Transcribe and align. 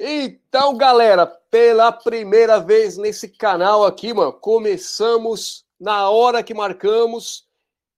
Então, 0.00 0.76
galera, 0.76 1.26
pela 1.26 1.90
primeira 1.90 2.60
vez 2.60 2.96
nesse 2.96 3.28
canal 3.28 3.84
aqui, 3.84 4.14
mano, 4.14 4.32
começamos 4.32 5.64
na 5.80 6.08
hora 6.08 6.42
que 6.42 6.54
marcamos 6.54 7.46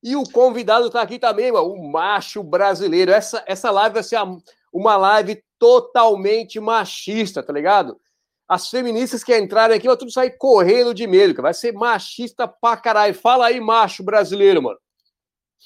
e 0.02 0.16
o 0.16 0.24
convidado 0.24 0.88
tá 0.88 1.02
aqui 1.02 1.18
também, 1.18 1.52
mano, 1.52 1.72
o 1.72 1.90
macho 1.90 2.42
brasileiro. 2.42 3.12
Essa, 3.12 3.42
essa 3.46 3.70
live 3.70 3.94
vai 3.94 4.02
ser 4.02 4.18
uma 4.72 4.96
live 4.96 5.42
totalmente 5.58 6.58
machista, 6.58 7.42
tá 7.42 7.52
ligado? 7.52 8.00
As 8.48 8.68
feministas 8.68 9.22
que 9.22 9.36
entrarem 9.36 9.76
aqui 9.76 9.86
vão 9.86 9.96
tudo 9.96 10.10
sair 10.10 10.30
correndo 10.38 10.94
de 10.94 11.06
medo, 11.06 11.34
que 11.34 11.42
vai 11.42 11.52
ser 11.52 11.72
machista 11.72 12.48
pra 12.48 12.76
caralho. 12.76 13.14
Fala 13.14 13.46
aí, 13.46 13.60
macho 13.60 14.02
brasileiro, 14.02 14.62
mano. 14.62 14.78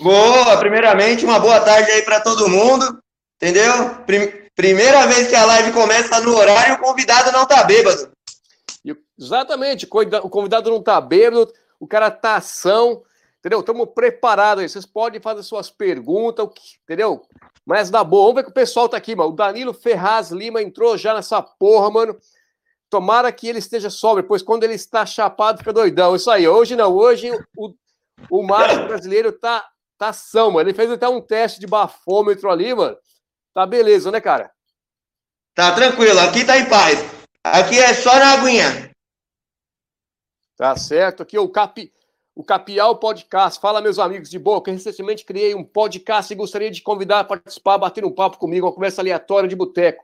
Boa, 0.00 0.56
primeiramente, 0.58 1.24
uma 1.24 1.38
boa 1.38 1.60
tarde 1.60 1.90
aí 1.92 2.02
para 2.02 2.20
todo 2.20 2.48
mundo, 2.48 3.00
entendeu? 3.36 4.02
Prim 4.04 4.43
primeira 4.54 5.06
vez 5.06 5.28
que 5.28 5.34
a 5.34 5.44
live 5.44 5.72
começa 5.72 6.20
no 6.20 6.36
horário, 6.36 6.74
o 6.74 6.78
convidado 6.78 7.32
não 7.32 7.46
tá 7.46 7.64
bêbado. 7.64 8.12
Exatamente, 9.18 9.86
o 9.86 10.28
convidado 10.28 10.70
não 10.70 10.82
tá 10.82 11.00
bêbado, 11.00 11.52
o 11.78 11.86
cara 11.86 12.10
tá 12.10 12.36
ação, 12.36 13.02
entendeu? 13.38 13.60
Estamos 13.60 13.88
preparados 13.94 14.62
aí, 14.62 14.68
vocês 14.68 14.84
podem 14.84 15.20
fazer 15.20 15.42
suas 15.44 15.70
perguntas, 15.70 16.48
entendeu? 16.82 17.22
Mas 17.64 17.90
na 17.90 18.02
boa, 18.02 18.24
vamos 18.24 18.36
ver 18.36 18.44
que 18.44 18.50
o 18.50 18.54
pessoal 18.54 18.88
tá 18.88 18.96
aqui, 18.96 19.14
mano. 19.14 19.30
O 19.30 19.36
Danilo 19.36 19.72
Ferraz 19.72 20.30
Lima 20.30 20.60
entrou 20.60 20.98
já 20.98 21.14
nessa 21.14 21.40
porra, 21.40 21.90
mano. 21.90 22.16
Tomara 22.90 23.32
que 23.32 23.48
ele 23.48 23.58
esteja 23.58 23.88
sóbrio, 23.88 24.26
pois 24.26 24.42
quando 24.42 24.64
ele 24.64 24.74
está 24.74 25.06
chapado 25.06 25.58
fica 25.58 25.72
doidão. 25.72 26.14
Isso 26.14 26.30
aí, 26.30 26.46
hoje 26.46 26.76
não, 26.76 26.92
hoje 26.92 27.30
o, 27.56 27.74
o 28.30 28.42
macho 28.42 28.86
brasileiro 28.86 29.32
tá, 29.32 29.64
tá 29.96 30.08
ação, 30.08 30.50
mano. 30.50 30.68
Ele 30.68 30.76
fez 30.76 30.90
até 30.90 31.08
um 31.08 31.20
teste 31.20 31.58
de 31.60 31.66
bafômetro 31.66 32.50
ali, 32.50 32.74
mano. 32.74 32.96
Tá 33.54 33.64
beleza, 33.64 34.10
né, 34.10 34.20
cara? 34.20 34.50
Tá 35.54 35.72
tranquilo, 35.72 36.18
aqui 36.18 36.44
tá 36.44 36.58
em 36.58 36.68
paz. 36.68 36.98
Aqui 37.44 37.78
é 37.78 37.94
só 37.94 38.18
na 38.18 38.32
aguinha. 38.32 38.90
Tá 40.56 40.76
certo. 40.76 41.22
Aqui 41.22 41.38
o 41.38 41.48
Capi, 41.48 41.92
o 42.34 42.42
Capial 42.42 42.96
Podcast. 42.96 43.60
Fala, 43.60 43.80
meus 43.80 44.00
amigos 44.00 44.28
de 44.28 44.40
que 44.40 44.70
recentemente 44.72 45.24
criei 45.24 45.54
um 45.54 45.62
podcast 45.62 46.32
e 46.32 46.36
gostaria 46.36 46.70
de 46.70 46.82
convidar 46.82 47.20
a 47.20 47.24
participar, 47.24 47.78
bater 47.78 48.04
um 48.04 48.10
papo 48.10 48.38
comigo, 48.38 48.66
uma 48.66 48.72
conversa 48.72 49.00
aleatória 49.00 49.48
de 49.48 49.54
boteco. 49.54 50.02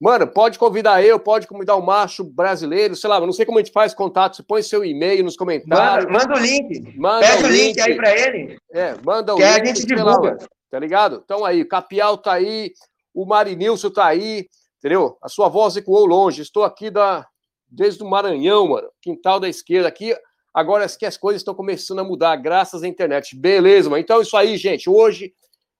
Mano, 0.00 0.28
pode 0.28 0.58
convidar 0.58 1.02
eu, 1.02 1.18
pode 1.18 1.46
convidar 1.48 1.74
o 1.74 1.84
macho 1.84 2.22
brasileiro, 2.22 2.94
sei 2.94 3.10
lá, 3.10 3.20
não 3.20 3.32
sei 3.32 3.44
como 3.44 3.58
a 3.58 3.62
gente 3.62 3.72
faz 3.72 3.92
contato, 3.92 4.36
você 4.36 4.44
põe 4.44 4.62
seu 4.62 4.84
e-mail 4.84 5.24
nos 5.24 5.36
comentários. 5.36 6.10
Manda, 6.10 6.26
manda 6.26 6.34
o 6.34 6.38
link. 6.38 6.96
Manda 6.96 7.26
Pede 7.26 7.44
o 7.44 7.48
link, 7.48 7.66
link 7.66 7.80
aí 7.80 7.96
pra 7.96 8.16
ele. 8.16 8.58
É, 8.72 8.94
manda 9.04 9.34
o 9.34 9.36
que 9.36 9.42
link. 9.42 9.54
Que 9.54 9.60
a 9.60 9.64
gente 9.64 9.86
divulga. 9.86 10.30
Lá, 10.40 10.48
tá 10.70 10.78
ligado? 10.78 11.20
Então 11.24 11.44
aí, 11.44 11.62
o 11.62 11.68
Capial 11.68 12.16
tá 12.16 12.34
aí, 12.34 12.72
o 13.18 13.26
Marinilson 13.26 13.90
tá 13.90 14.06
aí, 14.06 14.48
entendeu? 14.78 15.18
A 15.20 15.28
sua 15.28 15.48
voz 15.48 15.76
ecoou 15.76 16.06
longe. 16.06 16.40
Estou 16.40 16.62
aqui 16.62 16.88
da 16.88 17.26
desde 17.68 18.00
o 18.02 18.08
Maranhão, 18.08 18.68
mano, 18.68 18.88
quintal 19.02 19.40
da 19.40 19.48
esquerda 19.48 19.88
aqui. 19.88 20.16
Agora 20.54 20.84
é 20.84 20.88
que 20.88 21.04
as 21.04 21.16
coisas 21.16 21.40
estão 21.40 21.52
começando 21.52 21.98
a 21.98 22.04
mudar, 22.04 22.36
graças 22.36 22.84
à 22.84 22.88
internet. 22.88 23.36
Beleza, 23.36 23.90
mano. 23.90 24.00
Então, 24.00 24.22
isso 24.22 24.36
aí, 24.36 24.56
gente. 24.56 24.88
Hoje 24.88 25.32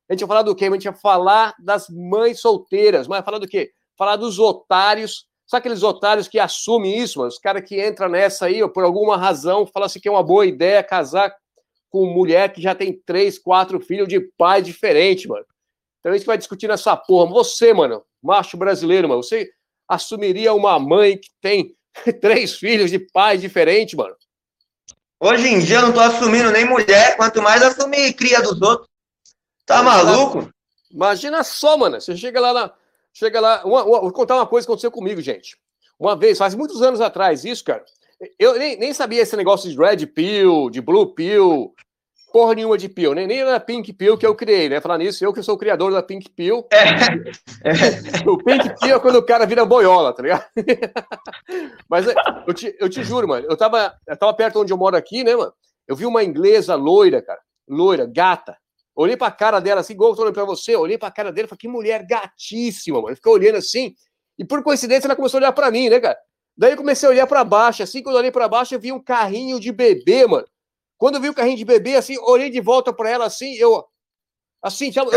a 0.09 0.13
gente 0.13 0.21
vai 0.21 0.29
falar 0.29 0.43
do 0.43 0.55
quê? 0.55 0.65
A 0.65 0.71
gente 0.73 0.91
vai 0.91 0.99
falar 0.99 1.55
das 1.61 1.89
mães 1.89 2.41
solteiras. 2.41 3.07
Mas 3.07 3.25
falar 3.25 3.39
do 3.39 3.47
quê? 3.47 3.71
Falar 3.97 4.17
dos 4.17 4.41
otários. 4.41 5.25
Sabe 5.47 5.61
aqueles 5.61 5.85
otários 5.85 6.27
que 6.27 6.41
assumem 6.41 6.99
isso, 6.99 7.21
mano? 7.21 7.29
Os 7.29 7.39
caras 7.39 7.63
que 7.65 7.81
entram 7.87 8.09
nessa 8.09 8.47
aí, 8.47 8.69
por 8.73 8.83
alguma 8.83 9.17
razão, 9.17 9.65
falam 9.65 9.87
assim 9.87 10.01
que 10.01 10.09
é 10.09 10.11
uma 10.11 10.25
boa 10.25 10.45
ideia 10.45 10.83
casar 10.83 11.33
com 11.89 12.05
mulher 12.05 12.53
que 12.53 12.61
já 12.61 12.75
tem 12.75 13.01
três, 13.07 13.39
quatro 13.39 13.81
filhos 13.81 14.09
de 14.09 14.21
pai 14.37 14.61
diferente, 14.61 15.29
mano. 15.29 15.47
Então 16.01 16.13
a 16.13 16.17
gente 16.17 16.27
vai 16.27 16.39
discutir 16.39 16.69
nessa 16.69 16.97
porra. 16.97 17.31
Você, 17.33 17.73
mano, 17.73 18.05
macho 18.23 18.57
brasileiro, 18.57 19.09
mano, 19.09 19.23
você 19.23 19.51
assumiria 19.89 20.53
uma 20.53 20.79
mãe 20.79 21.19
que 21.19 21.31
tem 21.41 21.75
três 22.21 22.55
filhos 22.55 22.91
de 22.91 22.99
pai 22.99 23.39
diferente, 23.39 23.97
mano? 23.97 24.17
Hoje 25.21 25.49
em 25.49 25.59
dia 25.59 25.77
eu 25.79 25.83
não 25.83 25.93
tô 25.93 26.01
assumindo 26.01 26.51
nem 26.53 26.65
mulher, 26.65 27.17
quanto 27.17 27.43
mais 27.43 27.61
assumir 27.63 28.13
cria 28.15 28.41
dos 28.41 28.61
outros. 28.63 28.89
Tá 29.67 29.83
maluco? 29.83 30.49
Imagina 30.91 31.43
só, 31.43 31.77
mano. 31.77 32.01
Você 32.01 32.17
chega 32.17 32.41
lá 32.41 32.53
na. 32.53 32.73
Chega 33.13 33.41
lá. 33.41 33.65
Uma, 33.65 33.85
uma, 33.85 34.01
vou 34.01 34.13
contar 34.13 34.37
uma 34.37 34.47
coisa 34.47 34.67
que 34.67 34.71
aconteceu 34.71 34.91
comigo, 34.91 35.21
gente. 35.21 35.59
Uma 35.99 36.17
vez, 36.17 36.39
faz 36.39 36.55
muitos 36.55 36.81
anos 36.81 37.01
atrás, 37.01 37.45
isso, 37.45 37.65
cara. 37.65 37.85
Eu 38.39 38.59
nem, 38.59 38.79
nem 38.79 38.95
sabia 38.95 39.23
esse 39.23 39.37
negócio 39.37 39.69
de 39.69 39.77
red 39.77 40.07
pill, 40.07 40.71
de 40.71 40.81
blue 40.81 41.15
pill, 41.15 41.75
porra 42.33 42.55
nenhuma 42.55 42.77
de 42.77 42.89
pill, 42.89 43.15
nem, 43.15 43.27
nem 43.27 43.45
na 43.45 43.59
Pink 43.59 43.93
Pill 43.93 44.17
que 44.17 44.27
eu 44.27 44.35
criei, 44.35 44.69
né? 44.69 44.81
Falar 44.81 44.99
nisso, 44.99 45.25
eu 45.25 45.33
que 45.33 45.43
sou 45.43 45.55
o 45.55 45.59
criador 45.59 45.93
da 45.93 46.03
Pink 46.03 46.31
Pill. 46.31 46.67
É. 46.73 48.29
O 48.29 48.39
Pink 48.39 48.79
Pill 48.81 48.97
é 48.97 49.01
quando 49.01 49.17
o 49.17 49.23
cara 49.23 49.47
vira 49.47 49.65
boiola, 49.65 50.13
tá 50.13 50.23
ligado? 50.23 50.45
Mas 51.89 52.07
é, 52.07 52.15
eu 52.47 52.55
te, 52.55 52.77
eu 52.79 52.89
te 52.89 53.03
juro, 53.03 53.27
mano, 53.27 53.47
eu 53.49 53.57
tava, 53.57 53.95
eu 54.07 54.17
tava 54.17 54.35
perto 54.35 54.61
onde 54.61 54.73
eu 54.73 54.77
moro 54.77 54.97
aqui, 54.97 55.25
né, 55.25 55.35
mano? 55.35 55.53
Eu 55.87 55.97
vi 55.97 56.07
uma 56.07 56.23
inglesa 56.23 56.75
loira, 56.75 57.23
cara, 57.23 57.41
loira, 57.69 58.07
gata. 58.07 58.57
Olhei 58.95 59.17
pra 59.17 59.31
cara 59.31 59.61
dela 59.61 59.81
assim, 59.81 59.93
igual 59.93 60.11
eu 60.11 60.17
tô 60.17 60.23
olhando 60.23 60.35
pra 60.35 60.45
você, 60.45 60.75
olhei 60.77 60.99
pra 60.99 61.11
cara 61.11 61.33
dela 61.33 61.47
e 61.47 61.49
falei, 61.49 61.61
que 61.61 61.69
mulher 61.69 62.05
gatíssima, 62.07 63.01
mano. 63.01 63.17
Ficou 63.17 63.35
olhando 63.35 63.57
assim, 63.57 63.95
e 64.39 64.45
por 64.45 64.63
coincidência 64.63 65.07
ela 65.07 65.17
começou 65.17 65.39
a 65.39 65.41
olhar 65.43 65.53
pra 65.53 65.71
mim, 65.71 65.89
né, 65.89 66.01
cara? 66.01 66.19
Daí 66.57 66.73
eu 66.73 66.77
comecei 66.77 67.09
a 67.09 67.13
olhar 67.13 67.27
pra 67.27 67.45
baixo, 67.45 67.83
assim, 67.83 68.03
quando 68.03 68.17
eu 68.17 68.21
olhei 68.21 68.33
pra 68.33 68.49
baixo, 68.49 68.75
eu 68.75 68.81
vi 68.81 68.91
um 68.91 69.03
carrinho 69.03 69.61
de 69.61 69.71
bebê, 69.73 70.27
mano 70.27 70.45
quando 70.99 71.15
eu 71.15 71.21
vi 71.21 71.29
o 71.29 71.35
carrinho 71.35 71.57
de 71.57 71.65
bebê, 71.65 71.95
assim, 71.95 72.19
olhei 72.19 72.51
de 72.51 72.61
volta 72.61 72.93
para 72.93 73.09
ela, 73.09 73.25
assim, 73.25 73.55
eu. 73.55 73.85
Assim, 74.61 74.91
eu, 74.95 75.09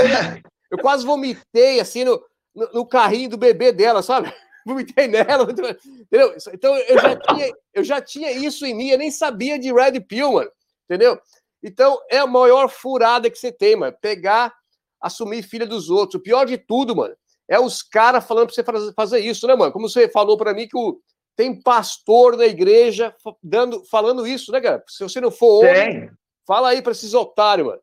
eu, 0.69 0.78
quase 0.78 1.03
vomitei, 1.03 1.80
assim, 1.80 2.03
no, 2.03 2.24
no, 2.56 2.72
no, 2.74 2.86
carrinho 2.86 3.31
do 3.31 3.38
bebê 3.38 3.72
dela, 3.72 4.03
sabe? 4.03 4.31
Vomitei 4.64 5.08
nela, 5.08 5.44
entendeu? 5.44 6.36
Então, 6.53 6.78
eu 6.78 7.00
já, 7.00 7.16
tinha, 7.16 7.53
eu 7.74 7.84
já 7.84 8.00
tinha 8.00 8.31
isso 8.31 8.64
em 8.64 8.75
mim, 8.75 8.90
eu 8.90 8.97
nem 9.00 9.09
sabia 9.09 9.58
de 9.58 9.74
Red 9.74 10.00
Pill, 10.02 10.34
mano, 10.34 10.52
entendeu? 10.86 11.20
Então, 11.64 12.00
é 12.12 12.20
a 12.20 12.28
maior 12.28 12.70
furada 12.70 13.28
que 13.31 13.40
você 13.40 13.52
tem, 13.52 13.75
mano. 13.75 13.97
Pegar, 14.00 14.53
assumir 15.02 15.41
filha 15.41 15.66
dos 15.66 15.90
outros. 15.90 16.20
O 16.20 16.24
pior 16.24 16.46
de 16.46 16.59
tudo, 16.59 16.96
mano, 16.96 17.16
é 17.50 17.59
os 17.59 17.81
caras 17.81 18.24
falando 18.24 18.53
pra 18.53 18.56
você 18.56 18.94
fazer 18.94 19.20
isso, 19.20 19.47
né, 19.47 19.56
mano? 19.56 19.72
Como 19.72 19.90
você 19.90 20.08
falou 20.08 20.38
para 20.38 20.53
mim 20.53 20.68
que 20.68 20.78
o, 20.78 21.02
tem 21.41 21.59
pastor 21.59 22.38
da 22.38 22.46
igreja 22.46 23.16
dando, 23.41 23.84
falando 23.90 24.28
isso, 24.28 24.52
né, 24.52 24.62
cara? 24.62 24.84
Se 24.88 25.02
você 25.02 25.19
não 25.19 25.31
for 25.31 25.66
homem, 25.66 26.12
fala 26.46 26.69
aí 26.69 26.84
para 26.84 26.91
esses 26.91 27.16
otários, 27.16 27.66
mano. 27.66 27.81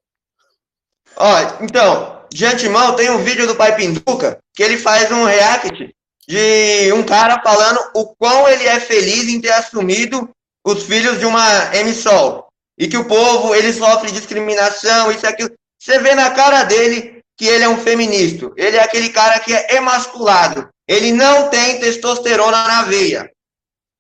Ó, 1.17 1.35
então, 1.61 2.23
de 2.31 2.47
antemão, 2.47 2.95
tem 2.95 3.11
um 3.11 3.19
vídeo 3.19 3.49
do 3.49 3.57
Pai 3.57 3.75
Pinduca 3.75 4.39
que 4.55 4.63
ele 4.63 4.79
faz 4.79 5.11
um 5.11 5.25
react 5.25 5.93
de 6.29 6.93
um 6.93 7.03
cara 7.03 7.43
falando 7.43 7.81
o 7.97 8.15
quão 8.15 8.49
ele 8.49 8.65
é 8.65 8.79
feliz 8.79 9.27
em 9.29 9.41
ter 9.41 9.51
assumido 9.51 10.31
os 10.65 10.85
filhos 10.85 11.19
de 11.19 11.27
uma 11.27 11.75
emissol. 11.75 12.47
E 12.79 12.87
que 12.87 12.97
o 12.97 13.09
povo, 13.09 13.57
ele 13.57 13.73
sofre 13.73 14.13
discriminação, 14.13 15.11
isso 15.11 15.27
e 15.27 15.29
aquilo. 15.29 15.51
Você 15.81 15.99
vê 15.99 16.15
na 16.15 16.31
cara 16.31 16.63
dele 16.63 17.25
que 17.37 17.47
ele 17.47 17.65
é 17.65 17.69
um 17.69 17.79
feminista. 17.79 18.53
Ele 18.57 18.77
é 18.77 18.83
aquele 18.85 19.09
cara 19.09 19.41
que 19.41 19.53
é 19.53 19.75
emasculado. 19.75 20.69
Ele 20.87 21.11
não 21.11 21.49
tem 21.49 21.81
testosterona 21.81 22.69
na 22.69 22.83
veia. 22.83 23.29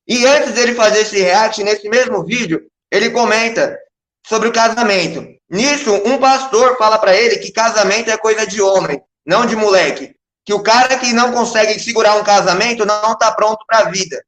E 0.09 0.27
antes 0.27 0.55
dele 0.55 0.75
fazer 0.75 1.01
esse 1.01 1.21
react, 1.21 1.63
nesse 1.63 1.87
mesmo 1.89 2.25
vídeo, 2.25 2.67
ele 2.91 3.11
comenta 3.11 3.79
sobre 4.27 4.49
o 4.49 4.53
casamento. 4.53 5.27
Nisso, 5.51 5.93
um 6.07 6.19
pastor 6.19 6.79
fala 6.79 6.99
para 6.99 7.15
ele 7.15 7.39
que 7.39 7.53
casamento 7.53 8.11
é 8.11 8.17
coisa 8.17 8.47
de 8.47 8.63
homem, 8.63 9.03
não 9.27 9.45
de 9.45 9.55
moleque. 9.55 10.15
Que 10.45 10.55
o 10.55 10.63
cara 10.63 10.99
que 10.99 11.13
não 11.13 11.33
consegue 11.33 11.79
segurar 11.79 12.17
um 12.17 12.25
casamento 12.25 12.87
não 12.87 13.13
está 13.13 13.31
pronto 13.33 13.65
para 13.67 13.81
a 13.81 13.91
vida. 13.91 14.23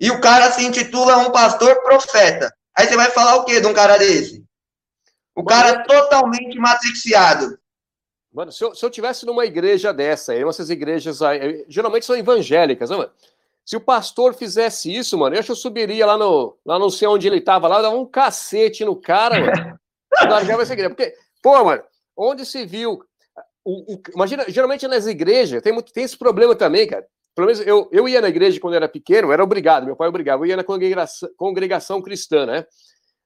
E 0.00 0.10
o 0.10 0.20
cara 0.20 0.50
se 0.50 0.64
intitula 0.64 1.18
um 1.18 1.30
pastor 1.30 1.82
profeta. 1.82 2.50
Aí 2.76 2.88
você 2.88 2.96
vai 2.96 3.10
falar 3.10 3.36
o 3.36 3.44
quê 3.44 3.60
de 3.60 3.66
um 3.66 3.74
cara 3.74 3.98
desse? 3.98 4.42
O 5.34 5.44
cara 5.44 5.68
é 5.68 5.82
totalmente 5.84 6.58
matriciado. 6.58 7.58
Mano, 8.32 8.50
se 8.50 8.64
eu, 8.64 8.74
se 8.74 8.84
eu 8.84 8.90
tivesse 8.90 9.24
numa 9.26 9.44
igreja 9.44 9.92
dessa, 9.92 10.32
aí, 10.32 10.42
essas 10.42 10.70
igrejas 10.70 11.22
aí, 11.22 11.64
geralmente 11.68 12.04
são 12.04 12.16
evangélicas, 12.16 12.90
não, 12.90 12.98
mano? 12.98 13.12
Se 13.64 13.76
o 13.76 13.80
pastor 13.80 14.34
fizesse 14.34 14.94
isso, 14.94 15.16
mano, 15.16 15.34
eu 15.34 15.38
acho 15.38 15.46
que 15.46 15.52
eu 15.52 15.56
subiria 15.56 16.04
lá 16.04 16.18
no. 16.18 16.56
Lá 16.64 16.78
não 16.78 16.90
sei 16.90 17.08
onde 17.08 17.26
ele 17.26 17.40
tava, 17.40 17.66
lá, 17.66 17.80
dava 17.80 17.96
um 17.96 18.04
cacete 18.06 18.84
no 18.84 18.94
cara, 18.94 19.40
mano. 19.40 19.78
essa 20.60 20.72
igreja. 20.74 20.90
Porque, 20.90 21.14
pô, 21.42 21.64
mano, 21.64 21.82
onde 22.16 22.44
se 22.44 22.66
viu. 22.66 23.02
O, 23.64 23.94
o, 23.94 24.02
imagina, 24.14 24.44
geralmente 24.48 24.86
nas 24.86 25.06
igrejas, 25.06 25.62
tem, 25.62 25.72
muito, 25.72 25.92
tem 25.92 26.04
esse 26.04 26.18
problema 26.18 26.54
também, 26.54 26.86
cara. 26.86 27.06
Pelo 27.34 27.46
menos 27.46 27.66
eu, 27.66 27.88
eu 27.90 28.08
ia 28.08 28.20
na 28.20 28.28
igreja 28.28 28.60
quando 28.60 28.74
eu 28.74 28.78
era 28.78 28.88
pequeno, 28.88 29.32
era 29.32 29.42
obrigado, 29.42 29.86
meu 29.86 29.96
pai 29.96 30.08
obrigava, 30.08 30.42
eu 30.42 30.46
ia 30.46 30.56
na 30.56 30.62
congregação, 30.62 31.28
congregação 31.36 32.00
cristã, 32.00 32.46
né? 32.46 32.66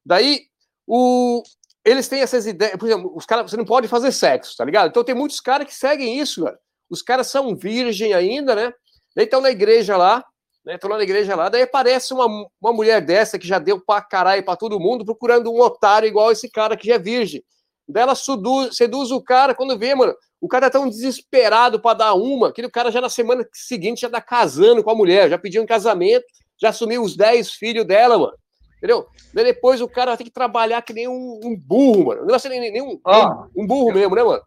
Daí, 0.07 0.45
o, 0.87 1.43
eles 1.85 2.09
têm 2.09 2.21
essas 2.21 2.47
ideias, 2.47 2.77
por 2.77 2.87
exemplo, 2.87 3.13
os 3.15 3.27
caras, 3.27 3.51
você 3.51 3.57
não 3.57 3.65
pode 3.65 3.89
fazer 3.89 4.13
sexo, 4.13 4.57
tá 4.57 4.65
ligado? 4.65 4.89
Então 4.89 5.05
tem 5.05 5.15
muitos 5.15 5.41
caras 5.41 5.67
que 5.67 5.75
seguem 5.75 6.19
isso, 6.19 6.45
cara. 6.45 6.59
Os 6.89 7.03
caras 7.03 7.27
são 7.27 7.55
virgem 7.55 8.15
ainda, 8.15 8.55
né? 8.55 8.73
Daí 9.19 9.25
estão 9.25 9.41
na 9.41 9.51
igreja 9.51 9.97
lá, 9.97 10.25
né? 10.65 10.77
Estão 10.77 10.89
lá 10.89 10.97
na 10.97 11.03
igreja 11.03 11.35
lá, 11.35 11.49
daí 11.49 11.63
aparece 11.63 12.15
uma, 12.15 12.27
uma 12.61 12.73
mulher 12.73 13.01
dessa 13.05 13.37
que 13.37 13.49
já 13.49 13.59
deu 13.59 13.81
pra 13.85 14.01
caralho 14.01 14.45
pra 14.45 14.55
todo 14.55 14.79
mundo, 14.79 15.05
procurando 15.05 15.53
um 15.53 15.61
otário 15.61 16.07
igual 16.07 16.31
esse 16.31 16.49
cara 16.49 16.77
que 16.77 16.87
já 16.87 16.95
é 16.95 16.99
virgem. 17.01 17.43
Daí 17.89 18.05
ela 18.05 18.15
seduz, 18.15 18.77
seduz 18.77 19.11
o 19.11 19.21
cara, 19.21 19.57
quando 19.57 19.77
vê, 19.77 19.93
mano, 19.93 20.15
o 20.41 20.47
cara 20.47 20.67
é 20.67 20.71
tão 20.71 20.89
desesperado 20.89 21.81
para 21.81 21.99
dar 21.99 22.15
uma, 22.15 22.53
que 22.53 22.65
o 22.65 22.71
cara 22.71 22.93
já 22.93 23.01
na 23.01 23.09
semana 23.09 23.45
seguinte 23.53 24.03
já 24.03 24.09
tá 24.09 24.21
casando 24.21 24.85
com 24.85 24.91
a 24.93 24.95
mulher, 24.95 25.29
já 25.29 25.37
pediu 25.37 25.65
um 25.65 25.67
casamento, 25.67 26.25
já 26.57 26.69
assumiu 26.69 27.03
os 27.03 27.17
10 27.17 27.51
filhos 27.55 27.85
dela, 27.85 28.17
mano. 28.17 28.39
Entendeu? 28.77 29.05
Daí 29.35 29.47
depois 29.47 29.81
o 29.81 29.89
cara 29.89 30.13
vai 30.13 30.19
ter 30.19 30.25
que 30.25 30.31
trabalhar 30.31 30.81
que 30.83 30.93
nem 30.93 31.09
um, 31.09 31.41
um 31.43 31.57
burro, 31.57 32.07
mano. 32.07 32.25
Não 32.25 32.37
é 32.37 32.49
nem, 32.49 32.71
nem 32.71 32.83
um, 32.83 33.01
oh, 33.05 33.63
um 33.63 33.67
burro 33.67 33.93
mesmo, 33.93 34.15
né, 34.15 34.23
mano? 34.23 34.43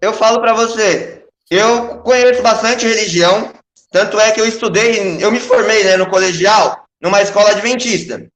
Eu 0.00 0.12
falo 0.12 0.40
para 0.40 0.52
você, 0.52 1.24
eu 1.48 1.98
conheço 1.98 2.42
bastante 2.42 2.88
religião, 2.88 3.52
tanto 3.94 4.18
é 4.18 4.32
que 4.32 4.40
eu 4.40 4.46
estudei, 4.46 5.18
eu 5.20 5.30
me 5.30 5.38
formei 5.38 5.84
né, 5.84 5.96
no 5.96 6.10
colegial, 6.10 6.84
numa 7.00 7.22
escola 7.22 7.50
adventista. 7.50 8.26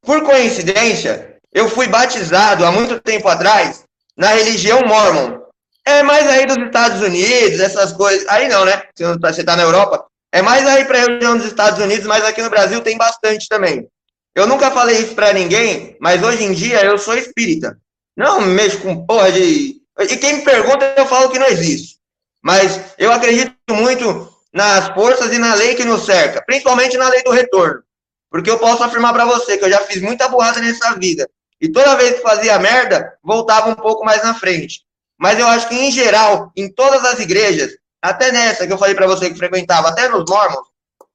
Por 0.00 0.22
coincidência, 0.22 1.36
eu 1.52 1.68
fui 1.68 1.86
batizado 1.86 2.64
há 2.64 2.72
muito 2.72 2.98
tempo 3.02 3.28
atrás 3.28 3.84
na 4.16 4.28
religião 4.28 4.80
mormon. 4.80 5.40
É 5.84 6.02
mais 6.02 6.26
aí 6.26 6.46
dos 6.46 6.56
Estados 6.56 7.02
Unidos, 7.02 7.60
essas 7.60 7.92
coisas. 7.92 8.26
Aí 8.28 8.48
não, 8.48 8.64
né? 8.64 8.82
Você 8.96 9.42
está 9.42 9.54
na 9.54 9.64
Europa. 9.64 10.06
É 10.32 10.40
mais 10.40 10.66
aí 10.66 10.86
para 10.86 10.96
a 10.96 11.04
região 11.04 11.36
dos 11.36 11.48
Estados 11.48 11.78
Unidos, 11.84 12.06
mas 12.06 12.24
aqui 12.24 12.40
no 12.40 12.48
Brasil 12.48 12.80
tem 12.80 12.96
bastante 12.96 13.46
também. 13.46 13.86
Eu 14.34 14.46
nunca 14.46 14.70
falei 14.70 15.00
isso 15.00 15.14
para 15.14 15.34
ninguém, 15.34 15.98
mas 16.00 16.22
hoje 16.22 16.44
em 16.44 16.54
dia 16.54 16.82
eu 16.82 16.96
sou 16.96 17.14
espírita. 17.14 17.76
Não 18.16 18.40
mexo 18.40 18.78
com 18.78 19.04
porra 19.04 19.30
de. 19.30 19.82
E 20.00 20.16
quem 20.16 20.36
me 20.36 20.42
pergunta, 20.44 20.94
eu 20.96 21.04
falo 21.04 21.28
que 21.28 21.38
não 21.38 21.46
existe. 21.46 21.98
Mas 22.42 22.80
eu 22.96 23.12
acredito 23.12 23.54
muito 23.68 24.33
nas 24.54 24.88
forças 24.94 25.32
e 25.32 25.38
na 25.38 25.54
lei 25.54 25.74
que 25.74 25.84
nos 25.84 26.04
cerca, 26.04 26.40
principalmente 26.46 26.96
na 26.96 27.08
lei 27.08 27.24
do 27.24 27.32
retorno. 27.32 27.82
Porque 28.30 28.50
eu 28.50 28.58
posso 28.58 28.84
afirmar 28.84 29.12
para 29.12 29.24
você 29.24 29.58
que 29.58 29.64
eu 29.64 29.70
já 29.70 29.80
fiz 29.80 30.00
muita 30.00 30.28
burrada 30.28 30.60
nessa 30.60 30.94
vida. 30.94 31.28
E 31.60 31.68
toda 31.68 31.96
vez 31.96 32.16
que 32.16 32.22
fazia 32.22 32.58
merda, 32.58 33.16
voltava 33.22 33.70
um 33.70 33.74
pouco 33.74 34.04
mais 34.04 34.22
na 34.22 34.34
frente. 34.34 34.82
Mas 35.18 35.38
eu 35.38 35.46
acho 35.46 35.68
que, 35.68 35.74
em 35.74 35.90
geral, 35.90 36.52
em 36.56 36.72
todas 36.72 37.04
as 37.04 37.18
igrejas, 37.18 37.72
até 38.00 38.30
nessa 38.30 38.66
que 38.66 38.72
eu 38.72 38.78
falei 38.78 38.94
para 38.94 39.06
você 39.06 39.30
que 39.30 39.38
frequentava, 39.38 39.88
até 39.88 40.08
nos 40.08 40.24
mormons, 40.28 40.66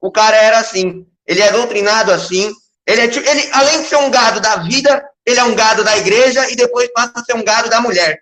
o 0.01 0.11
cara 0.11 0.35
era 0.35 0.59
assim. 0.59 1.05
Ele 1.25 1.41
é 1.41 1.51
doutrinado 1.51 2.11
assim. 2.11 2.51
Ele, 2.87 3.01
é, 3.01 3.05
ele, 3.05 3.49
além 3.53 3.81
de 3.81 3.87
ser 3.87 3.97
um 3.97 4.09
gado 4.09 4.39
da 4.39 4.57
vida, 4.57 5.05
ele 5.25 5.39
é 5.39 5.43
um 5.43 5.55
gado 5.55 5.83
da 5.83 5.97
igreja 5.97 6.49
e 6.49 6.55
depois 6.55 6.91
passa 6.91 7.13
a 7.15 7.23
ser 7.23 7.35
um 7.35 7.43
gado 7.43 7.69
da 7.69 7.79
mulher. 7.79 8.19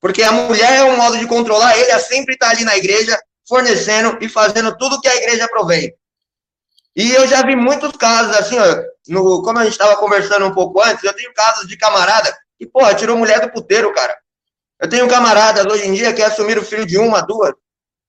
Porque 0.00 0.22
a 0.22 0.32
mulher 0.32 0.78
é 0.78 0.84
um 0.84 0.96
modo 0.96 1.18
de 1.18 1.26
controlar, 1.26 1.76
ele 1.78 1.90
é 1.90 1.98
sempre 1.98 2.34
estar 2.34 2.46
tá 2.46 2.52
ali 2.52 2.64
na 2.64 2.76
igreja, 2.76 3.18
fornecendo 3.48 4.18
e 4.20 4.28
fazendo 4.28 4.76
tudo 4.76 5.00
que 5.00 5.08
a 5.08 5.16
igreja 5.16 5.48
provém. 5.48 5.94
E 6.94 7.12
eu 7.12 7.26
já 7.26 7.42
vi 7.42 7.54
muitos 7.56 7.92
casos 7.92 8.36
assim, 8.36 8.58
ó, 8.58 8.64
no, 9.08 9.42
como 9.42 9.58
a 9.58 9.64
gente 9.64 9.72
estava 9.72 9.96
conversando 9.96 10.46
um 10.46 10.52
pouco 10.52 10.82
antes, 10.82 11.02
eu 11.02 11.14
tenho 11.14 11.32
casos 11.32 11.66
de 11.66 11.76
camarada 11.76 12.36
que, 12.58 12.66
porra, 12.66 12.94
tirou 12.94 13.16
mulher 13.16 13.40
do 13.40 13.52
puteiro, 13.52 13.92
cara. 13.94 14.16
Eu 14.80 14.88
tenho 14.88 15.08
camaradas 15.08 15.64
hoje 15.66 15.86
em 15.86 15.94
dia 15.94 16.12
que 16.12 16.22
assumiram 16.22 16.62
o 16.62 16.64
filho 16.64 16.84
de 16.84 16.98
uma, 16.98 17.20
duas. 17.20 17.52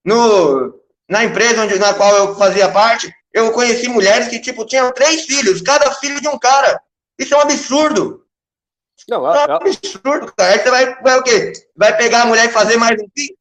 No, 0.03 0.73
na 1.07 1.23
empresa 1.23 1.63
onde, 1.63 1.77
na 1.79 1.93
qual 1.93 2.15
eu 2.15 2.35
fazia 2.35 2.69
parte, 2.69 3.11
eu 3.33 3.51
conheci 3.51 3.87
mulheres 3.87 4.27
que, 4.27 4.39
tipo, 4.39 4.65
tinham 4.65 4.91
três 4.91 5.23
filhos, 5.25 5.61
cada 5.61 5.91
filho 5.95 6.19
de 6.19 6.27
um 6.27 6.37
cara. 6.37 6.81
Isso 7.17 7.33
é 7.33 7.37
um 7.37 7.41
absurdo. 7.41 8.25
Não, 9.07 9.25
é 9.33 9.47
um 9.47 9.55
absurdo, 9.55 10.33
cara. 10.35 10.53
Aí 10.53 10.59
você 10.59 10.69
vai, 10.69 11.01
vai 11.01 11.19
o 11.19 11.23
quê? 11.23 11.53
Vai 11.75 11.95
pegar 11.95 12.23
a 12.23 12.25
mulher 12.25 12.45
e 12.45 12.51
fazer 12.51 12.77
mais 12.77 12.99
um 12.99 13.07
filho? 13.15 13.38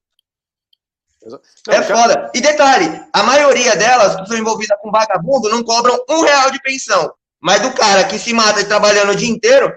Não, 1.32 1.74
é 1.74 1.82
foda. 1.82 2.30
E 2.34 2.40
detalhe, 2.40 3.00
a 3.12 3.22
maioria 3.22 3.76
delas 3.76 4.16
que 4.16 4.26
são 4.26 4.38
envolvidas 4.38 4.78
com 4.80 4.90
vagabundo 4.90 5.48
não 5.48 5.62
cobram 5.62 5.98
um 6.08 6.22
real 6.22 6.50
de 6.50 6.60
pensão. 6.60 7.12
Mas 7.40 7.62
do 7.62 7.72
cara 7.72 8.04
que 8.04 8.18
se 8.18 8.32
mata 8.32 8.64
trabalhando 8.64 9.12
o 9.12 9.16
dia 9.16 9.28
inteiro, 9.28 9.72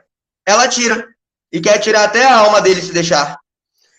ela 0.45 0.67
tira. 0.67 1.07
E 1.51 1.59
quer 1.59 1.79
tirar 1.79 2.05
até 2.05 2.23
a 2.23 2.39
alma 2.39 2.61
dele 2.61 2.81
se 2.81 2.93
deixar. 2.93 3.37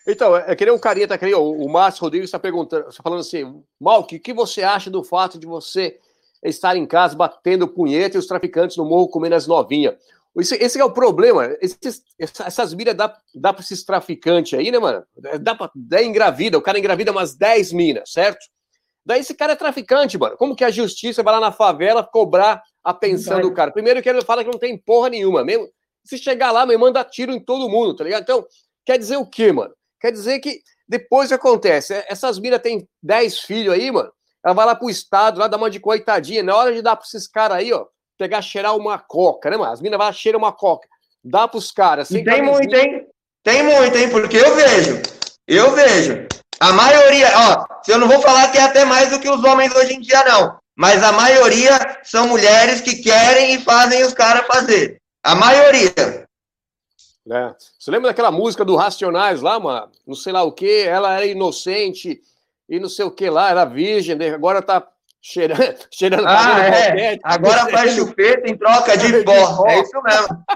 Então, 0.07 0.35
é, 0.35 0.45
é 0.47 0.55
que 0.55 0.65
nem 0.65 0.73
um 0.73 0.79
carinha 0.79 1.07
tá 1.07 1.17
querendo, 1.17 1.39
o 1.39 1.69
Márcio 1.69 2.01
Rodrigues 2.01 2.27
está 2.27 2.39
perguntando, 2.39 2.89
está 2.89 3.01
falando 3.01 3.19
assim, 3.19 3.63
Mal, 3.79 4.01
o 4.01 4.03
que, 4.03 4.19
que 4.19 4.33
você 4.33 4.63
acha 4.63 4.89
do 4.89 5.03
fato 5.03 5.39
de 5.39 5.45
você 5.45 5.97
estar 6.43 6.75
em 6.75 6.85
casa 6.85 7.15
batendo 7.15 7.67
punheta 7.67 8.17
e 8.17 8.19
os 8.19 8.27
traficantes 8.27 8.75
no 8.75 8.85
morro 8.85 9.07
comendo 9.07 9.35
as 9.35 9.47
novinhas? 9.47 9.95
Esse, 10.37 10.55
esse 10.55 10.79
é 10.79 10.85
o 10.85 10.91
problema. 10.91 11.55
Esses, 11.61 12.01
essas 12.17 12.73
miras 12.73 12.95
dá, 12.95 13.15
dá 13.35 13.53
para 13.53 13.63
esses 13.63 13.83
traficantes 13.83 14.57
aí, 14.57 14.71
né, 14.71 14.79
mano? 14.79 15.03
Dá 15.39 15.53
pra 15.53 15.69
dá 15.75 16.03
engravida, 16.03 16.57
o 16.57 16.61
cara 16.61 16.79
engravida 16.79 17.11
umas 17.11 17.35
10 17.35 17.71
minas, 17.73 18.11
certo? 18.11 18.45
Daí 19.05 19.19
esse 19.19 19.33
cara 19.33 19.53
é 19.53 19.55
traficante, 19.55 20.17
mano. 20.17 20.37
Como 20.37 20.55
que 20.55 20.63
a 20.63 20.71
justiça 20.71 21.21
vai 21.21 21.33
lá 21.33 21.39
na 21.39 21.51
favela 21.51 22.03
cobrar 22.03 22.63
a 22.83 22.93
pensão 22.93 23.41
do 23.41 23.53
cara? 23.53 23.71
Primeiro 23.71 24.01
que 24.01 24.09
ele 24.09 24.21
fala 24.21 24.43
que 24.43 24.51
não 24.51 24.59
tem 24.59 24.77
porra 24.77 25.09
nenhuma. 25.09 25.43
Mesmo 25.43 25.69
se 26.03 26.17
chegar 26.17 26.51
lá, 26.51 26.65
me 26.65 26.77
manda 26.77 27.03
tiro 27.03 27.31
em 27.31 27.39
todo 27.39 27.69
mundo, 27.69 27.95
tá 27.95 28.03
ligado? 28.03 28.23
Então, 28.23 28.45
quer 28.85 28.97
dizer 28.97 29.17
o 29.17 29.25
quê, 29.25 29.51
mano? 29.51 29.73
Quer 29.99 30.11
dizer 30.11 30.39
que 30.39 30.61
depois 30.87 31.29
que 31.29 31.33
acontece, 31.33 31.93
é, 31.93 32.05
essas 32.09 32.39
minas 32.39 32.61
têm 32.61 32.87
10 33.01 33.39
filhos 33.39 33.73
aí, 33.73 33.91
mano. 33.91 34.11
Ela 34.43 34.53
vai 34.53 34.65
lá 34.65 34.75
pro 34.75 34.89
estado, 34.89 35.39
lá 35.39 35.47
dá 35.47 35.57
uma 35.57 35.69
de 35.69 35.79
coitadinha. 35.79 36.43
Na 36.43 36.55
hora 36.55 36.73
de 36.73 36.81
dar 36.81 36.95
pra 36.95 37.05
esses 37.05 37.27
caras 37.27 37.57
aí, 37.57 37.71
ó, 37.71 37.85
pegar, 38.17 38.41
cheirar 38.41 38.75
uma 38.75 38.97
coca, 38.97 39.49
né, 39.49 39.57
mano? 39.57 39.71
As 39.71 39.81
minas 39.81 39.99
vão 39.99 40.13
cheirar 40.13 40.39
uma 40.39 40.51
coca. 40.51 40.87
Dá 41.23 41.47
pros 41.47 41.71
caras. 41.71 42.09
Tem 42.09 42.41
muito, 42.41 42.75
hein? 42.75 43.07
Tem 43.43 43.63
muito, 43.63 43.97
hein? 43.97 44.09
Porque 44.09 44.37
eu 44.37 44.55
vejo. 44.55 45.01
Eu 45.47 45.71
vejo. 45.71 46.27
A 46.59 46.71
maioria, 46.71 47.29
ó, 47.35 47.65
eu 47.87 47.97
não 47.97 48.07
vou 48.07 48.21
falar 48.21 48.51
que 48.51 48.57
é 48.57 48.61
até 48.61 48.85
mais 48.85 49.09
do 49.09 49.19
que 49.19 49.29
os 49.29 49.43
homens 49.43 49.75
hoje 49.75 49.93
em 49.93 49.99
dia, 49.99 50.23
não. 50.23 50.57
Mas 50.75 51.03
a 51.03 51.11
maioria 51.11 51.99
são 52.03 52.27
mulheres 52.27 52.81
que 52.81 53.01
querem 53.01 53.55
e 53.55 53.61
fazem 53.61 54.03
os 54.03 54.13
caras 54.13 54.47
fazer. 54.47 54.97
A 55.23 55.35
maioria. 55.35 55.93
É. 57.31 57.55
Você 57.79 57.91
lembra 57.91 58.09
daquela 58.09 58.31
música 58.31 58.65
do 58.65 58.75
Racionais 58.75 59.41
lá, 59.41 59.59
mano? 59.59 59.91
Não 60.05 60.15
sei 60.15 60.33
lá 60.33 60.43
o 60.43 60.51
que, 60.51 60.83
ela 60.83 61.13
era 61.13 61.25
inocente 61.25 62.21
e 62.67 62.79
não 62.79 62.89
sei 62.89 63.05
o 63.05 63.11
que 63.11 63.29
lá, 63.29 63.49
era 63.49 63.65
virgem, 63.65 64.15
né? 64.15 64.33
agora 64.33 64.61
tá 64.61 64.85
cheirando. 65.23 65.75
cheirando 65.89 66.27
ah, 66.27 66.59
é. 66.67 67.17
Agora 67.23 67.69
faz 67.69 67.95
chupeta 67.95 68.49
em 68.49 68.57
troca 68.57 68.97
de 68.97 69.23
pó. 69.23 69.65
É 69.67 69.79
isso 69.79 70.01
mesmo. 70.03 70.43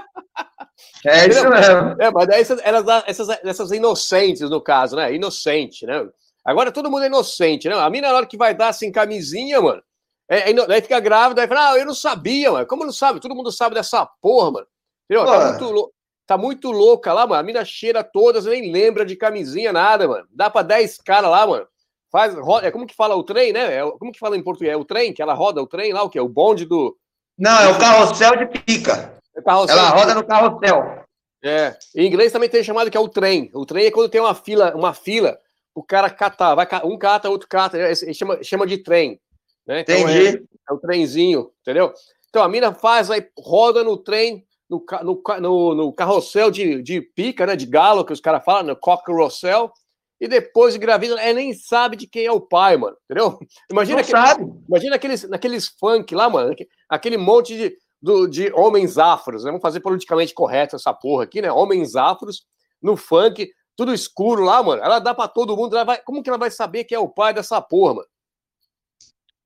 É 1.04 1.28
isso 1.28 1.48
mesmo. 1.48 1.96
É, 2.00 2.10
mas 2.10 2.26
daí 2.26 2.40
essas, 2.40 2.60
essas, 3.06 3.28
essas 3.44 3.70
inocentes, 3.72 4.48
no 4.48 4.60
caso, 4.60 4.96
né? 4.96 5.12
Inocente, 5.12 5.86
né? 5.86 6.06
Agora 6.44 6.72
todo 6.72 6.90
mundo 6.90 7.04
é 7.04 7.06
inocente, 7.06 7.68
né? 7.68 7.74
A 7.74 7.90
mina, 7.90 8.08
na 8.08 8.14
hora 8.14 8.26
que 8.26 8.36
vai 8.36 8.54
dar 8.54 8.68
assim, 8.68 8.90
camisinha, 8.90 9.60
mano, 9.60 9.82
é, 10.28 10.50
é, 10.50 10.66
daí 10.66 10.82
fica 10.82 11.00
grávida, 11.00 11.42
aí 11.42 11.48
fala, 11.48 11.72
ah, 11.72 11.78
eu 11.78 11.86
não 11.86 11.94
sabia, 11.94 12.50
mano. 12.50 12.66
Como 12.66 12.84
não 12.84 12.92
sabe? 12.92 13.20
Todo 13.20 13.34
mundo 13.34 13.50
sabe 13.50 13.74
dessa 13.74 14.06
porra, 14.20 14.50
mano. 14.50 14.66
Entendeu? 15.08 15.26
Tá 15.26 15.50
muito, 15.50 15.94
tá 16.26 16.38
muito 16.38 16.70
louca 16.70 17.12
lá, 17.12 17.26
mano. 17.26 17.40
A 17.40 17.44
mina 17.44 17.64
cheira 17.64 18.04
todas, 18.04 18.44
nem 18.44 18.70
lembra 18.72 19.04
de 19.04 19.16
camisinha, 19.16 19.72
nada, 19.72 20.06
mano. 20.06 20.26
Dá 20.30 20.50
pra 20.50 20.62
10 20.62 20.98
caras 20.98 21.30
lá, 21.30 21.46
mano. 21.46 21.66
Faz, 22.10 22.34
roda, 22.34 22.66
é 22.66 22.70
como 22.70 22.86
que 22.86 22.94
fala 22.94 23.14
o 23.14 23.22
trem, 23.22 23.52
né? 23.52 23.76
É, 23.76 23.82
como 23.98 24.12
que 24.12 24.18
fala 24.18 24.36
em 24.36 24.42
português? 24.42 24.72
É 24.72 24.76
o 24.76 24.84
trem, 24.84 25.12
que 25.12 25.20
ela 25.20 25.34
roda 25.34 25.62
o 25.62 25.66
trem 25.66 25.92
lá, 25.92 26.02
o 26.02 26.08
que? 26.08 26.18
É 26.18 26.22
o 26.22 26.28
bonde 26.28 26.64
do. 26.64 26.96
Não, 27.38 27.60
é 27.60 27.68
o 27.70 27.78
carrossel 27.78 28.36
de 28.36 28.46
pica. 28.46 29.14
É 29.36 29.42
carrossel 29.42 29.78
ela 29.78 29.90
roda 29.90 30.14
no 30.14 30.26
carrossel. 30.26 31.04
É. 31.44 31.76
Em 31.94 32.06
inglês 32.06 32.32
também 32.32 32.48
tem 32.48 32.64
chamado 32.64 32.90
que 32.90 32.96
é 32.96 33.00
o 33.00 33.08
trem. 33.08 33.50
O 33.54 33.64
trem 33.64 33.86
é 33.86 33.90
quando 33.90 34.10
tem 34.10 34.20
uma 34.20 34.34
fila, 34.34 34.74
uma 34.74 34.92
fila, 34.92 35.38
o 35.74 35.82
cara 35.82 36.10
catar, 36.10 36.54
vai, 36.54 36.66
um 36.84 36.98
cata, 36.98 37.30
outro 37.30 37.48
cata, 37.48 37.78
chama, 38.14 38.42
chama 38.42 38.66
de 38.66 38.78
trem. 38.78 39.20
Né? 39.66 39.80
Então 39.80 39.96
Entendi. 39.96 40.38
É, 40.38 40.70
é 40.70 40.72
o 40.72 40.78
trenzinho, 40.78 41.50
entendeu? 41.60 41.92
Então 42.28 42.42
a 42.42 42.48
mina 42.48 42.72
faz, 42.72 43.10
aí 43.10 43.26
roda 43.38 43.84
no 43.84 43.96
trem, 43.96 44.44
no, 44.68 44.84
no, 45.02 45.22
no, 45.40 45.74
no 45.74 45.92
carrossel 45.92 46.50
de, 46.50 46.82
de 46.82 47.00
pica, 47.00 47.46
né? 47.46 47.54
De 47.54 47.66
galo, 47.66 48.04
que 48.04 48.12
os 48.12 48.20
caras 48.20 48.44
falam, 48.44 48.64
no 48.64 48.76
cockrossel, 48.76 49.72
e 50.20 50.26
depois 50.26 50.74
de 50.74 50.80
gravida, 50.80 51.20
é 51.20 51.32
nem 51.32 51.54
sabe 51.54 51.96
de 51.96 52.06
quem 52.06 52.26
é 52.26 52.32
o 52.32 52.40
pai, 52.40 52.76
mano. 52.76 52.96
Entendeu? 53.04 53.38
Imagina, 53.70 54.00
aquele, 54.00 54.50
imagina 54.68 54.96
aqueles, 54.96 55.28
naqueles 55.28 55.68
funk 55.68 56.14
lá, 56.14 56.28
mano, 56.28 56.54
aquele 56.88 57.16
monte 57.16 57.56
de, 57.56 57.76
do, 58.02 58.26
de 58.26 58.52
homens 58.52 58.98
afros, 58.98 59.44
né? 59.44 59.50
Vamos 59.50 59.62
fazer 59.62 59.80
politicamente 59.80 60.34
correto 60.34 60.76
essa 60.76 60.92
porra 60.92 61.24
aqui, 61.24 61.40
né? 61.40 61.52
Homens 61.52 61.94
afros 61.94 62.44
no 62.82 62.96
funk, 62.96 63.48
tudo 63.76 63.94
escuro 63.94 64.42
lá, 64.42 64.62
mano. 64.62 64.82
Ela 64.82 64.98
dá 64.98 65.14
para 65.14 65.28
todo 65.28 65.56
mundo. 65.56 65.84
Vai, 65.84 66.02
como 66.02 66.22
que 66.22 66.28
ela 66.28 66.38
vai 66.38 66.50
saber 66.50 66.84
que 66.84 66.94
é 66.94 66.98
o 66.98 67.08
pai 67.08 67.32
dessa 67.32 67.60
porra, 67.60 67.94
mano? 67.94 68.08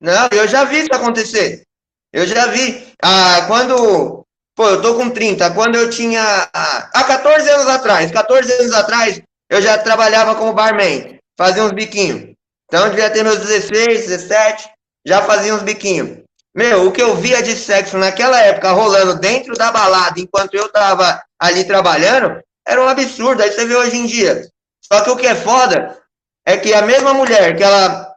Não, 0.01 0.27
eu 0.31 0.47
já 0.47 0.63
vi 0.63 0.79
isso 0.79 0.93
acontecer. 0.93 1.65
Eu 2.11 2.25
já 2.27 2.47
vi. 2.47 2.93
Ah, 3.01 3.45
quando. 3.47 4.25
Pô, 4.55 4.67
eu 4.69 4.81
tô 4.81 4.95
com 4.95 5.09
30. 5.09 5.53
Quando 5.53 5.75
eu 5.75 5.89
tinha. 5.89 6.49
Ah, 6.53 6.89
há 6.93 7.03
14 7.03 7.49
anos 7.49 7.67
atrás. 7.67 8.11
14 8.11 8.51
anos 8.53 8.73
atrás, 8.73 9.21
eu 9.53 9.61
já 9.61 9.77
trabalhava 9.77 10.33
como 10.33 10.51
barman. 10.51 11.19
Fazia 11.37 11.63
uns 11.63 11.71
biquinhos. 11.71 12.33
Então, 12.65 12.85
eu 12.85 12.89
devia 12.89 13.09
ter 13.11 13.23
meus 13.23 13.37
16, 13.37 14.07
17. 14.07 14.67
Já 15.05 15.21
fazia 15.21 15.53
uns 15.53 15.61
biquinhos. 15.61 16.23
Meu, 16.55 16.87
o 16.87 16.91
que 16.91 17.01
eu 17.01 17.15
via 17.15 17.41
de 17.41 17.55
sexo 17.55 17.95
naquela 17.97 18.39
época 18.39 18.71
rolando 18.71 19.19
dentro 19.19 19.53
da 19.53 19.71
balada, 19.71 20.19
enquanto 20.19 20.55
eu 20.55 20.71
tava 20.71 21.21
ali 21.39 21.65
trabalhando, 21.65 22.41
era 22.65 22.83
um 22.83 22.87
absurdo. 22.87 23.43
Aí 23.43 23.51
você 23.51 23.65
vê 23.65 23.75
hoje 23.75 23.95
em 23.95 24.07
dia. 24.07 24.47
Só 24.81 25.01
que 25.01 25.11
o 25.11 25.15
que 25.15 25.27
é 25.27 25.35
foda 25.35 25.99
é 26.45 26.57
que 26.57 26.73
a 26.73 26.81
mesma 26.81 27.13
mulher 27.13 27.55
que 27.55 27.63
ela 27.63 28.11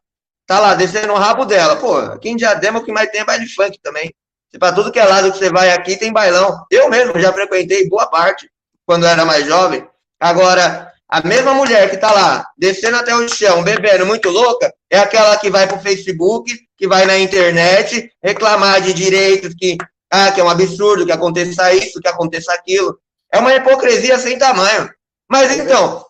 tá 0.47 0.59
lá 0.59 0.75
descendo 0.75 1.13
o 1.13 1.19
rabo 1.19 1.45
dela. 1.45 1.77
Pô, 1.77 1.99
aqui 1.99 2.31
em 2.31 2.37
Diadema 2.37 2.79
o 2.79 2.85
que 2.85 2.93
mais 2.93 3.11
tem 3.11 3.21
é 3.21 3.25
baile 3.25 3.47
funk 3.47 3.79
também. 3.83 4.11
Para 4.59 4.75
tudo 4.75 4.91
que 4.91 4.99
é 4.99 5.05
lado 5.05 5.33
que 5.33 5.39
você 5.39 5.51
vai 5.51 5.71
aqui 5.71 5.99
tem 5.99 6.11
bailão. 6.11 6.65
Eu 6.71 6.89
mesmo 6.89 7.21
já 7.21 7.31
frequentei 7.31 7.87
boa 7.91 8.07
parte 8.07 8.51
quando 8.87 9.05
era 9.05 9.23
mais 9.27 9.45
jovem. 9.45 9.87
Agora, 10.19 10.96
a 11.09 11.21
mesma 11.21 11.55
mulher 11.55 11.89
que 11.89 11.97
tá 11.97 12.13
lá, 12.13 12.47
descendo 12.59 12.97
até 12.97 13.15
o 13.15 13.29
chão, 13.29 13.63
bebendo 13.63 14.05
muito 14.05 14.29
louca, 14.29 14.73
é 14.91 14.99
aquela 14.99 15.37
que 15.37 15.49
vai 15.49 15.67
pro 15.67 15.79
Facebook, 15.79 16.53
que 16.77 16.89
vai 16.89 17.07
na 17.07 17.19
internet, 17.19 18.11
reclamar 18.23 18.81
de 18.81 18.93
direitos 18.93 19.55
que, 19.55 19.77
ah, 20.11 20.33
que 20.33 20.41
é 20.41 20.45
um 20.45 20.51
absurdo, 20.51 21.07
que 21.07 21.13
aconteça 21.13 21.73
isso, 21.75 22.01
que 22.01 22.09
aconteça 22.09 22.53
aquilo. 22.53 22.99
É 23.33 23.39
uma 23.39 23.55
hipocrisia 23.55 24.19
sem 24.19 24.39
tamanho. 24.39 24.91
Mas 25.29 25.57
então, 25.57 26.05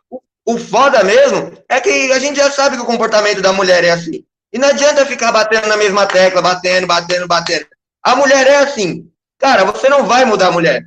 o 0.46 0.58
foda 0.58 1.04
mesmo 1.04 1.52
é 1.68 1.80
que 1.80 2.12
a 2.12 2.18
gente 2.18 2.36
já 2.36 2.50
sabe 2.50 2.76
que 2.76 2.82
o 2.82 2.86
comportamento 2.86 3.42
da 3.42 3.52
mulher 3.52 3.84
é 3.84 3.90
assim. 3.90 4.24
E 4.52 4.58
não 4.58 4.68
adianta 4.68 5.04
ficar 5.04 5.32
batendo 5.32 5.66
na 5.66 5.76
mesma 5.76 6.06
tecla, 6.06 6.40
batendo, 6.40 6.86
batendo, 6.86 7.26
batendo. 7.26 7.66
A 8.02 8.16
mulher 8.16 8.46
é 8.46 8.56
assim. 8.58 9.10
Cara, 9.38 9.64
você 9.64 9.88
não 9.88 10.04
vai 10.04 10.24
mudar 10.24 10.48
a 10.48 10.52
mulher. 10.52 10.82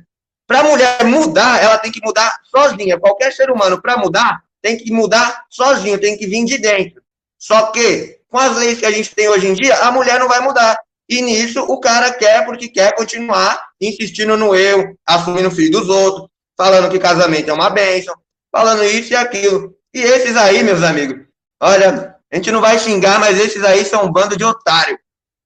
Para 0.50 0.62
a 0.62 0.64
mulher 0.64 1.04
mudar, 1.04 1.62
ela 1.62 1.78
tem 1.78 1.92
que 1.92 2.04
mudar 2.04 2.40
sozinha. 2.50 2.98
Qualquer 2.98 3.32
ser 3.32 3.52
humano, 3.52 3.80
para 3.80 3.96
mudar, 3.96 4.42
tem 4.60 4.76
que 4.76 4.90
mudar 4.90 5.44
sozinho, 5.48 5.96
tem 5.96 6.18
que 6.18 6.26
vir 6.26 6.44
de 6.44 6.58
dentro. 6.58 7.00
Só 7.38 7.66
que, 7.70 8.18
com 8.28 8.36
as 8.36 8.56
leis 8.56 8.80
que 8.80 8.84
a 8.84 8.90
gente 8.90 9.14
tem 9.14 9.28
hoje 9.28 9.46
em 9.46 9.54
dia, 9.54 9.76
a 9.76 9.92
mulher 9.92 10.18
não 10.18 10.26
vai 10.26 10.40
mudar. 10.40 10.76
E 11.08 11.22
nisso, 11.22 11.60
o 11.60 11.78
cara 11.78 12.12
quer 12.12 12.44
porque 12.44 12.68
quer 12.68 12.96
continuar 12.96 13.64
insistindo 13.80 14.36
no 14.36 14.52
eu, 14.52 14.98
assumindo 15.06 15.46
o 15.46 15.52
filho 15.52 15.70
dos 15.70 15.88
outros, 15.88 16.28
falando 16.56 16.90
que 16.90 16.98
casamento 16.98 17.48
é 17.48 17.52
uma 17.52 17.70
bênção, 17.70 18.12
falando 18.50 18.82
isso 18.82 19.12
e 19.12 19.16
aquilo. 19.16 19.72
E 19.94 20.00
esses 20.00 20.36
aí, 20.36 20.64
meus 20.64 20.82
amigos, 20.82 21.26
olha, 21.62 22.16
a 22.28 22.34
gente 22.34 22.50
não 22.50 22.60
vai 22.60 22.76
xingar, 22.76 23.20
mas 23.20 23.38
esses 23.38 23.62
aí 23.62 23.84
são 23.84 24.04
um 24.04 24.10
bando 24.10 24.36
de 24.36 24.44
otário. 24.44 24.98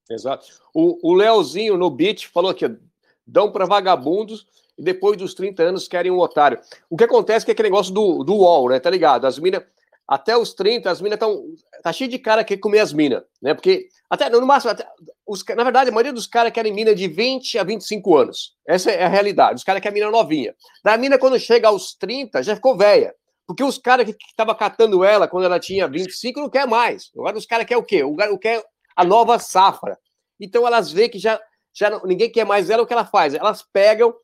Exato. 0.08 0.46
O, 0.72 1.10
o 1.10 1.12
Leozinho 1.12 1.76
no 1.76 1.90
beat 1.90 2.26
falou 2.32 2.50
aqui, 2.50 2.64
dão 3.26 3.52
para 3.52 3.66
vagabundos 3.66 4.46
e 4.76 4.82
depois 4.82 5.16
dos 5.16 5.34
30 5.34 5.62
anos 5.62 5.88
querem 5.88 6.10
um 6.10 6.18
otário. 6.18 6.58
O 6.90 6.96
que 6.96 7.04
acontece 7.04 7.44
é 7.44 7.46
que 7.46 7.50
é 7.50 7.54
aquele 7.54 7.70
negócio 7.70 7.92
do, 7.92 8.24
do 8.24 8.34
UOL, 8.34 8.68
né? 8.68 8.80
Tá 8.80 8.90
ligado? 8.90 9.26
As 9.26 9.38
minas, 9.38 9.62
até 10.06 10.36
os 10.36 10.52
30, 10.52 10.90
as 10.90 11.00
minas 11.00 11.16
estão. 11.16 11.44
Tá 11.82 11.92
cheio 11.92 12.10
de 12.10 12.18
cara 12.18 12.44
que 12.44 12.56
comer 12.56 12.80
as 12.80 12.92
minas, 12.92 13.22
né? 13.40 13.54
Porque, 13.54 13.88
até 14.10 14.28
no 14.28 14.44
máximo, 14.46 14.72
até, 14.72 14.86
os, 15.26 15.44
na 15.56 15.64
verdade, 15.64 15.90
a 15.90 15.92
maioria 15.92 16.12
dos 16.12 16.26
caras 16.26 16.52
querem 16.52 16.72
mina 16.72 16.94
de 16.94 17.08
20 17.08 17.58
a 17.58 17.64
25 17.64 18.16
anos. 18.16 18.54
Essa 18.66 18.90
é 18.90 19.04
a 19.04 19.08
realidade. 19.08 19.56
Os 19.56 19.64
caras 19.64 19.80
querem 19.80 20.00
mina 20.00 20.10
novinha. 20.10 20.54
Da 20.82 20.96
mina, 20.96 21.18
quando 21.18 21.38
chega 21.38 21.68
aos 21.68 21.94
30, 21.94 22.42
já 22.42 22.54
ficou 22.54 22.76
velha. 22.76 23.14
Porque 23.46 23.62
os 23.62 23.78
caras 23.78 24.06
que 24.06 24.16
estavam 24.26 24.54
catando 24.54 25.04
ela 25.04 25.28
quando 25.28 25.44
ela 25.44 25.60
tinha 25.60 25.86
25 25.86 26.40
não 26.40 26.50
quer 26.50 26.66
mais. 26.66 27.10
Agora 27.14 27.36
os 27.36 27.46
caras 27.46 27.66
querem 27.66 27.82
o 27.82 27.86
quê? 27.86 28.02
O 28.02 28.16
cara 28.16 28.36
quer 28.38 28.64
a 28.96 29.04
nova 29.04 29.38
safra. 29.38 29.98
Então 30.40 30.66
elas 30.66 30.90
veem 30.90 31.10
que 31.10 31.18
já, 31.18 31.40
já 31.72 31.90
não, 31.90 32.02
ninguém 32.04 32.30
quer 32.30 32.44
mais 32.44 32.70
ela, 32.70 32.82
o 32.82 32.86
que 32.86 32.92
ela 32.92 33.04
faz? 33.04 33.34
Elas 33.34 33.62
pegam, 33.62 34.14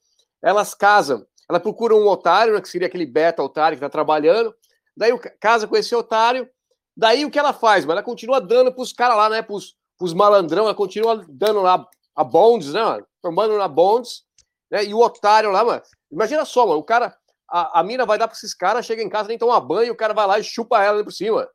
elas 0.42 0.74
casam, 0.74 1.26
ela 1.48 1.60
procura 1.60 1.94
um 1.94 2.06
otário, 2.06 2.54
né, 2.54 2.60
que 2.60 2.68
seria 2.68 2.86
aquele 2.86 3.06
beta 3.06 3.42
otário 3.42 3.76
que 3.76 3.84
está 3.84 3.90
trabalhando, 3.90 4.54
daí 4.96 5.16
casa 5.40 5.66
com 5.66 5.76
esse 5.76 5.94
otário, 5.94 6.48
daí 6.96 7.24
o 7.24 7.30
que 7.30 7.38
ela 7.38 7.52
faz? 7.52 7.84
Mas 7.84 7.92
ela 7.92 8.02
continua 8.02 8.40
dando 8.40 8.72
para 8.72 8.82
os 8.82 8.92
caras 8.92 9.16
lá, 9.16 9.28
né? 9.28 9.42
Para 9.42 9.56
os 9.56 10.14
malandrão, 10.14 10.64
ela 10.64 10.74
continua 10.74 11.24
dando 11.28 11.60
lá 11.60 11.86
a 12.14 12.24
bonds, 12.24 12.72
né? 12.72 12.80
Formando 13.22 13.56
na 13.56 13.68
bonds, 13.68 14.22
né? 14.70 14.84
E 14.84 14.94
o 14.94 14.98
otário 14.98 15.50
lá, 15.50 15.64
mano. 15.64 15.82
Imagina 16.10 16.44
só, 16.44 16.66
mano, 16.66 16.78
o 16.78 16.84
cara 16.84 17.16
a, 17.50 17.80
a 17.80 17.82
mina 17.82 18.06
vai 18.06 18.16
dar 18.16 18.28
para 18.28 18.36
esses 18.36 18.54
caras, 18.54 18.86
chega 18.86 19.02
em 19.02 19.08
casa, 19.08 19.28
nem 19.28 19.38
toma 19.38 19.60
banho, 19.60 19.92
o 19.92 19.96
cara 19.96 20.14
vai 20.14 20.26
lá 20.26 20.38
e 20.38 20.44
chupa 20.44 20.82
ela 20.82 20.96
ali 20.96 21.04
por 21.04 21.12
cima. 21.12 21.48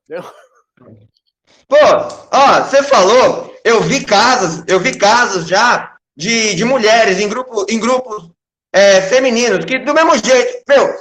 Pô, 1.67 1.77
ó, 2.31 2.61
você 2.61 2.83
falou, 2.83 3.55
eu 3.63 3.81
vi 3.81 4.03
casos, 4.03 4.63
eu 4.67 4.79
vi 4.79 4.97
casos 4.97 5.47
já 5.47 5.97
de, 6.15 6.53
de 6.53 6.65
mulheres 6.65 7.19
em, 7.19 7.29
grupo, 7.29 7.65
em 7.69 7.79
grupos 7.79 8.29
é, 8.75 9.01
femininos, 9.03 9.63
que 9.63 9.79
do 9.79 9.93
mesmo 9.93 10.17
jeito, 10.17 10.63
meu, 10.67 10.93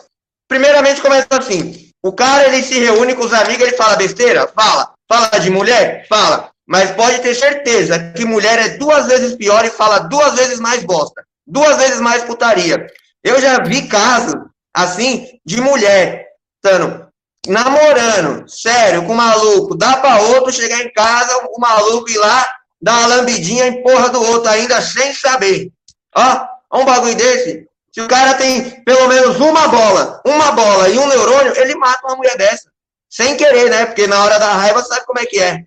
primeiramente 0.47 1.03
começa 1.03 1.27
assim, 1.33 1.91
o 2.01 2.13
cara 2.13 2.47
ele 2.47 2.63
se 2.63 2.79
reúne 2.79 3.17
com 3.17 3.25
os 3.25 3.33
amigos, 3.33 3.67
ele 3.67 3.77
fala 3.77 3.97
besteira? 3.97 4.47
Fala. 4.47 4.93
Fala 5.09 5.41
de 5.41 5.51
mulher? 5.51 6.07
Fala. 6.09 6.51
Mas 6.65 6.93
pode 6.93 7.19
ter 7.19 7.35
certeza 7.35 8.13
que 8.15 8.25
mulher 8.25 8.59
é 8.61 8.69
duas 8.77 9.07
vezes 9.07 9.35
pior 9.35 9.65
e 9.65 9.71
fala 9.71 9.99
duas 9.99 10.35
vezes 10.35 10.61
mais 10.61 10.85
bosta. 10.85 11.25
Duas 11.45 11.77
vezes 11.77 12.01
mais 12.01 12.23
putaria. 12.23 12.87
Eu 13.25 13.41
já 13.41 13.59
vi 13.59 13.89
casos 13.89 14.35
assim, 14.73 15.41
de 15.45 15.61
mulher, 15.61 16.29
estando 16.57 17.09
namorando, 17.47 18.49
sério, 18.49 19.05
com 19.05 19.15
maluco, 19.15 19.77
dá 19.77 19.97
para 19.97 20.23
outro 20.23 20.53
chegar 20.53 20.81
em 20.81 20.93
casa, 20.93 21.47
o 21.49 21.61
maluco 21.61 22.09
ir 22.09 22.19
lá, 22.19 22.47
dar 22.81 22.99
uma 23.01 23.17
lambidinha 23.17 23.67
em 23.67 23.83
porra 23.83 24.09
do 24.09 24.23
outro 24.23 24.49
ainda 24.49 24.81
sem 24.81 25.13
saber. 25.13 25.71
Ó, 26.17 26.54
um 26.79 26.85
bagulho 26.85 27.17
desse. 27.17 27.67
Se 27.93 28.01
o 28.01 28.09
cara 28.09 28.35
tem 28.35 28.83
pelo 28.83 29.07
menos 29.07 29.39
uma 29.39 29.69
bola, 29.69 30.21
uma 30.27 30.53
bola 30.53 30.89
e 30.89 30.99
um 30.99 31.07
neurônio, 31.07 31.57
ele 31.57 31.77
mata 31.77 32.07
uma 32.07 32.17
mulher 32.17 32.37
dessa. 32.37 32.69
Sem 33.09 33.37
querer, 33.37 33.71
né? 33.71 33.87
Porque 33.87 34.07
na 34.07 34.25
hora 34.25 34.39
da 34.39 34.53
raiva 34.53 34.83
sabe 34.83 35.07
como 35.07 35.21
é 35.21 35.27
que 35.27 35.39
é. 35.39 35.65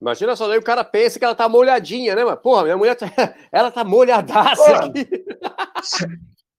Imagina 0.00 0.34
só, 0.34 0.48
daí 0.48 0.58
o 0.58 0.62
cara 0.62 0.82
pensa 0.84 1.18
que 1.18 1.24
ela 1.24 1.34
tá 1.34 1.48
molhadinha, 1.48 2.14
né, 2.14 2.24
mano? 2.24 2.36
Porra, 2.36 2.64
minha 2.64 2.76
mulher, 2.76 2.94
tá... 2.94 3.06
ela 3.52 3.70
tá 3.70 3.84
molhadaça 3.84 4.56
Porra. 4.56 4.86
aqui. 4.86 5.08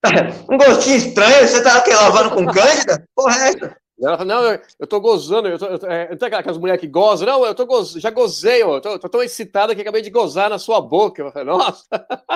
um 0.49 0.57
gostinho 0.57 0.97
estranho, 0.97 1.47
você 1.47 1.63
tá 1.63 1.77
aqui 1.77 1.93
lavando 1.93 2.31
com 2.31 2.45
cândida? 2.45 3.03
Porra, 3.15 3.35
é 3.37 3.49
essa? 3.49 3.75
Não, 3.97 4.43
eu, 4.43 4.59
eu 4.79 4.87
tô 4.87 4.99
gozando, 4.99 5.47
eu 5.47 5.57
tô, 5.57 5.65
eu 5.67 5.79
tô, 5.79 5.87
é, 5.87 6.09
não 6.09 6.17
tem 6.17 6.27
aquelas 6.27 6.57
mulheres 6.57 6.81
que 6.81 6.87
gozam, 6.87 7.27
não, 7.27 7.45
eu 7.45 7.55
tô 7.55 7.65
goz, 7.65 7.93
já 7.93 8.09
gozei, 8.09 8.61
eu 8.61 8.81
tô, 8.81 8.99
tô 8.99 9.07
tão 9.07 9.23
excitado 9.23 9.73
que 9.73 9.81
acabei 9.81 10.01
de 10.01 10.09
gozar 10.09 10.49
na 10.49 10.59
sua 10.59 10.81
boca. 10.81 11.21
Eu 11.21 11.31
falei, 11.31 11.47
Nossa. 11.47 11.85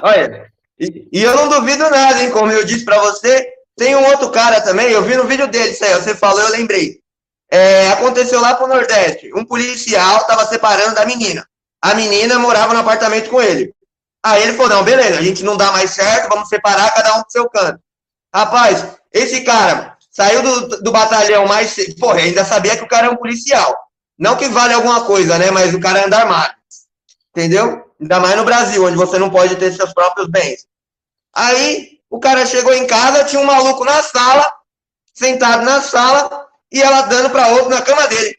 Olha, 0.02 0.50
e, 0.80 1.08
e, 1.12 1.24
eu 1.24 1.36
não 1.36 1.50
duvido 1.50 1.90
nada, 1.90 2.24
hein, 2.24 2.32
como 2.32 2.52
eu 2.52 2.64
disse 2.64 2.86
pra 2.86 3.00
você, 3.00 3.48
tem 3.76 3.96
um 3.96 4.06
outro 4.08 4.30
cara 4.32 4.62
também, 4.62 4.90
eu 4.90 5.04
vi 5.04 5.16
no 5.16 5.26
vídeo 5.26 5.48
dele, 5.48 5.72
isso 5.72 5.84
aí, 5.84 5.94
você 5.94 6.16
falou, 6.16 6.42
eu 6.42 6.52
lembrei. 6.52 7.00
É, 7.52 7.90
aconteceu 7.90 8.40
lá 8.40 8.56
pro 8.56 8.68
Nordeste, 8.68 9.32
um 9.34 9.44
policial 9.44 10.26
tava 10.26 10.46
separando 10.46 10.96
da 10.96 11.06
menina. 11.06 11.46
A 11.82 11.96
menina 11.96 12.38
morava 12.38 12.74
no 12.74 12.82
apartamento 12.82 13.30
com 13.30 13.42
ele. 13.42 13.74
Aí 14.24 14.44
ele 14.44 14.54
falou: 14.54 14.70
não, 14.70 14.84
beleza, 14.84 15.18
a 15.18 15.22
gente 15.22 15.44
não 15.44 15.58
dá 15.58 15.72
mais 15.72 15.92
certo, 15.92 16.30
vamos 16.30 16.50
separar 16.50 16.94
cada 16.94 17.16
um 17.16 17.22
pro 17.22 17.32
seu 17.32 17.50
canto. 17.50 17.80
Rapaz, 18.34 18.86
esse 19.12 19.42
cara 19.42 19.98
saiu 20.12 20.44
do, 20.44 20.82
do 20.82 20.92
batalhão 20.92 21.48
mais. 21.48 21.76
Porra, 22.00 22.20
ainda 22.20 22.46
sabia 22.46 22.78
que 22.78 22.84
o 22.84 22.88
cara 22.88 23.08
é 23.08 23.10
um 23.10 23.16
policial. 23.16 23.76
Não 24.18 24.36
que 24.36 24.48
vale 24.50 24.74
alguma 24.74 25.06
coisa, 25.06 25.38
né? 25.38 25.50
Mas 25.50 25.74
o 25.74 25.80
cara 25.80 26.06
anda 26.06 26.18
armado. 26.18 26.54
Entendeu? 27.30 27.86
Ainda 28.00 28.20
mais 28.20 28.36
no 28.36 28.44
Brasil, 28.44 28.84
onde 28.84 28.98
você 28.98 29.18
não 29.18 29.30
pode 29.30 29.56
ter 29.56 29.74
seus 29.74 29.94
próprios 29.94 30.30
bens. 30.30 30.68
Aí 31.34 32.00
o 32.10 32.20
cara 32.20 32.46
chegou 32.46 32.74
em 32.74 32.88
casa, 32.88 33.26
tinha 33.26 33.42
um 33.42 33.46
maluco 33.46 33.86
na 33.86 34.02
sala, 34.02 34.52
sentado 35.14 35.64
na 35.64 35.82
sala, 35.82 36.48
e 36.72 36.82
ela 36.82 37.04
dando 37.04 37.30
para 37.30 37.50
outro 37.50 37.70
na 37.70 37.82
cama 37.82 38.08
dele. 38.08 38.38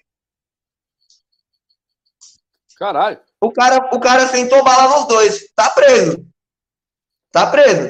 Caralho. 2.77 3.21
O 3.41 3.53
cara, 3.53 3.91
o 3.95 4.01
cara 4.01 4.27
sentou 4.27 4.65
bala 4.65 4.97
nos 4.97 5.07
dois. 5.07 5.53
Tá 5.55 5.71
preso. 5.71 6.27
Tá 7.31 7.51
preso. 7.51 7.89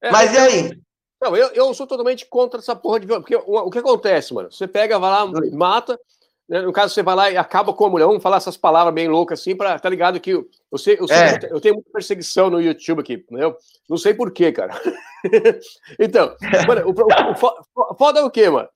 É, 0.00 0.10
Mas 0.10 0.32
e 0.32 0.38
aí? 0.38 0.80
Não, 1.20 1.36
eu, 1.36 1.48
eu 1.48 1.74
sou 1.74 1.86
totalmente 1.86 2.24
contra 2.26 2.60
essa 2.60 2.74
porra 2.74 3.00
de 3.00 3.06
Porque 3.06 3.36
o, 3.36 3.56
o 3.56 3.70
que 3.70 3.78
acontece, 3.78 4.32
mano? 4.32 4.50
Você 4.50 4.66
pega, 4.66 4.98
vai 4.98 5.10
lá, 5.10 5.26
mata. 5.52 6.00
Né? 6.50 6.62
No 6.62 6.72
caso, 6.72 6.92
você 6.92 7.00
vai 7.00 7.14
lá 7.14 7.30
e 7.30 7.36
acaba 7.36 7.72
com 7.72 7.86
a 7.86 7.88
mulher. 7.88 8.06
Vamos 8.06 8.22
falar 8.22 8.38
essas 8.38 8.56
palavras 8.56 8.92
bem 8.92 9.06
loucas 9.06 9.38
assim, 9.38 9.54
pra, 9.54 9.78
tá 9.78 9.88
ligado? 9.88 10.18
Que 10.18 10.32
eu, 10.32 10.48
sei, 10.76 10.96
eu, 10.98 11.06
sei, 11.06 11.16
é. 11.16 11.48
eu 11.48 11.60
tenho 11.60 11.74
muita 11.74 11.92
perseguição 11.92 12.50
no 12.50 12.60
YouTube 12.60 13.00
aqui, 13.00 13.24
né? 13.30 13.42
Não 13.88 13.96
sei 13.96 14.12
porquê, 14.12 14.50
cara. 14.50 14.74
então, 15.96 16.36
mano, 16.66 16.88
o, 16.88 16.90
o, 16.90 17.92
o, 17.92 17.94
foda 17.94 18.18
é 18.18 18.24
o 18.24 18.30
quê, 18.30 18.50
mano? 18.50 18.68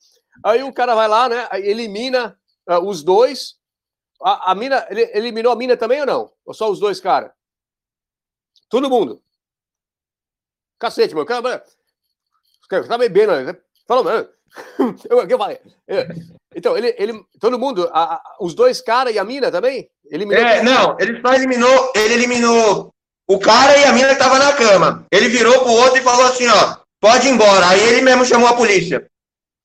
Aí 0.45 0.63
o 0.63 0.73
cara 0.73 0.95
vai 0.95 1.09
lá, 1.09 1.29
né? 1.29 1.49
Elimina 1.55 2.39
uh, 2.69 2.79
os 2.79 3.03
dois, 3.03 3.57
a, 4.23 4.53
a 4.53 4.55
mina, 4.55 4.87
ele 4.89 5.11
eliminou 5.13 5.53
a 5.53 5.57
mina 5.57 5.77
também 5.77 5.99
ou 6.01 6.07
não? 6.07 6.33
Ou 6.47 6.55
só 6.55 6.71
os 6.71 6.79
dois 6.79 7.01
caras? 7.01 7.33
Todo 8.69 8.89
mundo. 8.89 9.21
Cacete, 10.79 11.13
meu. 11.13 11.27
Cara, 11.27 11.65
cara 12.69 12.87
tá 12.87 12.99
bebendo, 12.99 13.33
né? 13.33 13.57
Falou, 13.85 14.05
mano. 14.05 14.29
Eu, 15.11 15.29
eu 15.29 15.37
falei. 15.37 15.61
Então, 16.55 16.77
ele, 16.77 16.95
ele, 16.99 17.25
todo 17.41 17.59
mundo, 17.59 17.89
a, 17.93 18.15
a, 18.15 18.23
os 18.41 18.55
dois 18.55 18.81
caras 18.81 19.15
e 19.15 19.19
a 19.19 19.25
mina 19.25 19.51
também? 19.51 19.89
Eliminou 20.11 20.43
é, 20.43 20.63
não, 20.63 20.97
ele 21.01 21.21
só 21.21 21.35
eliminou, 21.35 21.93
ele 21.95 22.15
eliminou 22.15 22.95
o 23.29 23.39
cara 23.39 23.77
e 23.79 23.85
a 23.85 23.93
mina 23.93 24.09
que 24.09 24.19
tava 24.19 24.39
na 24.39 24.53
cama. 24.53 25.07
Ele 25.11 25.29
virou 25.29 25.61
pro 25.61 25.73
outro 25.73 25.99
e 25.99 26.03
falou 26.03 26.27
assim, 26.27 26.47
ó, 26.49 26.77
pode 27.01 27.27
ir 27.27 27.31
embora. 27.31 27.69
Aí 27.69 27.83
ele 27.83 28.03
mesmo 28.03 28.25
chamou 28.25 28.49
a 28.49 28.57
polícia. 28.57 29.07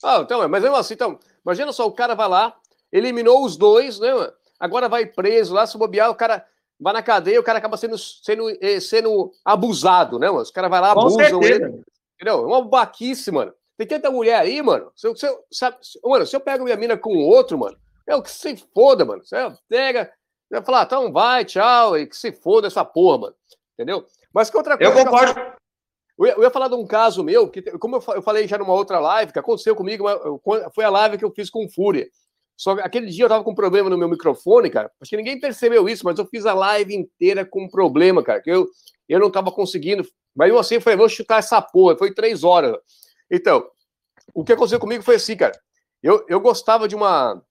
Ah, 0.04 0.22
então, 0.24 0.48
mas 0.48 0.62
mesmo 0.62 0.76
assim, 0.76 0.94
então, 0.94 1.20
imagina 1.46 1.72
só, 1.74 1.86
o 1.86 1.92
cara 1.92 2.16
vai 2.16 2.28
lá, 2.28 2.56
eliminou 2.92 3.44
os 3.44 3.58
dois, 3.58 4.00
né, 4.00 4.14
mano? 4.14 4.34
agora 4.60 4.90
vai 4.90 5.06
preso 5.06 5.54
lá, 5.54 5.66
se 5.66 5.78
bobear, 5.78 6.10
o 6.10 6.16
cara 6.16 6.46
vai 6.80 6.94
na 6.94 7.02
cadeia, 7.02 7.40
o 7.40 7.44
cara 7.44 7.60
acaba 7.60 7.78
sendo, 7.78 7.98
sendo, 7.98 8.50
eh, 8.62 8.80
sendo 8.80 9.32
abusado, 9.44 10.20
né, 10.20 10.28
mano? 10.28 10.42
Os 10.42 10.52
caras 10.52 10.70
vão 10.70 10.82
lá, 10.82 10.92
abusam 10.92 11.42
ele. 11.42 11.82
Entendeu? 12.16 12.44
É 12.44 12.46
uma 12.46 12.62
baquice, 12.62 13.32
mano. 13.32 13.54
Tem 13.80 13.88
tanta 13.88 14.12
mulher 14.12 14.36
aí, 14.36 14.62
mano. 14.62 14.92
Se 14.94 15.08
eu, 15.08 15.16
se 15.16 15.26
eu, 15.26 15.40
sabe, 15.50 15.78
mano, 16.04 16.28
se 16.28 16.36
eu 16.36 16.42
pego 16.42 16.66
minha 16.66 16.76
mina 16.76 16.98
com 16.98 17.16
outro, 17.16 17.58
mano, 17.58 17.78
é 18.06 18.14
o 18.14 18.22
que 18.22 18.30
se 18.30 18.58
foda, 18.76 19.06
mano. 19.06 19.24
Você 19.24 19.38
pega, 19.70 20.12
vai 20.52 20.62
falar, 20.62 20.84
então 20.84 21.14
vai, 21.14 21.46
tchau, 21.46 21.98
e 21.98 22.06
que 22.06 22.18
se 22.18 22.34
foda 22.34 22.68
essa 22.68 22.84
porra, 22.84 23.20
mano. 23.20 23.36
Entendeu? 23.74 24.06
Mas 24.34 24.50
que 24.50 24.58
outra 24.58 24.78
coisa. 24.78 24.92
Eu 24.92 25.06
concordo. 25.06 25.40
Eu 26.20 26.26
ia, 26.26 26.34
eu 26.34 26.44
ia, 26.44 26.50
falar 26.52 26.68
de 26.68 26.76
um 26.76 26.86
caso 26.86 27.24
meu, 27.24 27.50
que, 27.50 27.62
como 27.78 27.96
eu, 27.96 28.22
falei 28.22 28.46
já 28.50 28.58
numa 28.58 28.74
outra 28.74 29.00
live, 29.00 29.32
que 29.32 29.40
aconteceu 29.40 29.74
comigo, 29.74 30.04
foi 30.76 30.84
a 30.84 30.90
live 30.90 31.18
que 31.18 31.24
eu 31.24 31.32
fiz 31.32 31.50
com 31.50 31.70
Fúria. 31.70 32.06
Só 32.58 32.76
que 32.76 32.82
aquele 32.82 33.06
dia 33.06 33.24
eu 33.24 33.30
tava 33.30 33.46
com 33.46 33.52
um 33.52 33.56
problema 33.56 33.90
no 33.90 33.98
meu 33.98 34.10
microfone, 34.10 34.70
cara. 34.70 34.92
Acho 35.00 35.12
que 35.12 35.16
ninguém 35.16 35.40
percebeu 35.40 35.88
isso, 35.88 36.04
mas 36.04 36.20
eu 36.20 36.26
fiz 36.26 36.46
a 36.46 36.54
live 36.54 36.94
inteira 36.94 37.46
com 37.46 37.64
um 37.64 37.70
problema, 37.70 38.22
cara. 38.22 38.42
Que 38.42 38.52
eu, 38.52 38.68
eu 39.08 39.22
não 39.22 39.32
tava 39.32 39.54
conseguindo. 39.54 40.06
Mas 40.36 40.50
eu 40.50 40.60
assim, 40.60 40.76
eu 40.76 40.82
falei, 40.82 40.98
vou 40.98 41.08
chutar 41.08 41.40
essa 41.40 41.62
porra. 41.62 41.96
Foi 41.96 42.14
três 42.14 42.44
horas. 42.44 42.76
Então, 43.32 43.68
o 44.34 44.44
que 44.44 44.54
aconteceu 44.54 44.80
comigo 44.80 45.04
foi 45.04 45.16
assim, 45.16 45.36
cara. 45.36 45.58
Eu, 46.02 46.26
eu 46.30 46.40
gostava 46.40 46.88
de 46.88 46.96
uma, 46.96 47.42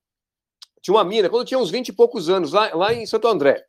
de 0.82 0.90
uma 0.90 1.04
mina, 1.04 1.28
quando 1.28 1.42
eu 1.42 1.46
tinha 1.46 1.58
uns 1.58 1.70
20 1.70 1.88
e 1.88 1.92
poucos 1.92 2.28
anos, 2.28 2.52
lá, 2.52 2.74
lá 2.74 2.94
em 2.94 3.06
Santo 3.06 3.28
André. 3.28 3.64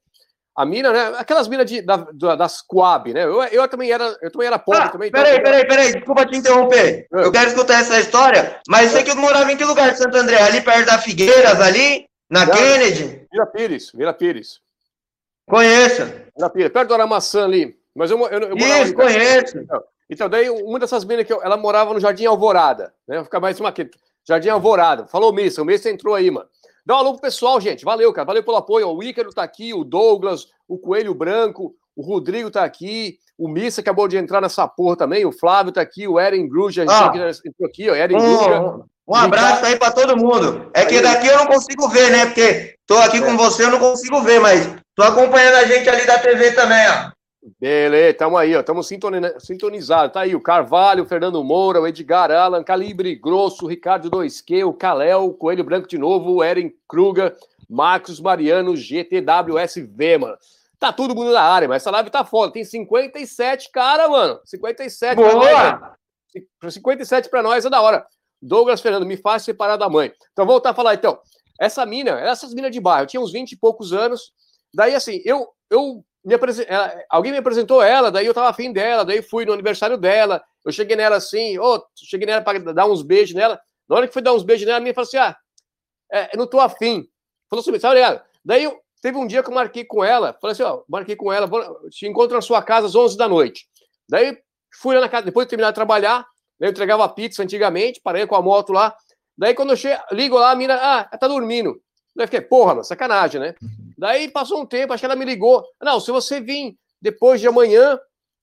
A 0.55 0.65
mina, 0.65 0.91
né? 0.91 1.17
Aquelas 1.17 1.47
minas 1.47 1.65
de, 1.65 1.81
da, 1.81 1.95
das 2.35 2.61
Coab, 2.61 3.13
né? 3.13 3.23
Eu, 3.23 3.41
eu 3.43 3.67
também 3.67 3.91
era, 3.91 4.17
eu 4.21 4.31
também 4.31 4.47
era 4.47 4.59
pobre 4.59 4.81
ah, 4.81 4.89
também. 4.89 5.09
Peraí, 5.09 5.33
então, 5.33 5.43
peraí, 5.43 5.67
peraí, 5.67 5.93
desculpa 5.93 6.25
te 6.25 6.37
interromper. 6.37 7.07
É. 7.13 7.23
Eu 7.23 7.31
quero 7.31 7.49
escutar 7.49 7.79
essa 7.79 7.97
história, 7.99 8.59
mas 8.67 8.91
sei 8.91 9.03
que 9.03 9.11
eu 9.11 9.15
morava 9.15 9.49
em 9.51 9.55
que 9.55 9.63
lugar 9.63 9.91
de 9.91 9.97
Santo 9.97 10.17
André? 10.17 10.41
Ali 10.41 10.61
perto 10.61 10.87
da 10.87 10.97
Figueiras, 10.97 11.61
ali? 11.61 12.09
Na 12.29 12.45
Não, 12.45 12.53
Kennedy? 12.53 13.25
Vila 13.31 13.45
Pires, 13.45 13.91
Vila 13.93 14.13
Pires. 14.13 14.59
Conheço. 15.47 16.03
Vila 16.35 16.49
Pires, 16.49 16.71
perto 16.71 16.89
do 16.89 16.93
Aramaçã 16.93 17.45
ali. 17.45 17.75
Mas 17.95 18.11
eu, 18.11 18.19
eu, 18.27 18.39
eu 18.41 18.57
Isso, 18.57 18.71
ali, 18.71 18.93
conheço. 18.93 19.57
Então, 19.57 19.81
então, 20.09 20.27
daí 20.27 20.49
uma 20.49 20.79
dessas 20.79 21.05
minas 21.05 21.25
que 21.25 21.33
eu, 21.33 21.41
ela 21.43 21.55
morava 21.55 21.93
no 21.93 21.99
Jardim 21.99 22.25
Alvorada, 22.25 22.93
né? 23.07 23.23
Ficar 23.23 23.39
mais 23.39 23.59
uma 23.59 23.69
aqui. 23.69 23.89
Jardim 24.27 24.49
Alvorada. 24.49 25.07
Falou 25.07 25.31
Missa, 25.31 25.61
o 25.61 25.65
Missa 25.65 25.89
entrou 25.89 26.15
aí, 26.15 26.31
mano. 26.31 26.47
Dá 26.85 26.95
um 26.95 26.97
alô 26.97 27.11
pro 27.13 27.21
pessoal, 27.21 27.61
gente. 27.61 27.85
Valeu, 27.85 28.11
cara. 28.11 28.25
Valeu 28.25 28.43
pelo 28.43 28.57
apoio. 28.57 28.89
O 28.89 29.03
Ícaro 29.03 29.31
tá 29.31 29.43
aqui, 29.43 29.73
o 29.73 29.83
Douglas, 29.83 30.47
o 30.67 30.77
Coelho 30.77 31.13
Branco, 31.13 31.75
o 31.95 32.01
Rodrigo 32.01 32.49
tá 32.49 32.63
aqui, 32.63 33.17
o 33.37 33.47
Missa 33.47 33.81
acabou 33.81 34.07
de 34.07 34.17
entrar 34.17 34.41
nessa 34.41 34.67
porra 34.67 34.95
também, 34.95 35.25
o 35.25 35.31
Flávio 35.31 35.71
tá 35.71 35.81
aqui, 35.81 36.07
o 36.07 36.19
Eren 36.19 36.47
Gruja 36.47 36.85
ah, 36.87 37.11
entrou 37.45 37.67
aqui, 37.67 37.89
ó, 37.89 37.95
Eren 37.95 38.15
um, 38.15 38.19
Gruja. 38.19 38.85
Um 39.07 39.15
abraço 39.15 39.65
aí 39.65 39.77
para 39.77 39.91
todo 39.91 40.15
mundo. 40.15 40.69
É 40.73 40.85
que 40.85 41.01
daqui 41.01 41.27
eu 41.27 41.37
não 41.37 41.47
consigo 41.47 41.89
ver, 41.89 42.11
né? 42.11 42.25
Porque 42.27 42.75
tô 42.87 42.95
aqui 42.97 43.17
é. 43.17 43.21
com 43.21 43.35
você, 43.35 43.65
eu 43.65 43.71
não 43.71 43.79
consigo 43.79 44.21
ver, 44.21 44.39
mas 44.39 44.69
tô 44.95 45.03
acompanhando 45.03 45.55
a 45.55 45.65
gente 45.65 45.89
ali 45.89 46.05
da 46.05 46.19
TV 46.19 46.51
também, 46.51 46.87
ó. 46.89 47.11
Beleza, 47.59 48.17
tamo 48.17 48.37
aí, 48.37 48.55
ó, 48.55 48.61
tamo 48.61 48.83
sintonizados. 48.83 50.13
Tá 50.13 50.21
aí 50.21 50.35
o 50.35 50.41
Carvalho, 50.41 51.03
o 51.03 51.07
Fernando 51.07 51.43
Moura, 51.43 51.79
o 51.81 51.87
Edgar 51.87 52.31
Alan, 52.31 52.63
Calibre 52.63 53.15
Grosso, 53.15 53.65
o 53.65 53.67
Ricardo 53.67 54.11
2Q, 54.11 54.65
o 54.65 54.73
Caléo, 54.73 55.25
o 55.25 55.33
Coelho 55.33 55.63
Branco 55.63 55.87
de 55.87 55.97
novo, 55.97 56.33
o 56.33 56.43
Eren 56.43 56.73
Kruger, 56.87 57.35
Marcos 57.69 58.19
Mariano, 58.19 58.75
GTWSV, 58.75 60.17
mano. 60.17 60.37
Tá 60.79 60.93
todo 60.93 61.15
mundo 61.15 61.31
na 61.31 61.41
área, 61.41 61.67
mas 61.67 61.83
essa 61.83 61.91
live 61.91 62.09
tá 62.09 62.23
foda. 62.23 62.53
Tem 62.53 62.63
57 62.63 63.69
cara, 63.71 64.07
mano. 64.07 64.39
57 64.45 65.15
Boa! 65.15 65.29
Pra 65.31 65.95
nós, 66.61 66.73
57 66.73 67.29
pra 67.29 67.43
nós 67.43 67.65
é 67.65 67.69
da 67.69 67.81
hora. 67.81 68.05
Douglas 68.41 68.79
Fernando, 68.79 69.05
me 69.05 69.17
faz 69.17 69.43
separar 69.43 69.75
da 69.75 69.89
mãe. 69.89 70.11
Então, 70.31 70.45
voltar 70.45 70.69
a 70.69 70.73
falar, 70.73 70.93
então. 70.93 71.19
Essa 71.59 71.85
mina, 71.85 72.11
essas 72.21 72.53
minas 72.53 72.71
de 72.71 72.79
bairro, 72.79 73.03
eu 73.03 73.07
tinha 73.07 73.21
uns 73.21 73.33
20 73.33 73.51
e 73.51 73.57
poucos 73.57 73.91
anos. 73.91 74.31
Daí, 74.73 74.95
assim, 74.95 75.21
eu, 75.25 75.49
eu 75.69 76.05
me 76.23 76.35
ela, 76.67 77.03
alguém 77.09 77.31
me 77.31 77.37
apresentou 77.37 77.81
ela, 77.81 78.11
daí 78.11 78.25
eu 78.25 78.33
tava 78.33 78.49
afim 78.49 78.71
dela, 78.71 79.05
daí 79.05 79.21
fui 79.21 79.45
no 79.45 79.53
aniversário 79.53 79.97
dela, 79.97 80.43
eu 80.65 80.71
cheguei 80.71 80.95
nela 80.95 81.15
assim, 81.15 81.57
oh, 81.57 81.81
cheguei 81.95 82.27
nela 82.27 82.41
para 82.41 82.59
dar 82.73 82.85
uns 82.85 83.01
beijos 83.01 83.35
nela. 83.35 83.59
Na 83.87 83.95
hora 83.95 84.07
que 84.07 84.13
fui 84.13 84.21
dar 84.21 84.33
uns 84.33 84.43
beijos 84.43 84.67
nela, 84.67 84.77
a 84.77 84.81
minha 84.81 84.93
falou 84.93 85.07
assim: 85.07 85.17
ah, 85.17 85.35
é, 86.11 86.35
eu 86.35 86.37
não 86.37 86.45
tô 86.45 86.59
afim. 86.59 87.07
Falou 87.49 87.61
assim, 87.61 87.79
sabe 87.79 87.99
ela? 87.99 88.23
Daí 88.45 88.65
eu, 88.65 88.79
teve 89.01 89.17
um 89.17 89.25
dia 89.25 89.41
que 89.41 89.49
eu 89.49 89.53
marquei 89.53 89.83
com 89.83 90.03
ela, 90.03 90.37
falei 90.39 90.51
assim: 90.51 90.63
ó, 90.63 90.83
marquei 90.87 91.15
com 91.15 91.31
ela, 91.31 91.47
vou, 91.47 91.89
te 91.89 92.07
encontro 92.07 92.35
na 92.35 92.41
sua 92.41 92.61
casa 92.61 92.87
às 92.87 92.95
11 92.95 93.17
da 93.17 93.27
noite. 93.27 93.67
Daí 94.07 94.37
fui 94.79 94.95
lá 94.95 95.01
na 95.01 95.09
casa, 95.09 95.25
depois 95.25 95.47
de 95.47 95.49
terminar 95.49 95.71
de 95.71 95.75
trabalhar, 95.75 96.25
eu 96.59 96.69
entregava 96.69 97.07
pizza 97.09 97.41
antigamente, 97.41 98.01
parei 98.03 98.27
com 98.27 98.35
a 98.35 98.41
moto 98.41 98.73
lá. 98.73 98.95
Daí 99.37 99.53
quando 99.53 99.71
eu 99.71 99.77
chego, 99.77 100.01
ligo 100.11 100.37
lá, 100.37 100.51
a 100.51 100.55
mina, 100.55 100.75
ah, 100.75 101.05
tá 101.17 101.27
dormindo. 101.27 101.81
Daí 102.15 102.27
fiquei, 102.27 102.41
porra, 102.41 102.73
mano, 102.73 102.83
sacanagem, 102.83 103.39
né? 103.39 103.55
Daí 103.99 104.31
passou 104.31 104.61
um 104.61 104.65
tempo, 104.65 104.93
acho 104.93 105.01
que 105.01 105.05
ela 105.05 105.15
me 105.15 105.25
ligou. 105.25 105.61
Não, 105.81 105.99
se 105.99 106.09
você 106.09 106.39
vir 106.39 106.77
depois 107.01 107.41
de 107.41 107.47
amanhã, 107.49 107.99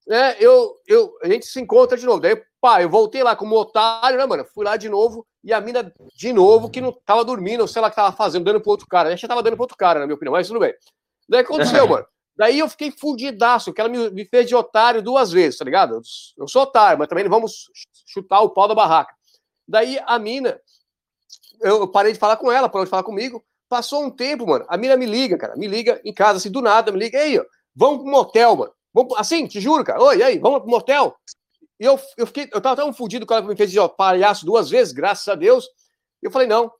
né, 0.06 0.37
eu, 0.38 0.74
eu, 0.87 1.16
a 1.22 1.28
gente 1.28 1.46
se 1.46 1.59
encontra 1.59 1.96
de 1.96 2.04
novo. 2.04 2.20
Daí, 2.20 2.37
pá, 2.61 2.83
eu 2.83 2.90
voltei 2.90 3.22
lá 3.22 3.35
como 3.35 3.57
otário, 3.57 4.18
né, 4.18 4.26
mano? 4.26 4.44
Fui 4.54 4.66
lá 4.66 4.76
de 4.76 4.90
novo 4.90 5.26
e 5.42 5.54
a 5.54 5.61
mina, 5.61 5.90
de 6.14 6.31
novo, 6.31 6.68
que 6.68 6.83
não 6.83 6.92
tava 6.92 7.24
dormindo, 7.24 7.66
sei 7.66 7.81
lá 7.81 7.88
o 7.88 7.90
que 7.90 7.96
tava 7.96 8.14
fazendo, 8.14 8.44
dando 8.44 8.61
pro 8.61 8.70
outro 8.70 8.87
cara. 8.87 9.09
A 9.09 9.12
gente 9.12 9.26
tava 9.26 9.42
dando 9.42 9.54
pro 9.54 9.62
outro 9.62 9.78
cara, 9.78 9.98
na 9.98 10.04
minha 10.04 10.14
opinião, 10.14 10.33
mas 10.33 10.46
tudo 10.46 10.61
bem. 10.61 10.74
Daí 11.26 11.40
aconteceu, 11.40 11.88
mano. 11.88 12.07
Daí 12.37 12.59
eu 12.59 12.68
fiquei 12.68 12.90
fudidaço, 12.90 13.72
que 13.72 13.81
ela 13.81 13.88
me, 13.88 14.11
me, 14.11 14.26
fez 14.26 14.46
de 14.46 14.54
otário 14.54 15.00
duas 15.00 15.33
vezes, 15.33 15.59
tá 15.59 15.64
ligado? 15.64 16.02
Eu 16.37 16.46
sou 16.46 16.64
otário, 16.64 16.98
mas 16.98 17.09
também 17.09 17.24
não 17.24 17.31
vamos 17.31 17.70
chutar 18.07 18.42
o 18.42 18.50
pau 18.50 18.68
da 18.68 18.74
barraca. 18.74 19.14
Daí 19.66 19.98
a 20.04 20.18
mina, 20.18 20.61
eu 21.62 21.88
parei 21.88 22.12
de 22.12 22.18
falar 22.18 22.37
com 22.37 22.52
ela, 22.52 22.68
parou 22.68 22.85
de 22.85 22.90
falar 22.90 23.02
comigo. 23.02 23.42
Passou 23.68 24.05
um 24.05 24.11
tempo, 24.11 24.46
mano. 24.46 24.64
A 24.68 24.76
mina 24.76 24.96
me 24.96 25.07
liga, 25.07 25.37
cara. 25.37 25.57
Me 25.57 25.66
liga 25.66 26.00
em 26.05 26.12
casa, 26.12 26.38
assim, 26.38 26.50
do 26.50 26.61
nada, 26.61 26.92
me 26.92 26.98
liga. 26.98 27.18
Ei, 27.18 27.38
ó, 27.38 27.44
vamos 27.74 28.02
pro 28.02 28.11
motel, 28.11 28.57
mano. 28.57 28.72
Vamos, 28.94 29.14
assim, 29.18 29.46
te 29.46 29.61
juro, 29.61 29.85
cara. 29.85 30.02
Oi, 30.02 30.22
aí, 30.22 30.38
vamos 30.38 30.61
pro 30.61 30.70
motel. 30.70 31.16
E 31.79 31.85
eu, 31.85 32.00
eu 32.16 32.26
fiquei, 32.26 32.48
eu 32.52 32.61
tava 32.61 32.76
tão 32.76 32.92
fudido 32.92 33.26
com 33.26 33.35
ela 33.35 33.42
que 33.42 33.48
me 33.48 33.57
fez 33.57 33.70
de 33.70 33.79
ó, 33.79 33.88
palhaço 33.88 34.46
duas 34.46 34.70
vezes, 34.70 34.92
graças 34.92 35.29
a 35.29 35.35
Deus. 35.35 35.68
Eu 36.22 36.31
falei, 36.31 36.48
não, 36.48 36.72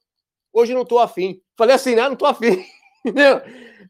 hoje 0.53 0.73
não 0.73 0.85
tô 0.85 0.99
afim. 0.99 1.41
Falei 1.57 1.75
assim, 1.75 1.95
não, 1.95 2.11
não 2.11 2.17
tô 2.17 2.27
afim. 2.27 2.65
Entendeu? 3.05 3.41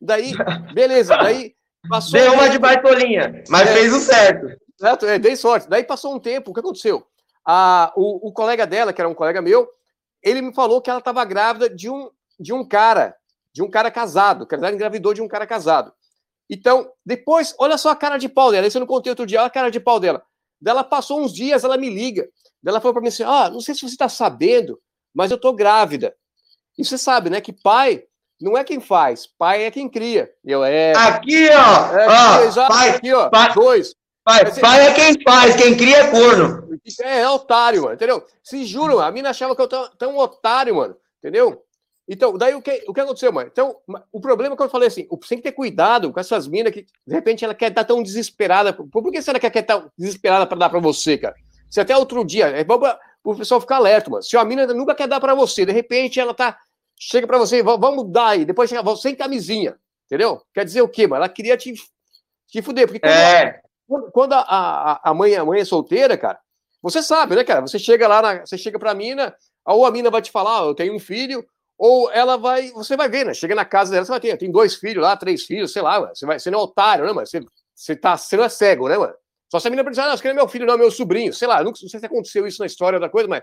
Daí, 0.01 0.33
beleza, 0.75 1.17
daí 1.17 1.55
passou. 1.89 2.19
Deu 2.19 2.33
uma 2.33 2.49
de 2.49 2.59
baitolinha, 2.59 3.45
mas 3.49 3.69
é, 3.69 3.73
fez 3.73 3.93
o 3.95 4.01
certo. 4.01 4.47
Certo, 4.79 5.07
é, 5.07 5.19
dei 5.19 5.37
sorte. 5.37 5.69
Daí 5.69 5.85
passou 5.85 6.15
um 6.15 6.19
tempo, 6.19 6.51
o 6.51 6.55
que 6.55 6.61
aconteceu? 6.61 7.07
A, 7.47 7.93
o, 7.97 8.29
o 8.29 8.33
colega 8.33 8.67
dela, 8.67 8.93
que 8.93 9.01
era 9.01 9.09
um 9.09 9.15
colega 9.15 9.41
meu, 9.41 9.69
ele 10.23 10.43
me 10.43 10.53
falou 10.53 10.83
que 10.83 10.91
ela 10.91 10.99
estava 10.99 11.25
grávida 11.25 11.71
de 11.71 11.89
um 11.89 12.11
de 12.39 12.53
um 12.53 12.67
cara, 12.67 13.17
de 13.53 13.63
um 13.63 13.71
cara 13.71 13.91
casado, 13.91 14.47
que 14.47 14.55
ela 14.55 14.73
engravidou 14.73 15.15
de 15.15 15.23
um 15.23 15.29
cara 15.29 15.47
casado. 15.47 15.93
Então, 16.49 16.91
depois, 17.05 17.55
olha 17.59 17.77
só 17.77 17.91
a 17.91 17.97
cara 17.97 18.19
de 18.19 18.29
pau 18.29 18.51
dela, 18.51 18.67
isso 18.67 18.79
eu 18.79 18.81
não 18.81 18.87
contei 18.87 19.11
outro 19.11 19.27
dia, 19.27 19.41
olha 19.41 19.47
a 19.47 19.51
cara 19.51 19.71
de 19.71 19.81
pau 19.81 19.99
dela. 19.99 20.23
Dela 20.61 20.85
passou 20.85 21.21
uns 21.21 21.35
dias, 21.35 21.65
ela 21.65 21.77
me 21.77 21.91
liga. 21.91 22.29
Ela 22.65 22.81
falou 22.81 22.95
para 22.95 23.03
mim 23.03 23.09
assim: 23.09 23.23
Ah, 23.23 23.51
não 23.51 23.61
sei 23.61 23.75
se 23.75 23.83
você 23.83 23.95
está 23.95 24.09
sabendo, 24.09 24.81
mas 25.15 25.31
eu 25.31 25.39
tô 25.39 25.53
grávida. 25.53 26.15
E 26.79 26.85
você 26.85 26.99
sabe, 26.99 27.31
né, 27.31 27.41
que 27.41 27.53
pai 27.53 28.05
não 28.41 28.57
é 28.57 28.65
quem 28.65 28.81
faz, 28.81 29.27
pai 29.27 29.65
é 29.65 29.71
quem 29.71 29.89
cria. 29.89 30.31
Eu 30.45 30.65
é. 30.65 30.93
Aqui, 30.95 31.49
ó. 31.49 31.99
É, 31.99 32.07
ó 32.09 32.45
exato, 32.45 32.73
pai, 32.73 32.91
aqui, 32.91 33.13
ó. 33.13 33.31
Pai, 33.31 33.55
dois. 33.55 33.95
Pai, 34.25 34.61
pai 34.61 34.87
é 34.89 34.93
quem 34.93 35.23
faz, 35.23 35.57
quem 35.57 35.77
cria 35.77 35.99
é 35.99 36.11
corno. 36.11 36.67
É, 37.03 37.21
é 37.21 37.31
otário, 37.31 37.83
mano, 37.83 37.95
entendeu? 37.95 38.25
Se 38.43 38.65
juro, 38.65 39.01
a 39.01 39.11
mina 39.11 39.31
achava 39.31 39.57
que 39.57 39.63
eu 39.63 39.69
tão, 39.69 39.89
tão 39.97 40.17
otário, 40.19 40.77
mano, 40.77 40.97
entendeu? 41.19 41.65
Então, 42.09 42.39
daí 42.39 42.55
o 42.55 42.63
que, 42.63 42.85
o 42.87 42.95
que 42.95 43.01
aconteceu, 43.01 43.33
mãe? 43.33 43.47
Então, 43.51 43.77
o 44.13 44.21
problema 44.21 44.55
é 44.55 44.57
que 44.57 44.63
eu 44.63 44.69
falei 44.69 44.87
assim: 44.87 45.07
você 45.11 45.31
tem 45.31 45.39
que 45.39 45.45
ter 45.45 45.53
cuidado 45.53 46.13
com 46.13 46.21
essas 46.21 46.47
minas 46.47 46.73
que, 46.73 46.87
de 47.07 47.15
repente, 47.15 47.45
ela 47.45 47.55
quer 47.55 47.71
estar 47.71 47.85
tão 47.85 48.03
desesperada. 48.03 48.73
Por 48.73 49.11
que 49.11 49.21
será 49.21 49.41
que 49.41 49.47
ela 49.47 49.53
quer 49.53 49.63
estar 49.63 49.89
desesperada 49.99 50.47
para 50.47 50.59
dar 50.59 50.71
para 50.71 50.79
você, 50.79 51.19
cara? 51.19 51.35
Se 51.69 51.81
até 51.81 51.97
outro 51.97 52.25
dia, 52.25 52.47
é 52.47 52.63
bom 52.63 52.79
para 52.79 52.99
o 53.25 53.35
pessoal 53.35 53.61
ficar 53.61 53.77
alerta, 53.77 54.09
mano. 54.09 54.23
Se 54.23 54.37
a 54.37 54.45
mina 54.45 54.67
nunca 54.69 54.95
quer 54.95 55.09
dar 55.09 55.21
para 55.21 55.35
você, 55.35 55.67
de 55.67 55.73
repente 55.73 56.21
ela 56.21 56.33
tá. 56.33 56.57
Chega 56.99 57.27
para 57.27 57.37
você, 57.37 57.63
vamos 57.63 58.11
dar 58.11 58.29
aí, 58.29 58.45
depois 58.47 58.71
chega 58.71 58.97
sem 58.97 59.15
camisinha, 59.15 59.77
entendeu? 60.07 60.41
Quer 60.55 60.65
dizer 60.65 60.81
o 60.81 60.89
quê, 60.89 61.07
mano? 61.07 61.25
Ela 61.25 61.29
queria 61.29 61.55
te, 61.55 61.75
te 62.49 62.63
fuder. 62.63 62.87
Porque 62.87 63.01
quando, 63.01 63.13
é. 63.13 63.61
quando, 63.87 64.11
quando 64.13 64.33
a, 64.33 64.41
a, 64.41 65.11
a, 65.11 65.13
mãe, 65.13 65.35
a 65.37 65.45
mãe 65.45 65.61
é 65.61 65.65
solteira, 65.65 66.17
cara, 66.17 66.39
você 66.81 67.03
sabe, 67.03 67.35
né, 67.35 67.45
cara? 67.45 67.61
Você 67.61 67.79
chega 67.79 68.09
lá, 68.09 68.23
na, 68.23 68.47
você 68.47 68.57
chega 68.57 68.79
pra 68.79 68.95
mina, 68.95 69.35
ou 69.67 69.85
a 69.85 69.91
mina 69.91 70.09
vai 70.09 70.23
te 70.23 70.31
falar, 70.31 70.65
oh, 70.65 70.71
eu 70.71 70.75
tenho 70.75 70.95
um 70.95 70.99
filho, 70.99 71.45
ou 71.79 72.11
ela 72.11 72.37
vai, 72.37 72.71
você 72.71 72.97
vai 72.97 73.09
ver, 73.09 73.27
né? 73.27 73.35
Chega 73.35 73.55
na 73.55 73.65
casa 73.65 73.91
dela, 73.91 74.05
você 74.05 74.11
vai 74.11 74.21
ter, 74.21 74.37
tem 74.37 74.51
dois 74.51 74.75
filhos 74.75 75.03
lá, 75.03 75.17
três 75.17 75.45
filhos, 75.45 75.73
sei 75.73 75.83
lá, 75.83 76.01
você 76.09 76.25
vai, 76.25 76.39
você 76.39 76.51
não 76.51 76.61
é 76.61 76.63
otário, 76.63 77.05
né, 77.05 77.13
mano? 77.13 77.27
Você, 77.27 77.45
você 77.75 77.95
tá, 77.95 78.17
não 78.33 78.45
é 78.45 78.49
cego, 78.49 78.89
né, 78.89 78.97
mano? 78.97 79.15
Só 79.51 79.61
se 79.61 79.69
a 79.69 79.71
menina 79.71 79.89
pensar, 79.89 80.07
não, 80.07 80.15
aqui 80.15 80.25
não 80.25 80.31
é 80.31 80.35
meu 80.35 80.49
filho, 80.49 80.67
não, 80.67 80.75
é 80.75 80.79
meu 80.79 80.91
sobrinho, 80.91 81.33
sei 81.33 81.47
lá, 81.47 81.59
não, 81.59 81.71
não 81.71 81.75
sei 81.75 82.01
se 82.01 82.07
aconteceu 82.07 82.47
isso 82.47 82.61
na 82.61 82.67
história 82.67 82.99
da 82.99 83.09
coisa, 83.09 83.29
mas 83.29 83.43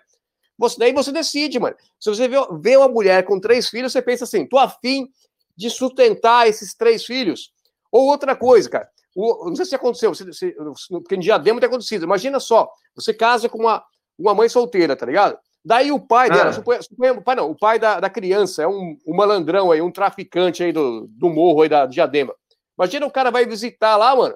você, 0.57 0.77
daí 0.77 0.93
você 0.93 1.11
decide, 1.11 1.59
mano. 1.59 1.75
Se 1.99 2.09
você 2.09 2.27
vê, 2.27 2.37
vê 2.59 2.77
uma 2.77 2.87
mulher 2.87 3.23
com 3.23 3.39
três 3.39 3.69
filhos, 3.69 3.91
você 3.91 4.01
pensa 4.01 4.23
assim, 4.23 4.45
tô 4.45 4.57
afim 4.57 5.07
de 5.55 5.69
sustentar 5.69 6.47
esses 6.47 6.73
três 6.73 7.05
filhos. 7.05 7.51
Ou 7.91 8.07
outra 8.07 8.35
coisa, 8.35 8.69
cara, 8.69 8.89
o, 9.15 9.47
não 9.47 9.55
sei 9.55 9.65
se 9.65 9.75
aconteceu, 9.75 10.13
se, 10.15 10.33
se, 10.33 10.55
porque 10.89 11.15
em 11.15 11.19
Diadema 11.19 11.59
tem 11.59 11.67
acontecido, 11.67 12.03
imagina 12.03 12.39
só, 12.39 12.69
você 12.95 13.13
casa 13.13 13.47
com 13.47 13.59
uma, 13.59 13.83
uma 14.17 14.33
mãe 14.33 14.49
solteira, 14.49 14.95
tá 14.95 15.05
ligado? 15.05 15.37
Daí 15.65 15.91
o 15.91 15.99
pai 15.99 16.29
dela, 16.29 16.49
ah. 16.49 16.53
suponha, 16.53 16.81
suponha, 16.81 17.21
pai 17.21 17.35
não, 17.35 17.49
o 17.49 17.57
pai 17.57 17.79
da, 17.79 17.99
da 17.99 18.09
criança 18.09 18.63
é 18.63 18.67
um, 18.67 18.97
um, 19.07 19.15
malandrão 19.15 19.71
aí, 19.71 19.81
um 19.81 19.91
traficante 19.91 20.61
aí 20.61 20.73
do, 20.73 21.07
do 21.07 21.29
morro 21.29 21.61
aí 21.61 21.69
da 21.69 21.85
Diadema. 21.85 22.35
Imagina 22.77 23.05
o 23.05 23.11
cara 23.11 23.31
vai 23.31 23.45
visitar 23.45 23.95
lá, 23.95 24.13
mano. 24.15 24.35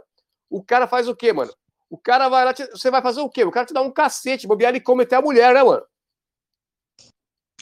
O 0.49 0.63
cara 0.63 0.87
faz 0.87 1.09
o 1.09 1.15
quê, 1.15 1.33
mano? 1.33 1.51
O 1.89 1.97
cara 1.97 2.29
vai 2.29 2.45
lá, 2.45 2.53
te, 2.53 2.65
você 2.67 2.89
vai 2.89 3.01
fazer 3.01 3.19
o 3.19 3.29
quê? 3.29 3.43
O 3.43 3.51
cara 3.51 3.65
te 3.65 3.73
dá 3.73 3.81
um 3.81 3.91
cacete, 3.91 4.47
bobear 4.47 4.73
e 4.75 4.79
cometer 4.79 5.15
a 5.15 5.21
mulher, 5.21 5.53
né, 5.53 5.63
mano? 5.63 5.83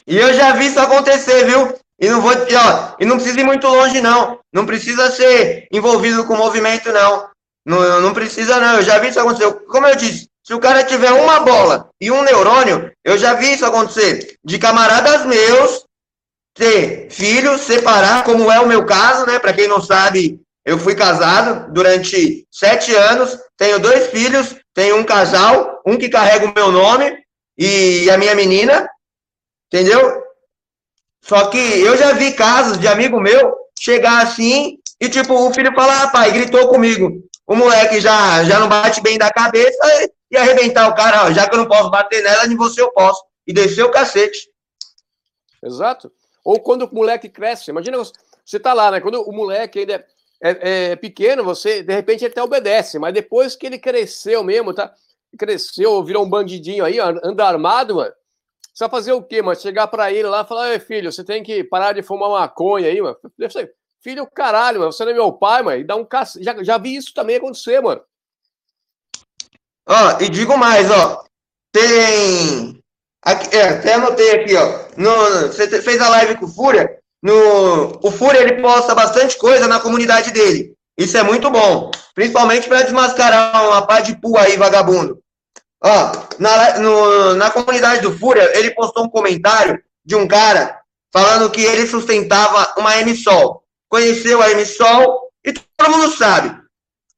E 0.06 0.16
eu 0.16 0.32
já 0.32 0.52
vi 0.52 0.66
isso 0.66 0.78
acontecer, 0.78 1.44
viu? 1.44 1.76
E 1.98 2.08
não 2.08 2.20
vou, 2.20 2.32
ó, 2.32 2.96
e 3.00 3.04
não 3.04 3.16
precisa 3.16 3.40
ir 3.40 3.44
muito 3.44 3.66
longe, 3.66 4.00
não. 4.00 4.38
Não 4.52 4.64
precisa 4.64 5.10
ser 5.10 5.66
envolvido 5.72 6.24
com 6.26 6.34
o 6.34 6.38
movimento, 6.38 6.92
não. 6.92 7.28
Não, 7.64 8.00
não 8.00 8.14
precisa, 8.14 8.60
não. 8.60 8.76
Eu 8.76 8.82
já 8.82 8.98
vi 8.98 9.08
isso 9.08 9.18
acontecer. 9.18 9.50
Como 9.66 9.86
eu 9.86 9.96
disse, 9.96 10.28
Se 10.46 10.54
o 10.54 10.60
cara 10.60 10.84
tiver 10.84 11.10
uma 11.10 11.40
bola 11.40 11.90
e 12.00 12.08
um 12.08 12.22
neurônio, 12.22 12.92
eu 13.04 13.18
já 13.18 13.34
vi 13.34 13.54
isso 13.54 13.66
acontecer. 13.66 14.38
De 14.44 14.60
camaradas 14.60 15.26
meus 15.26 15.84
ter 16.54 17.10
filhos, 17.10 17.62
separar, 17.62 18.22
como 18.22 18.50
é 18.52 18.60
o 18.60 18.68
meu 18.68 18.86
caso, 18.86 19.26
né? 19.26 19.40
Para 19.40 19.52
quem 19.52 19.66
não 19.66 19.82
sabe, 19.82 20.40
eu 20.64 20.78
fui 20.78 20.94
casado 20.94 21.72
durante 21.72 22.46
sete 22.48 22.94
anos, 22.94 23.36
tenho 23.56 23.80
dois 23.80 24.06
filhos, 24.06 24.54
tenho 24.72 24.96
um 24.98 25.02
casal, 25.02 25.82
um 25.84 25.98
que 25.98 26.08
carrega 26.08 26.46
o 26.46 26.54
meu 26.54 26.70
nome 26.70 27.18
e 27.58 28.08
a 28.08 28.16
minha 28.16 28.36
menina, 28.36 28.88
entendeu? 29.66 30.22
Só 31.24 31.48
que 31.48 31.58
eu 31.58 31.96
já 31.96 32.12
vi 32.12 32.32
casos 32.34 32.78
de 32.78 32.86
amigo 32.86 33.20
meu 33.20 33.52
chegar 33.76 34.22
assim 34.22 34.78
e, 35.00 35.08
tipo, 35.08 35.34
o 35.34 35.52
filho 35.52 35.74
falar, 35.74 36.04
ah, 36.04 36.08
pai, 36.08 36.30
gritou 36.30 36.68
comigo. 36.68 37.20
O 37.48 37.56
moleque 37.56 38.00
já, 38.00 38.44
já 38.44 38.60
não 38.60 38.68
bate 38.68 39.02
bem 39.02 39.18
da 39.18 39.28
cabeça 39.28 40.14
e 40.36 40.40
arrebentar 40.40 40.88
o 40.88 40.94
cara, 40.94 41.26
ó, 41.26 41.32
já 41.32 41.48
que 41.48 41.54
eu 41.54 41.60
não 41.60 41.68
posso 41.68 41.90
bater 41.90 42.22
nela, 42.22 42.46
nem 42.46 42.56
você 42.56 42.80
eu 42.80 42.92
posso. 42.92 43.24
E 43.46 43.52
descer 43.52 43.84
o 43.84 43.90
cacete. 43.90 44.48
Exato. 45.62 46.12
Ou 46.44 46.60
quando 46.60 46.82
o 46.82 46.94
moleque 46.94 47.28
cresce, 47.28 47.70
imagina 47.70 47.98
você 48.44 48.60
tá 48.60 48.72
lá, 48.72 48.90
né? 48.90 49.00
Quando 49.00 49.20
o 49.22 49.32
moleque 49.32 49.80
ainda 49.80 50.04
é, 50.40 50.50
é, 50.50 50.90
é 50.92 50.96
pequeno, 50.96 51.42
você, 51.42 51.82
de 51.82 51.92
repente, 51.92 52.24
até 52.24 52.42
obedece, 52.42 52.98
mas 52.98 53.12
depois 53.12 53.56
que 53.56 53.66
ele 53.66 53.78
cresceu 53.78 54.44
mesmo, 54.44 54.72
tá? 54.72 54.92
Cresceu, 55.36 56.02
virou 56.04 56.24
um 56.24 56.30
bandidinho 56.30 56.84
aí, 56.84 56.98
anda 57.00 57.46
armado, 57.46 57.96
mano. 57.96 58.12
Você 58.72 58.84
vai 58.84 58.90
fazer 58.90 59.12
o 59.12 59.22
quê, 59.22 59.42
mano? 59.42 59.58
Chegar 59.58 59.86
para 59.88 60.12
ele 60.12 60.28
lá 60.28 60.42
e 60.42 60.46
falar, 60.46 60.72
Ei, 60.72 60.78
filho, 60.78 61.10
você 61.10 61.24
tem 61.24 61.42
que 61.42 61.64
parar 61.64 61.92
de 61.92 62.02
fumar 62.02 62.30
maconha 62.30 62.88
aí, 62.88 63.00
mano. 63.00 63.16
Filho, 64.00 64.26
caralho, 64.26 64.80
mano, 64.80 64.92
você 64.92 65.04
não 65.04 65.12
é 65.12 65.14
meu 65.14 65.32
pai, 65.32 65.62
mano. 65.62 65.80
E 65.80 65.84
dá 65.84 65.96
um 65.96 66.04
cacete. 66.04 66.44
Já, 66.44 66.62
já 66.62 66.78
vi 66.78 66.94
isso 66.94 67.12
também 67.12 67.36
acontecer, 67.36 67.80
mano. 67.80 68.02
Ó, 69.88 70.20
e 70.20 70.28
digo 70.28 70.56
mais, 70.56 70.90
ó. 70.90 71.24
Tem. 71.72 72.80
Aqui, 73.24 73.56
é, 73.56 73.68
até 73.70 73.94
anotei 73.94 74.32
aqui, 74.32 74.56
ó. 74.56 74.80
No, 74.96 75.48
você 75.48 75.80
fez 75.82 76.00
a 76.00 76.08
live 76.08 76.36
com 76.36 76.46
o 76.46 76.52
Fúria. 76.52 76.98
No, 77.22 77.98
o 78.02 78.10
Fúria 78.10 78.40
ele 78.40 78.60
posta 78.60 78.94
bastante 78.94 79.36
coisa 79.36 79.66
na 79.66 79.80
comunidade 79.80 80.30
dele. 80.30 80.74
Isso 80.96 81.16
é 81.16 81.22
muito 81.22 81.50
bom. 81.50 81.90
Principalmente 82.14 82.68
para 82.68 82.82
desmascarar 82.82 83.66
uma 83.66 83.86
pá 83.86 84.00
de 84.00 84.16
pua 84.16 84.42
aí, 84.42 84.56
vagabundo. 84.56 85.20
Ó, 85.82 86.12
na, 86.38 86.78
no, 86.78 87.34
na 87.34 87.50
comunidade 87.50 88.00
do 88.00 88.16
Fúria, 88.16 88.58
ele 88.58 88.70
postou 88.70 89.04
um 89.04 89.10
comentário 89.10 89.82
de 90.04 90.14
um 90.16 90.26
cara 90.26 90.80
falando 91.12 91.50
que 91.50 91.62
ele 91.62 91.86
sustentava 91.86 92.74
uma 92.78 92.96
emissol. 92.98 93.62
Conheceu 93.88 94.40
a 94.42 94.50
emissol 94.50 95.30
e 95.44 95.52
todo 95.52 95.90
mundo 95.90 96.16
sabe. 96.16 96.56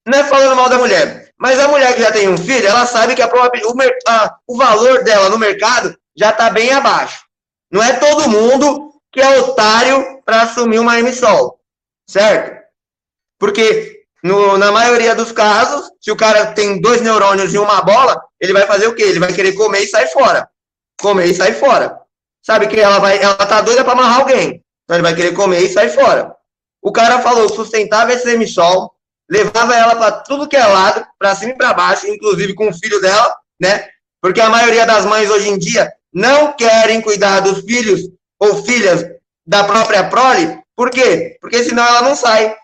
Não 0.07 0.19
é 0.19 0.25
falando 0.25 0.57
mal 0.57 0.69
da 0.69 0.79
mulher, 0.79 1.28
mas 1.39 1.59
a 1.59 1.69
mulher 1.69 1.95
que 1.95 2.03
já 2.03 2.11
tem 2.11 2.29
um 2.29 2.37
filho, 2.37 2.67
ela 2.67 2.85
sabe 2.85 3.15
que 3.15 3.23
a 3.23 3.29
própria, 3.29 3.67
o, 3.67 3.75
a, 4.07 4.37
o 4.47 4.57
valor 4.57 5.05
dela 5.05 5.29
no 5.29 5.39
mercado 5.39 5.97
já 6.17 6.31
está 6.31 6.51
bem 6.51 6.73
abaixo. 6.73 7.25
Não 7.71 7.83
é 7.83 7.93
todo 7.95 8.29
mundo 8.29 8.93
que 9.13 9.21
é 9.21 9.41
otário 9.41 10.21
para 10.25 10.43
assumir 10.43 10.79
uma 10.79 10.99
emissol, 10.99 11.61
certo? 12.09 12.59
Porque 13.39 13.99
no, 14.23 14.59
na 14.59 14.73
maioria 14.73 15.15
dos 15.15 15.31
casos, 15.31 15.91
se 16.01 16.11
o 16.11 16.17
cara 16.17 16.47
tem 16.47 16.81
dois 16.81 17.01
neurônios 17.01 17.55
e 17.55 17.59
uma 17.59 17.81
bola, 17.83 18.21
ele 18.41 18.53
vai 18.53 18.67
fazer 18.67 18.89
o 18.89 18.95
quê? 18.95 19.05
Ele 19.05 19.21
vai 19.21 19.33
querer 19.33 19.53
comer 19.53 19.81
e 19.81 19.89
sair 19.89 20.09
fora. 20.09 20.49
Comer 21.01 21.27
e 21.27 21.35
sair 21.35 21.55
fora. 21.55 22.01
Sabe 22.43 22.67
que 22.67 22.81
ela 22.81 22.99
vai, 22.99 23.23
ela 23.23 23.37
tá 23.37 23.61
doida 23.61 23.85
para 23.85 23.93
amarrar 23.93 24.21
alguém. 24.21 24.65
Então 24.85 24.97
ele 24.97 25.03
vai 25.03 25.15
querer 25.15 25.35
comer 25.35 25.61
e 25.61 25.73
sair 25.73 25.91
fora. 25.91 26.35
O 26.83 26.91
cara 26.91 27.21
falou, 27.21 27.49
sustentava 27.49 28.13
esse 28.13 28.29
emissol, 28.29 28.93
levava 29.29 29.75
ela 29.75 29.95
para 29.97 30.13
tudo 30.13 30.49
que 30.49 30.57
é 30.57 30.67
lado, 30.67 31.07
para 31.19 31.35
cima 31.35 31.53
e 31.53 31.57
para 31.57 31.75
baixo, 31.75 32.07
inclusive 32.07 32.55
com 32.55 32.69
o 32.69 32.75
filho 32.75 33.01
dela, 33.01 33.37
né? 33.61 33.89
Porque 34.21 34.41
a 34.41 34.49
maioria 34.49 34.87
das 34.87 35.05
mães 35.05 35.31
hoje 35.31 35.49
em 35.49 35.59
dia 35.59 35.93
não 36.13 36.53
querem 36.53 37.01
cuidar 37.01 37.41
dos 37.41 37.61
filhos 37.61 38.09
ou 38.39 38.65
filhas 38.65 39.05
da 39.47 39.65
própria 39.65 40.05
prole. 40.09 40.59
Por 40.75 40.91
quê? 40.91 41.37
Porque 41.41 41.63
senão 41.63 41.85
ela 41.85 42.03
não 42.03 42.17
sai. 42.17 42.55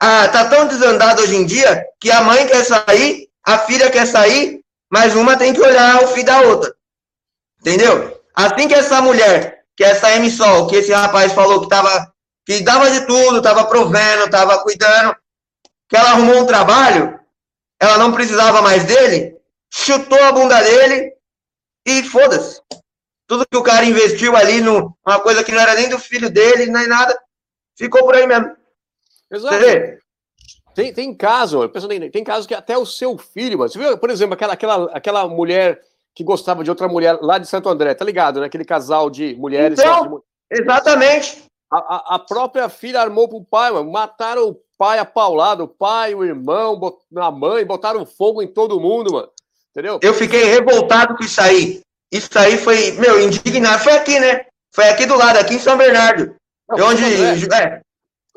Ah, 0.00 0.28
tá 0.28 0.46
tão 0.46 0.66
desandado 0.66 1.22
hoje 1.22 1.36
em 1.36 1.44
dia 1.44 1.84
que 2.00 2.10
a 2.10 2.22
mãe 2.22 2.46
quer 2.46 2.64
sair, 2.64 3.28
a 3.44 3.58
filha 3.58 3.90
quer 3.90 4.06
sair, 4.06 4.60
mas 4.90 5.14
uma 5.14 5.36
tem 5.36 5.52
que 5.52 5.60
olhar 5.60 6.02
o 6.02 6.08
filho 6.08 6.26
da 6.26 6.40
outra. 6.42 6.74
Entendeu? 7.60 8.20
Assim 8.34 8.68
que 8.68 8.74
essa 8.74 9.02
mulher, 9.02 9.60
que 9.76 9.84
essa 9.84 10.14
emissol, 10.14 10.66
que 10.66 10.76
esse 10.76 10.92
rapaz 10.92 11.32
falou 11.32 11.60
que 11.60 11.68
tava, 11.68 12.10
que 12.46 12.62
dava 12.62 12.90
de 12.90 13.06
tudo, 13.06 13.42
tava 13.42 13.64
provendo, 13.64 14.30
tava 14.30 14.58
cuidando, 14.62 15.14
que 15.90 15.96
ela 15.96 16.12
arrumou 16.12 16.42
um 16.42 16.46
trabalho, 16.46 17.18
ela 17.78 17.98
não 17.98 18.12
precisava 18.12 18.62
mais 18.62 18.84
dele, 18.84 19.36
chutou 19.68 20.22
a 20.22 20.30
bunda 20.30 20.62
dele 20.62 21.12
e 21.84 22.04
foda-se. 22.04 22.62
Tudo 23.26 23.46
que 23.46 23.56
o 23.56 23.62
cara 23.62 23.84
investiu 23.84 24.36
ali 24.36 24.60
numa 24.60 25.20
coisa 25.22 25.42
que 25.42 25.52
não 25.52 25.60
era 25.60 25.74
nem 25.74 25.88
do 25.88 25.98
filho 25.98 26.30
dele, 26.30 26.66
nem 26.66 26.86
nada, 26.86 27.18
ficou 27.76 28.02
por 28.04 28.14
aí 28.14 28.26
mesmo. 28.26 28.56
Exato. 29.30 29.56
Tem, 30.74 30.92
tem 30.92 31.14
caso, 31.14 31.68
tem, 31.68 32.10
tem 32.10 32.24
caso 32.24 32.46
que 32.46 32.54
até 32.54 32.78
o 32.78 32.86
seu 32.86 33.18
filho, 33.18 33.58
mano, 33.58 33.68
você 33.68 33.78
viu, 33.78 33.98
por 33.98 34.10
exemplo, 34.10 34.34
aquela, 34.34 34.52
aquela, 34.52 34.84
aquela 34.92 35.28
mulher 35.28 35.80
que 36.14 36.22
gostava 36.22 36.62
de 36.62 36.70
outra 36.70 36.88
mulher 36.88 37.18
lá 37.20 37.38
de 37.38 37.48
Santo 37.48 37.68
André, 37.68 37.94
tá 37.94 38.04
ligado, 38.04 38.40
né? 38.40 38.46
Aquele 38.46 38.64
casal 38.64 39.10
de 39.10 39.34
mulheres. 39.36 39.78
Então, 39.78 40.22
de... 40.50 40.62
exatamente. 40.62 41.44
A, 41.72 41.78
a, 41.78 42.14
a, 42.16 42.18
própria 42.18 42.68
filha 42.68 43.00
armou 43.00 43.28
pro 43.28 43.44
pai, 43.44 43.70
mano. 43.70 43.90
Mataram 43.90 44.48
o 44.50 44.60
pai 44.80 44.98
apaulado, 44.98 45.64
o 45.64 45.68
pai, 45.68 46.14
o 46.14 46.24
irmão, 46.24 46.80
a 47.16 47.30
mãe, 47.30 47.66
botaram 47.66 48.06
fogo 48.06 48.40
em 48.40 48.46
todo 48.46 48.80
mundo, 48.80 49.12
mano. 49.12 49.28
Entendeu? 49.70 50.00
Eu 50.02 50.14
fiquei 50.14 50.44
revoltado 50.44 51.14
com 51.14 51.22
isso 51.22 51.38
aí. 51.38 51.82
Isso 52.10 52.30
aí 52.38 52.56
foi, 52.56 52.92
meu, 52.92 53.20
indignado. 53.20 53.84
Foi 53.84 53.92
aqui, 53.92 54.18
né? 54.18 54.46
Foi 54.74 54.88
aqui 54.88 55.04
do 55.04 55.18
lado, 55.18 55.38
aqui 55.38 55.56
em 55.56 55.58
São 55.58 55.76
Bernardo. 55.76 56.34
Não, 56.66 56.88
onde, 56.88 57.04
é, 57.04 57.82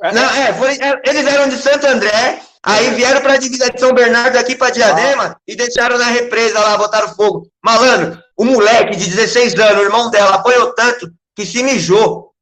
é. 0.01 0.11
Não, 0.11 0.29
é, 0.35 0.53
foi, 0.53 0.73
é, 0.81 1.01
eles 1.05 1.25
eram 1.25 1.47
de 1.47 1.55
Santo 1.55 1.87
André, 1.87 2.41
aí 2.61 2.89
vieram 2.89 3.21
para 3.21 3.33
a 3.33 3.37
divisa 3.37 3.71
de 3.71 3.79
São 3.79 3.93
Bernardo 3.93 4.35
aqui 4.35 4.53
para 4.53 4.71
Diadema 4.71 5.23
ah. 5.23 5.37
e 5.47 5.55
deixaram 5.55 5.97
na 5.97 6.07
represa 6.07 6.59
lá, 6.59 6.77
botaram 6.77 7.15
fogo. 7.15 7.47
Malandro, 7.63 8.21
o 8.35 8.43
moleque 8.43 8.97
de 8.97 9.09
16 9.09 9.55
anos, 9.55 9.77
o 9.77 9.85
irmão 9.85 10.09
dela, 10.09 10.35
apanhou 10.35 10.73
tanto 10.73 11.09
que 11.37 11.45
se 11.45 11.63
mijou. 11.63 12.33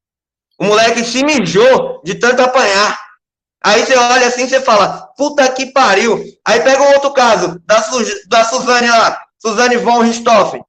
O 0.60 0.66
moleque 0.66 1.04
se 1.04 1.24
mijou 1.24 2.02
de 2.04 2.16
tanto 2.16 2.42
apanhar. 2.42 3.00
Aí 3.64 3.86
você 3.86 3.96
olha 3.96 4.28
assim 4.28 4.48
você 4.48 4.60
fala, 4.60 5.12
puta 5.16 5.48
que 5.52 5.68
pariu. 5.68 6.24
Aí 6.46 6.62
pega 6.62 6.82
um 6.82 6.94
outro 6.94 7.14
caso, 7.14 7.62
da, 7.66 7.82
Su, 7.82 8.28
da 8.28 8.44
Suzane 8.44 8.90
lá, 8.90 9.24
Suzane 9.40 9.78
von 9.78 10.00
Richthofen, 10.02 10.64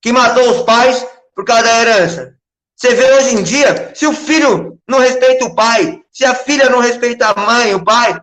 que 0.00 0.12
matou 0.12 0.48
os 0.50 0.62
pais 0.62 1.06
por 1.34 1.44
causa 1.44 1.64
da 1.64 1.80
herança. 1.80 2.34
Você 2.74 2.94
vê 2.94 3.12
hoje 3.12 3.34
em 3.36 3.42
dia, 3.42 3.92
se 3.94 4.06
o 4.06 4.14
filho 4.14 4.78
não 4.88 4.98
respeita 4.98 5.44
o 5.44 5.54
pai, 5.54 6.02
se 6.10 6.24
a 6.24 6.34
filha 6.34 6.70
não 6.70 6.80
respeita 6.80 7.28
a 7.28 7.38
mãe, 7.38 7.74
o 7.74 7.84
pai, 7.84 8.18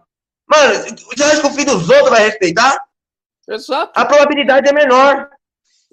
mano, 0.48 0.74
você 1.16 1.24
acha 1.24 1.42
que 1.42 1.48
o 1.48 1.54
filho 1.54 1.78
dos 1.78 1.88
outros 1.88 2.10
vai 2.10 2.24
respeitar? 2.24 2.76
Exato. 3.48 3.92
A 3.96 4.04
probabilidade 4.04 4.68
é 4.68 4.74
menor. 4.74 5.30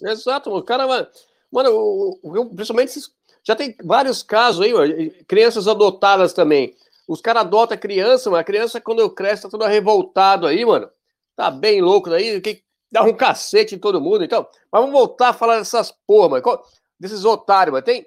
Exato, 0.03 0.51
o 0.51 0.63
cara, 0.63 0.87
mano, 0.87 1.07
mano 1.53 2.55
principalmente 2.57 2.99
já 3.47 3.55
tem 3.55 3.77
vários 3.85 4.23
casos 4.23 4.63
aí, 4.65 4.73
mano, 4.73 4.95
crianças 5.29 5.69
adotadas 5.69 6.33
também. 6.33 6.75
Os 7.09 7.21
caras 7.21 7.43
adotam 7.43 7.77
a 7.77 7.81
criança, 7.81 8.31
mano, 8.31 8.41
a 8.41 8.45
criança 8.45 8.81
quando 8.81 9.09
cresce 9.11 9.43
tá 9.43 9.49
toda 9.49 9.69
revoltado 9.69 10.47
aí, 10.47 10.65
mano. 10.65 10.89
Tá 11.37 11.51
bem 11.51 11.83
louco 11.83 12.09
daí, 12.09 12.41
que 12.41 12.63
dá 12.91 13.03
um 13.03 13.13
cacete 13.13 13.75
em 13.75 13.79
todo 13.79 14.01
mundo. 14.01 14.25
Então, 14.25 14.47
mas 14.73 14.81
vamos 14.81 14.93
voltar 14.93 15.31
a 15.31 15.33
falar 15.33 15.59
dessas 15.59 15.93
porra, 16.07 16.29
mano. 16.29 16.63
Desses 16.99 17.25
otários, 17.25 17.73
mano. 17.73 17.85
Tem, 17.85 18.07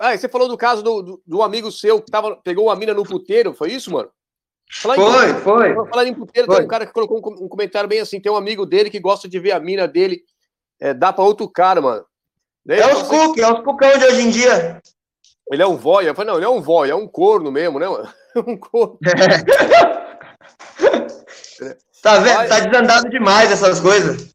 ah, 0.00 0.16
você 0.16 0.28
falou 0.28 0.48
do 0.48 0.56
caso 0.56 0.82
do, 0.82 1.02
do, 1.02 1.22
do, 1.26 1.42
amigo 1.42 1.70
seu 1.70 2.00
que 2.00 2.10
tava, 2.10 2.36
pegou 2.36 2.66
uma 2.66 2.76
mina 2.76 2.94
no 2.94 3.02
puteiro, 3.02 3.52
foi 3.52 3.72
isso, 3.72 3.90
mano? 3.90 4.08
Falar 4.70 4.96
foi, 4.96 5.30
em, 5.30 5.34
foi. 5.40 5.74
Falar 5.88 6.06
em 6.06 6.14
puteiro, 6.14 6.46
foi. 6.46 6.56
tem 6.56 6.64
um 6.64 6.68
cara 6.68 6.86
que 6.86 6.92
colocou 6.92 7.18
um, 7.18 7.44
um, 7.44 7.48
comentário 7.48 7.88
bem 7.88 8.00
assim: 8.00 8.20
tem 8.20 8.30
um 8.30 8.36
amigo 8.36 8.64
dele 8.64 8.90
que 8.90 9.00
gosta 9.00 9.28
de 9.28 9.38
ver 9.38 9.52
a 9.52 9.60
mina 9.60 9.88
dele 9.88 10.22
é, 10.80 10.94
dar 10.94 11.12
pra 11.12 11.24
outro 11.24 11.48
cara, 11.48 11.80
mano. 11.80 12.04
Daí, 12.64 12.80
é 12.80 12.94
os 12.94 13.02
assim, 13.02 13.08
cook, 13.08 13.38
é 13.38 13.52
os 13.52 13.60
cucão 13.64 13.98
de 13.98 14.04
hoje 14.04 14.20
em 14.20 14.30
dia. 14.30 14.82
Ele 15.50 15.62
é 15.62 15.66
um 15.66 15.76
voia. 15.76 16.08
Eu 16.08 16.14
falei, 16.14 16.30
não, 16.30 16.38
ele 16.38 16.46
é 16.46 16.48
um 16.48 16.60
voia, 16.60 16.92
é 16.92 16.94
um 16.94 17.08
corno 17.08 17.50
mesmo, 17.50 17.78
né, 17.78 17.88
mano? 17.88 18.08
um 18.46 18.56
corno. 18.56 18.98
É. 19.04 19.12
tá 22.02 22.18
vendo? 22.18 22.48
Tá 22.48 22.60
desandado 22.60 23.08
demais 23.10 23.50
essas 23.50 23.80
coisas. 23.80 24.28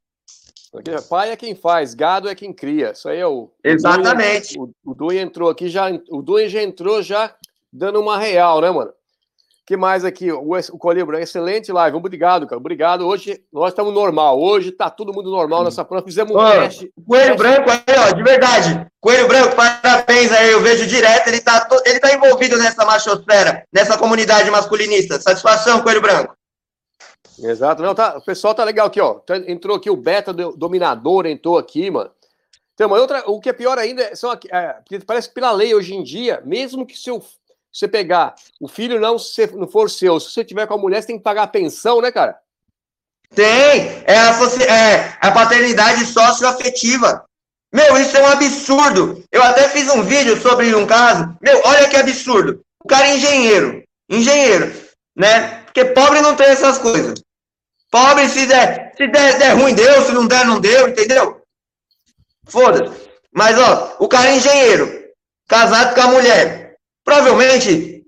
Pai 1.07 1.29
é 1.29 1.35
quem 1.35 1.53
faz, 1.53 1.93
gado 1.93 2.27
é 2.27 2.33
quem 2.33 2.51
cria. 2.51 2.91
Isso 2.91 3.07
aí 3.07 3.19
é 3.19 3.27
o. 3.27 3.51
Exatamente. 3.63 4.59
O, 4.59 4.71
o 4.83 4.95
Dui 4.95 5.19
entrou 5.19 5.49
aqui 5.49 5.69
já. 5.69 5.87
O 6.09 6.23
Dui 6.23 6.49
já 6.49 6.63
entrou 6.63 7.03
já 7.03 7.35
dando 7.71 7.99
uma 7.99 8.17
real, 8.17 8.59
né, 8.59 8.71
mano? 8.71 8.91
Que 9.65 9.77
mais 9.77 10.03
aqui? 10.03 10.31
O, 10.31 10.51
o 10.51 10.77
Colibra, 10.77 11.21
excelente 11.21 11.71
live. 11.71 11.95
Obrigado, 11.95 12.45
cara. 12.45 12.59
Obrigado. 12.59 13.07
Hoje 13.07 13.41
nós 13.51 13.69
estamos 13.69 13.93
normal. 13.93 14.41
Hoje 14.41 14.71
tá 14.71 14.89
todo 14.89 15.13
mundo 15.13 15.31
normal 15.31 15.63
nessa 15.63 15.85
prova. 15.85 16.05
Fizemos 16.05 16.35
um 16.35 16.37
Ô, 16.37 16.51
teste. 16.51 16.91
Coelho 17.07 17.35
teste. 17.35 17.37
Branco 17.37 17.69
aí, 17.69 17.95
ó, 17.97 18.11
de 18.11 18.23
verdade. 18.23 18.87
Coelho 18.99 19.27
Branco, 19.27 19.55
parabéns 19.55 20.31
aí. 20.33 20.51
Eu 20.51 20.61
vejo 20.61 20.85
direto. 20.85 21.27
Ele 21.29 21.39
tá, 21.39 21.67
ele 21.85 21.99
tá 21.99 22.13
envolvido 22.13 22.57
nessa 22.57 22.85
machosfera, 22.85 23.65
nessa 23.71 23.97
comunidade 23.97 24.51
masculinista. 24.51 25.19
Satisfação, 25.21 25.81
Coelho 25.81 26.01
Branco. 26.01 26.35
Exato. 27.39 27.81
Não, 27.81 27.95
tá, 27.95 28.17
o 28.17 28.21
pessoal 28.21 28.53
tá 28.53 28.63
legal 28.63 28.87
aqui, 28.87 28.99
ó. 28.99 29.15
Tá, 29.15 29.37
entrou 29.37 29.77
aqui 29.77 29.89
o 29.89 29.95
beta 29.95 30.33
do, 30.33 30.55
dominador, 30.57 31.25
entrou 31.25 31.57
aqui, 31.57 31.89
mano. 31.89 32.11
Então, 32.73 32.89
mas 32.89 32.99
outra, 32.99 33.23
o 33.27 33.39
que 33.39 33.49
é 33.49 33.53
pior 33.53 33.77
ainda 33.77 34.15
são 34.15 34.31
é, 34.51 34.75
parece 35.05 35.29
que 35.29 35.35
pela 35.35 35.51
lei 35.51 35.75
hoje 35.75 35.93
em 35.93 36.03
dia, 36.03 36.41
mesmo 36.43 36.85
que 36.85 36.97
seu 36.97 37.23
você 37.73 37.87
pegar 37.87 38.35
o 38.61 38.67
filho 38.67 38.99
não 38.99 39.17
se 39.17 39.47
não 39.47 39.67
for 39.67 39.89
seu, 39.89 40.19
se 40.19 40.31
você 40.31 40.45
tiver 40.45 40.67
com 40.67 40.75
a 40.75 40.77
mulher, 40.77 41.01
você 41.01 41.07
tem 41.07 41.17
que 41.17 41.23
pagar 41.23 41.43
a 41.43 41.47
pensão, 41.47 41.99
né, 41.99 42.11
cara? 42.11 42.37
Tem, 43.33 44.03
é 44.05 44.15
a, 44.15 44.31
é 44.71 45.17
a 45.19 45.31
paternidade 45.31 46.05
socioafetiva. 46.05 47.25
Meu, 47.73 47.97
isso 47.97 48.15
é 48.15 48.21
um 48.21 48.27
absurdo. 48.27 49.23
Eu 49.31 49.41
até 49.41 49.67
fiz 49.69 49.89
um 49.89 50.03
vídeo 50.03 50.39
sobre 50.39 50.75
um 50.75 50.85
caso. 50.85 51.35
Meu, 51.41 51.59
olha 51.65 51.89
que 51.89 51.95
absurdo. 51.95 52.61
O 52.83 52.87
cara 52.87 53.07
é 53.07 53.15
engenheiro. 53.15 53.83
Engenheiro, 54.07 54.71
né? 55.15 55.63
Porque 55.65 55.85
pobre 55.85 56.21
não 56.21 56.35
tem 56.35 56.47
essas 56.47 56.77
coisas. 56.77 57.19
Pobre, 57.89 58.29
se 58.29 58.45
der, 58.45 58.93
se 58.95 59.07
der, 59.07 59.39
der 59.39 59.53
ruim, 59.53 59.73
deu. 59.73 60.05
Se 60.05 60.11
não 60.11 60.27
der, 60.27 60.45
não 60.45 60.59
deu, 60.59 60.89
entendeu? 60.89 61.41
Foda-se. 62.45 63.09
Mas, 63.31 63.57
ó, 63.57 63.95
o 63.99 64.07
cara 64.07 64.29
é 64.29 64.35
engenheiro. 64.35 65.03
Casado 65.47 65.95
com 65.95 66.01
a 66.01 66.07
mulher. 66.07 66.62
Provavelmente, 67.03 68.03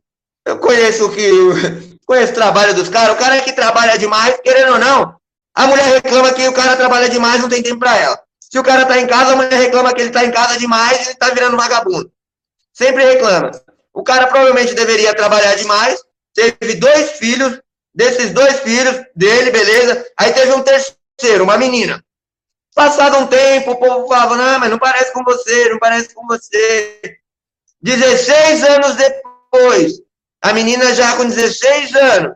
eu 0.45 0.57
conheço 0.59 1.09
que. 1.11 1.29
Conheço 2.05 2.33
o 2.33 2.35
trabalho 2.35 2.75
dos 2.75 2.87
caras. 2.87 3.15
O 3.15 3.19
cara 3.19 3.37
é 3.37 3.41
que 3.41 3.51
trabalha 3.51 3.97
demais, 3.97 4.39
querendo 4.43 4.73
ou 4.73 4.79
não. 4.79 5.15
A 5.55 5.65
mulher 5.65 5.85
reclama 5.85 6.31
que 6.33 6.47
o 6.47 6.53
cara 6.53 6.77
trabalha 6.77 7.09
demais, 7.09 7.41
não 7.41 7.49
tem 7.49 7.63
tempo 7.63 7.79
pra 7.79 7.97
ela. 7.97 8.21
Se 8.39 8.59
o 8.59 8.63
cara 8.63 8.85
tá 8.85 8.99
em 8.99 9.07
casa, 9.07 9.33
a 9.33 9.35
mulher 9.35 9.57
reclama 9.57 9.91
que 9.91 10.01
ele 10.01 10.11
tá 10.11 10.23
em 10.23 10.29
casa 10.29 10.59
demais 10.59 10.99
e 10.99 11.09
ele 11.09 11.17
tá 11.17 11.31
virando 11.31 11.57
vagabundo. 11.57 12.11
Sempre 12.71 13.03
reclama. 13.03 13.49
O 13.91 14.03
cara 14.03 14.27
provavelmente 14.27 14.75
deveria 14.75 15.15
trabalhar 15.15 15.55
demais, 15.55 15.99
teve 16.33 16.75
dois 16.75 17.11
filhos, 17.11 17.59
desses 17.93 18.31
dois 18.31 18.59
filhos 18.59 19.03
dele, 19.15 19.49
beleza? 19.49 20.05
Aí 20.17 20.33
teve 20.33 20.53
um 20.53 20.61
terceiro, 20.61 21.45
uma 21.45 21.57
menina. 21.57 22.03
Passado 22.75 23.17
um 23.17 23.27
tempo, 23.27 23.71
o 23.71 23.77
povo 23.77 24.07
falava, 24.07 24.35
não, 24.35 24.59
mas 24.59 24.69
não 24.69 24.77
parece 24.77 25.13
com 25.13 25.23
você, 25.23 25.69
não 25.69 25.79
parece 25.79 26.13
com 26.13 26.27
você. 26.27 27.17
16 27.85 28.63
anos 28.63 28.95
depois, 28.95 30.01
a 30.41 30.53
menina 30.53 30.93
já 30.93 31.15
com 31.15 31.25
16 31.25 31.95
anos, 31.95 32.35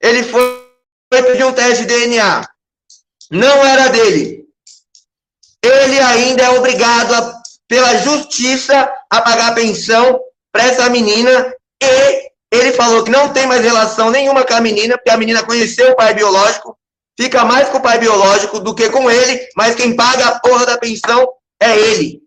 ele 0.00 0.22
foi 0.24 0.68
pedir 1.10 1.44
um 1.44 1.52
teste 1.52 1.86
de 1.86 1.94
DNA. 1.94 2.48
Não 3.30 3.64
era 3.64 3.88
dele 3.88 4.38
ele 5.62 5.98
ainda 5.98 6.42
é 6.42 6.50
obrigado, 6.50 7.14
a, 7.14 7.42
pela 7.66 7.96
justiça, 7.98 8.90
a 9.10 9.20
pagar 9.20 9.52
a 9.52 9.54
pensão 9.54 10.20
para 10.52 10.64
essa 10.64 10.88
menina 10.88 11.54
e 11.82 12.28
ele 12.50 12.72
falou 12.72 13.04
que 13.04 13.10
não 13.10 13.32
tem 13.32 13.46
mais 13.46 13.62
relação 13.62 14.10
nenhuma 14.10 14.44
com 14.44 14.54
a 14.54 14.60
menina, 14.60 14.96
porque 14.96 15.10
a 15.10 15.16
menina 15.16 15.42
conheceu 15.42 15.92
o 15.92 15.96
pai 15.96 16.14
biológico, 16.14 16.76
fica 17.18 17.44
mais 17.44 17.68
com 17.68 17.78
o 17.78 17.82
pai 17.82 17.98
biológico 17.98 18.58
do 18.60 18.74
que 18.74 18.88
com 18.88 19.10
ele, 19.10 19.46
mas 19.56 19.74
quem 19.74 19.94
paga 19.94 20.26
a 20.28 20.40
porra 20.40 20.64
da 20.64 20.78
pensão 20.78 21.28
é 21.60 21.76
ele. 21.76 22.22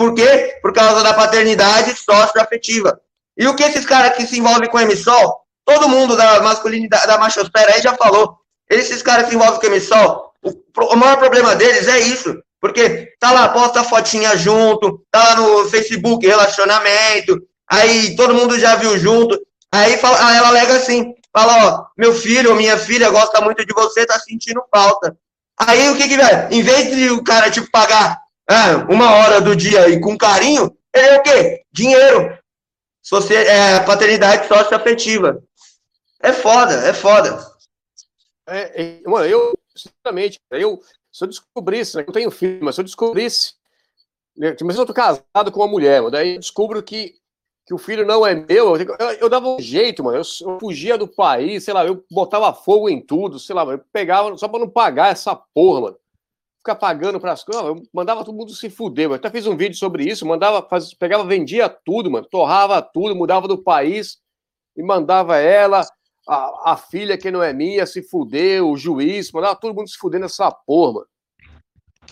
Por 0.00 0.14
quê? 0.14 0.58
Por 0.62 0.72
causa 0.72 1.02
da 1.02 1.12
paternidade 1.12 1.94
sócio-afetiva. 1.94 2.98
E 3.36 3.46
o 3.46 3.54
que 3.54 3.62
esses 3.62 3.84
caras 3.84 4.16
que 4.16 4.26
se 4.26 4.38
envolvem 4.38 4.66
com 4.66 4.78
o 4.78 4.80
MSOL, 4.80 5.42
todo 5.62 5.90
mundo 5.90 6.16
da 6.16 6.40
masculinidade, 6.40 7.06
da 7.06 7.18
machosfera 7.18 7.74
aí 7.74 7.82
já 7.82 7.94
falou. 7.94 8.38
Esses 8.70 9.02
caras 9.02 9.24
que 9.24 9.32
se 9.32 9.36
envolvem 9.36 9.60
com 9.60 9.66
o 9.66 9.70
MSOL, 9.70 10.32
o, 10.42 10.94
o 10.94 10.96
maior 10.96 11.18
problema 11.18 11.54
deles 11.54 11.86
é 11.86 12.00
isso. 12.00 12.34
Porque 12.58 13.12
tá 13.20 13.30
lá, 13.30 13.50
posta 13.50 13.84
fotinha 13.84 14.34
junto, 14.38 15.04
tá 15.10 15.22
lá 15.22 15.36
no 15.36 15.68
Facebook, 15.68 16.26
relacionamento, 16.26 17.38
aí 17.70 18.16
todo 18.16 18.32
mundo 18.32 18.58
já 18.58 18.76
viu 18.76 18.96
junto. 18.96 19.38
Aí, 19.70 19.98
fala, 19.98 20.30
aí 20.30 20.38
ela 20.38 20.48
alega 20.48 20.76
assim, 20.78 21.12
fala, 21.30 21.66
ó, 21.66 21.84
meu 21.94 22.14
filho 22.14 22.52
ou 22.52 22.56
minha 22.56 22.78
filha 22.78 23.10
gosta 23.10 23.42
muito 23.42 23.66
de 23.66 23.74
você, 23.74 24.06
tá 24.06 24.18
sentindo 24.18 24.62
falta. 24.74 25.14
Aí 25.58 25.90
o 25.90 25.96
que 25.98 26.08
que 26.08 26.16
vai? 26.16 26.48
Em 26.50 26.62
vez 26.62 26.90
de 26.96 27.10
o 27.10 27.22
cara, 27.22 27.50
tipo, 27.50 27.70
pagar 27.70 28.18
ah, 28.52 28.84
uma 28.90 29.12
hora 29.12 29.40
do 29.40 29.54
dia 29.54 29.88
e 29.88 30.00
com 30.00 30.18
carinho, 30.18 30.76
ele 30.92 31.06
é 31.06 31.18
o 31.18 31.22
quê? 31.22 31.64
Dinheiro. 31.70 32.36
Você, 33.08 33.36
é 33.36 33.78
paternidade 33.78 34.48
socioafetiva. 34.48 35.40
É 36.20 36.32
foda, 36.32 36.74
é 36.74 36.92
foda. 36.92 37.38
É, 38.48 38.82
é, 38.82 39.02
mano, 39.08 39.24
eu, 39.24 39.56
sinceramente, 39.76 40.40
eu, 40.50 40.82
se 41.12 41.22
eu 41.22 41.28
descobrisse, 41.28 41.96
né, 41.96 42.04
eu 42.04 42.12
tenho 42.12 42.30
filho, 42.32 42.58
mas 42.64 42.74
se 42.74 42.80
eu 42.80 42.84
descobrisse, 42.84 43.54
né, 44.36 44.56
mas 44.62 44.76
eu 44.76 44.84
tô 44.84 44.92
casado 44.92 45.52
com 45.52 45.60
uma 45.60 45.68
mulher, 45.68 46.02
daí 46.10 46.34
eu 46.34 46.40
descubro 46.40 46.82
que, 46.82 47.14
que 47.64 47.72
o 47.72 47.78
filho 47.78 48.04
não 48.04 48.26
é 48.26 48.34
meu, 48.34 48.76
eu, 48.76 48.96
eu, 48.98 49.10
eu 49.12 49.28
dava 49.28 49.48
um 49.48 49.60
jeito, 49.60 50.02
mano, 50.02 50.18
eu, 50.18 50.22
eu, 50.48 50.58
fugia 50.58 50.98
do 50.98 51.06
país, 51.06 51.62
sei 51.62 51.72
lá, 51.72 51.86
eu 51.86 52.04
botava 52.10 52.52
fogo 52.52 52.88
em 52.88 53.00
tudo, 53.00 53.38
sei 53.38 53.54
lá, 53.54 53.62
eu 53.62 53.78
pegava 53.92 54.36
só 54.36 54.48
para 54.48 54.58
não 54.58 54.68
pagar 54.68 55.12
essa 55.12 55.36
porra, 55.36 55.82
mano. 55.82 56.00
Ficar 56.70 56.74
pagando 56.76 57.18
para 57.18 57.32
as 57.32 57.42
coisas, 57.42 57.64
eu 57.64 57.82
mandava 57.92 58.24
todo 58.24 58.36
mundo 58.36 58.54
se 58.54 58.70
fuder. 58.70 59.06
Eu 59.06 59.14
até 59.14 59.28
fiz 59.28 59.44
um 59.44 59.56
vídeo 59.56 59.76
sobre 59.76 60.04
isso, 60.04 60.24
mandava, 60.24 60.64
faz, 60.68 60.94
pegava, 60.94 61.24
vendia 61.24 61.68
tudo, 61.68 62.08
mano, 62.08 62.26
torrava 62.30 62.80
tudo, 62.80 63.16
mudava 63.16 63.48
do 63.48 63.58
país 63.58 64.18
e 64.76 64.82
mandava 64.82 65.36
ela, 65.38 65.84
a, 66.28 66.72
a, 66.72 66.76
filha 66.76 67.18
que 67.18 67.28
não 67.28 67.42
é 67.42 67.52
minha 67.52 67.84
se 67.86 68.02
fuder, 68.02 68.64
o 68.64 68.76
juiz, 68.76 69.32
mandava 69.32 69.56
todo 69.56 69.74
mundo 69.74 69.88
se 69.88 69.98
fuder 69.98 70.20
nessa 70.20 70.48
porra, 70.50 70.92
mano. 70.92 71.06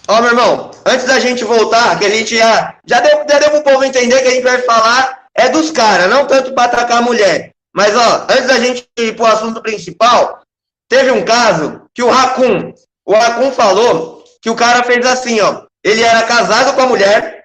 Ó, 0.08 0.20
meu 0.20 0.30
irmão, 0.30 0.70
antes 0.84 1.06
da 1.06 1.20
gente 1.20 1.44
voltar, 1.44 1.96
que 1.96 2.06
a 2.06 2.10
gente 2.10 2.36
já, 2.36 2.78
já 2.84 3.00
deu, 3.00 3.18
já 3.30 3.38
deu 3.38 3.50
pro 3.50 3.62
povo 3.62 3.84
entender 3.84 4.20
que 4.22 4.28
a 4.28 4.32
gente 4.32 4.42
vai 4.42 4.60
falar 4.62 5.26
é 5.36 5.48
dos 5.48 5.70
caras, 5.70 6.10
não 6.10 6.26
tanto 6.26 6.52
para 6.52 6.64
atacar 6.64 6.98
a 6.98 7.02
mulher. 7.02 7.52
Mas, 7.72 7.94
ó, 7.94 8.26
antes 8.28 8.48
da 8.48 8.58
gente 8.58 8.88
ir 8.98 9.14
pro 9.14 9.26
assunto 9.26 9.62
principal, 9.62 10.40
teve 10.88 11.12
um 11.12 11.24
caso 11.24 11.82
que 11.94 12.02
o 12.02 12.10
Racun, 12.10 12.72
o 13.06 13.12
Racun 13.12 13.52
falou 13.52 14.17
que 14.40 14.50
o 14.50 14.54
cara 14.54 14.84
fez 14.84 15.04
assim, 15.06 15.40
ó, 15.40 15.64
ele 15.82 16.02
era 16.02 16.22
casado 16.22 16.74
com 16.74 16.82
a 16.82 16.86
mulher, 16.86 17.44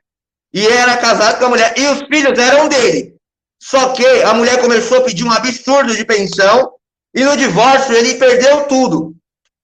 e 0.53 0.67
era 0.67 0.97
casado 0.97 1.39
com 1.39 1.45
a 1.45 1.49
mulher, 1.49 1.73
e 1.77 1.87
os 1.87 1.99
filhos 2.07 2.37
eram 2.37 2.67
dele. 2.67 3.13
Só 3.61 3.93
que 3.93 4.05
a 4.23 4.33
mulher 4.33 4.59
começou 4.59 4.97
a 4.97 5.01
pedir 5.01 5.23
um 5.23 5.31
absurdo 5.31 5.95
de 5.95 6.03
pensão 6.03 6.73
e 7.15 7.23
no 7.23 7.37
divórcio 7.37 7.95
ele 7.95 8.15
perdeu 8.15 8.65
tudo. 8.65 9.15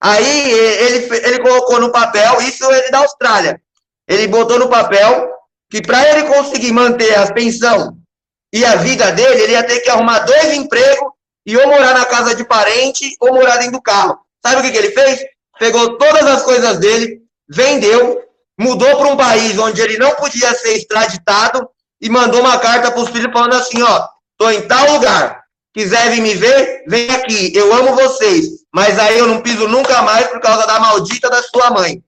Aí 0.02 0.52
ele, 0.52 1.14
ele 1.18 1.40
colocou 1.42 1.82
no 1.82 1.92
papel, 1.92 2.42
isso 2.42 2.64
ele 2.72 2.90
da 2.90 3.00
Austrália. 3.00 3.62
Ele 4.08 4.28
botou 4.28 4.58
no 4.58 4.70
papel 4.70 5.30
que 5.70 5.82
para 5.82 6.10
ele 6.10 6.30
conseguir 6.30 6.72
manter 6.72 7.14
a 7.20 7.32
pensão 7.34 7.98
e 8.54 8.64
a 8.64 8.78
vida 8.78 9.12
dele, 9.12 9.44
ele 9.44 9.52
ia 9.52 9.64
ter 9.64 9.82
que 9.82 9.90
arrumar 9.90 10.20
dois 10.20 10.54
empregos 10.54 11.12
e 11.46 11.58
ou 11.58 11.68
morar 11.68 11.94
na 11.94 12.06
casa 12.06 12.34
de 12.34 12.46
parente 12.46 13.16
ou 13.20 13.34
morar 13.34 13.58
dentro 13.58 13.74
do 13.74 13.82
carro. 13.82 14.18
Sabe 14.44 14.62
o 14.62 14.64
que, 14.64 14.72
que 14.72 14.78
ele 14.78 14.92
fez? 14.92 15.20
Pegou 15.60 15.98
todas 15.98 16.26
as 16.26 16.44
coisas 16.44 16.80
dele, 16.80 17.22
vendeu, 17.48 18.24
mudou 18.58 18.98
para 18.98 19.10
um 19.10 19.18
país 19.18 19.60
onde 19.60 19.82
ele 19.82 19.98
não 19.98 20.16
podia 20.16 20.54
ser 20.56 20.78
extraditado 20.78 21.70
e 22.02 22.10
mandou 22.10 22.40
uma 22.40 22.58
carta 22.58 22.90
para 22.90 23.02
os 23.02 23.10
filhos 23.10 23.32
falando 23.32 23.56
assim, 23.56 23.82
ó, 23.82 24.08
tô 24.38 24.50
em 24.50 24.66
tal 24.68 24.94
lugar, 24.94 25.44
quiser 25.74 26.12
vir 26.12 26.22
me 26.22 26.34
ver, 26.34 26.86
vem 26.88 27.12
aqui, 27.12 27.54
eu 27.54 27.74
amo 27.74 27.94
vocês, 27.94 28.46
mas 28.74 28.98
aí 28.98 29.20
eu 29.20 29.28
não 29.28 29.42
piso 29.42 29.68
nunca 29.68 30.02
mais 30.02 30.28
por 30.28 30.40
causa 30.40 30.66
da 30.66 30.80
maldita 30.80 31.30
da 31.30 31.44
sua 31.44 31.70
mãe. 31.72 32.02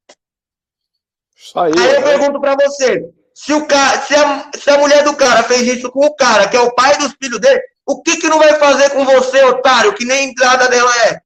Aí, 1.56 1.74
aí 1.78 1.96
eu 1.96 2.02
né? 2.02 2.02
pergunto 2.02 2.40
para 2.40 2.56
você, 2.56 3.04
se, 3.34 3.54
o 3.54 3.66
cara, 3.68 4.02
se, 4.02 4.16
a, 4.16 4.52
se 4.58 4.70
a 4.70 4.78
mulher 4.78 5.04
do 5.04 5.16
cara 5.16 5.44
fez 5.44 5.64
isso 5.64 5.92
com 5.92 6.06
o 6.06 6.16
cara, 6.16 6.48
que 6.48 6.56
é 6.56 6.62
o 6.62 6.74
pai 6.74 6.98
dos 6.98 7.14
filhos 7.22 7.40
dele, 7.40 7.62
o 7.86 8.02
que 8.02 8.18
que 8.18 8.30
não 8.30 8.40
vai 8.40 8.58
fazer 8.58 8.92
com 8.92 9.04
você, 9.04 9.44
otário, 9.44 9.94
que 9.94 10.06
nem 10.06 10.30
entrada 10.30 10.70
dela 10.70 10.96
é? 11.08 11.22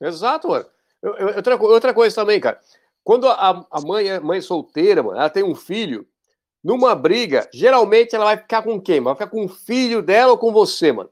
Exato, 0.00 0.48
mano. 0.48 0.66
Outra, 1.36 1.56
outra 1.56 1.94
coisa 1.94 2.14
também, 2.14 2.40
cara. 2.40 2.60
Quando 3.04 3.28
a, 3.28 3.66
a 3.70 3.80
mãe 3.80 4.08
é 4.08 4.20
mãe 4.20 4.40
solteira, 4.40 5.02
mano, 5.02 5.18
ela 5.18 5.30
tem 5.30 5.44
um 5.44 5.54
filho, 5.54 6.06
numa 6.62 6.94
briga, 6.94 7.48
geralmente 7.52 8.14
ela 8.14 8.24
vai 8.24 8.36
ficar 8.36 8.62
com 8.62 8.80
quem? 8.80 9.00
Vai 9.00 9.14
ficar 9.14 9.28
com 9.28 9.44
o 9.44 9.48
filho 9.48 10.02
dela 10.02 10.32
ou 10.32 10.38
com 10.38 10.52
você, 10.52 10.92
mano? 10.92 11.10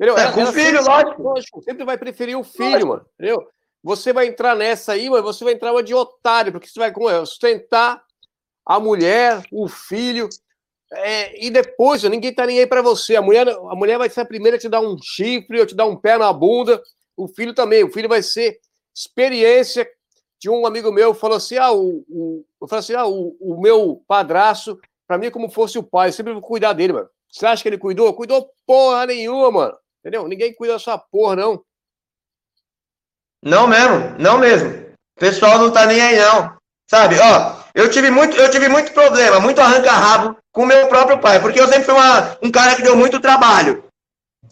Entendeu? 0.00 0.16
É, 0.16 0.22
ela, 0.22 0.32
com 0.32 0.42
o 0.42 0.52
filho, 0.52 0.82
sempre, 0.82 0.88
lógico. 0.88 1.22
lógico. 1.22 1.62
Sempre 1.62 1.84
vai 1.84 1.98
preferir 1.98 2.38
o 2.38 2.42
filho, 2.42 2.70
lógico. 2.70 2.88
mano. 2.88 3.06
Entendeu? 3.14 3.46
Você 3.84 4.12
vai 4.12 4.28
entrar 4.28 4.54
nessa 4.56 4.92
aí, 4.92 5.10
mas 5.10 5.22
você 5.22 5.44
vai 5.44 5.52
entrar 5.52 5.72
uma 5.72 5.82
de 5.82 5.94
otário, 5.94 6.52
porque 6.52 6.68
você 6.68 6.78
vai 6.78 6.92
sustentar 7.26 8.02
a 8.64 8.78
mulher, 8.78 9.42
o 9.50 9.68
filho, 9.68 10.28
é, 10.94 11.44
e 11.44 11.50
depois 11.50 12.02
ninguém 12.04 12.34
tá 12.34 12.46
nem 12.46 12.58
aí 12.58 12.66
para 12.66 12.82
você. 12.82 13.16
A 13.16 13.22
mulher, 13.22 13.48
a 13.48 13.74
mulher 13.74 13.98
vai 13.98 14.08
ser 14.10 14.20
a 14.20 14.26
primeira 14.26 14.56
a 14.56 14.60
te 14.60 14.68
dar 14.68 14.80
um 14.80 14.96
chifre 15.02 15.58
ou 15.58 15.66
te 15.66 15.74
dar 15.74 15.86
um 15.86 15.96
pé 15.96 16.18
na 16.18 16.32
bunda. 16.32 16.82
O 17.24 17.28
filho 17.28 17.54
também. 17.54 17.84
O 17.84 17.92
filho 17.92 18.08
vai 18.08 18.22
ser 18.22 18.58
experiência 18.94 19.88
tinha 20.42 20.52
um 20.52 20.66
amigo 20.66 20.90
meu 20.90 21.14
falou 21.14 21.36
assim: 21.36 21.56
ah, 21.56 21.70
o, 21.70 22.04
o, 22.08 22.44
eu 22.60 22.66
falei 22.66 22.80
assim, 22.80 22.94
ah, 22.94 23.06
o, 23.06 23.36
o 23.40 23.60
meu 23.60 24.02
padrasto, 24.08 24.76
para 25.06 25.16
mim, 25.16 25.26
é 25.26 25.30
como 25.30 25.48
fosse 25.48 25.78
o 25.78 25.84
pai, 25.84 26.08
eu 26.08 26.12
sempre 26.12 26.32
vou 26.32 26.42
cuidar 26.42 26.72
dele, 26.72 26.94
mano. 26.94 27.08
Você 27.30 27.46
acha 27.46 27.62
que 27.62 27.68
ele 27.68 27.78
cuidou? 27.78 28.12
Cuidou 28.12 28.50
porra 28.66 29.06
nenhuma, 29.06 29.52
mano. 29.52 29.78
Entendeu? 30.00 30.26
Ninguém 30.26 30.52
cuida 30.52 30.72
dessa 30.72 30.98
porra, 30.98 31.36
não. 31.36 31.64
Não 33.40 33.68
mesmo, 33.68 34.18
não 34.18 34.36
mesmo. 34.36 34.68
O 35.16 35.20
pessoal 35.20 35.60
não 35.60 35.72
tá 35.72 35.86
nem 35.86 36.00
aí, 36.00 36.18
não. 36.18 36.56
Sabe, 36.90 37.20
ó, 37.20 37.62
eu 37.72 37.88
tive 37.88 38.10
muito, 38.10 38.36
eu 38.36 38.50
tive 38.50 38.68
muito 38.68 38.92
problema, 38.92 39.38
muito 39.38 39.60
arranca-rabo 39.60 40.36
com 40.50 40.66
meu 40.66 40.88
próprio 40.88 41.20
pai, 41.20 41.40
porque 41.40 41.60
eu 41.60 41.68
sempre 41.68 41.84
fui 41.84 41.94
uma, 41.94 42.36
um 42.42 42.50
cara 42.50 42.74
que 42.74 42.82
deu 42.82 42.96
muito 42.96 43.20
trabalho. 43.20 43.84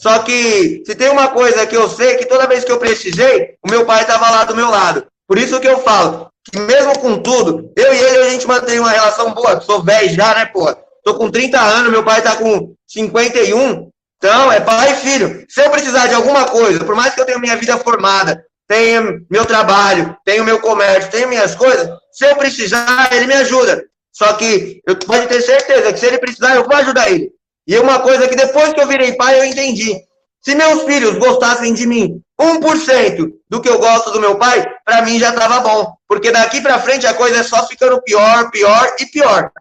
Só 0.01 0.21
que 0.21 0.83
se 0.87 0.95
tem 0.95 1.11
uma 1.11 1.29
coisa 1.29 1.67
que 1.67 1.77
eu 1.77 1.87
sei, 1.89 2.17
que 2.17 2.25
toda 2.25 2.47
vez 2.47 2.65
que 2.65 2.73
eu 2.73 2.79
precisei, 2.79 3.55
o 3.63 3.71
meu 3.71 3.85
pai 3.85 4.01
estava 4.01 4.31
lá 4.31 4.45
do 4.45 4.57
meu 4.57 4.71
lado. 4.71 5.07
Por 5.29 5.37
isso 5.37 5.61
que 5.61 5.69
eu 5.69 5.79
falo, 5.81 6.31
que 6.51 6.59
mesmo 6.59 6.99
com 6.99 7.19
tudo, 7.19 7.71
eu 7.77 7.93
e 7.93 7.99
ele, 7.99 8.23
a 8.23 8.31
gente 8.31 8.47
mantém 8.47 8.79
uma 8.79 8.91
relação 8.91 9.35
boa. 9.35 9.61
Sou 9.61 9.83
velho 9.83 10.09
já, 10.15 10.35
né, 10.35 10.47
pô? 10.47 10.75
Tô 11.05 11.15
com 11.17 11.31
30 11.31 11.61
anos, 11.61 11.93
meu 11.93 12.03
pai 12.03 12.23
tá 12.23 12.35
com 12.37 12.75
51. 12.89 13.91
Então, 14.17 14.51
é 14.51 14.61
pai 14.61 14.93
e 14.93 14.97
filho. 14.97 15.45
Se 15.49 15.63
eu 15.63 15.71
precisar 15.71 16.07
de 16.07 16.15
alguma 16.15 16.47
coisa, 16.47 16.83
por 16.83 16.95
mais 16.95 17.15
que 17.15 17.21
eu 17.21 17.27
tenha 17.27 17.39
minha 17.39 17.57
vida 17.57 17.77
formada, 17.77 18.43
tenha 18.67 19.03
meu 19.31 19.45
trabalho, 19.45 20.17
tenha 20.25 20.43
meu 20.43 20.61
comércio, 20.61 21.11
tenha 21.11 21.27
minhas 21.27 21.55
coisas, 21.55 21.91
se 22.11 22.25
eu 22.25 22.37
precisar, 22.37 23.11
ele 23.13 23.27
me 23.27 23.35
ajuda. 23.35 23.85
Só 24.13 24.33
que 24.33 24.81
eu 24.87 24.97
pode 24.97 25.27
ter 25.27 25.43
certeza 25.43 25.93
que 25.93 25.99
se 25.99 26.07
ele 26.07 26.19
precisar, 26.19 26.55
eu 26.55 26.65
vou 26.65 26.75
ajudar 26.75 27.11
ele. 27.11 27.31
E 27.71 27.79
uma 27.79 28.01
coisa 28.01 28.27
que 28.27 28.35
depois 28.35 28.73
que 28.73 28.81
eu 28.81 28.89
virei 28.89 29.13
pai, 29.13 29.39
eu 29.39 29.45
entendi. 29.45 29.97
Se 30.41 30.57
meus 30.57 30.83
filhos 30.83 31.17
gostassem 31.19 31.73
de 31.73 31.87
mim 31.87 32.21
1% 32.37 33.33
do 33.49 33.61
que 33.61 33.69
eu 33.69 33.79
gosto 33.79 34.11
do 34.11 34.19
meu 34.19 34.37
pai, 34.37 34.69
para 34.85 35.03
mim 35.03 35.21
já 35.21 35.29
estava 35.29 35.61
bom. 35.61 35.95
Porque 36.09 36.33
daqui 36.33 36.61
para 36.61 36.81
frente 36.81 37.07
a 37.07 37.15
coisa 37.15 37.39
é 37.39 37.43
só 37.45 37.65
ficando 37.69 38.03
pior, 38.03 38.51
pior 38.51 38.97
e 38.99 39.07
pior. 39.07 39.53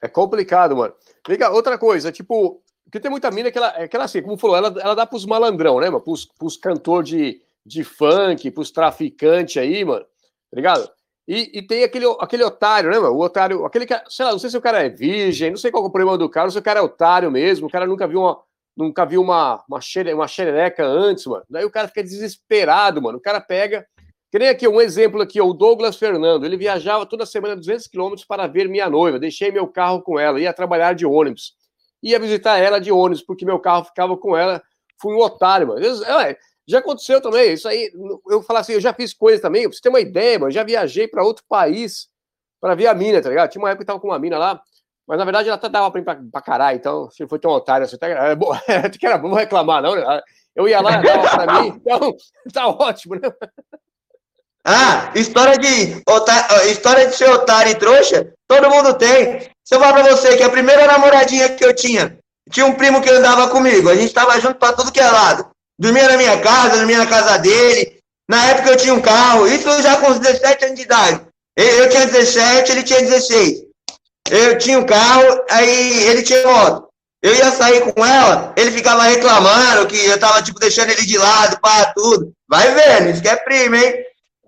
É 0.00 0.06
complicado, 0.06 0.76
mano. 0.76 0.94
Liga, 1.26 1.50
outra 1.50 1.76
coisa, 1.76 2.12
tipo, 2.12 2.62
porque 2.84 3.00
tem 3.00 3.10
muita 3.10 3.28
mina 3.32 3.50
que 3.50 3.58
ela, 3.58 3.74
é 3.76 3.88
que 3.88 3.96
ela 3.96 4.04
assim, 4.04 4.22
como 4.22 4.38
falou, 4.38 4.56
ela, 4.56 4.72
ela 4.80 4.94
dá 4.94 5.04
pros 5.04 5.26
malandrão, 5.26 5.80
né, 5.80 5.90
mano? 5.90 6.04
Pros, 6.04 6.24
pros 6.24 6.56
cantor 6.56 7.02
de, 7.02 7.42
de 7.66 7.82
funk, 7.82 8.48
pros 8.52 8.70
traficantes 8.70 9.56
aí, 9.56 9.84
mano. 9.84 10.04
Tá 10.04 10.56
ligado? 10.56 10.88
E, 11.32 11.58
e, 11.58 11.62
tem 11.62 11.84
aquele, 11.84 12.06
aquele 12.18 12.42
otário, 12.42 12.90
né, 12.90 12.98
mano? 12.98 13.14
O 13.14 13.20
otário, 13.20 13.64
aquele 13.64 13.86
que, 13.86 13.94
sei 14.08 14.24
lá, 14.24 14.32
não 14.32 14.38
sei 14.40 14.50
se 14.50 14.56
o 14.56 14.60
cara 14.60 14.82
é 14.82 14.88
virgem, 14.88 15.50
não 15.50 15.56
sei 15.56 15.70
qual 15.70 15.84
é 15.84 15.86
o 15.86 15.90
problema 15.90 16.18
do 16.18 16.28
cara, 16.28 16.50
se 16.50 16.58
o 16.58 16.62
cara 16.62 16.80
é 16.80 16.82
otário 16.82 17.30
mesmo, 17.30 17.68
o 17.68 17.70
cara 17.70 17.86
nunca 17.86 18.04
viu 18.08 18.18
uma, 18.18 18.42
nunca 18.76 19.06
viu 19.06 19.22
uma, 19.22 19.62
uma, 19.68 19.80
xere, 19.80 20.12
uma 20.12 20.26
xerereca 20.26 20.84
antes, 20.84 21.24
mano. 21.26 21.44
Daí 21.48 21.64
o 21.64 21.70
cara 21.70 21.86
fica 21.86 22.02
desesperado, 22.02 23.00
mano. 23.00 23.18
O 23.18 23.20
cara 23.20 23.40
pega. 23.40 23.86
Que 24.28 24.40
nem 24.40 24.48
aqui, 24.48 24.66
um 24.66 24.80
exemplo 24.80 25.22
aqui, 25.22 25.40
o 25.40 25.52
Douglas 25.52 25.96
Fernando. 25.96 26.44
Ele 26.44 26.56
viajava 26.56 27.06
toda 27.06 27.24
semana 27.24 27.54
200 27.54 27.86
quilômetros 27.86 28.26
para 28.26 28.48
ver 28.48 28.68
minha 28.68 28.90
noiva. 28.90 29.16
Deixei 29.16 29.52
meu 29.52 29.68
carro 29.68 30.02
com 30.02 30.18
ela, 30.18 30.40
ia 30.40 30.52
trabalhar 30.52 30.94
de 30.94 31.06
ônibus. 31.06 31.54
Ia 32.02 32.18
visitar 32.18 32.58
ela 32.58 32.80
de 32.80 32.90
ônibus, 32.90 33.22
porque 33.22 33.44
meu 33.44 33.60
carro 33.60 33.84
ficava 33.84 34.16
com 34.16 34.36
ela. 34.36 34.60
Fui 35.00 35.14
um 35.14 35.20
otário, 35.20 35.68
mano. 35.68 35.80
É, 35.80 36.36
já 36.68 36.78
aconteceu 36.78 37.20
também. 37.20 37.52
Isso 37.54 37.68
aí, 37.68 37.90
eu 38.28 38.42
falo 38.42 38.60
assim, 38.60 38.72
eu 38.72 38.80
já 38.80 38.92
fiz 38.92 39.12
coisas 39.12 39.40
também. 39.40 39.62
Pra 39.68 39.72
você 39.72 39.80
ter 39.80 39.88
uma 39.88 40.00
ideia, 40.00 40.38
mano. 40.38 40.52
Já 40.52 40.62
viajei 40.62 41.08
para 41.08 41.24
outro 41.24 41.44
país 41.48 42.08
para 42.60 42.74
ver 42.74 42.86
a 42.86 42.94
mina, 42.94 43.22
tá 43.22 43.28
ligado? 43.28 43.50
Tinha 43.50 43.62
uma 43.62 43.70
época 43.70 43.84
que 43.84 43.86
tava 43.86 44.00
com 44.00 44.08
uma 44.08 44.18
mina 44.18 44.38
lá. 44.38 44.62
Mas 45.10 45.18
na 45.18 45.24
verdade 45.24 45.48
ela 45.48 45.56
até 45.56 45.68
dava 45.68 45.90
pra, 45.90 46.02
pra, 46.02 46.20
pra 46.30 46.40
caralho, 46.40 46.76
então 46.76 47.10
se 47.10 47.26
foi 47.26 47.40
tão 47.40 47.50
otário 47.50 47.84
assim, 47.84 47.96
até, 47.96 48.12
é, 48.68 48.88
que 48.88 49.04
era 49.04 49.18
bom 49.18 49.34
reclamar, 49.34 49.82
não, 49.82 49.96
né? 49.96 50.22
Eu 50.54 50.68
ia 50.68 50.80
lá, 50.80 50.98
dava 50.98 51.28
pra 51.28 51.62
mim, 51.62 51.68
então 51.68 52.14
tá 52.54 52.68
ótimo, 52.68 53.16
né? 53.16 53.22
Ah, 54.64 55.10
história 55.16 55.58
de, 55.58 56.00
otário, 56.08 56.70
história 56.70 57.08
de 57.08 57.16
ser 57.16 57.28
otário 57.28 57.72
e 57.72 57.74
trouxa, 57.74 58.32
todo 58.46 58.70
mundo 58.70 58.94
tem. 58.94 59.50
Se 59.64 59.74
eu 59.74 59.80
falar 59.80 59.94
pra 59.94 60.14
você 60.14 60.36
que 60.36 60.44
a 60.44 60.50
primeira 60.50 60.86
namoradinha 60.86 61.56
que 61.56 61.64
eu 61.64 61.74
tinha, 61.74 62.16
tinha 62.48 62.66
um 62.66 62.74
primo 62.74 63.02
que 63.02 63.10
andava 63.10 63.48
comigo, 63.48 63.88
a 63.88 63.96
gente 63.96 64.14
tava 64.14 64.38
junto 64.40 64.60
pra 64.60 64.72
tudo 64.72 64.92
que 64.92 65.00
é 65.00 65.10
lado. 65.10 65.49
Dormia 65.80 66.08
na 66.08 66.18
minha 66.18 66.38
casa, 66.40 66.76
dormia 66.76 66.98
na 66.98 67.06
casa 67.06 67.38
dele. 67.38 67.98
Na 68.28 68.44
época 68.50 68.68
eu 68.68 68.76
tinha 68.76 68.92
um 68.92 69.00
carro, 69.00 69.46
isso 69.46 69.82
já 69.82 69.96
com 69.96 70.12
17 70.12 70.64
anos 70.66 70.76
de 70.76 70.82
idade. 70.82 71.22
Eu, 71.56 71.64
eu 71.64 71.88
tinha 71.88 72.06
17, 72.06 72.70
ele 72.70 72.82
tinha 72.82 73.00
16. 73.00 73.62
Eu 74.30 74.58
tinha 74.58 74.78
um 74.78 74.84
carro, 74.84 75.42
aí 75.50 76.04
ele 76.04 76.22
tinha 76.22 76.46
moto. 76.46 76.86
Eu 77.22 77.34
ia 77.34 77.50
sair 77.50 77.80
com 77.92 78.04
ela, 78.04 78.52
ele 78.56 78.70
ficava 78.70 79.04
reclamando 79.04 79.86
que 79.86 79.96
eu 79.96 80.18
tava, 80.18 80.42
tipo, 80.42 80.60
deixando 80.60 80.90
ele 80.90 81.06
de 81.06 81.16
lado, 81.16 81.58
pá, 81.60 81.92
tudo. 81.94 82.30
Vai 82.46 82.74
vendo, 82.74 83.10
isso 83.10 83.22
que 83.22 83.28
é 83.28 83.36
primo, 83.36 83.74
hein? 83.74 83.94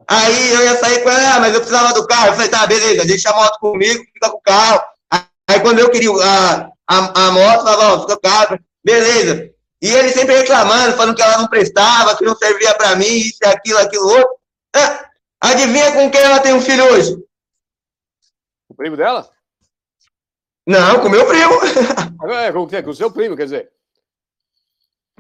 Aí 0.06 0.52
eu 0.52 0.62
ia 0.64 0.78
sair 0.78 1.02
com 1.02 1.10
ela, 1.10 1.36
ah, 1.36 1.40
mas 1.40 1.54
eu 1.54 1.60
precisava 1.60 1.94
do 1.94 2.06
carro. 2.06 2.28
Eu 2.28 2.32
falei, 2.34 2.48
tá, 2.48 2.66
beleza, 2.66 3.06
deixa 3.06 3.30
a 3.30 3.34
moto 3.34 3.58
comigo, 3.58 4.04
fica 4.12 4.30
com 4.30 4.36
o 4.36 4.42
carro. 4.42 4.82
Aí 5.48 5.60
quando 5.60 5.78
eu 5.78 5.90
queria 5.90 6.10
a, 6.10 6.68
a, 6.88 7.26
a 7.26 7.32
moto, 7.32 7.64
falava, 7.64 7.94
ó, 7.94 8.00
fica 8.02 8.16
com 8.16 8.26
o 8.26 8.30
carro, 8.30 8.58
beleza. 8.84 9.51
E 9.82 9.90
ele 9.90 10.10
sempre 10.10 10.36
reclamando, 10.36 10.96
falando 10.96 11.16
que 11.16 11.22
ela 11.22 11.38
não 11.38 11.48
prestava, 11.48 12.16
que 12.16 12.24
não 12.24 12.36
servia 12.36 12.72
pra 12.74 12.94
mim, 12.94 13.04
isso, 13.04 13.38
aquilo, 13.44 13.78
aquilo, 13.78 14.06
outro. 14.06 14.36
Ah, 14.76 15.10
adivinha 15.40 15.90
com 15.90 16.08
quem 16.08 16.20
ela 16.20 16.38
tem 16.38 16.54
um 16.54 16.60
filho 16.60 16.84
hoje? 16.84 17.16
O 18.68 18.74
primo 18.76 18.96
dela? 18.96 19.28
Não, 20.64 21.00
com 21.00 21.08
meu 21.08 21.26
primo. 21.26 21.54
É, 22.22 22.52
com, 22.52 22.68
com 22.68 22.90
o 22.90 22.94
seu 22.94 23.10
primo, 23.10 23.36
quer 23.36 23.46
dizer. 23.46 23.72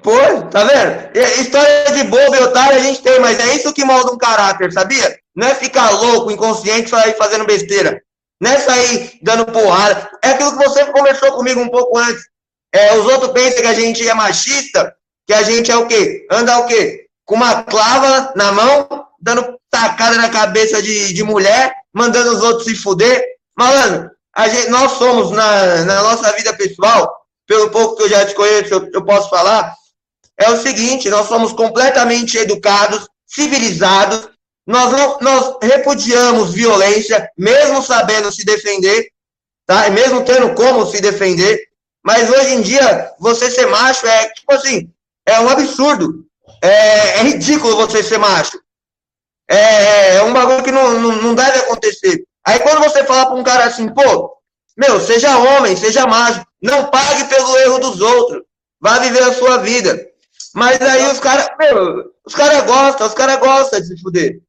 Pô, 0.00 0.16
tá 0.52 0.62
vendo? 0.62 1.18
História 1.40 1.92
de 1.92 2.04
bobo 2.04 2.36
e 2.36 2.40
otário 2.42 2.76
a 2.76 2.78
gente 2.78 3.02
tem, 3.02 3.18
mas 3.18 3.40
é 3.40 3.56
isso 3.56 3.72
que 3.72 3.84
molda 3.84 4.12
um 4.12 4.16
caráter, 4.16 4.72
sabia? 4.72 5.18
Não 5.34 5.48
é 5.48 5.54
ficar 5.56 5.90
louco, 5.90 6.30
inconsciente, 6.30 6.90
sair 6.90 7.16
fazendo 7.16 7.44
besteira. 7.44 8.00
Não 8.40 8.52
é 8.52 8.58
sair 8.58 9.18
dando 9.20 9.46
porrada. 9.46 10.10
É 10.22 10.30
aquilo 10.30 10.56
que 10.56 10.64
você 10.64 10.84
conversou 10.92 11.32
comigo 11.32 11.60
um 11.60 11.68
pouco 11.68 11.98
antes. 11.98 12.22
É, 12.72 12.96
os 12.96 13.06
outros 13.06 13.32
pensam 13.32 13.60
que 13.60 13.66
a 13.66 13.74
gente 13.74 14.08
é 14.08 14.14
machista, 14.14 14.94
que 15.26 15.34
a 15.34 15.42
gente 15.42 15.70
é 15.70 15.76
o 15.76 15.86
quê? 15.86 16.26
Anda 16.30 16.58
o 16.58 16.66
quê? 16.66 17.06
Com 17.24 17.34
uma 17.34 17.62
clava 17.62 18.32
na 18.34 18.50
mão, 18.50 19.06
dando 19.20 19.58
tacada 19.70 20.16
na 20.16 20.28
cabeça 20.28 20.82
de, 20.82 21.12
de 21.12 21.22
mulher, 21.22 21.74
mandando 21.92 22.32
os 22.32 22.42
outros 22.42 22.64
se 22.64 22.74
fuder. 22.74 23.22
Malandro, 23.56 24.10
gente, 24.50 24.70
nós 24.70 24.92
somos, 24.92 25.30
na, 25.30 25.84
na 25.84 26.02
nossa 26.02 26.32
vida 26.32 26.54
pessoal, 26.54 27.14
pelo 27.46 27.70
pouco 27.70 27.96
que 27.96 28.04
eu 28.04 28.08
já 28.08 28.24
te 28.24 28.34
conheço, 28.34 28.72
eu, 28.72 28.90
eu 28.92 29.04
posso 29.04 29.28
falar, 29.28 29.74
é 30.38 30.50
o 30.50 30.60
seguinte, 30.60 31.10
nós 31.10 31.28
somos 31.28 31.52
completamente 31.52 32.38
educados, 32.38 33.06
civilizados, 33.26 34.28
nós, 34.66 34.92
não, 34.92 35.18
nós 35.20 35.56
repudiamos 35.62 36.52
violência, 36.52 37.28
mesmo 37.36 37.82
sabendo 37.82 38.32
se 38.32 38.44
defender, 38.44 39.08
tá? 39.66 39.88
mesmo 39.90 40.24
tendo 40.24 40.54
como 40.54 40.86
se 40.86 41.00
defender, 41.00 41.60
mas 42.04 42.30
hoje 42.30 42.54
em 42.54 42.60
dia, 42.60 43.12
você 43.18 43.50
ser 43.50 43.66
macho 43.66 44.06
é, 44.06 44.28
tipo 44.30 44.52
assim, 44.52 44.90
é 45.26 45.38
um 45.40 45.48
absurdo. 45.48 46.24
É, 46.60 47.18
é 47.18 47.22
ridículo 47.22 47.76
você 47.76 48.02
ser 48.02 48.18
macho. 48.18 48.60
É, 49.48 50.16
é 50.16 50.22
um 50.22 50.32
bagulho 50.32 50.62
que 50.62 50.72
não, 50.72 50.98
não, 50.98 51.22
não 51.22 51.34
deve 51.34 51.58
acontecer. 51.58 52.24
Aí 52.44 52.58
quando 52.60 52.82
você 52.82 53.04
fala 53.04 53.26
para 53.26 53.34
um 53.36 53.44
cara 53.44 53.64
assim, 53.64 53.88
pô, 53.88 54.36
meu, 54.76 55.00
seja 55.00 55.36
homem, 55.38 55.76
seja 55.76 56.06
macho, 56.06 56.44
não 56.60 56.90
pague 56.90 57.24
pelo 57.24 57.56
erro 57.58 57.78
dos 57.78 58.00
outros, 58.00 58.42
vá 58.80 58.98
viver 58.98 59.22
a 59.22 59.34
sua 59.34 59.58
vida. 59.58 60.08
Mas 60.54 60.80
aí 60.80 61.10
os 61.10 61.20
caras, 61.20 61.48
meu, 61.58 62.12
os 62.26 62.34
caras 62.34 62.64
gostam, 62.64 63.06
os 63.06 63.14
caras 63.14 63.38
gostam 63.38 63.80
de 63.80 63.86
se 63.86 64.00
fuder. 64.00 64.40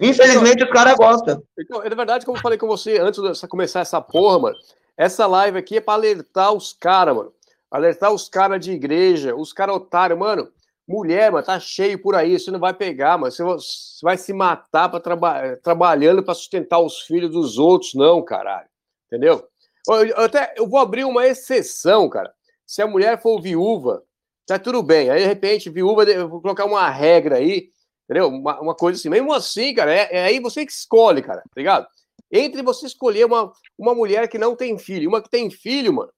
Infelizmente 0.00 0.64
os 0.64 0.70
caras 0.70 0.94
gostam. 0.96 1.42
Então, 1.58 1.82
é 1.82 1.88
verdade, 1.90 2.24
como 2.24 2.38
eu 2.38 2.42
falei 2.42 2.58
com 2.58 2.66
você 2.66 2.98
antes 2.98 3.20
de 3.20 3.48
começar 3.48 3.80
essa 3.80 4.00
porra, 4.00 4.38
mano, 4.38 4.56
essa 4.98 5.28
live 5.28 5.56
aqui 5.56 5.76
é 5.76 5.80
para 5.80 5.94
alertar 5.94 6.52
os 6.52 6.72
caras, 6.72 7.14
mano. 7.14 7.32
Alertar 7.70 8.12
os 8.12 8.28
caras 8.28 8.60
de 8.60 8.72
igreja, 8.72 9.36
os 9.36 9.52
caras 9.52 9.76
otários, 9.76 10.18
mano. 10.18 10.50
Mulher, 10.88 11.30
mano, 11.30 11.44
tá 11.44 11.60
cheio 11.60 12.00
por 12.02 12.16
aí, 12.16 12.38
você 12.38 12.50
não 12.50 12.58
vai 12.58 12.74
pegar, 12.74 13.16
mas 13.16 13.36
você 13.36 14.02
vai 14.02 14.16
se 14.16 14.32
matar 14.32 14.88
para 14.88 14.98
traba 14.98 15.56
trabalhando 15.62 16.22
para 16.22 16.34
sustentar 16.34 16.80
os 16.80 17.02
filhos 17.02 17.30
dos 17.30 17.58
outros, 17.58 17.94
não, 17.94 18.24
caralho. 18.24 18.68
Entendeu? 19.06 19.46
Eu, 19.86 20.24
até 20.24 20.54
eu 20.56 20.66
vou 20.66 20.80
abrir 20.80 21.04
uma 21.04 21.26
exceção, 21.26 22.08
cara. 22.08 22.32
Se 22.66 22.82
a 22.82 22.86
mulher 22.86 23.22
for 23.22 23.40
viúva, 23.40 24.02
tá 24.46 24.58
tudo 24.58 24.82
bem. 24.82 25.10
Aí, 25.10 25.20
de 25.20 25.26
repente, 25.26 25.70
viúva, 25.70 26.04
eu 26.04 26.28
vou 26.28 26.40
colocar 26.40 26.64
uma 26.64 26.88
regra 26.90 27.36
aí, 27.36 27.70
entendeu? 28.04 28.28
Uma, 28.28 28.60
uma 28.60 28.74
coisa 28.74 28.98
assim. 28.98 29.08
Mesmo 29.08 29.32
assim, 29.32 29.74
cara, 29.74 29.94
é, 29.94 30.08
é, 30.10 30.24
aí 30.24 30.40
você 30.40 30.66
que 30.66 30.72
escolhe, 30.72 31.22
cara, 31.22 31.42
tá 31.42 31.52
ligado? 31.56 31.86
Entre 32.30 32.62
você 32.62 32.86
escolher 32.86 33.24
uma, 33.24 33.52
uma 33.78 33.94
mulher 33.94 34.28
que 34.28 34.38
não 34.38 34.54
tem 34.54 34.78
filho 34.78 35.08
uma 35.08 35.22
que 35.22 35.30
tem 35.30 35.50
filho, 35.50 35.92
mano, 35.92 36.10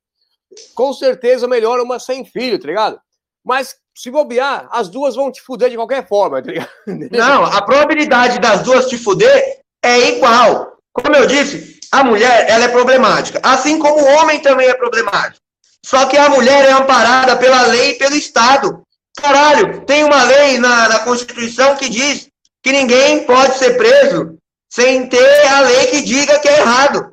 com 0.75 0.93
certeza 0.93 1.47
melhor 1.47 1.81
uma 1.81 1.99
sem 2.01 2.25
filho, 2.25 2.59
tá 2.59 2.67
ligado? 2.67 3.01
Mas 3.45 3.77
se 3.95 4.11
bobear, 4.11 4.69
as 4.71 4.89
duas 4.89 5.15
vão 5.15 5.31
te 5.31 5.41
fuder 5.41 5.71
de 5.71 5.77
qualquer 5.77 6.07
forma, 6.07 6.43
tá 6.43 6.51
ligado? 6.51 6.71
Não, 7.11 7.45
a 7.45 7.63
probabilidade 7.63 8.39
das 8.39 8.63
duas 8.63 8.87
te 8.87 8.99
fuder 8.99 9.61
é 9.83 9.99
igual. 10.11 10.79
Como 10.93 11.15
eu 11.15 11.27
disse, 11.27 11.79
a 11.93 12.03
mulher 12.03 12.49
ela 12.49 12.65
é 12.65 12.69
problemática, 12.69 13.41
assim 13.43 13.79
como 13.79 14.03
o 14.03 14.07
homem 14.17 14.41
também 14.41 14.69
é 14.69 14.75
problemático. 14.75 15.41
Só 15.85 16.07
que 16.07 16.17
a 16.17 16.29
mulher 16.29 16.67
é 16.67 16.73
amparada 16.73 17.37
pela 17.37 17.67
lei 17.67 17.93
e 17.93 17.99
pelo 17.99 18.15
Estado. 18.15 18.83
Caralho, 19.17 19.85
tem 19.87 20.05
uma 20.05 20.23
lei 20.25 20.59
na, 20.59 20.89
na 20.89 20.99
Constituição 21.01 21.77
que 21.77 21.89
diz 21.89 22.29
que 22.63 22.73
ninguém 22.73 23.25
pode 23.25 23.59
ser 23.59 23.77
preso 23.77 24.39
sem 24.71 25.09
ter 25.09 25.47
a 25.49 25.61
lei 25.61 25.87
que 25.89 26.03
diga 26.03 26.39
que 26.39 26.49
é 26.49 26.61
errado. 26.61 27.13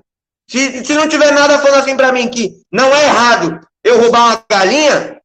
Se, 0.50 0.86
se 0.86 0.94
não 0.94 1.10
tiver 1.10 1.32
nada 1.32 1.60
falando 1.60 1.82
assim 1.82 1.98
para 1.98 2.12
mim 2.12 2.30
que 2.30 2.62
não 2.72 2.94
é 2.96 3.04
errado 3.04 3.60
eu 3.84 4.02
roubar 4.02 4.28
uma 4.28 4.46
galinha, 4.50 5.22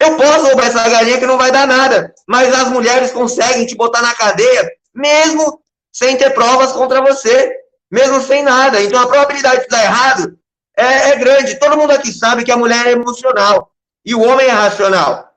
eu 0.00 0.16
posso 0.16 0.46
roubar 0.46 0.66
essa 0.66 0.88
galinha 0.88 1.18
que 1.18 1.26
não 1.26 1.38
vai 1.38 1.50
dar 1.50 1.66
nada, 1.66 2.12
mas 2.28 2.52
as 2.54 2.68
mulheres 2.68 3.12
conseguem 3.12 3.66
te 3.66 3.74
botar 3.74 4.02
na 4.02 4.14
cadeia, 4.14 4.70
mesmo 4.94 5.60
sem 5.92 6.16
ter 6.16 6.30
provas 6.30 6.72
contra 6.72 7.00
você, 7.00 7.52
mesmo 7.90 8.20
sem 8.20 8.42
nada. 8.42 8.82
Então 8.82 9.00
a 9.00 9.06
probabilidade 9.06 9.62
de 9.62 9.68
dar 9.68 9.84
errado 9.84 10.38
é, 10.76 11.10
é 11.10 11.16
grande. 11.16 11.58
Todo 11.58 11.76
mundo 11.76 11.92
aqui 11.92 12.12
sabe 12.12 12.44
que 12.44 12.52
a 12.52 12.56
mulher 12.56 12.86
é 12.86 12.92
emocional. 12.92 13.70
e 14.04 14.14
o 14.14 14.20
homem 14.20 14.46
é 14.46 14.50
racional. 14.50 15.30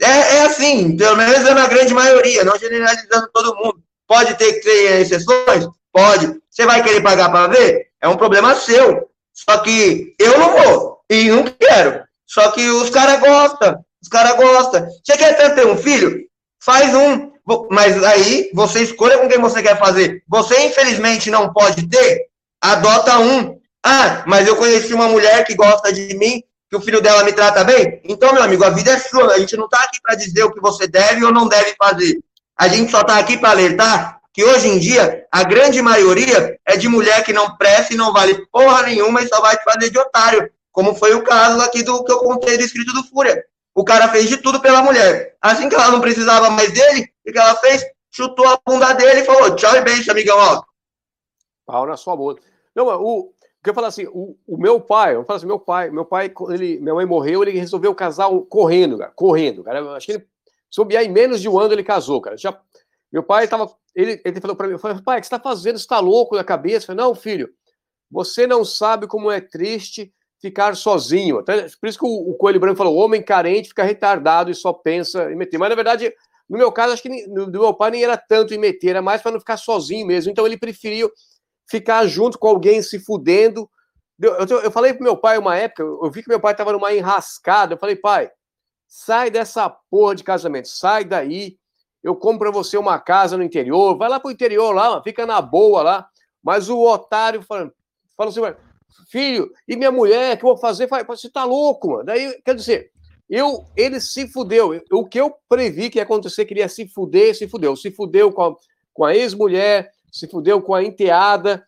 É, 0.00 0.36
é 0.36 0.42
assim, 0.42 0.96
pelo 0.96 1.16
menos 1.16 1.46
é 1.46 1.54
na 1.54 1.66
grande 1.66 1.92
maioria, 1.92 2.44
não 2.44 2.58
generalizando 2.58 3.28
todo 3.32 3.56
mundo. 3.56 3.82
Pode 4.06 4.34
ter, 4.34 5.00
exceções? 5.00 5.66
Pode. 5.92 6.40
Você 6.50 6.64
vai 6.64 6.82
querer 6.82 7.02
pagar 7.02 7.30
para 7.30 7.48
ver? 7.48 7.88
É 8.00 8.08
um 8.08 8.16
problema 8.16 8.54
seu. 8.54 9.08
Só 9.32 9.58
que 9.58 10.14
eu 10.18 10.38
não 10.38 10.52
vou 10.52 11.00
e 11.10 11.24
não 11.30 11.44
quero. 11.44 12.04
Só 12.26 12.50
que 12.50 12.68
os 12.68 12.90
caras 12.90 13.20
gostam. 13.20 13.84
Os 14.02 14.08
caras 14.08 14.36
gostam. 14.36 14.86
Você 15.04 15.16
quer 15.16 15.54
ter 15.54 15.66
um 15.66 15.76
filho? 15.76 16.20
Faz 16.62 16.94
um. 16.94 17.32
Mas 17.70 18.02
aí 18.02 18.50
você 18.54 18.82
escolha 18.82 19.18
com 19.18 19.28
quem 19.28 19.40
você 19.40 19.62
quer 19.62 19.78
fazer. 19.78 20.22
Você, 20.28 20.66
infelizmente, 20.66 21.30
não 21.30 21.52
pode 21.52 21.88
ter? 21.88 22.26
Adota 22.60 23.18
um. 23.18 23.58
Ah, 23.84 24.24
mas 24.26 24.48
eu 24.48 24.56
conheci 24.56 24.92
uma 24.92 25.08
mulher 25.08 25.44
que 25.44 25.54
gosta 25.54 25.92
de 25.92 26.12
mim, 26.16 26.42
que 26.68 26.76
o 26.76 26.80
filho 26.80 27.00
dela 27.00 27.22
me 27.22 27.32
trata 27.32 27.62
bem. 27.62 28.00
Então, 28.04 28.32
meu 28.32 28.42
amigo, 28.42 28.64
a 28.64 28.70
vida 28.70 28.90
é 28.90 28.98
sua. 28.98 29.34
A 29.34 29.38
gente 29.38 29.56
não 29.56 29.66
está 29.66 29.78
aqui 29.84 30.00
para 30.02 30.16
dizer 30.16 30.42
o 30.42 30.52
que 30.52 30.60
você 30.60 30.88
deve 30.88 31.24
ou 31.24 31.32
não 31.32 31.46
deve 31.46 31.74
fazer. 31.78 32.18
A 32.58 32.68
gente 32.68 32.90
só 32.90 33.02
está 33.02 33.18
aqui 33.18 33.36
para 33.36 33.50
alertar 33.50 34.20
que 34.32 34.44
hoje 34.44 34.68
em 34.68 34.78
dia 34.78 35.26
a 35.30 35.42
grande 35.42 35.80
maioria 35.80 36.58
é 36.64 36.76
de 36.76 36.88
mulher 36.88 37.24
que 37.24 37.32
não 37.32 37.56
presta 37.56 37.94
e 37.94 37.96
não 37.96 38.12
vale 38.12 38.46
porra 38.46 38.82
nenhuma 38.82 39.22
e 39.22 39.28
só 39.28 39.40
vai 39.40 39.56
te 39.56 39.64
fazer 39.64 39.90
de 39.90 39.98
otário. 39.98 40.50
Como 40.72 40.94
foi 40.94 41.14
o 41.14 41.24
caso 41.24 41.60
aqui 41.62 41.82
do 41.82 42.04
que 42.04 42.12
eu 42.12 42.18
contei 42.18 42.56
do 42.56 42.64
escrito 42.64 42.92
do 42.92 43.04
Fúria. 43.04 43.42
O 43.74 43.84
cara 43.84 44.08
fez 44.08 44.28
de 44.28 44.38
tudo 44.38 44.60
pela 44.60 44.82
mulher. 44.82 45.36
Assim 45.40 45.68
que 45.68 45.74
ela 45.74 45.90
não 45.90 46.00
precisava 46.00 46.50
mais 46.50 46.72
dele, 46.72 47.10
o 47.26 47.32
que 47.32 47.38
ela 47.38 47.54
fez? 47.56 47.84
Chutou 48.10 48.46
a 48.46 48.58
bunda 48.66 48.92
dele 48.94 49.20
e 49.20 49.24
falou: 49.24 49.54
tchau 49.54 49.76
e 49.76 49.82
beijo, 49.82 50.10
amigão. 50.10 50.38
Ó. 50.38 50.62
Pau 51.66 51.86
na 51.86 51.96
sua 51.96 52.16
boca. 52.16 52.42
Não, 52.74 52.86
o, 52.86 53.34
que 53.62 53.70
eu 53.70 53.74
falo 53.74 53.86
assim, 53.88 54.06
o, 54.06 54.36
o, 54.46 54.56
meu 54.56 54.80
pai, 54.80 55.16
eu 55.16 55.24
falo 55.24 55.36
assim, 55.36 55.46
meu 55.46 55.58
pai, 55.58 55.90
meu 55.90 56.04
pai, 56.04 56.32
ele, 56.50 56.78
minha 56.78 56.94
mãe 56.94 57.04
morreu, 57.04 57.42
ele 57.42 57.58
resolveu 57.58 57.94
casar 57.94 58.28
correndo, 58.48 58.96
cara, 58.96 59.12
correndo, 59.14 59.64
cara. 59.64 59.96
Acho 59.96 60.06
que 60.06 60.12
ele, 60.12 60.26
soube 60.70 60.96
em 60.96 61.10
menos 61.10 61.40
de 61.40 61.48
um 61.48 61.58
ano 61.58 61.72
ele 61.72 61.84
casou, 61.84 62.20
cara. 62.20 62.36
Já, 62.36 62.58
meu 63.12 63.22
pai 63.22 63.48
tava, 63.48 63.74
ele, 63.94 64.20
ele 64.24 64.40
falou 64.40 64.56
para 64.56 64.68
mim, 64.68 64.78
falei, 64.78 65.02
pai, 65.02 65.18
o 65.18 65.20
que 65.20 65.26
você 65.26 65.30
tá 65.30 65.40
fazendo? 65.40 65.78
Você 65.78 65.86
tá 65.86 66.00
louco 66.00 66.36
na 66.36 66.44
cabeça? 66.44 66.84
Eu 66.84 66.86
falei, 66.86 67.04
não, 67.04 67.14
filho, 67.14 67.48
você 68.10 68.46
não 68.46 68.64
sabe 68.64 69.06
como 69.06 69.30
é 69.30 69.40
triste 69.40 70.12
ficar 70.40 70.76
sozinho. 70.76 71.38
Até, 71.38 71.68
por 71.80 71.88
isso 71.88 71.98
que 71.98 72.04
o, 72.04 72.30
o 72.30 72.34
Coelho 72.34 72.60
Branco 72.60 72.76
falou: 72.76 72.96
homem 72.96 73.22
carente 73.22 73.68
fica 73.68 73.82
retardado 73.82 74.50
e 74.50 74.54
só 74.54 74.72
pensa 74.72 75.30
em 75.30 75.36
meter. 75.36 75.58
Mas, 75.58 75.68
na 75.68 75.74
verdade, 75.74 76.12
no 76.48 76.58
meu 76.58 76.70
caso, 76.70 76.92
acho 76.92 77.02
que 77.02 77.26
no, 77.26 77.50
do 77.50 77.60
meu 77.60 77.74
pai 77.74 77.90
nem 77.90 78.04
era 78.04 78.16
tanto 78.16 78.54
em 78.54 78.58
meter, 78.58 78.90
era 78.90 79.02
mais 79.02 79.22
para 79.22 79.32
não 79.32 79.40
ficar 79.40 79.56
sozinho 79.56 80.06
mesmo. 80.06 80.30
Então, 80.30 80.46
ele 80.46 80.58
preferiu 80.58 81.10
ficar 81.68 82.06
junto 82.06 82.38
com 82.38 82.48
alguém 82.48 82.82
se 82.82 82.98
fudendo. 82.98 83.68
Eu, 84.20 84.34
eu, 84.34 84.60
eu 84.62 84.70
falei 84.70 84.94
pro 84.94 85.02
meu 85.02 85.16
pai 85.16 85.36
uma 85.36 85.56
época, 85.56 85.82
eu 85.82 86.10
vi 86.10 86.22
que 86.22 86.28
meu 86.28 86.40
pai 86.40 86.52
estava 86.52 86.72
numa 86.72 86.94
enrascada. 86.94 87.74
Eu 87.74 87.78
falei, 87.78 87.96
pai, 87.96 88.30
sai 88.86 89.30
dessa 89.30 89.68
porra 89.68 90.14
de 90.14 90.24
casamento, 90.24 90.68
sai 90.68 91.04
daí. 91.04 91.58
Eu 92.02 92.14
compro 92.14 92.38
para 92.38 92.50
você 92.50 92.76
uma 92.76 92.98
casa 92.98 93.36
no 93.36 93.42
interior, 93.42 93.96
vai 93.96 94.08
lá 94.08 94.20
pro 94.20 94.30
interior 94.30 94.72
lá, 94.72 95.02
fica 95.02 95.26
na 95.26 95.40
boa 95.40 95.82
lá. 95.82 96.08
Mas 96.42 96.68
o 96.68 96.80
otário 96.80 97.42
fala, 97.42 97.72
fala 98.16 98.30
assim, 98.30 98.40
filho, 99.10 99.50
e 99.66 99.76
minha 99.76 99.90
mulher, 99.90 100.38
que 100.38 100.44
eu 100.44 100.50
vou 100.50 100.56
fazer? 100.56 100.88
Você 101.08 101.28
tá 101.28 101.44
louco, 101.44 101.90
mano. 101.90 102.04
Daí, 102.04 102.40
quer 102.44 102.54
dizer, 102.54 102.92
eu, 103.28 103.66
ele 103.76 104.00
se 104.00 104.28
fudeu. 104.28 104.80
O 104.92 105.04
que 105.04 105.20
eu 105.20 105.34
previ 105.48 105.90
que 105.90 105.98
ia 105.98 106.04
acontecer, 106.04 106.44
queria 106.44 106.68
se 106.68 106.86
fuder, 106.86 107.34
se 107.34 107.48
fudeu. 107.48 107.74
Se 107.76 107.90
fudeu 107.90 108.32
com 108.32 108.42
a, 108.42 108.56
com 108.94 109.04
a 109.04 109.14
ex-mulher, 109.14 109.90
se 110.12 110.28
fudeu 110.28 110.62
com 110.62 110.74
a 110.74 110.84
enteada, 110.84 111.64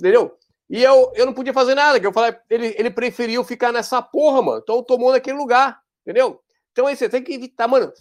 entendeu? 0.00 0.34
E 0.68 0.82
eu, 0.82 1.12
eu 1.14 1.26
não 1.26 1.34
podia 1.34 1.52
fazer 1.52 1.74
nada, 1.74 2.00
que 2.00 2.06
eu 2.06 2.12
falei, 2.12 2.34
ele, 2.48 2.74
ele 2.78 2.90
preferiu 2.90 3.44
ficar 3.44 3.70
nessa 3.70 4.00
porra, 4.00 4.40
mano. 4.40 4.60
Então 4.62 4.82
tomou 4.82 5.12
naquele 5.12 5.36
lugar, 5.36 5.78
entendeu? 6.02 6.40
Então 6.74 6.88
aí 6.88 6.96
você 6.96 7.08
tem 7.08 7.22
que 7.22 7.32
evitar, 7.32 7.68
mano. 7.68 7.92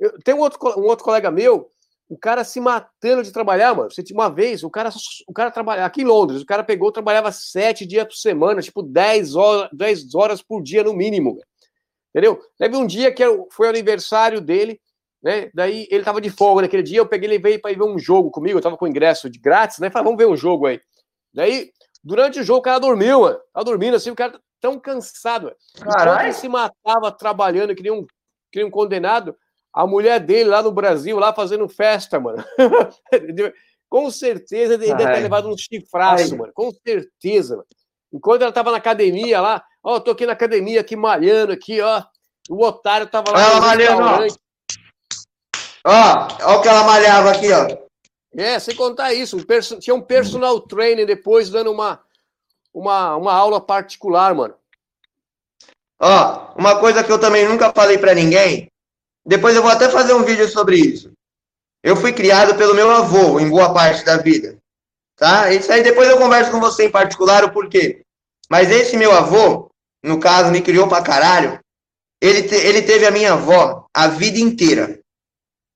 Eu, 0.00 0.18
tem 0.22 0.34
um 0.34 0.40
outro, 0.40 0.58
um 0.80 0.86
outro 0.86 1.04
colega 1.04 1.30
meu 1.30 1.70
o 2.12 2.18
cara 2.18 2.44
se 2.44 2.60
matando 2.60 3.22
de 3.22 3.32
trabalhar, 3.32 3.74
mano. 3.74 3.90
Você 3.90 4.04
uma 4.12 4.28
vez, 4.28 4.62
o 4.62 4.68
cara, 4.68 4.90
o 5.26 5.32
cara 5.32 5.50
trabalhava 5.50 5.86
aqui 5.86 6.02
em 6.02 6.04
Londres, 6.04 6.42
o 6.42 6.46
cara 6.46 6.62
pegou, 6.62 6.92
trabalhava 6.92 7.32
sete 7.32 7.86
dias 7.86 8.04
por 8.04 8.16
semana, 8.16 8.60
tipo 8.60 8.82
10 8.82 9.34
horas, 9.34 9.70
10 9.72 10.14
horas 10.14 10.42
por 10.42 10.62
dia 10.62 10.84
no 10.84 10.92
mínimo, 10.92 11.38
entendeu? 12.10 12.38
Teve 12.58 12.76
um 12.76 12.86
dia 12.86 13.10
que 13.14 13.24
foi 13.50 13.66
aniversário 13.66 14.42
dele, 14.42 14.78
né? 15.22 15.50
Daí 15.54 15.86
ele 15.90 16.04
tava 16.04 16.20
de 16.20 16.28
folga 16.28 16.60
naquele 16.60 16.82
dia, 16.82 16.98
eu 16.98 17.06
peguei 17.06 17.30
ele 17.30 17.38
veio 17.38 17.62
para 17.62 17.72
ir 17.72 17.78
ver 17.78 17.84
um 17.84 17.98
jogo 17.98 18.30
comigo, 18.30 18.58
eu 18.58 18.62
tava 18.62 18.76
com 18.76 18.86
ingresso 18.86 19.30
de 19.30 19.38
grátis, 19.38 19.78
né? 19.78 19.88
Falei, 19.88 20.04
vamos 20.04 20.18
ver 20.18 20.28
um 20.28 20.36
jogo 20.36 20.66
aí. 20.66 20.78
Daí, 21.32 21.70
durante 22.04 22.40
o 22.40 22.44
jogo, 22.44 22.58
o 22.58 22.62
cara 22.62 22.78
dormiu, 22.78 23.22
mano. 23.22 23.38
Tava 23.54 23.64
dormindo 23.64 23.96
assim, 23.96 24.10
o 24.10 24.14
cara 24.14 24.38
tão 24.60 24.78
cansado, 24.78 25.44
mano. 25.44 25.56
Caralho. 25.80 26.34
Se 26.34 26.46
matava 26.46 27.10
trabalhando 27.10 27.74
que 27.74 27.82
nem 27.82 27.90
um, 27.92 28.06
um 28.64 28.70
condenado 28.70 29.36
a 29.72 29.86
mulher 29.86 30.20
dele 30.20 30.50
lá 30.50 30.62
no 30.62 30.70
Brasil, 30.70 31.18
lá 31.18 31.32
fazendo 31.32 31.68
festa, 31.68 32.20
mano. 32.20 32.44
Com 33.88 34.10
certeza 34.10 34.74
ele 34.74 34.94
deve 34.94 35.12
ter 35.12 35.20
levado 35.20 35.48
um 35.48 35.56
chifraço, 35.56 36.36
mano. 36.36 36.52
Com 36.54 36.70
certeza, 36.70 37.56
mano. 37.56 37.66
Enquanto 38.12 38.42
ela 38.42 38.52
tava 38.52 38.70
na 38.70 38.76
academia 38.76 39.40
lá, 39.40 39.64
ó, 39.82 39.98
tô 39.98 40.10
aqui 40.10 40.26
na 40.26 40.32
academia, 40.32 40.80
aqui 40.80 40.94
malhando, 40.96 41.52
aqui, 41.52 41.80
ó. 41.80 42.02
O 42.50 42.62
otário 42.64 43.06
tava 43.06 43.30
lá 43.30 43.40
ela 43.40 43.54
no 43.54 43.60
malhando. 43.60 44.36
Ó, 45.84 46.28
ó 46.42 46.58
o 46.58 46.62
que 46.62 46.68
ela 46.68 46.84
malhava 46.84 47.30
aqui, 47.30 47.50
ó. 47.52 47.66
É, 48.34 48.58
sem 48.58 48.74
contar 48.74 49.12
isso, 49.12 49.36
um 49.36 49.42
perso... 49.42 49.78
tinha 49.78 49.94
um 49.94 50.00
personal 50.00 50.58
trainer 50.60 51.06
depois 51.06 51.50
dando 51.50 51.70
uma, 51.70 52.02
uma, 52.72 53.16
uma 53.16 53.32
aula 53.32 53.60
particular, 53.60 54.34
mano. 54.34 54.54
Ó, 56.02 56.54
uma 56.56 56.78
coisa 56.80 57.04
que 57.04 57.12
eu 57.12 57.18
também 57.18 57.48
nunca 57.48 57.72
falei 57.72 57.96
para 57.96 58.14
ninguém 58.14 58.68
depois 59.24 59.54
eu 59.54 59.62
vou 59.62 59.70
até 59.70 59.88
fazer 59.88 60.14
um 60.14 60.24
vídeo 60.24 60.48
sobre 60.48 60.76
isso. 60.76 61.12
Eu 61.82 61.96
fui 61.96 62.12
criado 62.12 62.56
pelo 62.56 62.74
meu 62.74 62.90
avô 62.90 63.38
em 63.40 63.48
boa 63.48 63.72
parte 63.72 64.04
da 64.04 64.16
vida. 64.16 64.58
Tá? 65.16 65.52
Isso 65.52 65.72
aí 65.72 65.82
depois 65.82 66.08
eu 66.08 66.18
converso 66.18 66.50
com 66.50 66.60
você 66.60 66.86
em 66.86 66.90
particular 66.90 67.44
o 67.44 67.52
porquê. 67.52 68.02
Mas 68.50 68.70
esse 68.70 68.96
meu 68.96 69.12
avô, 69.12 69.70
no 70.02 70.18
caso, 70.18 70.50
me 70.50 70.60
criou 70.60 70.88
pra 70.88 71.02
caralho. 71.02 71.60
Ele, 72.20 72.42
te, 72.42 72.54
ele 72.54 72.82
teve 72.82 73.06
a 73.06 73.10
minha 73.10 73.32
avó 73.32 73.86
a 73.94 74.08
vida 74.08 74.38
inteira. 74.38 75.00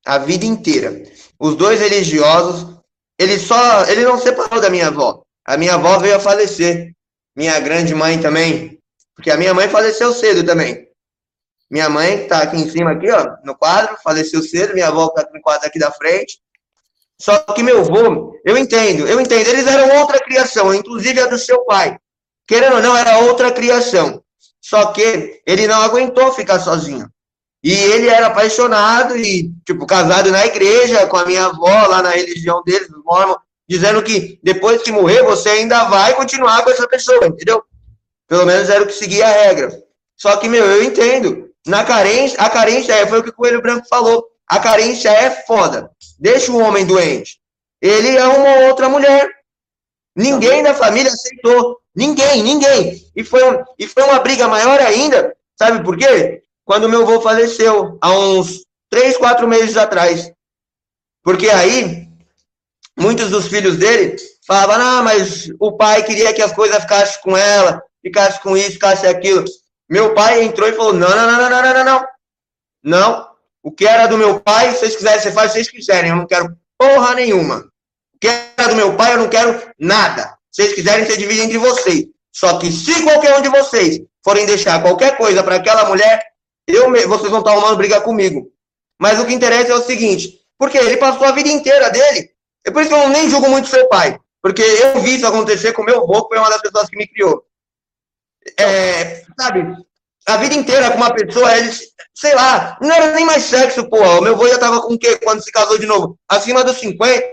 A 0.04 0.18
vida 0.18 0.44
inteira. 0.44 1.02
Os 1.38 1.56
dois 1.56 1.80
religiosos, 1.80 2.76
ele 3.18 3.38
só. 3.38 3.84
Ele 3.88 4.04
não 4.04 4.18
separou 4.18 4.60
da 4.60 4.70
minha 4.70 4.88
avó. 4.88 5.22
A 5.44 5.56
minha 5.56 5.74
avó 5.74 5.98
veio 5.98 6.16
a 6.16 6.20
falecer. 6.20 6.92
Minha 7.36 7.58
grande 7.60 7.94
mãe 7.94 8.20
também. 8.20 8.78
Porque 9.16 9.30
a 9.30 9.36
minha 9.36 9.54
mãe 9.54 9.68
faleceu 9.68 10.12
cedo 10.12 10.44
também. 10.44 10.86
Minha 11.70 11.88
mãe, 11.88 12.18
que 12.18 12.22
está 12.24 12.42
aqui 12.42 12.56
em 12.56 12.70
cima, 12.70 12.92
aqui, 12.92 13.10
ó, 13.10 13.36
no 13.42 13.56
quadro, 13.56 13.96
faleceu 14.04 14.42
cedo, 14.42 14.74
minha 14.74 14.86
avó 14.86 15.06
está 15.06 15.28
no 15.32 15.40
quadro 15.40 15.66
aqui 15.66 15.78
da 15.78 15.90
frente. 15.90 16.38
Só 17.20 17.38
que 17.38 17.62
meu 17.62 17.80
avô, 17.80 18.38
eu 18.44 18.56
entendo, 18.58 19.08
eu 19.08 19.18
entendo, 19.20 19.48
eles 19.48 19.66
eram 19.66 20.00
outra 20.00 20.20
criação, 20.20 20.72
inclusive 20.74 21.18
a 21.18 21.26
do 21.26 21.38
seu 21.38 21.64
pai. 21.64 21.98
Querendo 22.46 22.76
ou 22.76 22.82
não, 22.82 22.96
era 22.96 23.18
outra 23.20 23.50
criação. 23.50 24.22
Só 24.60 24.92
que 24.92 25.40
ele 25.46 25.66
não 25.66 25.80
aguentou 25.80 26.32
ficar 26.32 26.60
sozinho. 26.60 27.08
E 27.64 27.72
ele 27.72 28.08
era 28.08 28.28
apaixonado 28.28 29.16
e, 29.16 29.50
tipo, 29.64 29.86
casado 29.86 30.30
na 30.30 30.46
igreja 30.46 31.06
com 31.06 31.16
a 31.16 31.24
minha 31.24 31.46
avó, 31.46 31.86
lá 31.88 32.02
na 32.02 32.10
religião 32.10 32.62
deles, 32.64 32.88
dizendo 33.68 34.02
que 34.02 34.38
depois 34.42 34.82
que 34.82 34.92
morrer, 34.92 35.22
você 35.24 35.48
ainda 35.48 35.84
vai 35.84 36.14
continuar 36.14 36.62
com 36.62 36.70
essa 36.70 36.86
pessoa, 36.86 37.26
entendeu? 37.26 37.64
Pelo 38.28 38.46
menos 38.46 38.68
era 38.68 38.82
o 38.82 38.86
que 38.86 38.92
seguia 38.92 39.26
a 39.26 39.30
regra. 39.30 39.70
Só 40.16 40.36
que, 40.36 40.48
meu, 40.48 40.64
eu 40.64 40.82
entendo. 40.82 41.50
Na 41.66 41.84
carência, 41.84 42.38
a 42.40 42.48
carência 42.48 42.92
é, 42.92 43.06
foi 43.06 43.20
o 43.20 43.22
que 43.22 43.30
o 43.30 43.34
Coelho 43.34 43.62
Branco 43.62 43.86
falou. 43.88 44.24
A 44.48 44.58
carência 44.60 45.08
é 45.10 45.30
foda. 45.30 45.90
Deixa 46.18 46.52
o 46.52 46.58
homem 46.58 46.86
doente. 46.86 47.38
Ele 47.80 48.16
é 48.16 48.24
uma 48.26 48.68
outra 48.68 48.88
mulher. 48.88 49.28
Ninguém 50.14 50.62
da 50.62 50.74
família 50.74 51.12
aceitou. 51.12 51.78
Ninguém, 51.94 52.42
ninguém. 52.42 53.04
E 53.14 53.24
foi, 53.24 53.42
um, 53.50 53.64
e 53.78 53.86
foi 53.86 54.02
uma 54.04 54.20
briga 54.20 54.46
maior 54.48 54.80
ainda. 54.80 55.34
Sabe 55.58 55.82
por 55.82 55.96
quê? 55.96 56.42
Quando 56.64 56.88
meu 56.88 57.02
avô 57.02 57.20
faleceu, 57.20 57.98
há 58.00 58.12
uns 58.12 58.64
três, 58.90 59.16
quatro 59.16 59.46
meses 59.48 59.76
atrás. 59.76 60.30
Porque 61.22 61.48
aí, 61.48 62.08
muitos 62.96 63.30
dos 63.30 63.48
filhos 63.48 63.76
dele 63.76 64.16
falavam, 64.46 64.76
ah, 64.76 65.02
mas 65.02 65.50
o 65.58 65.72
pai 65.72 66.04
queria 66.04 66.32
que 66.32 66.42
as 66.42 66.52
coisas 66.52 66.82
ficassem 66.82 67.20
com 67.22 67.36
ela, 67.36 67.82
ficasse 68.06 68.40
com 68.40 68.56
isso, 68.56 68.72
ficasse 68.72 69.06
aquilo. 69.06 69.44
Meu 69.88 70.14
pai 70.14 70.42
entrou 70.42 70.68
e 70.68 70.72
falou: 70.72 70.92
não, 70.92 71.08
não, 71.08 71.26
não, 71.26 71.50
não, 71.50 71.62
não, 71.62 71.74
não, 71.74 71.84
não. 71.84 72.06
Não. 72.82 73.28
O 73.62 73.72
que 73.72 73.86
era 73.86 74.06
do 74.06 74.16
meu 74.16 74.38
pai, 74.40 74.72
se 74.72 74.78
vocês 74.78 74.96
quiserem, 74.96 75.20
você 75.20 75.32
faz 75.32 75.52
vocês 75.52 75.68
quiserem. 75.68 76.10
Eu 76.10 76.16
não 76.16 76.26
quero 76.26 76.56
porra 76.78 77.14
nenhuma. 77.14 77.68
O 78.14 78.18
que 78.20 78.28
era 78.28 78.68
do 78.68 78.76
meu 78.76 78.94
pai, 78.94 79.14
eu 79.14 79.18
não 79.18 79.28
quero 79.28 79.60
nada. 79.78 80.36
Se 80.52 80.62
vocês 80.62 80.74
quiserem, 80.74 81.04
você 81.04 81.16
divide 81.16 81.40
entre 81.40 81.58
vocês. 81.58 82.06
Só 82.32 82.58
que 82.58 82.70
se 82.70 83.02
qualquer 83.02 83.36
um 83.38 83.42
de 83.42 83.48
vocês 83.48 84.00
forem 84.24 84.46
deixar 84.46 84.80
qualquer 84.82 85.16
coisa 85.16 85.42
para 85.42 85.56
aquela 85.56 85.88
mulher, 85.88 86.22
eu, 86.66 86.90
vocês 87.08 87.30
vão 87.30 87.40
estar 87.40 87.52
arrumando 87.52 87.76
briga 87.76 88.00
comigo. 88.00 88.50
Mas 89.00 89.18
o 89.18 89.26
que 89.26 89.34
interessa 89.34 89.72
é 89.72 89.74
o 89.74 89.82
seguinte: 89.82 90.40
porque 90.58 90.78
ele 90.78 90.96
passou 90.96 91.26
a 91.26 91.32
vida 91.32 91.48
inteira 91.48 91.90
dele. 91.90 92.30
É 92.64 92.70
por 92.70 92.82
isso 92.82 92.90
que 92.90 92.96
eu 92.96 93.08
nem 93.08 93.28
julgo 93.28 93.48
muito 93.48 93.68
seu 93.68 93.88
pai. 93.88 94.18
Porque 94.42 94.62
eu 94.62 95.00
vi 95.00 95.16
isso 95.16 95.26
acontecer 95.26 95.72
com 95.72 95.82
meu 95.82 96.02
avô, 96.02 96.22
que 96.22 96.34
foi 96.34 96.38
uma 96.38 96.50
das 96.50 96.60
pessoas 96.60 96.88
que 96.88 96.96
me 96.96 97.06
criou. 97.06 97.44
É, 98.58 99.24
sabe? 99.38 99.76
a 100.26 100.36
vida 100.38 100.56
inteira 100.56 100.90
com 100.90 100.96
uma 100.96 101.14
pessoa, 101.14 101.56
ele, 101.56 101.70
sei 102.12 102.34
lá, 102.34 102.76
não 102.82 102.90
era 102.90 103.12
nem 103.12 103.24
mais 103.24 103.44
sexo, 103.44 103.88
porra. 103.88 104.18
O 104.18 104.20
meu 104.20 104.34
avô 104.34 104.48
já 104.48 104.58
tava 104.58 104.82
com 104.82 104.94
o 104.94 104.98
quê 104.98 105.16
quando 105.22 105.42
se 105.42 105.52
casou 105.52 105.78
de 105.78 105.86
novo? 105.86 106.18
Acima 106.28 106.64
dos 106.64 106.78
50. 106.78 107.24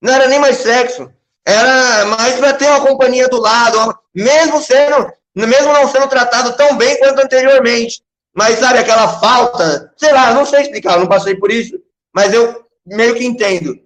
Não 0.00 0.14
era 0.14 0.28
nem 0.28 0.38
mais 0.38 0.58
sexo. 0.58 1.10
Era 1.44 2.06
mais 2.06 2.36
para 2.36 2.52
ter 2.52 2.66
uma 2.66 2.86
companhia 2.86 3.28
do 3.28 3.40
lado, 3.40 3.98
mesmo 4.14 4.62
sendo, 4.62 5.12
mesmo 5.34 5.72
não 5.72 5.88
sendo 5.88 6.08
tratado 6.08 6.56
tão 6.56 6.76
bem 6.76 6.96
quanto 7.00 7.18
anteriormente. 7.20 8.00
Mas 8.32 8.60
sabe 8.60 8.78
aquela 8.78 9.18
falta, 9.18 9.92
sei 9.96 10.12
lá, 10.12 10.32
não 10.32 10.46
sei 10.46 10.62
explicar, 10.62 10.98
não 10.98 11.08
passei 11.08 11.34
por 11.34 11.50
isso, 11.50 11.76
mas 12.14 12.32
eu 12.32 12.64
meio 12.86 13.14
que 13.16 13.24
entendo. 13.24 13.76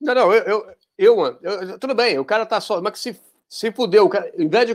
Não, 0.00 0.14
não, 0.14 0.32
eu, 0.32 0.42
eu, 0.42 0.66
eu, 0.98 1.38
eu, 1.42 1.78
tudo 1.78 1.94
bem, 1.94 2.18
o 2.18 2.24
cara 2.24 2.46
tá 2.46 2.60
só, 2.60 2.80
mas 2.80 2.94
que 2.94 2.98
se, 2.98 3.20
se 3.48 3.70
fudeu, 3.70 4.06
o 4.06 4.08
cara, 4.08 4.32
em 4.36 4.48
vez 4.48 4.66
de 4.66 4.74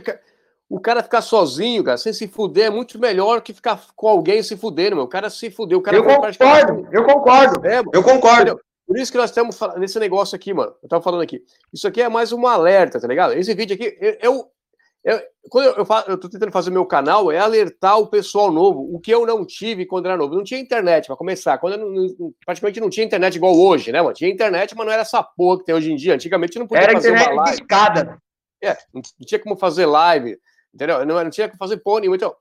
o 0.68 0.80
cara 0.80 1.02
ficar 1.02 1.22
sozinho, 1.22 1.84
cara, 1.84 1.96
sem 1.96 2.12
se 2.12 2.26
fuder, 2.26 2.66
é 2.66 2.70
muito 2.70 2.98
melhor 2.98 3.40
que 3.40 3.54
ficar 3.54 3.80
com 3.94 4.08
alguém 4.08 4.42
se 4.42 4.56
fudendo, 4.56 4.96
meu. 4.96 5.04
O 5.04 5.08
cara 5.08 5.30
se 5.30 5.50
fudeu. 5.50 5.78
O 5.78 5.82
cara 5.82 5.96
eu 5.96 6.04
concordo, 6.04 6.88
eu 6.92 7.04
concordo. 7.04 7.66
É, 7.66 7.78
eu 7.92 8.02
concordo. 8.02 8.60
Por 8.86 8.98
isso 8.98 9.10
que 9.10 9.18
nós 9.18 9.30
estamos 9.30 9.58
nesse 9.78 9.98
negócio 9.98 10.36
aqui, 10.36 10.54
mano. 10.54 10.72
Eu 10.82 10.88
tava 10.88 11.02
falando 11.02 11.22
aqui. 11.22 11.42
Isso 11.72 11.86
aqui 11.86 12.00
é 12.00 12.08
mais 12.08 12.32
um 12.32 12.46
alerta, 12.46 13.00
tá 13.00 13.08
ligado? 13.08 13.32
Esse 13.34 13.54
vídeo 13.54 13.74
aqui, 13.74 13.96
eu. 14.20 14.48
eu 15.04 15.22
quando 15.48 15.66
eu, 15.66 15.74
eu, 15.74 15.84
faço, 15.84 16.10
eu 16.10 16.18
tô 16.18 16.28
tentando 16.28 16.50
fazer 16.50 16.70
meu 16.70 16.84
canal, 16.84 17.30
é 17.30 17.38
alertar 17.38 17.98
o 17.98 18.08
pessoal 18.08 18.50
novo. 18.50 18.88
O 18.92 18.98
que 18.98 19.12
eu 19.12 19.24
não 19.24 19.44
tive 19.44 19.86
quando 19.86 20.06
era 20.06 20.16
novo. 20.16 20.34
Não 20.34 20.42
tinha 20.42 20.58
internet, 20.58 21.06
para 21.06 21.16
começar. 21.16 21.58
Quando 21.58 21.78
não, 21.78 22.32
praticamente 22.44 22.80
não 22.80 22.90
tinha 22.90 23.06
internet 23.06 23.36
igual 23.36 23.56
hoje, 23.56 23.92
né, 23.92 24.02
mano? 24.02 24.14
Tinha 24.14 24.30
internet, 24.30 24.74
mas 24.76 24.86
não 24.86 24.92
era 24.92 25.02
essa 25.02 25.22
porra 25.22 25.58
que 25.58 25.64
tem 25.64 25.74
hoje 25.74 25.92
em 25.92 25.96
dia. 25.96 26.14
Antigamente 26.14 26.58
não 26.58 26.66
podia 26.66 26.84
era 26.84 26.92
fazer 26.92 27.10
uma 27.10 27.30
live. 27.30 27.58
Discada. 27.58 28.18
É, 28.62 28.76
não 28.92 29.02
tinha 29.24 29.38
como 29.38 29.56
fazer 29.56 29.86
live. 29.86 30.36
Entendeu? 30.76 31.04
Não, 31.06 31.24
não 31.24 31.30
tinha 31.30 31.48
que 31.48 31.56
fazer 31.56 31.78
pôr 31.78 32.00
nenhum. 32.00 32.14
Então, 32.14 32.36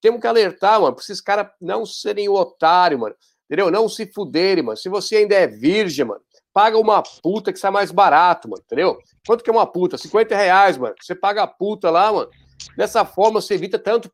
temos 0.00 0.20
que 0.20 0.26
alertar, 0.26 0.80
mano, 0.80 0.94
para 0.94 1.02
esses 1.02 1.20
caras 1.20 1.48
não 1.60 1.84
serem 1.84 2.28
otário, 2.28 2.98
mano. 2.98 3.14
Entendeu? 3.46 3.70
Não 3.70 3.88
se 3.88 4.06
fuderem, 4.06 4.62
mano. 4.62 4.76
Se 4.76 4.88
você 4.88 5.16
ainda 5.16 5.34
é 5.34 5.46
virgem, 5.48 6.04
mano, 6.04 6.20
paga 6.54 6.78
uma 6.78 7.02
puta 7.02 7.52
que 7.52 7.58
sai 7.58 7.72
mais 7.72 7.90
barato, 7.90 8.48
mano. 8.48 8.62
Entendeu? 8.64 8.96
Quanto 9.26 9.42
que 9.42 9.50
é 9.50 9.52
uma 9.52 9.66
puta? 9.66 9.98
50 9.98 10.36
reais, 10.36 10.78
mano. 10.78 10.94
Você 11.00 11.16
paga 11.16 11.42
a 11.42 11.46
puta 11.48 11.90
lá, 11.90 12.12
mano. 12.12 12.30
Dessa 12.76 13.04
forma 13.04 13.40
você 13.40 13.54
evita 13.54 13.78
tanto, 13.78 14.10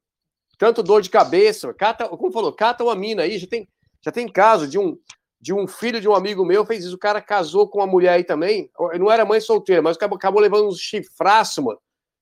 tanto 0.58 0.82
dor 0.82 1.02
de 1.02 1.10
cabeça. 1.10 1.72
Cata, 1.74 2.08
como 2.08 2.32
falou, 2.32 2.52
cata 2.52 2.82
uma 2.82 2.96
mina 2.96 3.24
aí. 3.24 3.38
Já 3.38 3.46
tem, 3.46 3.68
já 4.02 4.10
tem 4.10 4.26
caso 4.26 4.66
de 4.66 4.78
um, 4.78 4.98
de 5.38 5.52
um 5.52 5.68
filho 5.68 6.00
de 6.00 6.08
um 6.08 6.14
amigo 6.14 6.46
meu 6.46 6.64
fez 6.64 6.86
isso. 6.86 6.96
O 6.96 6.98
cara 6.98 7.20
casou 7.20 7.68
com 7.68 7.80
uma 7.80 7.86
mulher 7.86 8.14
aí 8.14 8.24
também. 8.24 8.70
Não 8.98 9.12
era 9.12 9.26
mãe 9.26 9.38
solteira, 9.38 9.82
mas 9.82 9.98
acabou, 9.98 10.16
acabou 10.16 10.40
levando 10.40 10.66
uns 10.66 10.80
chifraços, 10.80 11.62
mano 11.62 11.78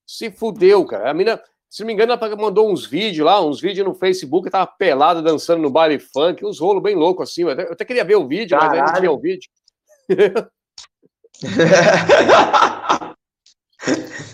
se 0.07 0.31
fudeu, 0.31 0.85
cara. 0.85 1.11
A 1.11 1.15
mina, 1.15 1.41
se 1.69 1.81
não 1.81 1.87
me 1.87 1.93
engano, 1.93 2.13
ela 2.13 2.37
mandou 2.37 2.71
uns 2.71 2.87
vídeos 2.87 3.27
lá, 3.27 3.45
uns 3.45 3.61
vídeos 3.61 3.87
no 3.87 3.95
Facebook, 3.95 4.51
tava 4.51 4.67
pelada 4.67 5.21
dançando 5.21 5.63
no 5.63 5.71
baile 5.71 5.99
funk, 5.99 6.45
uns 6.45 6.61
rolos 6.61 6.83
bem 6.83 6.95
loucos 6.95 7.31
assim. 7.31 7.43
Eu 7.43 7.73
até 7.73 7.85
queria 7.85 8.05
ver 8.05 8.17
o 8.17 8.29
vídeo, 8.29 8.59
Caralho. 8.59 8.81
mas 8.81 8.81
aí 8.81 8.95
não 8.95 9.01
tinha 9.01 9.13
o 9.13 9.19
vídeo. 9.19 9.51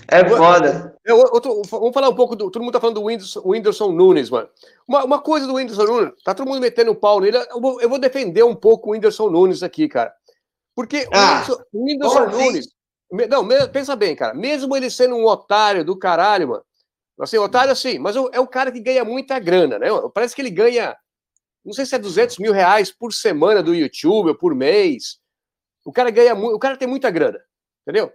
é 0.09 0.29
foda. 0.29 0.97
Eu, 1.05 1.19
eu 1.19 1.63
vamos 1.71 1.95
falar 1.95 2.09
um 2.09 2.15
pouco 2.15 2.37
do. 2.37 2.51
Todo 2.51 2.63
mundo 2.63 2.73
tá 2.73 2.81
falando 2.81 2.97
do 2.97 3.05
Whindersson, 3.05 3.43
Whindersson 3.45 3.93
Nunes, 3.93 4.31
mano. 4.31 4.49
Uma, 4.87 5.05
uma 5.05 5.19
coisa 5.19 5.47
do 5.47 5.55
Whindersson 5.55 5.85
Nunes, 5.85 6.13
tá 6.25 6.35
todo 6.35 6.47
mundo 6.47 6.61
metendo 6.61 6.91
o 6.91 6.97
pau 6.97 7.21
nele. 7.21 7.37
Eu 7.37 7.61
vou, 7.61 7.81
eu 7.81 7.89
vou 7.89 7.99
defender 7.99 8.43
um 8.43 8.55
pouco 8.55 8.91
o 8.91 8.93
Whindersson 8.93 9.31
Nunes 9.31 9.63
aqui, 9.63 9.89
cara. 9.89 10.13
Porque 10.75 11.09
ah, 11.13 11.45
o 11.73 11.85
Whindersson, 11.85 12.23
Whindersson 12.23 12.27
Nunes. 12.27 12.80
Não, 13.11 13.47
pensa 13.73 13.97
bem, 13.97 14.15
cara. 14.15 14.35
Mesmo 14.35 14.77
ele 14.77 14.91
sendo 14.91 15.17
um 15.17 15.25
otário 15.25 15.85
do 15.85 15.99
caralho, 15.99 16.49
mano. 16.49 16.65
Assim, 17.19 17.37
otário 17.37 17.73
assim, 17.73 17.99
mas 17.99 18.17
é 18.17 18.41
o 18.41 18.47
cara 18.47 18.73
que 18.73 18.81
ganha 18.81 19.05
muita 19.05 19.39
grana, 19.39 19.79
né? 19.79 19.89
Parece 20.15 20.35
que 20.35 20.41
ele 20.41 20.51
ganha, 20.51 20.97
não 21.63 21.75
sei 21.75 21.85
se 21.85 21.95
é 21.95 21.99
200 21.99 22.39
mil 22.39 22.53
reais 22.53 22.91
por 22.91 23.13
semana 23.13 23.63
do 23.63 23.75
YouTube 23.75 24.31
ou 24.31 24.35
por 24.35 24.55
mês. 24.55 25.19
O 25.85 25.93
cara 25.93 26.11
ganha 26.11 26.35
o 26.35 26.59
cara 26.59 26.79
tem 26.79 26.89
muita 26.89 27.11
grana, 27.11 27.39
entendeu? 27.83 28.11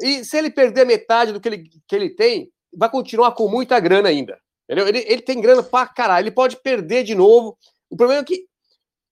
E 0.00 0.24
se 0.24 0.38
ele 0.38 0.50
perder 0.50 0.86
metade 0.86 1.32
do 1.32 1.40
que 1.40 1.48
ele, 1.48 1.70
que 1.86 1.96
ele 1.96 2.10
tem, 2.10 2.50
vai 2.74 2.88
continuar 2.88 3.32
com 3.32 3.46
muita 3.46 3.78
grana 3.78 4.08
ainda, 4.08 4.38
entendeu? 4.64 4.88
Ele, 4.88 5.04
ele 5.06 5.22
tem 5.22 5.38
grana 5.38 5.62
pra 5.62 5.86
caralho, 5.86 6.24
ele 6.24 6.34
pode 6.34 6.56
perder 6.56 7.04
de 7.04 7.14
novo. 7.14 7.58
O 7.90 7.96
problema 7.96 8.22
é 8.22 8.24
que 8.24 8.46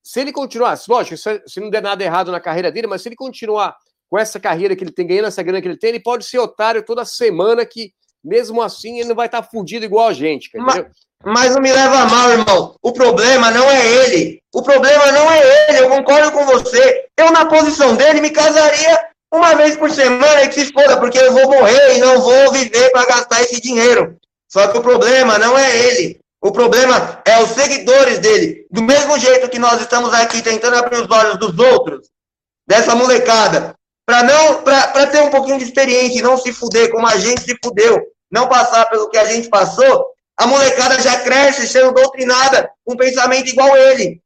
se 0.02 0.20
ele 0.20 0.32
continuar, 0.32 0.78
lógico, 0.88 1.16
se 1.16 1.60
não 1.60 1.68
der 1.68 1.82
nada 1.82 2.02
errado 2.02 2.32
na 2.32 2.40
carreira 2.40 2.72
dele, 2.72 2.86
mas 2.86 3.02
se 3.02 3.08
ele 3.08 3.16
continuar 3.16 3.76
com 4.10 4.18
essa 4.18 4.38
carreira 4.38 4.76
que 4.76 4.84
ele 4.84 4.92
tem, 4.92 5.06
ganhando 5.06 5.28
essa 5.28 5.42
grana 5.42 5.60
que 5.60 5.68
ele 5.68 5.78
tem, 5.78 5.90
ele 5.90 6.00
pode 6.00 6.24
ser 6.24 6.38
otário 6.38 6.84
toda 6.84 7.04
semana 7.04 7.64
que, 7.66 7.92
mesmo 8.22 8.62
assim, 8.62 8.98
ele 8.98 9.08
não 9.08 9.16
vai 9.16 9.26
estar 9.26 9.42
tá 9.42 9.48
fudido 9.48 9.84
igual 9.84 10.08
a 10.08 10.12
gente, 10.12 10.50
mas, 10.54 10.84
mas, 11.24 11.54
não 11.54 11.62
me 11.62 11.72
leva 11.72 11.98
a 11.98 12.06
mal, 12.06 12.30
irmão. 12.30 12.76
O 12.82 12.92
problema 12.92 13.50
não 13.50 13.70
é 13.70 13.86
ele. 13.86 14.42
O 14.52 14.62
problema 14.62 15.10
não 15.12 15.30
é 15.30 15.68
ele. 15.68 15.78
Eu 15.80 15.88
concordo 15.88 16.32
com 16.32 16.44
você. 16.46 17.06
Eu, 17.16 17.32
na 17.32 17.46
posição 17.46 17.96
dele, 17.96 18.20
me 18.20 18.30
casaria 18.30 18.98
uma 19.32 19.54
vez 19.54 19.76
por 19.76 19.90
semana 19.90 20.44
e 20.44 20.48
que 20.48 20.54
se 20.54 20.72
foda, 20.72 20.98
porque 20.98 21.18
eu 21.18 21.32
vou 21.32 21.50
morrer 21.50 21.96
e 21.96 22.00
não 22.00 22.20
vou 22.20 22.52
viver 22.52 22.90
para 22.92 23.06
gastar 23.06 23.42
esse 23.42 23.60
dinheiro. 23.60 24.16
Só 24.48 24.68
que 24.68 24.78
o 24.78 24.82
problema 24.82 25.38
não 25.38 25.58
é 25.58 25.76
ele. 25.76 26.20
O 26.40 26.52
problema 26.52 27.22
é 27.24 27.42
os 27.42 27.50
seguidores 27.50 28.18
dele. 28.18 28.66
Do 28.70 28.82
mesmo 28.82 29.18
jeito 29.18 29.48
que 29.48 29.58
nós 29.58 29.80
estamos 29.80 30.12
aqui 30.12 30.42
tentando 30.42 30.76
abrir 30.76 31.00
os 31.00 31.10
olhos 31.10 31.38
dos 31.38 31.58
outros, 31.58 32.06
dessa 32.66 32.94
molecada, 32.94 33.74
para 34.06 34.22
não 34.22 34.62
para 34.62 35.06
ter 35.06 35.22
um 35.22 35.30
pouquinho 35.30 35.58
de 35.58 35.64
experiência 35.64 36.18
e 36.18 36.22
não 36.22 36.36
se 36.36 36.52
fuder 36.52 36.90
como 36.90 37.06
a 37.06 37.16
gente 37.16 37.42
se 37.42 37.56
fudeu, 37.62 38.02
não 38.30 38.48
passar 38.48 38.86
pelo 38.86 39.08
que 39.08 39.16
a 39.16 39.24
gente 39.24 39.48
passou, 39.48 40.06
a 40.36 40.46
molecada 40.46 41.00
já 41.00 41.20
cresce 41.20 41.66
sendo 41.68 41.92
doutrinada 41.92 42.70
com 42.84 42.94
um 42.94 42.96
pensamento 42.96 43.48
igual 43.48 43.76
ele. 43.76 44.20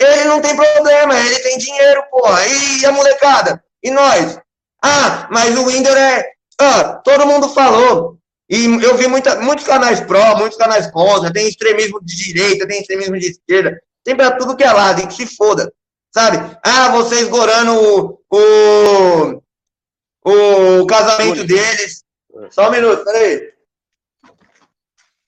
Ele 0.00 0.24
não 0.24 0.40
tem 0.40 0.54
problema, 0.56 1.18
ele 1.18 1.38
tem 1.38 1.56
dinheiro, 1.56 2.02
porra. 2.10 2.40
E 2.46 2.84
a 2.84 2.92
molecada? 2.92 3.62
E 3.82 3.90
nós? 3.90 4.38
Ah, 4.82 5.28
mas 5.30 5.56
o 5.56 5.64
Winder 5.64 5.96
é. 5.96 6.30
Ah, 6.60 7.00
todo 7.04 7.26
mundo 7.26 7.48
falou. 7.48 8.18
E 8.48 8.66
eu 8.66 8.96
vi 8.96 9.06
muita, 9.06 9.40
muitos 9.40 9.66
canais 9.66 10.00
pró, 10.00 10.36
muitos 10.36 10.58
canais 10.58 10.90
contra, 10.90 11.32
tem 11.32 11.48
extremismo 11.48 11.98
de 12.04 12.14
direita, 12.14 12.66
tem 12.66 12.80
extremismo 12.80 13.18
de 13.18 13.30
esquerda, 13.30 13.80
tem 14.04 14.14
pra 14.14 14.32
tudo 14.32 14.54
que 14.54 14.62
é 14.62 14.70
lado, 14.70 15.00
e 15.00 15.06
que 15.06 15.14
se 15.14 15.26
foda. 15.26 15.72
Sabe? 16.14 16.56
Ah, 16.62 16.90
vocês 16.90 17.28
gorando 17.28 17.72
o, 17.74 19.40
o, 20.24 20.80
o 20.80 20.86
casamento 20.86 21.42
deles. 21.42 22.04
Só 22.50 22.68
um 22.68 22.70
minuto, 22.70 23.04
peraí. 23.04 23.52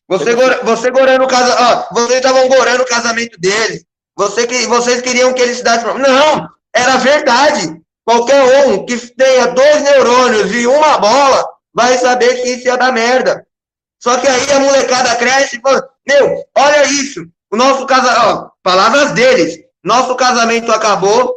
Você, 0.08 0.36
você 0.62 0.90
gorando 0.92 1.24
o 1.24 1.28
casamento. 1.28 1.88
Vocês 1.92 2.16
estavam 2.18 2.48
gorando 2.48 2.84
o 2.84 2.86
casamento 2.86 3.38
deles. 3.40 3.84
Você 4.16 4.46
vocês 4.68 5.02
queriam 5.02 5.34
que 5.34 5.42
eles 5.42 5.58
se 5.58 5.64
dessem. 5.64 5.92
Não! 5.98 6.48
Era 6.72 6.96
verdade. 6.98 7.82
Qualquer 8.04 8.68
um 8.68 8.86
que 8.86 8.96
tenha 9.14 9.48
dois 9.48 9.82
neurônios 9.82 10.54
e 10.54 10.68
uma 10.68 10.98
bola 10.98 11.44
vai 11.74 11.98
saber 11.98 12.42
que 12.42 12.50
isso 12.50 12.68
ia 12.68 12.76
dar 12.76 12.92
merda. 12.92 13.44
Só 14.00 14.16
que 14.18 14.28
aí 14.28 14.52
a 14.52 14.60
molecada 14.60 15.16
cresce 15.16 15.56
e 15.56 15.60
fala: 15.60 15.82
Meu, 16.06 16.44
olha 16.56 16.84
isso. 16.84 17.26
O 17.50 17.56
nosso 17.56 17.84
casamento. 17.86 18.52
Palavras 18.62 19.10
deles. 19.12 19.65
Nosso 19.86 20.16
casamento 20.16 20.72
acabou, 20.72 21.36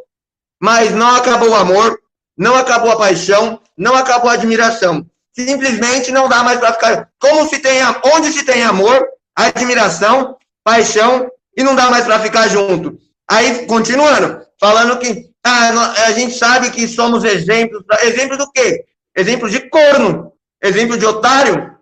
mas 0.60 0.90
não 0.90 1.16
acabou 1.16 1.50
o 1.50 1.56
amor, 1.56 2.00
não 2.36 2.56
acabou 2.56 2.92
a 2.92 2.98
paixão, 2.98 3.62
não 3.78 3.94
acabou 3.94 4.28
a 4.28 4.34
admiração. 4.34 5.06
Simplesmente 5.36 6.12
não 6.12 6.28
dá 6.28 6.42
mais 6.42 6.60
para 6.60 6.74
ficar. 6.74 7.10
Como 7.20 7.48
se 7.48 7.60
tem, 7.60 7.80
onde 8.16 8.32
se 8.32 8.44
tem 8.44 8.64
amor, 8.64 9.08
admiração, 9.36 10.36
paixão 10.64 11.30
e 11.56 11.62
não 11.62 11.76
dá 11.76 11.92
mais 11.92 12.06
para 12.06 12.22
ficar 12.22 12.48
junto. 12.48 12.98
Aí, 13.30 13.68
continuando, 13.68 14.44
falando 14.60 14.98
que 14.98 15.30
ah, 15.46 16.08
a 16.08 16.12
gente 16.14 16.36
sabe 16.36 16.72
que 16.72 16.88
somos 16.88 17.24
exemplos. 17.24 17.84
Exemplo 18.02 18.36
do 18.36 18.52
quê? 18.52 18.84
Exemplo 19.16 19.48
de 19.48 19.70
corno. 19.70 20.34
Exemplo 20.60 20.98
de 20.98 21.06
otário. 21.06 21.78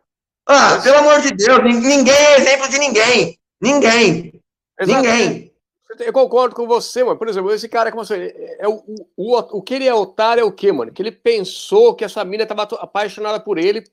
Ah, 0.45 0.81
pelo 0.83 0.97
amor 0.97 1.21
de 1.21 1.31
Deus, 1.31 1.63
ninguém 1.63 2.13
é 2.13 2.39
exemplo 2.41 2.67
de 2.67 2.77
ninguém. 2.77 3.39
Ninguém. 3.61 4.33
Exatamente. 4.77 5.07
Ninguém. 5.07 5.46
Eu 5.99 6.13
concordo 6.13 6.55
com 6.55 6.67
você, 6.67 7.03
mano. 7.03 7.17
Por 7.17 7.27
exemplo, 7.27 7.51
esse 7.53 7.67
cara, 7.67 7.91
como 7.91 8.05
você 8.05 8.55
é 8.59 8.67
o, 8.67 8.83
o, 9.15 9.37
o 9.37 9.61
que 9.61 9.75
ele 9.75 9.87
é 9.87 9.93
otário 9.93 10.41
é 10.41 10.43
o 10.43 10.51
quê, 10.51 10.71
mano? 10.71 10.91
Que 10.91 11.01
ele 11.01 11.11
pensou 11.11 11.95
que 11.95 12.05
essa 12.05 12.23
mina 12.23 12.43
estava 12.43 12.63
apaixonada 12.63 13.39
por 13.39 13.57
ele, 13.57 13.83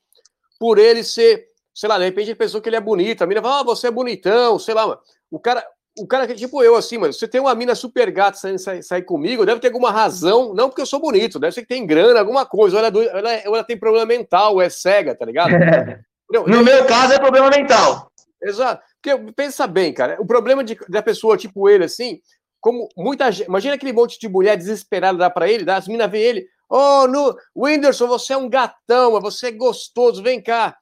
por 0.59 0.79
ele 0.79 1.03
ser, 1.03 1.49
sei 1.75 1.89
lá, 1.89 1.99
de 1.99 2.05
repente 2.05 2.29
ele 2.29 2.35
pensou 2.35 2.61
que 2.61 2.69
ele 2.69 2.77
é 2.77 2.81
bonito. 2.81 3.23
A 3.23 3.27
mina 3.27 3.43
fala, 3.43 3.61
ah, 3.61 3.65
você 3.65 3.89
é 3.89 3.91
bonitão, 3.91 4.59
sei 4.59 4.75
lá, 4.75 4.87
mano. 4.87 5.01
O 5.31 5.39
cara, 5.39 5.67
o 5.99 6.07
cara 6.07 6.27
que 6.27 6.33
é 6.33 6.37
tipo 6.37 6.63
eu, 6.63 6.75
assim, 6.75 6.99
mano. 6.99 7.13
Você 7.13 7.29
tem 7.29 7.41
uma 7.41 7.55
mina 7.55 7.75
super 7.75 8.11
gata 8.11 8.37
saindo 8.37 8.59
sair, 8.59 8.83
sair 8.83 9.03
comigo, 9.03 9.47
deve 9.47 9.61
ter 9.61 9.69
alguma 9.69 9.91
razão, 9.91 10.55
não 10.55 10.69
porque 10.69 10.83
eu 10.83 10.87
sou 10.87 11.01
bonito, 11.01 11.39
deve 11.39 11.53
ser 11.53 11.63
que 11.63 11.69
tem 11.69 11.87
grana, 11.87 12.19
alguma 12.19 12.45
coisa, 12.45 12.77
ou 12.77 12.85
ela, 12.85 13.03
é 13.03 13.19
ela, 13.19 13.33
ela 13.33 13.65
tem 13.65 13.79
problema 13.79 14.07
mental, 14.07 14.55
ou 14.55 14.63
é 14.63 14.69
cega, 14.69 15.15
tá 15.15 15.25
ligado? 15.25 15.51
no 16.31 16.65
meu 16.65 16.85
caso 16.87 17.13
é 17.13 17.19
problema 17.19 17.49
mental. 17.51 18.11
Exato. 18.43 18.83
Porque 19.05 19.33
pensa 19.33 19.67
bem, 19.67 19.93
cara, 19.93 20.17
o 20.19 20.25
problema 20.25 20.65
de, 20.65 20.79
da 20.89 21.03
pessoa 21.03 21.37
tipo 21.37 21.69
ele, 21.69 21.85
assim, 21.85 22.23
como 22.59 22.89
muita 22.97 23.31
gente. 23.31 23.47
Imagina 23.47 23.75
aquele 23.75 23.93
monte 23.93 24.19
de 24.19 24.27
mulher 24.27 24.57
desesperada 24.57 25.19
dá 25.19 25.29
para 25.29 25.47
ele, 25.47 25.63
dá, 25.63 25.77
as 25.77 25.87
minas 25.87 26.11
vê 26.11 26.23
ele. 26.23 26.49
Oh, 26.71 27.07
no, 27.07 27.37
Whindersson, 27.55 28.07
você 28.07 28.33
é 28.33 28.37
um 28.39 28.49
gatão, 28.49 29.21
você 29.21 29.49
é 29.49 29.53
gostoso, 29.53 30.23
vem 30.23 30.43
cá. 30.43 30.75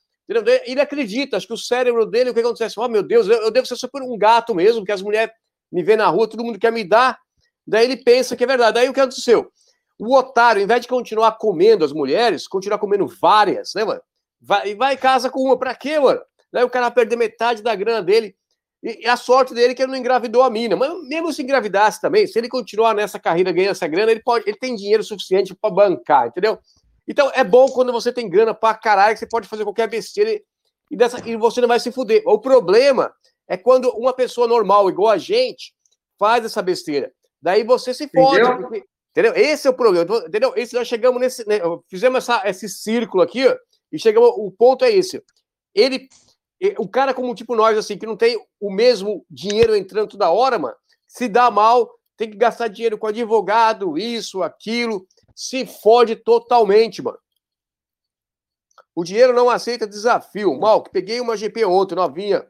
Ele 0.65 0.81
acredita, 0.81 1.37
acho 1.37 1.49
que 1.49 1.53
o 1.53 1.59
cérebro 1.59 2.07
dele, 2.07 2.31
o 2.31 2.35
que 2.35 2.39
acontece? 2.39 2.79
Oh, 2.79 2.87
meu 2.87 3.03
Deus, 3.03 3.27
eu, 3.27 3.43
eu 3.43 3.51
devo 3.51 3.67
ser 3.67 3.75
super 3.75 4.01
um 4.03 4.17
gato 4.17 4.55
mesmo, 4.55 4.83
porque 4.83 4.93
as 4.93 5.03
mulheres 5.03 5.35
me 5.73 5.83
vêem 5.83 5.99
na 5.99 6.07
rua, 6.07 6.29
todo 6.29 6.45
mundo 6.45 6.61
quer 6.61 6.71
me 6.71 6.85
dar. 6.85 7.19
Daí 7.67 7.85
ele 7.85 7.97
pensa 7.97 8.37
que 8.37 8.45
é 8.45 8.47
verdade. 8.47 8.75
Daí 8.75 8.89
o 8.89 8.93
que 8.93 9.01
aconteceu? 9.01 9.51
O 9.99 10.17
otário, 10.17 10.61
ao 10.61 10.65
invés 10.65 10.81
de 10.81 10.87
continuar 10.89 11.33
comendo 11.33 11.85
as 11.85 11.93
mulheres, 11.93 12.47
continuar 12.47 12.79
comendo 12.79 13.09
várias, 13.21 13.73
né, 13.75 13.85
mano? 13.85 14.01
Vai, 14.41 14.77
vai 14.77 14.97
casa 14.97 15.29
com 15.29 15.41
uma. 15.41 15.59
Pra 15.59 15.75
quê, 15.75 15.99
mano? 15.99 16.21
Daí 16.53 16.65
o 16.65 16.71
cara 16.71 16.87
vai 16.87 16.95
perder 16.95 17.17
metade 17.17 17.63
da 17.63 17.75
grana 17.75 18.03
dele. 18.03 18.37
E, 18.83 19.05
e 19.05 19.07
a 19.07 19.17
sorte 19.17 19.55
dele 19.55 19.73
é 19.73 19.75
que 19.75 19.83
ele 19.83 19.93
não 19.93 19.99
engravidou 19.99 20.43
a 20.43 20.51
mina. 20.51 20.77
Mas 20.77 20.93
mesmo 21.09 21.33
se 21.33 21.43
engravidasse 21.43 22.01
também, 22.01 22.27
se 22.27 22.39
ele 22.39 22.49
continuar 22.49 22.95
nessa 22.95 23.19
carreira 23.19 23.53
ganhando 23.53 23.73
essa 23.73 23.87
grana, 23.87 24.11
ele 24.11 24.23
pode, 24.23 24.49
ele 24.49 24.59
tem 24.59 24.75
dinheiro 24.75 25.03
suficiente 25.03 25.55
para 25.55 25.71
bancar, 25.71 26.29
entendeu? 26.29 26.59
Então 27.07 27.31
é 27.35 27.43
bom 27.43 27.67
quando 27.69 27.93
você 27.93 28.13
tem 28.13 28.29
grana 28.29 28.55
pra 28.55 28.75
caralho, 28.75 29.15
que 29.15 29.21
você 29.21 29.27
pode 29.27 29.49
fazer 29.49 29.65
qualquer 29.65 29.89
besteira 29.89 30.41
e, 30.91 30.97
dessa, 30.97 31.27
e 31.27 31.37
você 31.37 31.61
não 31.61 31.69
vai 31.69 31.81
se 31.81 31.91
fuder. 31.91 32.23
O 32.27 32.39
problema 32.39 33.13
é 33.49 33.57
quando 33.57 33.89
uma 33.91 34.13
pessoa 34.13 34.47
normal, 34.47 34.89
igual 34.89 35.11
a 35.11 35.19
gente, 35.19 35.75
faz 36.19 36.45
essa 36.45 36.63
besteira. 36.63 37.13
Daí 37.41 37.65
você 37.65 37.93
se 37.93 38.07
fode. 38.09 38.41
Entendeu? 38.41 38.57
Porque, 38.59 38.85
entendeu? 39.11 39.33
Esse 39.35 39.67
é 39.67 39.71
o 39.71 39.75
problema. 39.75 40.17
Entendeu? 40.27 40.53
Esse, 40.55 40.75
nós 40.75 40.87
chegamos 40.87 41.21
nesse. 41.21 41.47
Né, 41.49 41.59
fizemos 41.89 42.19
essa, 42.19 42.49
esse 42.49 42.69
círculo 42.69 43.23
aqui, 43.23 43.47
ó, 43.47 43.57
e 43.91 43.99
chegamos. 43.99 44.31
O 44.37 44.51
ponto 44.51 44.85
é 44.85 44.93
esse. 44.93 45.23
Ele. 45.75 46.09
O 46.79 46.89
cara, 46.89 47.13
como 47.13 47.35
tipo 47.35 47.57
nós, 47.57 47.77
assim, 47.77 47.99
que 47.99 48.07
não 48.07 48.17
tem 48.17 48.41
o 48.61 48.73
mesmo 48.73 49.25
dinheiro 49.31 49.75
entrando 49.75 50.11
toda 50.11 50.31
hora, 50.31 50.59
mano, 50.59 50.77
se 51.07 51.29
dá 51.29 51.51
mal, 51.51 51.91
tem 52.17 52.31
que 52.31 52.37
gastar 52.37 52.69
dinheiro 52.69 52.97
com 52.97 53.07
advogado, 53.07 53.99
isso, 53.99 54.43
aquilo, 54.43 55.07
se 55.35 55.67
fode 55.67 56.17
totalmente, 56.17 57.03
mano. 57.03 57.19
O 58.95 59.03
dinheiro 59.03 59.33
não 59.33 59.49
aceita 59.49 59.87
desafio. 59.87 60.59
Mal, 60.59 60.83
que 60.83 60.91
peguei 60.91 61.21
uma 61.21 61.37
GP 61.37 61.65
ontem, 61.65 61.95
novinha, 61.95 62.47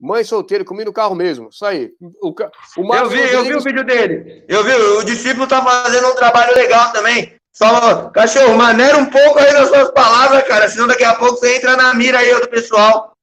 Mãe 0.00 0.24
solteira, 0.24 0.64
comi 0.64 0.82
no 0.82 0.94
carro 0.94 1.14
mesmo. 1.14 1.50
Isso 1.50 1.64
aí. 1.64 1.92
O, 2.22 2.30
o 2.30 2.94
eu 2.94 3.08
vi, 3.10 3.20
eu 3.20 3.44
vi 3.44 3.54
o 3.54 3.60
vídeo 3.60 3.84
dele. 3.84 4.42
Eu 4.48 4.64
vi, 4.64 4.72
o 4.72 5.04
discípulo 5.04 5.46
tá 5.46 5.62
fazendo 5.62 6.08
um 6.08 6.14
trabalho 6.14 6.54
legal 6.54 6.90
também. 6.90 7.34
Só, 7.52 8.08
cachorro, 8.08 8.56
maneira 8.56 8.96
um 8.96 9.04
pouco 9.04 9.38
aí 9.38 9.52
nas 9.52 9.68
suas 9.68 9.90
palavras, 9.90 10.48
cara. 10.48 10.70
Senão 10.70 10.86
daqui 10.86 11.04
a 11.04 11.14
pouco 11.14 11.36
você 11.36 11.56
entra 11.56 11.76
na 11.76 11.92
mira 11.92 12.18
aí 12.18 12.34
do 12.40 12.48
pessoal. 12.48 13.14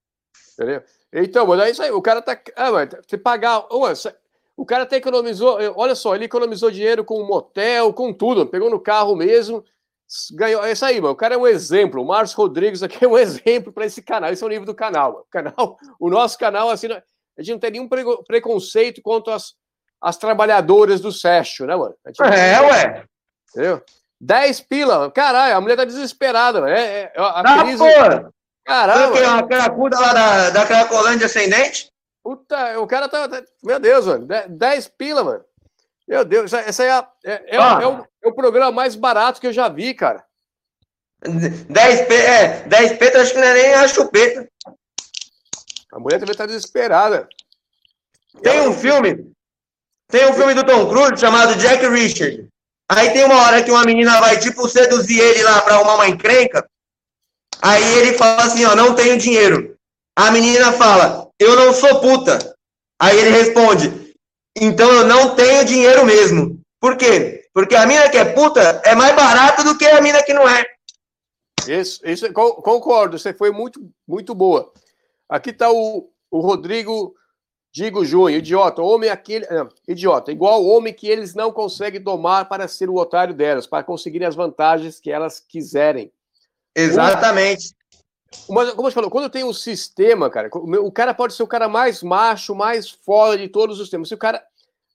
Entendeu? 0.57 0.81
Então, 1.13 1.45
mas 1.45 1.59
é 1.59 1.69
isso 1.69 1.83
aí. 1.83 1.91
O 1.91 2.01
cara 2.01 2.21
tá. 2.21 2.37
Ah, 2.55 2.71
mano, 2.71 2.91
você 3.07 3.17
pagar. 3.17 3.65
o 4.55 4.65
cara 4.65 4.83
até 4.83 4.97
economizou. 4.97 5.57
Olha 5.75 5.95
só, 5.95 6.15
ele 6.15 6.25
economizou 6.25 6.71
dinheiro 6.71 7.03
com 7.03 7.23
motel, 7.23 7.93
com 7.93 8.11
tudo. 8.11 8.47
Pegou 8.47 8.69
no 8.69 8.79
carro 8.79 9.15
mesmo 9.15 9.63
ganhou. 10.33 10.63
É 10.63 10.71
isso 10.71 10.85
aí, 10.85 11.01
mano. 11.01 11.13
O 11.13 11.17
cara 11.17 11.35
é 11.35 11.37
um 11.37 11.47
exemplo. 11.47 12.01
O 12.01 12.05
Márcio 12.05 12.37
Rodrigues 12.37 12.83
aqui 12.83 13.03
é 13.03 13.07
um 13.07 13.17
exemplo 13.17 13.71
para 13.71 13.85
esse 13.85 14.01
canal. 14.01 14.31
Esse 14.31 14.43
é 14.43 14.45
o 14.45 14.49
nível 14.49 14.65
do 14.65 14.75
canal. 14.75 15.11
Mano. 15.11 15.23
O, 15.23 15.29
canal 15.29 15.77
o 15.99 16.09
nosso 16.09 16.37
canal, 16.37 16.69
assim, 16.69 16.87
a 16.91 17.01
gente 17.41 17.51
não 17.51 17.59
tem 17.59 17.71
nenhum 17.71 17.89
preconceito 18.25 19.01
quanto 19.01 19.29
às, 19.31 19.53
as 20.01 20.17
trabalhadoras 20.17 21.01
do 21.01 21.11
Sérgio, 21.11 21.65
né, 21.65 21.75
mano? 21.75 21.95
É, 22.21 22.61
ué. 22.61 23.03
Entendeu? 23.49 23.81
10 24.19 24.61
pila, 24.61 25.11
caralho, 25.11 25.55
a 25.55 25.61
mulher 25.61 25.75
tá 25.75 25.85
desesperada, 25.85 26.59
mano. 26.59 26.73
É, 26.73 27.03
é, 27.03 27.13
a 27.17 27.39
ah, 27.41 27.63
crise... 27.63 27.77
porra! 27.77 28.33
Caralho! 28.67 29.13
Você 29.13 29.23
uma 29.23 29.47
cracuda 29.47 29.97
lá 29.97 30.13
da, 30.13 30.49
da 30.49 30.65
Cracolândia 30.65 31.25
Ascendente? 31.25 31.89
Puta, 32.21 32.77
o 32.81 32.85
cara 32.85 33.07
tá. 33.07 33.29
Meu 33.63 33.79
Deus, 33.79 34.05
mano. 34.05 34.27
10 34.49 34.87
pila, 34.89 35.23
mano. 35.23 35.45
Meu 36.05 36.25
Deus, 36.25 36.51
essa 36.51 36.83
é, 36.83 36.91
a, 36.91 37.09
é, 37.23 37.55
é, 37.55 37.57
ah. 37.57 37.79
é, 37.81 37.87
o, 37.87 38.05
é, 38.23 38.27
o, 38.27 38.33
programa 38.33 38.69
mais 38.69 38.93
barato 38.95 39.39
que 39.39 39.47
eu 39.47 39.53
já 39.53 39.69
vi, 39.69 39.93
cara. 39.93 40.25
10 41.21 42.07
p, 42.07 42.13
é, 42.13 42.63
10 42.67 42.97
p, 42.97 43.07
acho 43.17 43.33
que 43.33 43.39
não 43.39 43.47
é 43.47 43.53
nem 43.53 43.73
a 43.73 43.87
chupeta. 43.87 44.49
A 45.93 45.99
mulher 45.99 46.19
também 46.19 46.35
tá 46.35 46.45
desesperada. 46.45 47.27
Tem 48.43 48.67
um 48.67 48.73
filme, 48.73 49.31
tem 50.09 50.29
um 50.29 50.33
filme 50.33 50.53
do 50.53 50.65
Tom 50.65 50.89
Cruise 50.89 51.17
chamado 51.17 51.55
Jack 51.55 51.87
Richard. 51.87 52.47
Aí 52.89 53.11
tem 53.11 53.23
uma 53.23 53.41
hora 53.43 53.63
que 53.63 53.71
uma 53.71 53.85
menina 53.85 54.19
vai, 54.19 54.37
tipo, 54.37 54.67
seduzir 54.67 55.19
ele 55.19 55.43
lá 55.43 55.61
pra 55.61 55.75
arrumar 55.75 55.95
uma 55.95 56.09
encrenca. 56.09 56.69
Aí 57.61 57.99
ele 57.99 58.13
fala 58.13 58.43
assim, 58.43 58.65
ó, 58.65 58.75
não 58.75 58.95
tenho 58.95 59.17
dinheiro. 59.17 59.75
A 60.15 60.31
menina 60.31 60.71
fala, 60.73 61.29
eu 61.39 61.55
não 61.55 61.73
sou 61.73 61.99
puta. 61.99 62.55
Aí 62.99 63.17
ele 63.17 63.29
responde, 63.29 64.13
então 64.55 64.91
eu 64.91 65.05
não 65.05 65.35
tenho 65.35 65.65
dinheiro 65.65 66.05
mesmo. 66.05 66.59
Por 66.79 66.97
quê? 66.97 67.43
Porque 67.53 67.75
a 67.75 67.85
mina 67.85 68.09
que 68.09 68.17
é 68.17 68.25
puta 68.25 68.81
é 68.85 68.95
mais 68.95 69.15
barata 69.15 69.63
do 69.63 69.77
que 69.77 69.85
a 69.85 70.01
mina 70.01 70.23
que 70.23 70.33
não 70.33 70.47
é. 70.47 70.65
Isso, 71.67 71.99
isso 72.05 72.31
concordo, 72.33 73.19
você 73.19 73.33
foi 73.33 73.51
muito, 73.51 73.81
muito 74.07 74.33
boa. 74.33 74.71
Aqui 75.29 75.49
está 75.49 75.69
o, 75.71 76.09
o 76.31 76.39
Rodrigo 76.39 77.13
Digo 77.71 78.03
Júnior, 78.03 78.39
idiota, 78.39 78.81
homem 78.81 79.09
aquele. 79.09 79.45
Não, 79.47 79.69
idiota, 79.87 80.31
igual 80.31 80.65
homem 80.65 80.93
que 80.93 81.07
eles 81.07 81.35
não 81.35 81.51
conseguem 81.51 82.01
domar 82.01 82.49
para 82.49 82.67
ser 82.67 82.89
o 82.89 82.95
otário 82.95 83.35
delas, 83.35 83.67
para 83.67 83.83
conseguirem 83.83 84.27
as 84.27 84.33
vantagens 84.35 84.99
que 84.99 85.11
elas 85.11 85.39
quiserem. 85.39 86.11
Exatamente. 86.77 87.75
Mas, 88.49 88.71
como 88.71 88.89
você 88.89 88.93
falou, 88.93 89.09
quando 89.09 89.29
tem 89.29 89.43
um 89.43 89.53
sistema, 89.53 90.29
cara, 90.29 90.49
o 90.53 90.91
cara 90.91 91.13
pode 91.13 91.33
ser 91.33 91.43
o 91.43 91.47
cara 91.47 91.67
mais 91.67 92.03
macho, 92.03 92.53
mais 92.53 92.89
foda 92.89 93.37
de 93.37 93.47
todos 93.47 93.79
os 93.79 93.89
tempos. 93.89 94.09
Se 94.09 94.13
o 94.13 94.17
cara 94.17 94.43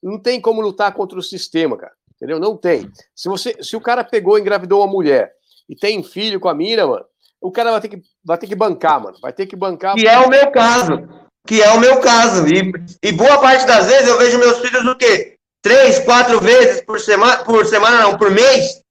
não 0.02 0.18
tem 0.18 0.40
como 0.40 0.60
lutar 0.60 0.92
contra 0.92 1.18
o 1.18 1.22
sistema, 1.22 1.76
cara, 1.76 1.92
entendeu? 2.14 2.38
Não 2.38 2.56
tem. 2.56 2.90
Se 3.14 3.28
você, 3.28 3.56
se 3.60 3.74
o 3.74 3.80
cara 3.80 4.04
pegou, 4.04 4.38
engravidou 4.38 4.80
uma 4.80 4.92
mulher 4.92 5.32
e 5.68 5.74
tem 5.74 6.02
filho 6.02 6.38
com 6.38 6.48
a 6.48 6.54
mina, 6.54 6.86
mano, 6.86 7.04
o 7.40 7.50
cara 7.50 7.72
vai 7.72 7.80
ter 7.80 7.88
que, 7.88 8.02
vai 8.24 8.38
ter 8.38 8.46
que 8.46 8.54
bancar, 8.54 9.02
mano. 9.02 9.16
Vai 9.20 9.32
ter 9.32 9.46
que 9.46 9.56
bancar. 9.56 9.96
Que 9.96 10.06
é 10.06 10.18
o 10.18 10.28
meu 10.28 10.50
caso. 10.50 11.08
Que 11.46 11.60
é 11.60 11.70
o 11.72 11.80
meu 11.80 12.00
caso. 12.00 12.46
E, 12.46 12.72
e 13.02 13.12
boa 13.12 13.40
parte 13.40 13.66
das 13.66 13.86
vezes 13.86 14.08
eu 14.08 14.18
vejo 14.18 14.38
meus 14.38 14.58
filhos 14.58 14.84
o 14.86 14.96
quê? 14.96 15.36
Três, 15.60 15.98
quatro 16.00 16.40
vezes 16.40 16.82
por 16.82 17.00
semana, 17.00 17.44
por 17.44 17.66
semana, 17.66 18.02
não, 18.02 18.16
por 18.16 18.30
mês. 18.30 18.81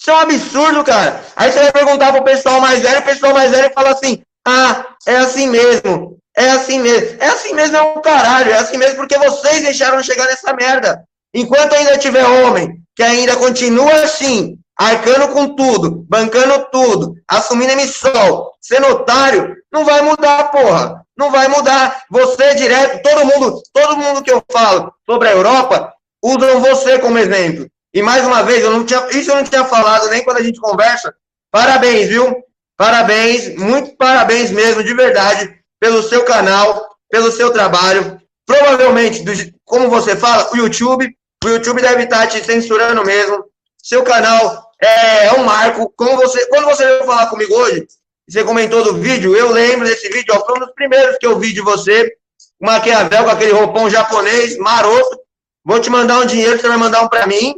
Isso 0.00 0.10
é 0.10 0.14
um 0.14 0.18
absurdo, 0.20 0.82
cara. 0.82 1.22
Aí 1.36 1.52
você 1.52 1.58
vai 1.58 1.72
perguntar 1.72 2.10
pro 2.12 2.24
pessoal 2.24 2.58
mais 2.58 2.80
velho, 2.80 3.00
o 3.00 3.04
pessoal 3.04 3.34
mais 3.34 3.50
velho 3.50 3.70
fala 3.74 3.90
assim: 3.90 4.22
ah, 4.48 4.86
é 5.06 5.16
assim 5.16 5.46
mesmo. 5.46 6.16
É 6.34 6.50
assim 6.52 6.78
mesmo. 6.80 7.18
É 7.20 7.26
assim 7.26 7.52
mesmo, 7.52 7.76
é 7.76 7.82
um 7.82 8.00
caralho. 8.00 8.50
É 8.50 8.58
assim 8.58 8.78
mesmo 8.78 8.96
porque 8.96 9.18
vocês 9.18 9.62
deixaram 9.62 10.02
chegar 10.02 10.24
nessa 10.24 10.54
merda. 10.54 11.04
Enquanto 11.34 11.74
ainda 11.74 11.98
tiver 11.98 12.24
homem 12.24 12.80
que 12.96 13.02
ainda 13.02 13.36
continua 13.36 13.92
assim, 14.02 14.56
arcando 14.78 15.28
com 15.28 15.54
tudo, 15.54 16.04
bancando 16.08 16.66
tudo, 16.72 17.14
assumindo 17.28 17.72
emissão, 17.72 18.50
sendo 18.60 18.88
otário, 18.88 19.54
não 19.70 19.84
vai 19.84 20.00
mudar, 20.00 20.50
porra. 20.50 21.04
Não 21.16 21.30
vai 21.30 21.48
mudar. 21.48 22.04
Você 22.10 22.54
direto, 22.54 23.02
todo 23.02 23.26
mundo, 23.26 23.62
todo 23.74 23.98
mundo 23.98 24.22
que 24.22 24.32
eu 24.32 24.42
falo 24.50 24.90
sobre 25.04 25.28
a 25.28 25.32
Europa, 25.32 25.92
usam 26.22 26.60
você 26.60 26.98
como 26.98 27.18
exemplo. 27.18 27.68
E 27.92 28.02
mais 28.02 28.24
uma 28.24 28.42
vez, 28.42 28.62
eu 28.62 28.70
não 28.70 28.84
tinha, 28.84 29.08
isso 29.10 29.30
eu 29.30 29.36
não 29.36 29.44
tinha 29.44 29.64
falado 29.64 30.08
nem 30.08 30.22
quando 30.22 30.38
a 30.38 30.42
gente 30.42 30.60
conversa. 30.60 31.14
Parabéns, 31.50 32.08
viu? 32.08 32.36
Parabéns, 32.76 33.54
muito 33.56 33.96
parabéns 33.96 34.50
mesmo, 34.50 34.82
de 34.82 34.94
verdade, 34.94 35.54
pelo 35.78 36.02
seu 36.02 36.24
canal, 36.24 36.88
pelo 37.10 37.30
seu 37.32 37.52
trabalho. 37.52 38.20
Provavelmente, 38.46 39.22
do, 39.22 39.32
como 39.64 39.90
você 39.90 40.16
fala, 40.16 40.50
o 40.52 40.56
YouTube, 40.56 41.08
o 41.44 41.48
YouTube 41.48 41.82
deve 41.82 42.04
estar 42.04 42.26
te 42.26 42.42
censurando 42.44 43.04
mesmo. 43.04 43.44
Seu 43.82 44.02
canal 44.02 44.70
é, 44.80 45.26
é 45.26 45.32
um 45.34 45.44
marco. 45.44 45.92
Como 45.96 46.16
você, 46.16 46.46
quando 46.46 46.64
você 46.66 46.86
veio 46.86 47.04
falar 47.04 47.26
comigo 47.26 47.54
hoje, 47.54 47.86
você 48.28 48.44
comentou 48.44 48.84
do 48.84 48.94
vídeo, 48.94 49.34
eu 49.36 49.50
lembro 49.50 49.86
desse 49.86 50.08
vídeo, 50.08 50.32
ó, 50.34 50.46
foi 50.46 50.56
um 50.56 50.60
dos 50.60 50.72
primeiros 50.74 51.18
que 51.18 51.26
eu 51.26 51.38
vi 51.38 51.52
de 51.52 51.60
você, 51.60 52.16
Maquiavel 52.60 53.24
com 53.24 53.30
aquele 53.30 53.52
roupão 53.52 53.88
japonês, 53.88 54.56
maroto. 54.58 55.18
Vou 55.64 55.80
te 55.80 55.88
mandar 55.88 56.18
um 56.18 56.26
dinheiro, 56.26 56.60
você 56.60 56.68
vai 56.68 56.76
mandar 56.76 57.02
um 57.02 57.08
para 57.08 57.26
mim. 57.26 57.54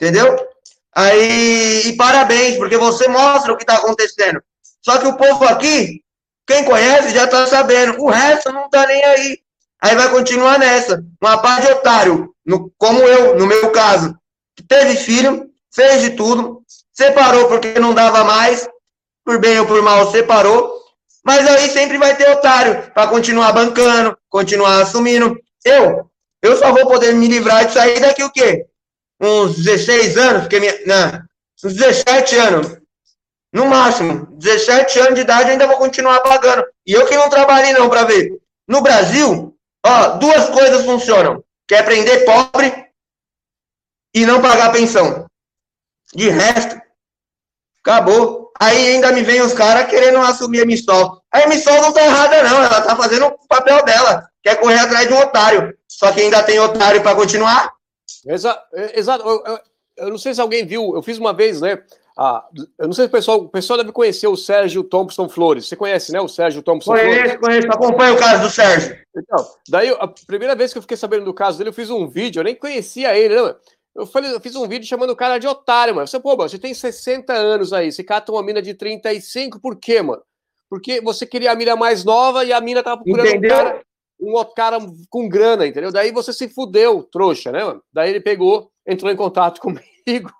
Entendeu? 0.00 0.36
Aí, 0.94 1.82
e 1.86 1.96
parabéns, 1.96 2.56
porque 2.56 2.76
você 2.76 3.08
mostra 3.08 3.52
o 3.52 3.56
que 3.56 3.64
está 3.64 3.74
acontecendo. 3.74 4.42
Só 4.82 4.98
que 4.98 5.06
o 5.06 5.16
povo 5.16 5.44
aqui, 5.44 6.02
quem 6.46 6.64
conhece 6.64 7.14
já 7.14 7.24
está 7.24 7.46
sabendo. 7.46 8.00
O 8.00 8.08
resto 8.08 8.52
não 8.52 8.66
está 8.66 8.86
nem 8.86 9.04
aí. 9.04 9.38
Aí 9.82 9.94
vai 9.94 10.10
continuar 10.10 10.58
nessa. 10.58 11.04
Uma 11.20 11.38
parte 11.38 11.66
de 11.66 11.72
otário, 11.72 12.34
no, 12.44 12.72
como 12.78 13.00
eu, 13.00 13.36
no 13.36 13.46
meu 13.46 13.70
caso, 13.70 14.16
que 14.56 14.62
teve 14.62 14.96
filho, 14.96 15.48
fez 15.72 16.02
de 16.02 16.10
tudo, 16.10 16.62
separou 16.92 17.48
porque 17.48 17.78
não 17.78 17.94
dava 17.94 18.24
mais, 18.24 18.68
por 19.24 19.38
bem 19.38 19.58
ou 19.60 19.66
por 19.66 19.82
mal 19.82 20.10
separou. 20.10 20.78
Mas 21.24 21.46
aí 21.46 21.68
sempre 21.70 21.98
vai 21.98 22.16
ter 22.16 22.30
otário 22.30 22.90
para 22.92 23.08
continuar 23.08 23.52
bancando, 23.52 24.16
continuar 24.28 24.80
assumindo. 24.80 25.38
Eu, 25.64 26.10
eu 26.42 26.56
só 26.56 26.72
vou 26.72 26.86
poder 26.86 27.12
me 27.14 27.28
livrar 27.28 27.66
disso 27.66 27.78
aí 27.78 28.00
daqui 28.00 28.24
o 28.24 28.30
quê? 28.30 28.64
Uns 29.20 29.56
16 29.56 30.16
anos, 30.16 30.42
porque 30.42 30.60
minha, 30.60 30.78
não, 30.86 31.22
uns 31.64 31.74
17 31.74 32.36
anos, 32.36 32.78
no 33.52 33.66
máximo, 33.66 34.26
17 34.32 34.98
anos 35.00 35.14
de 35.14 35.20
idade, 35.22 35.50
ainda 35.50 35.66
vou 35.66 35.76
continuar 35.76 36.20
pagando. 36.20 36.64
E 36.86 36.92
eu 36.92 37.06
que 37.06 37.16
não 37.16 37.28
trabalhei 37.28 37.72
não 37.72 37.88
para 37.88 38.04
ver. 38.04 38.38
No 38.66 38.80
Brasil, 38.80 39.56
ó, 39.84 40.08
duas 40.18 40.50
coisas 40.50 40.84
funcionam, 40.84 41.42
que 41.66 41.74
é 41.74 41.82
prender 41.82 42.24
pobre 42.24 42.86
e 44.14 44.26
não 44.26 44.42
pagar 44.42 44.72
pensão. 44.72 45.26
De 46.14 46.28
resto, 46.28 46.78
Acabou. 47.88 48.52
Aí 48.60 48.88
ainda 48.88 49.12
me 49.12 49.22
vem 49.22 49.40
os 49.40 49.54
caras 49.54 49.88
querendo 49.88 50.18
assumir 50.18 50.62
a 50.62 50.66
Missol. 50.66 51.22
A 51.32 51.46
Missol 51.46 51.80
não 51.80 51.92
tá 51.92 52.04
errada, 52.04 52.42
não. 52.42 52.62
Ela 52.62 52.82
tá 52.82 52.94
fazendo 52.94 53.26
o 53.26 53.48
papel 53.48 53.82
dela. 53.82 54.28
Quer 54.42 54.56
correr 54.56 54.80
atrás 54.80 55.08
de 55.08 55.14
um 55.14 55.18
otário. 55.18 55.74
Só 55.88 56.12
que 56.12 56.20
ainda 56.20 56.42
tem 56.42 56.58
otário 56.58 57.02
para 57.02 57.14
continuar. 57.14 57.72
Exato. 58.28 58.76
Exato. 58.94 59.28
Eu, 59.28 59.42
eu, 59.44 59.58
eu, 59.96 60.10
não 60.10 60.18
sei 60.18 60.34
se 60.34 60.40
alguém 60.40 60.66
viu. 60.66 60.94
Eu 60.94 61.02
fiz 61.02 61.18
uma 61.18 61.32
vez, 61.32 61.60
né? 61.60 61.82
Ah, 62.16 62.44
eu 62.78 62.86
não 62.86 62.92
sei 62.92 63.04
se 63.04 63.08
o 63.08 63.12
pessoal, 63.12 63.38
o 63.38 63.48
pessoal 63.48 63.78
deve 63.78 63.92
conhecer 63.92 64.26
o 64.26 64.36
Sérgio 64.36 64.82
Thompson 64.84 65.28
Flores. 65.28 65.66
Você 65.66 65.76
conhece, 65.76 66.12
né? 66.12 66.20
O 66.20 66.28
Sérgio 66.28 66.62
Thompson 66.62 66.92
conheço, 66.92 67.08
Flores? 67.08 67.36
Conheço, 67.36 67.68
conheço. 67.68 67.68
Acompanho 67.68 68.14
o 68.14 68.18
caso 68.18 68.42
do 68.42 68.50
Sérgio. 68.50 68.98
Então, 69.16 69.46
daí, 69.68 69.88
a 69.90 70.08
primeira 70.26 70.54
vez 70.54 70.72
que 70.72 70.78
eu 70.78 70.82
fiquei 70.82 70.96
sabendo 70.96 71.24
do 71.24 71.34
caso 71.34 71.58
dele, 71.58 71.70
eu 71.70 71.74
fiz 71.74 71.90
um 71.90 72.08
vídeo. 72.08 72.40
Eu 72.40 72.44
nem 72.44 72.54
conhecia 72.54 73.16
ele, 73.16 73.40
né? 73.40 73.54
Eu, 73.94 74.06
falei, 74.06 74.32
eu 74.32 74.40
fiz 74.40 74.54
um 74.54 74.68
vídeo 74.68 74.86
chamando 74.86 75.10
o 75.10 75.16
cara 75.16 75.38
de 75.38 75.46
otário, 75.48 75.94
mano. 75.94 76.06
Você, 76.06 76.20
pô, 76.20 76.36
mano, 76.36 76.48
você 76.48 76.58
tem 76.58 76.72
60 76.72 77.32
anos 77.32 77.72
aí, 77.72 77.90
você 77.90 78.04
cata 78.04 78.30
uma 78.30 78.42
mina 78.42 78.62
de 78.62 78.74
35, 78.74 79.60
por 79.60 79.76
quê, 79.76 80.02
mano? 80.02 80.22
Porque 80.70 81.00
você 81.00 81.26
queria 81.26 81.50
a 81.50 81.56
mina 81.56 81.74
mais 81.74 82.04
nova 82.04 82.44
e 82.44 82.52
a 82.52 82.60
mina 82.60 82.82
tava 82.82 83.02
procurando 83.02 83.26
entendeu? 83.26 83.56
um 83.56 83.58
cara, 83.58 83.82
um 84.20 84.42
cara 84.54 84.78
com 85.08 85.28
grana, 85.28 85.66
entendeu? 85.66 85.92
Daí 85.92 86.10
você 86.10 86.32
se 86.32 86.48
fudeu, 86.48 87.02
trouxa, 87.04 87.52
né, 87.52 87.64
mano? 87.64 87.82
Daí 87.92 88.10
ele 88.10 88.20
pegou, 88.20 88.70
entrou 88.86 89.10
em 89.10 89.16
contato 89.16 89.60
comigo. 89.62 90.30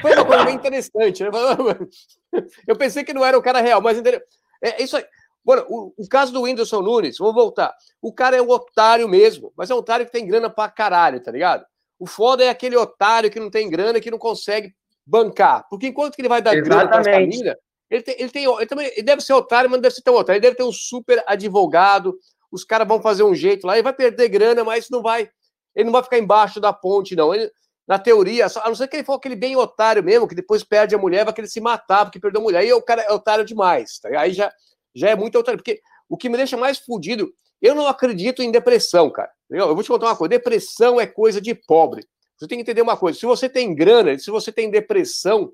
Foi 0.00 0.14
uma 0.14 0.24
coisa 0.24 0.44
bem 0.44 0.54
interessante, 0.54 1.22
né? 1.22 1.30
Eu 2.66 2.76
pensei 2.76 3.04
que 3.04 3.12
não 3.12 3.24
era 3.24 3.36
o 3.38 3.42
cara 3.42 3.60
real, 3.60 3.80
mas 3.80 3.98
entendeu? 3.98 4.20
É, 4.62 4.82
isso 4.82 4.96
aí. 4.96 5.04
Mano, 5.44 5.64
o, 5.68 5.92
o, 5.96 6.08
caso 6.08 6.32
do 6.32 6.42
Whindersson 6.42 6.82
Nunes, 6.82 7.18
vou 7.18 7.32
voltar. 7.32 7.74
O 8.00 8.12
cara 8.12 8.36
é 8.36 8.42
um 8.42 8.50
otário 8.50 9.08
mesmo, 9.08 9.52
mas 9.56 9.70
é 9.70 9.74
um 9.74 9.78
otário 9.78 10.04
que 10.04 10.12
tem 10.12 10.26
grana 10.26 10.50
pra 10.50 10.68
caralho, 10.68 11.20
tá 11.22 11.32
ligado? 11.32 11.64
O 11.98 12.06
foda 12.06 12.44
é 12.44 12.50
aquele 12.50 12.76
otário 12.76 13.30
que 13.30 13.40
não 13.40 13.50
tem 13.50 13.68
grana, 13.68 14.00
que 14.00 14.10
não 14.10 14.18
consegue 14.18 14.74
bancar. 15.04 15.66
Porque 15.68 15.88
enquanto 15.88 16.14
que 16.14 16.20
ele 16.20 16.28
vai 16.28 16.42
dar 16.42 16.54
Exatamente. 16.54 16.88
grana 16.88 17.00
essa 17.00 17.12
família, 17.12 17.58
ele, 17.90 18.02
tem, 18.02 18.14
ele, 18.18 18.30
tem, 18.30 18.44
ele, 18.44 18.66
também, 18.66 18.86
ele 18.86 19.02
deve 19.02 19.22
ser 19.22 19.32
otário, 19.32 19.68
mas 19.68 19.78
não 19.78 19.82
deve 19.82 19.94
ser 19.94 20.02
tão 20.02 20.14
otário. 20.14 20.38
Ele 20.38 20.46
deve 20.46 20.56
ter 20.56 20.62
um 20.62 20.72
super 20.72 21.22
advogado, 21.26 22.16
os 22.50 22.64
caras 22.64 22.86
vão 22.86 23.00
fazer 23.00 23.22
um 23.22 23.34
jeito 23.34 23.66
lá, 23.66 23.74
ele 23.74 23.82
vai 23.82 23.92
perder 23.92 24.28
grana, 24.28 24.64
mas 24.64 24.88
não 24.90 25.02
vai. 25.02 25.30
Ele 25.74 25.84
não 25.84 25.92
vai 25.92 26.02
ficar 26.02 26.18
embaixo 26.18 26.60
da 26.60 26.72
ponte, 26.72 27.14
não. 27.14 27.34
Ele, 27.34 27.50
na 27.86 27.98
teoria, 27.98 28.46
a 28.46 28.68
não 28.68 28.74
ser 28.74 28.88
que 28.88 28.96
ele 28.96 29.04
for 29.04 29.14
aquele 29.14 29.36
bem 29.36 29.56
otário 29.56 30.02
mesmo, 30.02 30.28
que 30.28 30.34
depois 30.34 30.62
perde 30.62 30.94
a 30.94 30.98
mulher, 30.98 31.24
vai 31.24 31.34
querer 31.34 31.48
se 31.48 31.60
matar 31.60 32.04
porque 32.04 32.20
perdeu 32.20 32.40
a 32.40 32.44
mulher. 32.44 32.58
Aí 32.60 32.72
o 32.72 32.82
cara 32.82 33.02
é 33.02 33.12
otário 33.12 33.44
demais. 33.44 33.98
Tá? 33.98 34.08
Aí 34.20 34.32
já, 34.32 34.52
já 34.94 35.10
é 35.10 35.16
muito 35.16 35.38
otário. 35.38 35.58
Porque 35.58 35.80
o 36.08 36.16
que 36.16 36.28
me 36.28 36.36
deixa 36.36 36.56
mais 36.56 36.78
fudido, 36.78 37.32
eu 37.60 37.74
não 37.74 37.86
acredito 37.86 38.42
em 38.42 38.50
depressão, 38.50 39.10
cara. 39.10 39.30
Eu 39.48 39.74
vou 39.74 39.82
te 39.82 39.88
contar 39.88 40.06
uma 40.06 40.16
coisa: 40.16 40.30
depressão 40.30 41.00
é 41.00 41.06
coisa 41.06 41.40
de 41.40 41.54
pobre. 41.54 42.06
Você 42.38 42.48
tem 42.48 42.58
que 42.58 42.62
entender 42.62 42.82
uma 42.82 42.96
coisa: 42.96 43.18
se 43.18 43.26
você 43.26 43.48
tem 43.48 43.74
grana, 43.74 44.18
se 44.18 44.30
você 44.30 44.50
tem 44.50 44.70
depressão, 44.70 45.52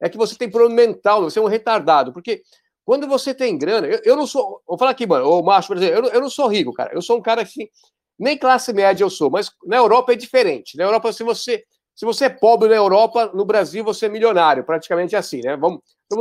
é 0.00 0.08
que 0.08 0.16
você 0.16 0.36
tem 0.36 0.50
problema 0.50 0.74
mental, 0.74 1.22
você 1.22 1.38
é 1.38 1.42
um 1.42 1.46
retardado. 1.46 2.12
Porque 2.12 2.42
quando 2.88 3.06
você 3.06 3.34
tem 3.34 3.58
grana, 3.58 3.86
eu, 3.86 4.00
eu 4.02 4.16
não 4.16 4.26
sou. 4.26 4.62
Vou 4.66 4.78
falar 4.78 4.92
aqui, 4.92 5.06
mano, 5.06 5.28
o 5.28 5.42
macho, 5.42 5.68
por 5.68 5.76
exemplo, 5.76 6.06
eu, 6.06 6.14
eu 6.14 6.20
não 6.22 6.30
sou 6.30 6.48
rico, 6.48 6.72
cara. 6.72 6.90
Eu 6.94 7.02
sou 7.02 7.18
um 7.18 7.20
cara 7.20 7.44
que. 7.44 7.70
Nem 8.18 8.38
classe 8.38 8.72
média 8.72 9.04
eu 9.04 9.10
sou, 9.10 9.30
mas 9.30 9.52
na 9.66 9.76
Europa 9.76 10.14
é 10.14 10.16
diferente. 10.16 10.74
Na 10.74 10.84
Europa, 10.84 11.12
se 11.12 11.22
você. 11.22 11.62
Se 11.94 12.06
você 12.06 12.24
é 12.24 12.28
pobre 12.30 12.66
na 12.66 12.76
Europa, 12.76 13.30
no 13.34 13.44
Brasil 13.44 13.84
você 13.84 14.06
é 14.06 14.08
milionário, 14.08 14.64
praticamente 14.64 15.14
assim, 15.14 15.42
né? 15.42 15.54
Vamos, 15.54 15.80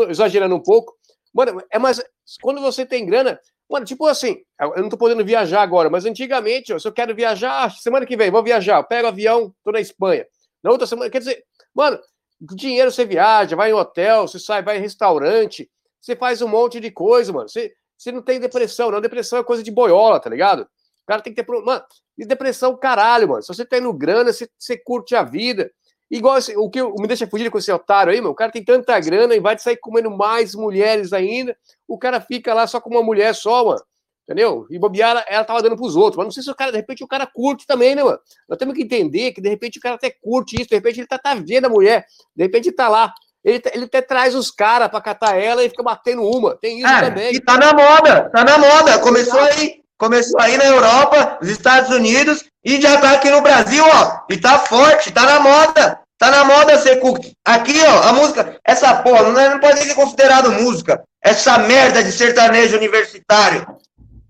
exagerando 0.10 0.56
um 0.56 0.62
pouco. 0.62 0.94
Mano, 1.34 1.64
é 1.72 1.80
mais. 1.80 2.04
Quando 2.42 2.60
você 2.60 2.86
tem 2.86 3.06
grana, 3.06 3.40
Mano, 3.72 3.86
tipo 3.86 4.06
assim, 4.06 4.36
eu 4.60 4.82
não 4.82 4.90
tô 4.90 4.98
podendo 4.98 5.24
viajar 5.24 5.62
agora, 5.62 5.90
mas 5.90 6.06
antigamente, 6.06 6.74
ó, 6.74 6.80
se 6.80 6.86
eu 6.86 6.92
quero 6.92 7.16
viajar, 7.16 7.72
semana 7.72 8.06
que 8.06 8.18
vem, 8.18 8.30
vou 8.30 8.44
viajar, 8.44 8.80
eu 8.80 8.84
pego 8.84 9.08
avião, 9.08 9.54
tô 9.64 9.72
na 9.72 9.80
Espanha. 9.80 10.26
Na 10.62 10.72
outra 10.72 10.86
semana, 10.86 11.10
quer 11.10 11.20
dizer, 11.20 11.46
mano, 11.74 11.98
dinheiro 12.42 12.92
você 12.92 13.06
viaja, 13.06 13.56
vai 13.56 13.72
em 13.72 13.74
hotel, 13.74 14.28
você 14.28 14.38
sai, 14.38 14.62
vai 14.62 14.78
em 14.78 14.82
restaurante, 14.82 15.70
você 16.08 16.16
faz 16.16 16.42
um 16.42 16.48
monte 16.48 16.80
de 16.80 16.90
coisa, 16.90 17.34
mano. 17.34 17.50
Você, 17.50 17.74
você 17.98 18.14
não 18.14 18.22
tem 18.22 18.40
depressão, 18.40 18.90
não. 18.90 19.02
Depressão 19.02 19.40
é 19.40 19.44
coisa 19.44 19.62
de 19.62 19.70
boiola, 19.70 20.22
tá 20.22 20.30
ligado? 20.30 20.62
O 20.62 21.06
cara 21.06 21.22
tem 21.22 21.34
que 21.34 21.44
ter. 21.44 21.62
Mano, 21.62 21.84
e 22.18 22.26
depressão, 22.26 22.78
caralho, 22.78 23.28
mano. 23.28 23.42
Se 23.42 23.50
você 23.50 23.66
tá 23.66 23.78
indo 23.78 23.92
grana, 23.92 24.32
você, 24.32 24.50
você 24.58 24.78
curte 24.78 25.16
a 25.16 25.24
vida. 25.24 25.70
Igual 26.10 26.38
o 26.56 26.70
que 26.70 26.82
me 26.82 27.08
deixa 27.08 27.28
fugido 27.28 27.52
com 27.52 27.58
esse 27.58 27.70
otário 27.70 28.14
aí, 28.14 28.22
meu. 28.22 28.32
O 28.32 28.36
cara 28.36 28.50
tem 28.50 28.64
tanta 28.64 28.98
grana 29.02 29.36
e 29.36 29.42
vai 29.42 29.60
sair 29.60 29.76
comendo 29.76 30.10
mais 30.10 30.56
mulheres 30.56 31.12
ainda. 31.12 31.58
O 31.86 31.98
cara 31.98 32.22
fica 32.22 32.54
lá 32.54 32.66
só 32.66 32.80
com 32.80 32.90
uma 32.90 33.04
mulher 33.04 33.36
só, 33.36 33.66
mano. 33.66 33.84
Entendeu? 34.24 34.66
E 34.70 34.80
bobear, 34.80 35.12
ela, 35.12 35.26
ela 35.28 35.44
tava 35.44 35.62
dando 35.62 35.76
pros 35.76 35.98
outros. 35.98 36.16
Mas 36.16 36.26
não 36.26 36.32
sei 36.32 36.44
se 36.44 36.52
o 36.52 36.56
cara, 36.56 36.72
de 36.72 36.78
repente, 36.78 37.04
o 37.04 37.08
cara 37.08 37.26
curte 37.26 37.66
também, 37.68 37.96
né, 37.96 38.04
mano? 38.04 38.20
Nós 38.48 38.58
temos 38.58 38.76
que 38.76 38.84
entender 38.84 39.34
que, 39.34 39.42
de 39.42 39.50
repente, 39.50 39.78
o 39.80 39.82
cara 39.82 39.96
até 39.96 40.10
curte 40.10 40.56
isso. 40.56 40.70
De 40.70 40.76
repente, 40.76 41.02
ele 41.02 41.08
tá, 41.08 41.18
tá 41.18 41.36
vendo 41.36 41.66
a 41.66 41.70
mulher. 41.70 42.06
De 42.34 42.44
repente, 42.44 42.72
tá 42.72 42.88
lá. 42.88 43.14
Ele, 43.44 43.62
ele 43.74 43.86
até 43.86 44.02
traz 44.02 44.36
os 44.36 44.52
caras 44.52 44.90
pra 44.90 45.02
catar 45.02 45.38
ela 45.38 45.64
e 45.64 45.70
fica 45.70 45.84
batendo 45.84 46.24
uma. 46.24 46.56
Tem 46.58 46.80
isso 46.80 47.00
também. 47.00 47.34
E 47.34 47.40
tá 47.40 47.58
na 47.58 47.74
moda. 47.74 48.30
Tá 48.30 48.44
na 48.44 48.58
moda. 48.58 49.00
Começou 49.00 49.40
aí. 49.40 49.82
Começou 49.98 50.40
aí 50.40 50.58
na 50.58 50.66
Europa, 50.66 51.40
nos 51.42 51.50
Estados 51.50 51.90
Unidos 51.90 52.46
e 52.64 52.80
já 52.80 53.00
tá 53.02 53.14
aqui 53.14 53.32
no 53.32 53.42
Brasil, 53.42 53.84
ó. 53.84 54.20
E 54.30 54.38
tá 54.38 54.60
forte, 54.60 55.12
tá 55.12 55.24
na 55.24 55.40
moda. 55.40 56.00
Tá 56.20 56.32
na 56.32 56.44
moda 56.44 56.78
ser 56.80 56.98
cookie. 56.98 57.34
Aqui, 57.46 57.80
ó, 57.84 58.10
a 58.10 58.14
música, 58.14 58.58
essa 58.64 58.94
porra, 59.02 59.24
não, 59.24 59.40
é, 59.40 59.50
não 59.50 59.60
pode 59.60 59.80
ser 59.80 59.96
considerado 59.96 60.52
música. 60.52 61.04
Essa 61.24 61.58
merda 61.60 62.04
de 62.04 62.12
sertanejo 62.12 62.76
universitário. 62.76 63.66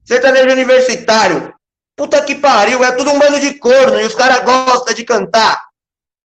Sertanejo 0.05 0.51
universitário. 0.51 1.53
Puta 1.95 2.21
que 2.21 2.35
pariu, 2.35 2.83
é 2.83 2.91
tudo 2.91 3.11
um 3.11 3.19
bando 3.19 3.39
de 3.39 3.55
corno 3.55 3.99
e 3.99 4.05
os 4.05 4.15
caras 4.15 4.43
gostam 4.43 4.93
de 4.93 5.03
cantar. 5.03 5.66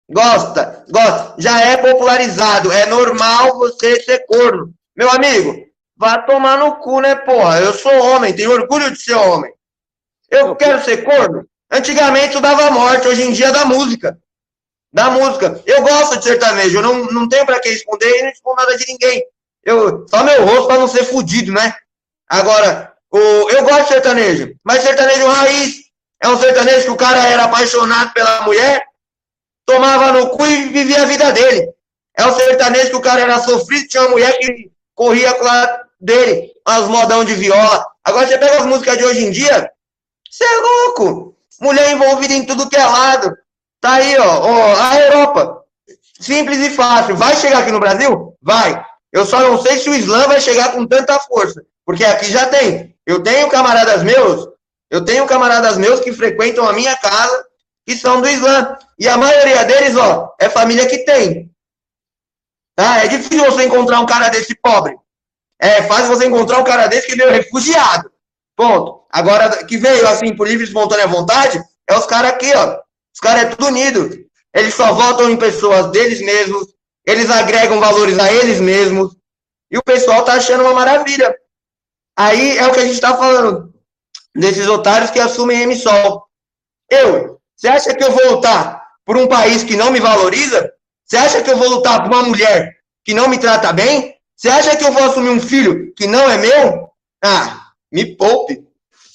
Gosta, 0.09 0.85
gosta. 0.89 1.35
Já 1.37 1.59
é 1.61 1.77
popularizado. 1.77 2.71
É 2.71 2.85
normal 2.85 3.57
você 3.57 4.01
ser 4.01 4.25
corno. 4.25 4.73
Meu 4.95 5.09
amigo, 5.09 5.65
vá 5.95 6.19
tomar 6.19 6.57
no 6.57 6.77
cu, 6.77 7.01
né, 7.01 7.15
porra? 7.15 7.59
Eu 7.59 7.73
sou 7.73 7.91
homem, 7.91 8.33
tenho 8.33 8.51
orgulho 8.51 8.91
de 8.91 9.01
ser 9.01 9.15
homem. 9.15 9.51
Eu 10.29 10.55
quero 10.55 10.83
ser 10.83 11.03
corno? 11.03 11.45
Antigamente 11.71 12.35
eu 12.35 12.41
dava 12.41 12.71
morte, 12.71 13.07
hoje 13.07 13.23
em 13.23 13.33
dia 13.33 13.51
dá 13.51 13.65
música. 13.65 14.17
Da 14.91 15.09
música. 15.09 15.61
Eu 15.65 15.81
gosto 15.81 16.17
de 16.17 16.23
sertanejo, 16.23 16.77
eu 16.77 16.81
não, 16.81 17.05
não 17.05 17.29
tenho 17.29 17.45
para 17.45 17.59
que 17.59 17.69
esconder 17.69 18.19
e 18.19 18.23
não 18.23 18.29
escondo 18.29 18.55
nada 18.55 18.77
de 18.77 18.85
ninguém. 18.87 19.23
Eu, 19.63 20.05
só 20.09 20.23
meu 20.23 20.45
rosto 20.45 20.67
para 20.67 20.79
não 20.79 20.87
ser 20.87 21.03
fudido, 21.03 21.51
né? 21.51 21.75
Agora, 22.29 22.93
o, 23.11 23.17
eu 23.17 23.63
gosto 23.63 23.83
de 23.83 23.87
sertanejo, 23.89 24.55
mas 24.63 24.81
sertanejo 24.81 25.27
raiz 25.27 25.87
é 26.21 26.27
um 26.29 26.39
sertanejo 26.39 26.85
que 26.85 26.91
o 26.91 26.97
cara 26.97 27.27
era 27.27 27.43
apaixonado 27.43 28.13
pela 28.13 28.41
mulher, 28.41 28.83
tomava 29.67 30.13
no 30.13 30.29
cu 30.29 30.45
e 30.47 30.69
vivia 30.69 31.03
a 31.03 31.05
vida 31.05 31.31
dele. 31.31 31.69
É 32.17 32.25
um 32.25 32.33
sertanejo 32.33 32.89
que 32.89 32.95
o 32.95 33.01
cara 33.01 33.21
era 33.21 33.39
sofrido, 33.39 33.87
tinha 33.87 34.01
uma 34.03 34.11
mulher 34.11 34.39
que 34.39 34.71
corria 34.95 35.33
com 35.33 35.45
a 35.45 35.81
dele, 35.99 36.53
umas 36.67 36.87
modão 36.87 37.23
de 37.23 37.35
viola. 37.35 37.85
Agora 38.03 38.25
você 38.25 38.37
pega 38.37 38.57
as 38.57 38.65
músicas 38.65 38.97
de 38.97 39.03
hoje 39.03 39.25
em 39.25 39.31
dia, 39.31 39.69
você 40.29 40.43
é 40.43 40.57
louco. 40.57 41.35
Mulher 41.59 41.91
envolvida 41.91 42.33
em 42.33 42.45
tudo 42.45 42.69
que 42.69 42.77
é 42.77 42.85
lado. 42.85 43.35
Tá 43.81 43.93
aí, 43.93 44.17
ó, 44.17 44.39
ó, 44.41 44.75
a 44.79 44.99
Europa. 44.99 45.63
Simples 46.19 46.59
e 46.59 46.69
fácil. 46.71 47.15
Vai 47.15 47.35
chegar 47.35 47.59
aqui 47.59 47.71
no 47.71 47.79
Brasil? 47.79 48.35
Vai. 48.41 48.83
Eu 49.11 49.25
só 49.25 49.39
não 49.39 49.61
sei 49.61 49.77
se 49.77 49.89
o 49.89 49.93
Islã 49.93 50.27
vai 50.27 50.39
chegar 50.39 50.71
com 50.71 50.85
tanta 50.85 51.19
força. 51.19 51.63
Porque 51.85 52.03
aqui 52.05 52.25
já 52.25 52.47
tem. 52.47 52.95
Eu 53.05 53.21
tenho 53.21 53.49
camaradas 53.49 54.03
meus, 54.03 54.47
eu 54.89 55.03
tenho 55.03 55.25
camaradas 55.25 55.77
meus 55.77 55.99
que 55.99 56.13
frequentam 56.13 56.67
a 56.67 56.73
minha 56.73 56.95
casa, 56.97 57.45
que 57.87 57.95
são 57.95 58.19
do 58.19 58.27
Islã. 58.27 58.77
E 58.99 59.07
a 59.07 59.17
maioria 59.17 59.63
deles, 59.63 59.95
ó, 59.95 60.35
é 60.39 60.49
família 60.49 60.85
que 60.87 60.99
tem. 60.99 61.49
Tá? 62.75 63.05
É 63.05 63.07
difícil 63.07 63.45
você 63.45 63.65
encontrar 63.65 64.01
um 64.01 64.05
cara 64.05 64.27
desse 64.27 64.53
pobre. 64.55 64.93
É 65.59 65.81
fácil 65.83 66.07
você 66.07 66.27
encontrar 66.27 66.59
um 66.59 66.65
cara 66.65 66.87
desse 66.87 67.07
que 67.07 67.15
veio 67.15 67.31
refugiado. 67.31 68.11
Ponto. 68.55 69.05
Agora, 69.09 69.63
que 69.63 69.77
veio 69.77 70.05
assim 70.07 70.35
por 70.35 70.47
livre 70.47 70.65
e 70.65 70.67
espontânea 70.67 71.07
vontade, 71.07 71.63
é 71.87 71.97
os 71.97 72.05
caras 72.05 72.31
aqui, 72.31 72.53
ó. 72.53 72.77
Os 73.13 73.21
caras 73.21 73.43
é 73.43 73.45
tudo 73.45 73.67
unido. 73.67 74.27
Eles 74.53 74.73
só 74.73 74.93
votam 74.93 75.29
em 75.29 75.37
pessoas 75.37 75.91
deles 75.91 76.19
mesmos, 76.19 76.67
eles 77.05 77.29
agregam 77.29 77.79
valores 77.79 78.19
a 78.19 78.31
eles 78.31 78.59
mesmos, 78.59 79.15
e 79.71 79.77
o 79.77 79.83
pessoal 79.83 80.25
tá 80.25 80.33
achando 80.33 80.61
uma 80.61 80.73
maravilha. 80.73 81.35
Aí 82.17 82.57
é 82.57 82.67
o 82.67 82.73
que 82.73 82.79
a 82.79 82.85
gente 82.85 82.99
tá 82.99 83.15
falando, 83.15 83.73
desses 84.35 84.67
otários 84.67 85.11
que 85.11 85.19
assumem 85.19 85.61
emissol. 85.61 86.27
Eu, 86.89 87.36
você 87.57 87.67
acha 87.67 87.95
que 87.95 88.03
eu 88.03 88.11
vou 88.11 88.35
lutar 88.35 88.81
por 89.03 89.17
um 89.17 89.27
país 89.27 89.63
que 89.63 89.75
não 89.75 89.91
me 89.91 89.99
valoriza? 89.99 90.71
Você 91.03 91.17
acha 91.17 91.41
que 91.41 91.49
eu 91.49 91.57
vou 91.57 91.67
lutar 91.67 92.03
por 92.03 92.13
uma 92.13 92.23
mulher 92.23 92.77
que 93.03 93.13
não 93.13 93.27
me 93.27 93.39
trata 93.39 93.73
bem? 93.73 94.15
Você 94.35 94.47
acha 94.47 94.77
que 94.77 94.83
eu 94.83 94.91
vou 94.91 95.03
assumir 95.03 95.29
um 95.29 95.41
filho 95.41 95.91
que 95.95 96.05
não 96.05 96.29
é 96.29 96.37
meu? 96.37 96.89
Ah, 97.23 97.71
me 97.91 98.15
poupe. 98.15 98.63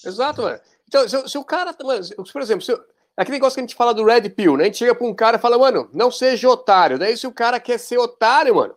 Exato, 0.04 0.42
mano. 0.42 0.58
Então, 0.88 1.08
se, 1.08 1.28
se 1.28 1.38
o 1.38 1.44
cara. 1.44 1.72
por 1.72 2.42
exemplo, 2.42 2.62
se, 2.62 2.76
Aquele 3.16 3.36
negócio 3.36 3.54
que 3.54 3.60
a 3.60 3.64
gente 3.64 3.74
fala 3.74 3.92
do 3.92 4.04
Red 4.04 4.30
Pill, 4.30 4.56
né? 4.56 4.64
A 4.64 4.66
gente 4.66 4.78
chega 4.78 4.94
pra 4.94 5.06
um 5.06 5.14
cara 5.14 5.36
e 5.36 5.40
fala, 5.40 5.58
mano, 5.58 5.88
não 5.92 6.10
seja 6.10 6.48
otário. 6.48 6.98
Daí 6.98 7.16
se 7.16 7.26
o 7.26 7.32
cara 7.32 7.60
quer 7.60 7.78
ser 7.78 7.98
otário, 7.98 8.54
mano, 8.54 8.74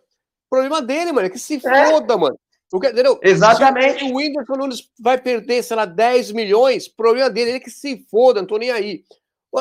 problema 0.50 0.82
dele, 0.82 1.10
mano, 1.12 1.26
é 1.26 1.30
que 1.30 1.38
se 1.38 1.56
é. 1.66 1.86
foda, 1.86 2.16
mano. 2.16 2.38
Porque, 2.70 2.88
entendeu? 2.88 3.18
Exatamente. 3.22 4.00
Se 4.00 4.12
o 4.12 4.16
Whindersson 4.16 4.54
Nunes 4.54 4.90
vai 5.00 5.18
perder, 5.18 5.62
sei 5.62 5.76
lá, 5.76 5.84
10 5.84 6.32
milhões, 6.32 6.88
problema 6.88 7.30
dele, 7.30 7.50
ele 7.50 7.56
é 7.58 7.60
que 7.60 7.70
se 7.70 8.04
foda, 8.10 8.40
não 8.40 8.46
tô 8.46 8.58
nem 8.58 8.70
aí. 8.70 9.04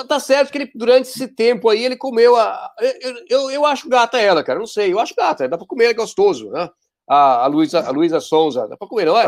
Tá 0.04 0.20
certo 0.20 0.52
que 0.52 0.58
ele, 0.58 0.72
durante 0.76 1.08
esse 1.08 1.28
tempo 1.28 1.70
aí, 1.70 1.86
ele 1.86 1.96
comeu 1.96 2.36
a. 2.36 2.72
Eu, 3.02 3.24
eu, 3.30 3.52
eu 3.52 3.66
acho 3.66 3.88
gata 3.88 4.20
ela, 4.20 4.44
cara. 4.44 4.60
Não 4.60 4.68
sei, 4.68 4.92
eu 4.92 5.00
acho 5.00 5.16
gata. 5.16 5.48
Dá 5.48 5.58
pra 5.58 5.66
comer, 5.66 5.86
é 5.86 5.94
gostoso, 5.94 6.50
né? 6.50 6.70
A, 7.08 7.46
a, 7.46 7.48
Luísa, 7.48 7.80
a 7.80 7.92
Luísa 7.92 8.20
Sonza. 8.20 8.68
Dá 8.68 8.76
pra 8.76 8.88
comer, 8.88 9.06
não 9.06 9.18
é? 9.18 9.26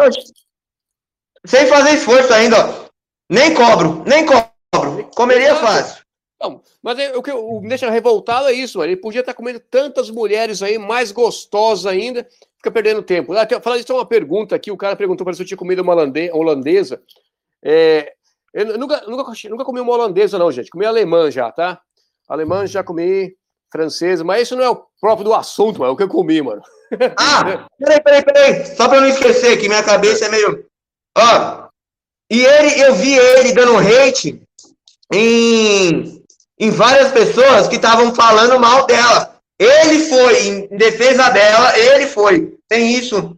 Sem 1.46 1.68
fazer 1.68 1.92
esforço 1.92 2.34
ainda, 2.34 2.58
ó. 2.58 2.88
Nem 3.30 3.54
cobro, 3.54 4.04
nem 4.06 4.26
cobro. 4.26 5.10
Comeria 5.16 5.56
fácil. 5.56 6.06
Não, 6.40 6.62
mas 6.84 7.00
é, 7.00 7.18
o 7.18 7.24
que 7.24 7.34
me 7.34 7.68
deixa 7.68 7.90
revoltado 7.90 8.48
é 8.48 8.54
isso, 8.54 8.78
mano. 8.78 8.92
Ele 8.92 9.02
podia 9.02 9.22
estar 9.22 9.34
comendo 9.34 9.60
tantas 9.60 10.10
mulheres 10.10 10.62
aí, 10.62 10.78
mais 10.78 11.12
gostosas 11.12 11.86
ainda, 11.86 12.28
fica 12.58 12.72
perdendo 12.72 13.02
tempo. 13.02 13.34
Ah, 13.34 13.48
Falar 13.62 13.78
isso 13.78 13.92
é 13.92 13.96
uma 13.96 14.06
pergunta 14.06 14.56
aqui, 14.56 14.70
o 14.70 14.78
cara 14.78 14.96
perguntou 14.96 15.26
para 15.26 15.34
se 15.34 15.42
eu 15.42 15.48
tinha 15.48 15.58
comido 15.58 15.82
uma 15.82 15.94
holandesa. 15.94 17.02
É, 17.64 18.14
eu 18.58 18.78
nunca, 18.78 19.02
nunca, 19.08 19.32
nunca 19.50 19.66
comi 19.66 19.80
uma 19.80 19.94
holandesa, 19.94 20.40
não, 20.40 20.52
gente. 20.52 20.72
Comi 20.72 20.86
alemã 20.86 21.30
já, 21.30 21.52
tá? 21.52 21.80
Alemã 22.28 22.66
já 22.66 22.84
comi, 22.84 23.36
francesa, 23.72 24.24
mas 24.24 24.44
isso 24.44 24.56
não 24.56 24.64
é 24.64 24.70
o 24.70 24.84
próprio 25.00 25.26
do 25.26 25.34
assunto, 25.34 25.80
mano. 25.80 25.92
É 25.92 25.94
o 25.94 25.98
que 25.98 26.04
eu 26.04 26.10
comi, 26.10 26.42
mano. 26.42 26.62
Ah, 27.18 27.68
peraí, 27.78 28.02
peraí, 28.02 28.24
peraí. 28.24 28.66
Só 28.76 28.88
pra 28.90 29.00
não 29.00 29.08
esquecer, 29.08 29.58
que 29.58 29.68
minha 29.68 29.84
cabeça 29.84 30.26
é 30.26 30.30
meio. 30.30 30.66
Ó, 31.18 31.68
e 32.32 32.44
ele, 32.44 32.82
eu 32.82 32.96
vi 32.96 33.14
ele 33.14 33.54
dando 33.54 33.78
hate 33.78 34.42
em, 35.14 36.24
em 36.60 36.72
várias 36.72 37.12
pessoas 37.12 37.68
que 37.68 37.76
estavam 37.76 38.14
falando 38.14 38.60
mal 38.60 38.86
dela. 38.86 39.36
Ele 39.60 40.06
foi 40.06 40.48
em 40.48 40.68
defesa 40.68 41.30
dela, 41.30 41.78
ele 41.78 42.08
foi. 42.08 42.58
Tem 42.68 42.94
isso. 42.94 43.36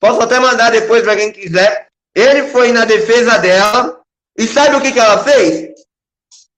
Posso 0.00 0.20
até 0.20 0.38
mandar 0.38 0.70
depois 0.70 1.02
para 1.02 1.16
quem 1.16 1.32
quiser. 1.32 1.88
Ele 2.14 2.48
foi 2.48 2.70
na 2.70 2.84
defesa 2.84 3.38
dela. 3.38 3.97
E 4.38 4.46
sabe 4.46 4.76
o 4.76 4.80
que, 4.80 4.92
que 4.92 5.00
ela 5.00 5.22
fez? 5.24 5.74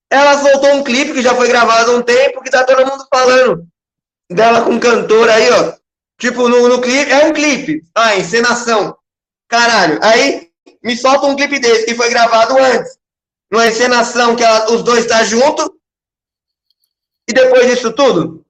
Ela 0.07 0.37
soltou 0.37 0.75
um 0.75 0.83
clipe 0.83 1.13
que 1.13 1.21
já 1.21 1.33
foi 1.33 1.47
gravado 1.47 1.91
há 1.91 1.95
um 1.95 2.03
tempo, 2.03 2.41
que 2.43 2.51
tá 2.51 2.63
todo 2.63 2.85
mundo 2.85 3.05
falando 3.09 3.67
dela 4.29 4.63
com 4.63 4.79
cantora 4.79 5.33
aí, 5.33 5.49
ó. 5.49 5.73
Tipo, 6.19 6.47
no, 6.47 6.69
no 6.69 6.79
clipe, 6.79 7.11
é 7.11 7.25
um 7.25 7.33
clipe. 7.33 7.81
Ah, 7.95 8.15
encenação. 8.15 8.95
Caralho. 9.47 9.99
Aí 10.03 10.51
me 10.83 10.95
solta 10.95 11.25
um 11.25 11.35
clipe 11.35 11.59
desse 11.59 11.85
que 11.85 11.95
foi 11.95 12.09
gravado 12.09 12.55
antes. 12.57 12.99
Numa 13.51 13.67
encenação 13.67 14.35
que 14.35 14.43
ela, 14.43 14.71
os 14.71 14.83
dois 14.83 14.99
estão 14.99 15.17
tá 15.17 15.23
junto. 15.23 15.79
E 17.27 17.33
depois 17.33 17.65
disso 17.67 17.91
tudo. 17.93 18.45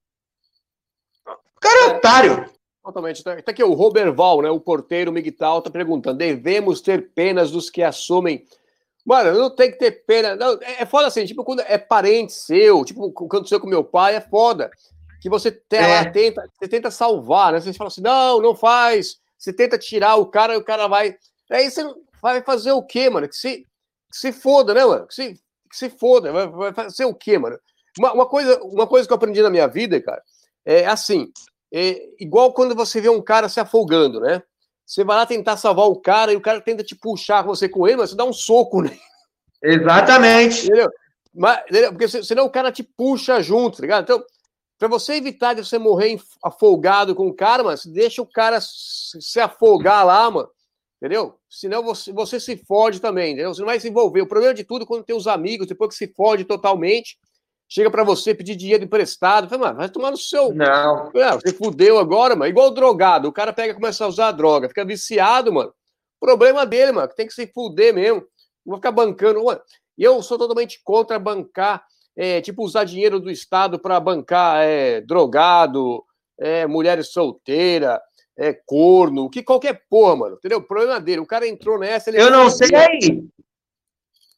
Cara 1.62 1.80
é 1.80 1.88
otário. 1.96 2.52
Totalmente. 2.84 3.24
Tá, 3.24 3.42
tá 3.42 3.52
aqui 3.52 3.64
o 3.64 3.74
Roberval, 3.74 4.42
né? 4.42 4.50
O 4.50 4.60
porteiro 4.60 5.12
Miguel 5.12 5.62
tá 5.62 5.70
perguntando: 5.70 6.18
devemos 6.18 6.82
ter 6.82 7.12
penas 7.14 7.52
dos 7.52 7.70
que 7.70 7.82
assumem. 7.82 8.46
Mano, 9.06 9.38
não 9.38 9.50
tem 9.50 9.72
que 9.72 9.78
ter 9.78 10.06
pena. 10.06 10.36
Não, 10.36 10.60
é, 10.62 10.84
é 10.84 10.86
foda 10.86 11.08
assim, 11.08 11.26
tipo, 11.26 11.44
quando 11.44 11.62
é 11.62 11.78
parente 11.78 12.34
seu, 12.34 12.86
tipo, 12.86 13.06
o 13.06 13.14
que 13.14 13.26
aconteceu 13.26 13.60
com 13.60 13.68
meu 13.68 13.84
pai, 13.84 14.16
é 14.16 14.22
foda. 14.22 14.70
Que 15.22 15.30
você 15.30 15.50
é. 15.72 16.06
tenta, 16.06 16.48
você 16.60 16.68
tenta 16.68 16.92
salvar, 16.92 17.54
né? 17.54 17.60
Você 17.60 17.74
fala 17.74 17.88
assim, 17.88 18.02
não, 18.02 18.42
não 18.42 18.56
faz. 18.56 19.18
Você 19.38 19.52
tenta 19.52 19.78
tirar 19.78 20.16
o 20.16 20.26
cara 20.26 20.54
e 20.54 20.58
o 20.58 20.64
cara 20.64 20.88
vai. 20.88 21.16
Aí 21.50 21.70
você 21.70 21.84
vai 22.22 22.42
fazer 22.42 22.72
o 22.72 22.84
quê, 22.84 23.10
mano? 23.10 23.28
Que 23.28 23.36
se, 23.36 23.58
que 24.12 24.18
se 24.18 24.32
foda, 24.32 24.74
né, 24.74 24.86
mano? 24.86 25.08
Que 25.08 25.14
se, 25.14 25.34
que 25.34 25.78
se 25.78 25.90
foda. 25.90 26.32
Vai, 26.32 26.48
vai 26.48 26.74
fazer 26.74 27.06
o 27.06 27.14
quê, 27.14 27.38
mano? 27.38 27.58
Uma, 28.00 28.14
uma, 28.14 28.26
coisa, 28.26 28.62
uma 28.64 28.88
coisa 28.88 29.08
que 29.08 29.14
eu 29.14 29.18
aprendi 29.18 29.42
na 29.42 29.50
minha 29.50 29.68
vida, 29.68 30.02
cara, 30.02 30.22
é 30.66 30.86
assim: 30.86 31.32
é 31.74 32.02
igual 32.20 32.54
quando 32.54 32.76
você 32.76 33.02
vê 33.02 33.10
um 33.10 33.22
cara 33.22 33.50
se 33.50 33.60
afogando, 33.60 34.20
né? 34.20 34.42
Você 34.92 35.06
vai 35.06 35.16
lá 35.16 35.26
tentar 35.26 35.56
salvar 35.56 35.88
o 35.88 35.96
cara 35.96 36.34
e 36.34 36.36
o 36.36 36.42
cara 36.42 36.60
tenta 36.60 36.84
te 36.84 36.94
puxar 36.94 37.44
você 37.44 37.70
com 37.70 37.88
ele, 37.88 37.96
mas 37.96 38.10
você 38.10 38.16
dá 38.18 38.26
um 38.26 38.34
soco 38.34 38.82
nele. 38.82 39.00
Exatamente. 39.64 40.66
Entendeu? 40.66 40.90
Mas, 41.34 41.62
entendeu? 41.62 41.92
Porque 41.94 42.10
senão 42.10 42.44
o 42.44 42.50
cara 42.50 42.74
te 42.74 42.84
puxa 42.84 43.42
junto, 43.42 43.78
tá 43.78 43.84
ligado? 43.84 44.04
Então, 44.04 44.22
para 44.78 44.90
você 44.90 45.14
evitar 45.14 45.54
de 45.54 45.64
você 45.64 45.78
morrer 45.78 46.20
afogado 46.44 47.16
com 47.16 47.26
o 47.28 47.34
cara, 47.34 47.64
mano, 47.64 47.78
deixa 47.86 48.22
o 48.22 48.26
cara 48.26 48.60
se 48.60 49.40
afogar 49.40 50.06
lá, 50.06 50.30
mano. 50.30 50.50
Entendeu? 50.98 51.40
Senão 51.50 51.82
você, 51.82 52.12
você 52.12 52.38
se 52.38 52.58
fode 52.58 53.00
também, 53.00 53.32
entendeu? 53.32 53.54
Você 53.54 53.62
não 53.62 53.68
vai 53.68 53.80
se 53.80 53.88
envolver. 53.88 54.22
O 54.22 54.28
problema 54.28 54.54
de 54.54 54.66
tudo 54.66 54.84
é 54.84 54.86
quando 54.86 55.06
tem 55.06 55.16
os 55.16 55.26
amigos, 55.26 55.68
depois 55.68 55.92
que 55.92 56.06
se 56.06 56.14
fode 56.14 56.44
totalmente, 56.44 57.18
chega 57.72 57.90
para 57.90 58.04
você 58.04 58.36
pedir 58.36 58.56
dinheiro 58.56 58.84
emprestado. 58.84 59.48
Fala, 59.48 59.68
mano, 59.68 59.78
vai 59.78 59.90
tomar 59.90 60.12
no 60.12 60.18
seu. 60.18 60.54
Não. 60.54 61.10
É, 61.16 61.32
você 61.32 61.54
fudeu 61.54 61.98
agora, 61.98 62.36
mano. 62.36 62.50
Igual 62.50 62.68
o 62.68 62.74
drogado. 62.74 63.30
O 63.30 63.32
cara 63.32 63.54
pega 63.54 63.72
e 63.72 63.76
começa 63.76 64.04
a 64.04 64.10
usar 64.10 64.28
a 64.28 64.32
droga, 64.34 64.68
fica 64.68 64.84
viciado, 64.84 65.54
mano. 65.54 65.74
Problema 66.20 66.66
dele, 66.66 66.92
mano, 66.92 67.08
que 67.08 67.16
tem 67.16 67.26
que 67.26 67.34
se 67.34 67.48
fuder 67.48 67.94
mesmo. 67.94 68.24
Não 68.66 68.72
vai 68.72 68.76
ficar 68.76 68.92
bancando. 68.92 69.46
Mano. 69.46 69.62
E 69.98 70.04
eu 70.04 70.22
sou 70.22 70.38
totalmente 70.38 70.82
contra 70.84 71.18
bancar, 71.18 71.86
é, 72.16 72.42
tipo, 72.42 72.62
usar 72.62 72.84
dinheiro 72.84 73.22
do 73.22 73.32
Estado 73.32 73.80
para 73.80 74.00
bancar 74.02 74.64
é, 74.66 75.00
drogado, 75.00 76.04
é, 76.38 76.68
mulheres 76.68 77.14
solteiras, 77.14 78.00
é, 78.38 78.54
corno, 78.66 79.30
que 79.30 79.42
qualquer 79.42 79.82
porra, 79.90 80.18
mano. 80.18 80.36
Entendeu? 80.36 80.58
O 80.58 80.68
problema 80.68 81.00
dele. 81.00 81.22
O 81.22 81.26
cara 81.26 81.48
entrou 81.48 81.80
nessa. 81.80 82.12
eu 82.12 82.30
não 82.30 82.50
sei. 82.50 82.68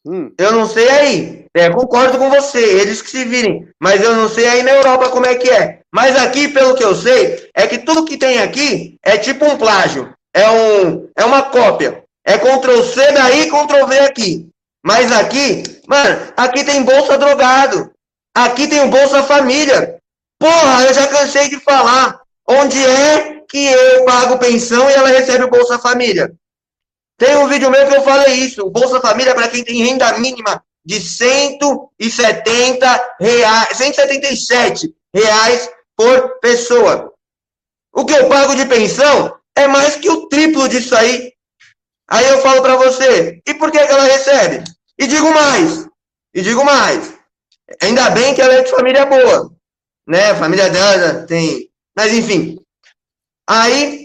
Hum. 0.06 0.32
Eu 0.38 0.52
não 0.52 0.68
sei 0.68 0.90
aí. 0.90 1.46
É, 1.56 1.70
concordo 1.70 2.18
com 2.18 2.30
você, 2.30 2.60
eles 2.60 3.02
que 3.02 3.10
se 3.10 3.24
virem. 3.24 3.68
Mas 3.80 4.02
eu 4.02 4.16
não 4.16 4.28
sei 4.28 4.48
aí 4.48 4.64
na 4.64 4.72
Europa 4.72 5.10
como 5.10 5.26
é 5.26 5.36
que 5.36 5.50
é. 5.50 5.80
Mas 5.94 6.16
aqui, 6.18 6.48
pelo 6.48 6.76
que 6.76 6.84
eu 6.84 6.96
sei, 6.96 7.50
é 7.54 7.68
que 7.68 7.78
tudo 7.78 8.06
que 8.06 8.18
tem 8.18 8.40
aqui 8.40 8.98
é 9.04 9.18
tipo 9.18 9.46
um 9.46 9.58
plágio. 9.58 10.14
É, 10.34 10.50
um, 10.50 11.10
é 11.16 11.24
uma 11.24 11.44
cópia. 11.44 12.04
É 12.26 12.38
Ctrl 12.38 12.82
C 12.84 13.12
daí, 13.12 13.50
Ctrl 13.50 13.86
V 13.86 14.00
aqui. 14.00 14.50
Mas 14.84 15.12
aqui, 15.12 15.64
mano, 15.88 16.34
aqui 16.36 16.64
tem 16.64 16.84
Bolsa 16.84 17.18
Drogado. 17.18 17.92
Aqui 18.36 18.68
tem 18.68 18.82
o 18.82 18.90
Bolsa 18.90 19.24
Família. 19.24 19.98
Porra, 20.40 20.84
eu 20.84 20.94
já 20.94 21.08
cansei 21.08 21.50
de 21.50 21.60
falar. 21.60 22.20
Onde 22.48 22.84
é 22.84 23.42
que 23.48 23.66
eu 23.66 24.04
pago 24.04 24.38
pensão 24.38 24.90
e 24.90 24.94
ela 24.94 25.08
recebe 25.08 25.46
o 25.46 25.50
Bolsa 25.50 25.80
Família? 25.80 26.34
Tem 27.18 27.36
um 27.38 27.48
vídeo 27.48 27.70
meu 27.70 27.88
que 27.88 27.96
eu 27.96 28.04
falei 28.04 28.34
isso. 28.36 28.66
O 28.66 28.70
Bolsa 28.70 29.02
Família 29.02 29.36
para 29.36 29.48
quem 29.48 29.64
tem 29.64 29.84
renda 29.84 30.18
mínima 30.20 30.64
de 30.86 31.00
170 31.00 33.16
reais, 33.20 33.78
177 33.78 34.94
reais 35.14 35.70
por 35.96 36.40
pessoa. 36.40 37.14
O 37.94 38.06
que 38.06 38.14
eu 38.14 38.28
pago 38.28 38.56
de 38.56 38.66
pensão 38.66 39.38
é 39.56 39.68
mais 39.68 39.96
que 39.96 40.10
o 40.10 40.28
triplo 40.28 40.68
disso 40.68 40.96
aí. 40.96 41.32
Aí 42.10 42.28
eu 42.28 42.42
falo 42.42 42.62
para 42.62 42.76
você, 42.76 43.42
e 43.48 43.54
por 43.54 43.72
que, 43.72 43.80
que 43.80 43.92
ela 43.92 44.04
recebe? 44.04 44.62
E 45.00 45.08
digo 45.08 45.34
mais, 45.34 45.88
e 46.34 46.42
digo 46.42 46.66
mais. 46.66 47.14
Ainda 47.82 48.10
bem 48.10 48.36
que 48.36 48.42
ela 48.42 48.56
é 48.56 48.64
de 48.64 48.70
família 48.70 49.06
boa, 49.06 49.50
né? 50.08 50.32
A 50.32 50.36
família 50.36 50.70
dela 50.70 51.26
tem. 51.26 51.70
Mas 51.96 52.14
enfim. 52.14 52.60
Aí 53.48 54.03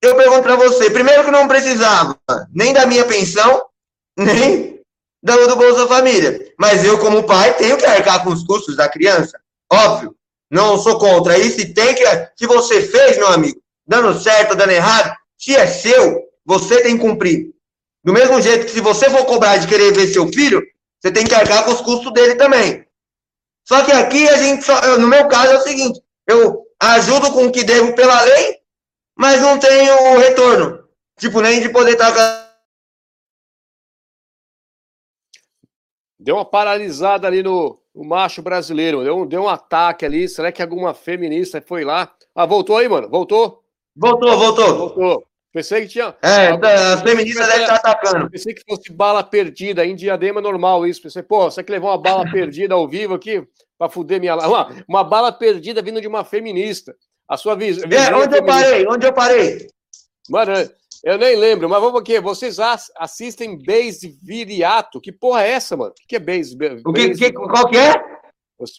eu 0.00 0.16
pergunto 0.16 0.42
para 0.42 0.56
você, 0.56 0.90
primeiro 0.90 1.24
que 1.24 1.30
não 1.30 1.48
precisava 1.48 2.18
nem 2.52 2.72
da 2.72 2.86
minha 2.86 3.04
pensão, 3.04 3.66
nem 4.16 4.80
do, 5.22 5.48
do 5.48 5.56
Bolsa 5.56 5.86
Família. 5.86 6.52
Mas 6.58 6.84
eu, 6.84 6.98
como 6.98 7.24
pai, 7.24 7.54
tenho 7.54 7.76
que 7.76 7.86
arcar 7.86 8.22
com 8.22 8.30
os 8.30 8.44
custos 8.44 8.76
da 8.76 8.88
criança. 8.88 9.38
Óbvio. 9.70 10.14
Não 10.50 10.78
sou 10.78 10.98
contra 10.98 11.38
isso 11.38 11.60
e 11.60 11.74
tem 11.74 11.94
que. 11.94 12.04
Se 12.36 12.46
você 12.46 12.80
fez, 12.80 13.18
meu 13.18 13.28
amigo, 13.28 13.60
dando 13.86 14.18
certo, 14.18 14.54
dando 14.54 14.70
errado, 14.70 15.14
se 15.36 15.54
é 15.54 15.66
seu, 15.66 16.22
você 16.44 16.82
tem 16.82 16.96
que 16.96 17.04
cumprir. 17.04 17.50
Do 18.02 18.12
mesmo 18.12 18.40
jeito 18.40 18.64
que 18.64 18.72
se 18.72 18.80
você 18.80 19.10
for 19.10 19.26
cobrar 19.26 19.58
de 19.58 19.66
querer 19.66 19.92
ver 19.92 20.06
seu 20.06 20.26
filho, 20.28 20.62
você 20.98 21.12
tem 21.12 21.26
que 21.26 21.34
arcar 21.34 21.64
com 21.64 21.72
os 21.72 21.82
custos 21.82 22.12
dele 22.12 22.36
também. 22.36 22.86
Só 23.66 23.84
que 23.84 23.92
aqui 23.92 24.26
a 24.28 24.38
gente 24.38 24.64
só, 24.64 24.96
no 24.96 25.06
meu 25.06 25.28
caso 25.28 25.52
é 25.52 25.58
o 25.58 25.62
seguinte, 25.62 26.00
eu 26.26 26.64
ajudo 26.80 27.30
com 27.32 27.46
o 27.46 27.52
que 27.52 27.64
devo 27.64 27.94
pela 27.94 28.18
lei 28.22 28.57
mas 29.18 29.42
não 29.42 29.58
tem 29.58 29.90
o 29.90 30.16
retorno. 30.16 30.84
Tipo, 31.18 31.40
nem 31.40 31.60
de 31.60 31.68
poder 31.70 31.92
estar. 31.92 32.14
Deu 36.20 36.36
uma 36.36 36.44
paralisada 36.44 37.26
ali 37.26 37.42
no, 37.42 37.80
no 37.92 38.04
macho 38.04 38.40
brasileiro. 38.40 39.02
Deu 39.02 39.18
um, 39.18 39.26
deu 39.26 39.42
um 39.42 39.48
ataque 39.48 40.06
ali. 40.06 40.28
Será 40.28 40.52
que 40.52 40.62
alguma 40.62 40.94
feminista 40.94 41.60
foi 41.60 41.84
lá? 41.84 42.14
Ah, 42.32 42.46
voltou 42.46 42.76
aí, 42.76 42.88
mano? 42.88 43.08
Voltou? 43.08 43.64
Voltou, 43.96 44.38
voltou. 44.38 44.76
Voltou. 44.76 45.26
Pensei 45.52 45.82
que 45.82 45.88
tinha. 45.88 46.14
É, 46.22 46.50
a 46.50 46.98
feminista 46.98 47.44
deve 47.44 47.62
estar 47.62 47.74
atacando. 47.74 48.30
Pensei 48.30 48.54
que 48.54 48.62
fosse 48.68 48.92
bala 48.92 49.24
perdida. 49.24 49.84
Em 49.84 49.96
diadema 49.96 50.38
é 50.38 50.42
normal 50.42 50.86
isso. 50.86 51.02
Pensei, 51.02 51.24
pô, 51.24 51.50
você 51.50 51.64
que 51.64 51.72
levou 51.72 51.90
uma 51.90 51.98
bala 51.98 52.30
perdida 52.30 52.74
ao 52.74 52.86
vivo 52.86 53.14
aqui 53.14 53.44
pra 53.76 53.88
fuder 53.88 54.20
minha. 54.20 54.36
Uma, 54.46 54.84
uma 54.86 55.04
bala 55.04 55.32
perdida 55.32 55.82
vindo 55.82 56.00
de 56.00 56.06
uma 56.06 56.22
feminista. 56.22 56.94
A 57.28 57.36
sua 57.36 57.54
visão. 57.54 57.84
É, 57.90 58.14
onde 58.14 58.36
eu 58.36 58.44
parei? 58.44 58.86
Onde 58.86 59.06
eu 59.06 59.12
parei? 59.12 59.68
Mano, 60.28 60.52
eu 61.04 61.18
nem 61.18 61.36
lembro, 61.36 61.68
mas 61.68 61.80
vamos 61.80 62.00
aqui. 62.00 62.18
Vocês 62.20 62.58
assistem 62.96 63.62
Base 63.62 64.18
Viriato? 64.22 65.00
Que 65.00 65.12
porra 65.12 65.44
é 65.44 65.50
essa, 65.50 65.76
mano? 65.76 65.92
O 65.92 66.06
que 66.06 66.16
é 66.16 66.18
Base? 66.18 66.56
O 66.84 66.92
que, 66.92 67.10
que, 67.14 67.32
qual 67.32 67.68
que 67.68 67.76
é? 67.76 67.94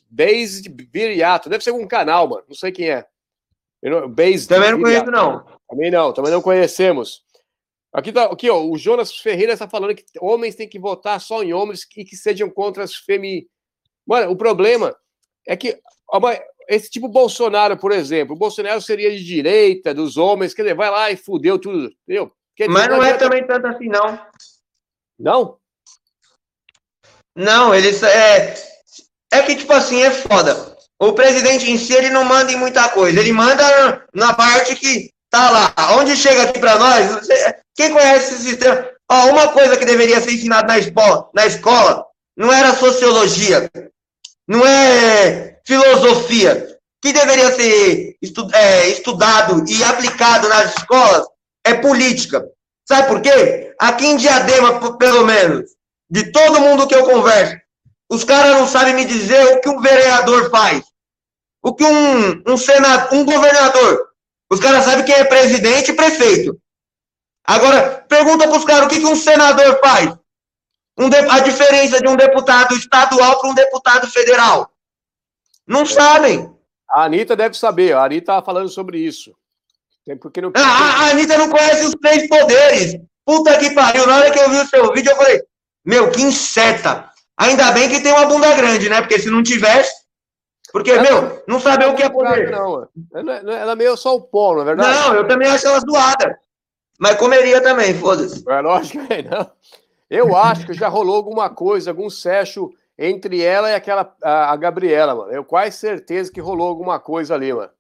Base 0.09 0.63
Viriato. 0.91 1.49
Deve 1.49 1.63
ser 1.63 1.71
um 1.71 1.87
canal, 1.87 2.27
mano. 2.27 2.43
Não 2.47 2.55
sei 2.55 2.71
quem 2.71 2.89
é. 2.89 3.05
Base 4.09 4.47
também 4.47 4.71
não 4.71 4.81
conheço, 4.81 5.05
não. 5.05 5.45
Também 5.69 5.91
não, 5.91 6.11
também 6.11 6.31
não 6.31 6.41
conhecemos. 6.41 7.23
Aqui, 7.93 8.11
tá, 8.11 8.25
aqui 8.25 8.49
ó, 8.49 8.61
o 8.61 8.77
Jonas 8.77 9.15
Ferreira 9.15 9.53
está 9.53 9.67
falando 9.67 9.95
que 9.95 10.03
homens 10.19 10.55
têm 10.55 10.67
que 10.67 10.77
votar 10.77 11.19
só 11.19 11.41
em 11.41 11.53
homens 11.53 11.87
e 11.97 12.03
que 12.03 12.15
sejam 12.15 12.49
contra 12.49 12.83
as 12.83 12.95
femi, 12.95 13.47
Mano, 14.05 14.31
o 14.31 14.35
problema 14.35 14.95
é 15.47 15.55
que 15.55 15.79
esse 16.69 16.87
tipo 16.87 17.07
Bolsonaro, 17.07 17.75
por 17.75 17.91
exemplo, 17.91 18.35
o 18.35 18.37
Bolsonaro 18.37 18.79
seria 18.79 19.09
de 19.09 19.23
direita, 19.23 19.91
dos 19.91 20.17
homens, 20.17 20.53
quer 20.53 20.61
dizer, 20.61 20.75
vai 20.75 20.91
lá 20.91 21.09
e 21.09 21.17
fudeu 21.17 21.57
tudo, 21.57 21.91
entendeu? 22.03 22.31
Dizer, 22.55 22.69
Mas 22.69 22.87
não 22.87 23.03
é 23.03 23.13
também 23.13 23.45
tanto 23.45 23.65
assim, 23.65 23.87
não. 23.87 24.19
Não? 25.17 25.57
Não, 27.35 27.73
eles. 27.73 28.03
É, 28.03 28.53
é 29.31 29.41
que, 29.41 29.55
tipo 29.55 29.73
assim, 29.73 30.01
é 30.03 30.11
foda. 30.11 30.77
O 30.99 31.13
presidente 31.13 31.71
em 31.71 31.77
si, 31.77 31.93
ele 31.93 32.09
não 32.09 32.23
manda 32.23 32.51
em 32.51 32.57
muita 32.57 32.89
coisa. 32.89 33.19
Ele 33.19 33.31
manda 33.31 34.05
na 34.13 34.33
parte 34.33 34.75
que 34.75 35.09
tá 35.29 35.49
lá. 35.49 35.73
Onde 35.97 36.15
chega 36.15 36.43
aqui 36.43 36.59
para 36.59 36.77
nós, 36.77 37.27
quem 37.75 37.91
conhece 37.91 38.35
esse 38.35 38.43
sistema? 38.43 38.87
Ó, 39.09 39.29
uma 39.29 39.47
coisa 39.53 39.75
que 39.75 39.85
deveria 39.85 40.21
ser 40.21 40.33
ensinada 40.33 40.67
na 40.67 40.77
escola, 40.77 41.29
na 41.33 41.45
escola 41.47 42.05
não 42.37 42.53
era 42.53 42.75
sociologia, 42.75 43.69
não 44.49 44.65
é 44.65 45.59
filosofia. 45.65 46.67
Que 47.01 47.13
deveria 47.13 47.55
ser 47.55 48.17
estu 48.21 48.45
é, 48.53 48.89
estudado 48.89 49.63
e 49.69 49.81
aplicado 49.85 50.49
nas 50.49 50.75
escolas 50.75 51.25
é 51.63 51.75
política. 51.75 52.45
Sabe 52.85 53.07
por 53.07 53.21
quê? 53.21 53.73
Aqui 53.79 54.05
em 54.05 54.17
Diadema, 54.17 54.97
pelo 54.97 55.25
menos, 55.25 55.69
de 56.09 56.29
todo 56.31 56.59
mundo 56.59 56.87
que 56.87 56.95
eu 56.95 57.05
converso, 57.05 57.55
os 58.11 58.25
caras 58.25 58.51
não 58.57 58.67
sabem 58.67 58.95
me 58.95 59.05
dizer 59.05 59.45
o 59.45 59.61
que 59.61 59.69
um 59.69 59.79
vereador 59.79 60.49
faz. 60.49 60.83
O 61.63 61.73
que 61.73 61.85
um, 61.85 62.43
um 62.45 62.57
senador, 62.57 63.17
um 63.17 63.23
governador. 63.23 64.09
Os 64.51 64.59
caras 64.59 64.83
sabem 64.83 65.05
quem 65.05 65.15
é 65.15 65.23
presidente 65.23 65.91
e 65.91 65.95
prefeito. 65.95 66.59
Agora, 67.45 68.03
pergunta 68.09 68.47
para 68.47 68.57
os 68.57 68.65
caras 68.65 68.87
o 68.87 68.89
que, 68.89 68.99
que 68.99 69.05
um 69.05 69.15
senador 69.15 69.79
faz. 69.79 70.18
Um 70.99 71.09
de, 71.09 71.15
a 71.15 71.39
diferença 71.39 71.99
de 71.99 72.07
um 72.09 72.15
deputado 72.17 72.75
estadual 72.75 73.39
para 73.39 73.49
um 73.49 73.53
deputado 73.53 74.07
federal. 74.07 74.69
Não 75.65 75.85
sabem. 75.85 76.53
A 76.89 77.03
Anitta 77.03 77.35
deve 77.35 77.55
saber. 77.55 77.95
A 77.95 78.03
Anitta 78.03 78.23
estava 78.23 78.45
falando 78.45 78.69
sobre 78.69 78.99
isso. 78.99 79.33
Porque 80.19 80.41
não... 80.41 80.51
a, 80.55 80.59
a 80.59 81.09
Anitta 81.11 81.37
não 81.37 81.49
conhece 81.49 81.85
os 81.85 81.95
três 81.95 82.27
poderes. 82.27 82.99
Puta 83.25 83.57
que 83.57 83.71
pariu. 83.71 84.05
Na 84.07 84.17
hora 84.17 84.31
que 84.31 84.39
eu 84.39 84.49
vi 84.49 84.57
o 84.57 84.67
seu 84.67 84.91
vídeo, 84.91 85.11
eu 85.11 85.15
falei, 85.15 85.41
meu, 85.85 86.11
que 86.11 86.21
inseta. 86.21 87.09
Ainda 87.37 87.71
bem 87.71 87.87
que 87.87 88.01
tem 88.01 88.11
uma 88.11 88.25
bunda 88.25 88.53
grande, 88.55 88.89
né? 88.89 88.99
Porque 89.01 89.19
se 89.19 89.29
não 89.29 89.41
tivesse. 89.41 89.93
Porque, 90.71 90.91
ela 90.91 91.01
meu, 91.01 91.43
não 91.47 91.59
sabe 91.59 91.85
o 91.85 91.95
que 91.95 92.03
é 92.03 92.09
poder. 92.09 92.51
Não, 92.51 92.87
ela 93.13 93.71
é 93.71 93.75
meio 93.75 93.95
só 93.95 94.15
o 94.15 94.21
pó, 94.21 94.53
não 94.53 94.61
é 94.61 94.65
verdade? 94.65 94.99
Não, 94.99 95.15
eu 95.15 95.27
também 95.27 95.47
acho 95.47 95.65
ela 95.65 95.79
zoada. 95.79 96.37
Mas 96.99 97.17
comeria 97.17 97.61
também, 97.61 97.93
foda-se. 97.97 98.43
É 98.47 98.61
lógico 98.61 99.07
que 99.07 99.21
não. 99.23 99.49
Eu 100.09 100.35
acho 100.35 100.65
que 100.65 100.73
já 100.73 100.87
rolou 100.87 101.15
alguma 101.15 101.49
coisa, 101.49 101.91
algum 101.91 102.09
sexo 102.09 102.73
entre 102.97 103.41
ela 103.41 103.69
e 103.69 103.75
aquela 103.75 104.13
a, 104.21 104.51
a 104.51 104.55
Gabriela, 104.55 105.15
mano. 105.15 105.31
Eu 105.31 105.45
quase 105.45 105.77
certeza 105.77 106.31
que 106.31 106.41
rolou 106.41 106.67
alguma 106.67 106.99
coisa 106.99 107.35
ali, 107.35 107.53
mano. 107.53 107.71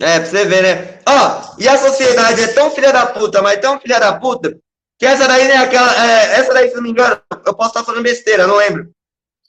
É, 0.00 0.18
pra 0.18 0.28
você 0.28 0.44
ver, 0.44 0.62
né? 0.62 0.98
Ó, 1.06 1.54
e 1.58 1.68
a 1.68 1.78
sociedade 1.78 2.42
é 2.42 2.48
tão 2.48 2.70
filha 2.70 2.92
da 2.92 3.06
puta, 3.06 3.40
mas 3.40 3.60
tão 3.60 3.78
filha 3.78 4.00
da 4.00 4.18
puta, 4.18 4.58
que 4.98 5.06
essa 5.06 5.28
daí 5.28 5.46
não 5.46 5.54
é 5.54 5.58
aquela. 5.58 6.04
É, 6.04 6.40
essa 6.40 6.52
daí, 6.52 6.68
se 6.68 6.74
não 6.74 6.82
me 6.82 6.90
engano, 6.90 7.20
eu 7.46 7.54
posso 7.54 7.70
estar 7.70 7.84
falando 7.84 8.02
besteira, 8.02 8.46
não 8.46 8.56
lembro. 8.56 8.90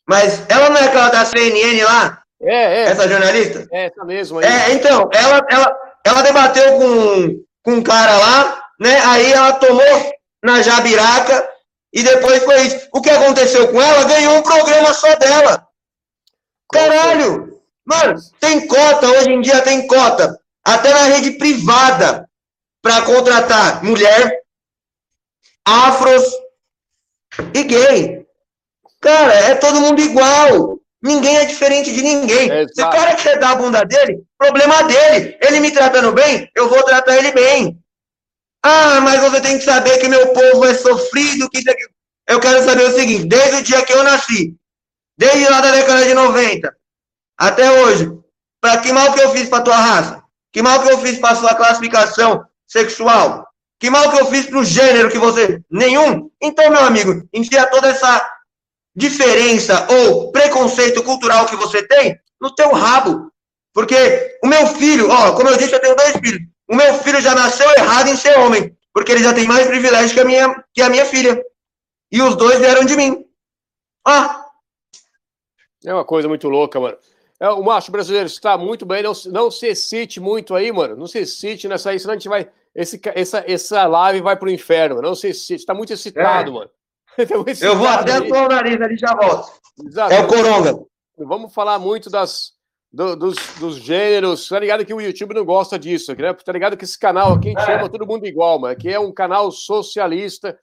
Mas 0.07 0.47
ela 0.49 0.69
não 0.69 0.77
é 0.77 0.85
aquela 0.85 1.09
da 1.09 1.25
CNN 1.25 1.83
lá? 1.83 2.21
É, 2.41 2.55
é. 2.55 2.81
Essa 2.83 3.07
jornalista? 3.07 3.67
É, 3.71 3.85
essa 3.85 4.05
mesmo. 4.05 4.39
Aí. 4.39 4.45
É, 4.45 4.73
então, 4.73 5.09
ela, 5.11 5.45
ela, 5.49 5.77
ela 6.05 6.21
debateu 6.21 6.77
com, 6.77 7.43
com 7.63 7.71
um 7.71 7.83
cara 7.83 8.15
lá, 8.17 8.63
né? 8.79 8.99
Aí 9.03 9.31
ela 9.31 9.53
tomou 9.53 10.14
na 10.45 10.61
jabiraca 10.61 11.49
e 11.91 12.03
depois 12.03 12.43
foi 12.43 12.61
isso. 12.61 12.87
O 12.93 13.01
que 13.01 13.09
aconteceu 13.09 13.67
com 13.69 13.81
ela? 13.81 14.05
Ganhou 14.05 14.37
um 14.37 14.43
programa 14.43 14.93
só 14.93 15.15
dela. 15.15 15.67
Caralho! 16.71 17.59
Mano, 17.83 18.15
tem 18.39 18.67
cota, 18.67 19.07
hoje 19.07 19.31
em 19.31 19.41
dia 19.41 19.61
tem 19.61 19.87
cota. 19.87 20.39
Até 20.63 20.93
na 20.93 21.03
rede 21.03 21.31
privada 21.31 22.29
para 22.81 23.01
contratar 23.01 23.83
mulher, 23.83 24.39
afros 25.65 26.23
e 27.53 27.63
gay. 27.63 28.25
Cara, 29.01 29.33
é 29.33 29.55
todo 29.55 29.81
mundo 29.81 29.99
igual. 29.99 30.79
Ninguém 31.01 31.37
é 31.37 31.45
diferente 31.45 31.91
de 31.91 32.01
ninguém. 32.01 32.51
É, 32.51 32.67
Se 32.67 32.81
o 32.81 32.89
cara 32.89 33.15
quer 33.15 33.37
dar 33.39 33.51
a 33.51 33.55
bunda 33.55 33.83
dele, 33.83 34.23
problema 34.37 34.83
dele. 34.83 35.37
Ele 35.39 35.59
me 35.59 35.71
tratando 35.71 36.11
bem, 36.11 36.49
eu 36.55 36.67
vou 36.67 36.83
tratar 36.83 37.17
ele 37.17 37.31
bem. 37.31 37.79
Ah, 38.67 38.99
mas 38.99 39.21
você 39.21 39.39
tem 39.41 39.59
que 39.59 39.63
saber 39.63 39.99
que 39.99 40.07
meu 40.07 40.33
povo 40.33 40.65
é 40.65 40.73
sofrido, 40.73 41.47
que 41.51 41.63
Eu 42.27 42.39
quero 42.39 42.63
saber 42.63 42.85
o 42.85 42.95
seguinte, 42.95 43.27
desde 43.27 43.57
o 43.57 43.61
dia 43.61 43.85
que 43.85 43.93
eu 43.93 44.03
nasci, 44.03 44.55
desde 45.15 45.47
lá 45.47 45.61
da 45.61 45.69
década 45.69 46.03
de 46.03 46.15
90, 46.15 46.75
até 47.37 47.69
hoje, 47.69 48.11
para 48.59 48.79
que 48.79 48.91
mal 48.91 49.13
que 49.13 49.21
eu 49.21 49.29
fiz 49.29 49.47
para 49.47 49.61
tua 49.61 49.77
raça? 49.77 50.23
Que 50.51 50.63
mal 50.63 50.81
que 50.81 50.91
eu 50.91 50.97
fiz 50.97 51.19
para 51.19 51.35
sua 51.35 51.53
classificação 51.53 52.43
sexual? 52.65 53.47
Que 53.79 53.91
mal 53.91 54.09
que 54.09 54.19
eu 54.19 54.25
fiz 54.25 54.47
pro 54.47 54.65
gênero 54.65 55.11
que 55.11 55.19
você... 55.19 55.61
Nenhum? 55.69 56.31
Então, 56.41 56.67
meu 56.71 56.85
amigo, 56.85 57.21
enfia 57.31 57.67
toda 57.67 57.89
essa 57.89 58.27
diferença 58.95 59.85
ou 59.91 60.31
preconceito 60.31 61.03
cultural 61.03 61.45
que 61.45 61.55
você 61.55 61.83
tem 61.83 62.19
no 62.41 62.55
teu 62.55 62.71
rabo. 62.71 63.31
Porque 63.71 64.39
o 64.43 64.47
meu 64.47 64.65
filho, 64.65 65.07
ó, 65.11 65.33
como 65.33 65.49
eu 65.49 65.57
disse, 65.57 65.75
eu 65.75 65.81
tenho 65.81 65.95
dois 65.95 66.13
filhos. 66.13 66.54
O 66.67 66.75
meu 66.75 66.93
filho 66.95 67.21
já 67.21 67.35
nasceu 67.35 67.69
errado 67.71 68.09
em 68.09 68.15
ser 68.15 68.37
homem, 68.39 68.75
porque 68.93 69.11
ele 69.11 69.23
já 69.23 69.33
tem 69.33 69.47
mais 69.47 69.67
privilégio 69.67 70.13
que 70.13 70.19
a 70.19 70.25
minha, 70.25 70.63
que 70.73 70.81
a 70.81 70.89
minha 70.89 71.05
filha. 71.05 71.43
E 72.11 72.21
os 72.21 72.35
dois 72.35 72.59
vieram 72.59 72.85
de 72.85 72.95
mim. 72.95 73.25
Ah! 74.05 74.45
É 75.83 75.93
uma 75.93 76.05
coisa 76.05 76.27
muito 76.27 76.49
louca, 76.49 76.79
mano. 76.79 76.97
É, 77.39 77.49
o 77.49 77.61
macho 77.61 77.91
brasileiro 77.91 78.27
está 78.27 78.57
muito 78.57 78.85
bem, 78.85 79.03
não, 79.03 79.11
não 79.27 79.51
se 79.51 79.67
excite 79.67 80.19
muito 80.19 80.55
aí, 80.55 80.71
mano. 80.71 80.95
Não 80.95 81.05
se 81.05 81.19
excite 81.19 81.67
nessa 81.67 81.89
aí, 81.89 81.99
senão 81.99 82.13
a 82.13 82.17
gente 82.17 82.29
vai. 82.29 82.49
Esse, 82.73 82.99
essa, 83.13 83.43
essa 83.47 83.85
live 83.85 84.21
vai 84.21 84.35
pro 84.35 84.49
inferno, 84.49 84.95
mano. 84.95 85.09
Não 85.09 85.15
se 85.15 85.27
excite, 85.27 85.59
está 85.59 85.73
muito 85.73 85.93
excitado, 85.93 86.49
é. 86.49 86.53
mano. 86.53 86.69
Eu 87.61 87.77
vou 87.77 87.87
até 87.87 88.19
o 88.19 88.47
nariz 88.47 88.81
ali 88.81 88.97
já 88.97 89.13
volto. 89.15 89.51
Exato. 89.85 90.13
É 90.13 90.21
o 90.21 90.27
Coronga. 90.27 90.85
Vamos 91.17 91.53
falar 91.53 91.79
muito 91.79 92.09
das, 92.09 92.54
do, 92.95 93.15
dos, 93.15 93.35
dos 93.59 93.75
gêneros. 93.75 94.47
Tá 94.47 94.57
ligado 94.57 94.85
que 94.85 94.93
o 94.93 95.01
YouTube 95.01 95.35
não 95.35 95.43
gosta 95.43 95.77
disso, 95.77 96.15
né? 96.17 96.33
Tá 96.33 96.51
ligado 96.53 96.77
que 96.77 96.85
esse 96.85 96.97
canal 96.97 97.33
aqui 97.33 97.49
a 97.49 97.51
gente 97.51 97.69
é. 97.69 97.77
chama 97.77 97.89
todo 97.89 98.07
mundo 98.07 98.25
igual, 98.25 98.57
mano. 98.57 98.75
Que 98.75 98.89
é 98.89 98.99
um 98.99 99.11
canal 99.11 99.51
socialista. 99.51 100.57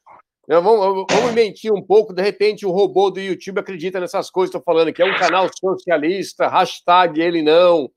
Vamos, 0.49 1.07
vamos 1.09 1.33
mentir 1.33 1.73
um 1.73 1.81
pouco, 1.81 2.13
de 2.13 2.21
repente 2.21 2.67
o 2.67 2.73
robô 2.73 3.11
do 3.11 3.21
YouTube 3.21 3.61
acredita 3.61 4.01
nessas 4.01 4.29
coisas 4.29 4.51
que 4.51 4.57
eu 4.57 4.63
falando, 4.63 4.93
que 4.93 5.01
é 5.01 5.05
um 5.05 5.17
canal 5.17 5.49
socialista, 5.57 6.49
hashtag 6.49 7.23
ele 7.23 7.43
não, 7.43 7.89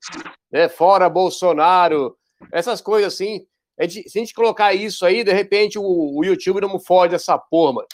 né? 0.52 0.68
fora 0.68 1.08
Bolsonaro, 1.08 2.16
essas 2.52 2.80
coisas 2.80 3.12
assim. 3.12 3.44
A 3.78 3.82
gente, 3.82 4.08
se 4.08 4.18
a 4.18 4.20
gente 4.20 4.32
colocar 4.32 4.72
isso 4.72 5.04
aí, 5.04 5.24
de 5.24 5.32
repente 5.32 5.76
o, 5.76 5.82
o 5.82 6.24
YouTube 6.24 6.60
não 6.60 6.78
fode 6.78 7.16
essa 7.16 7.36
porra, 7.36 7.72
mano. 7.74 7.88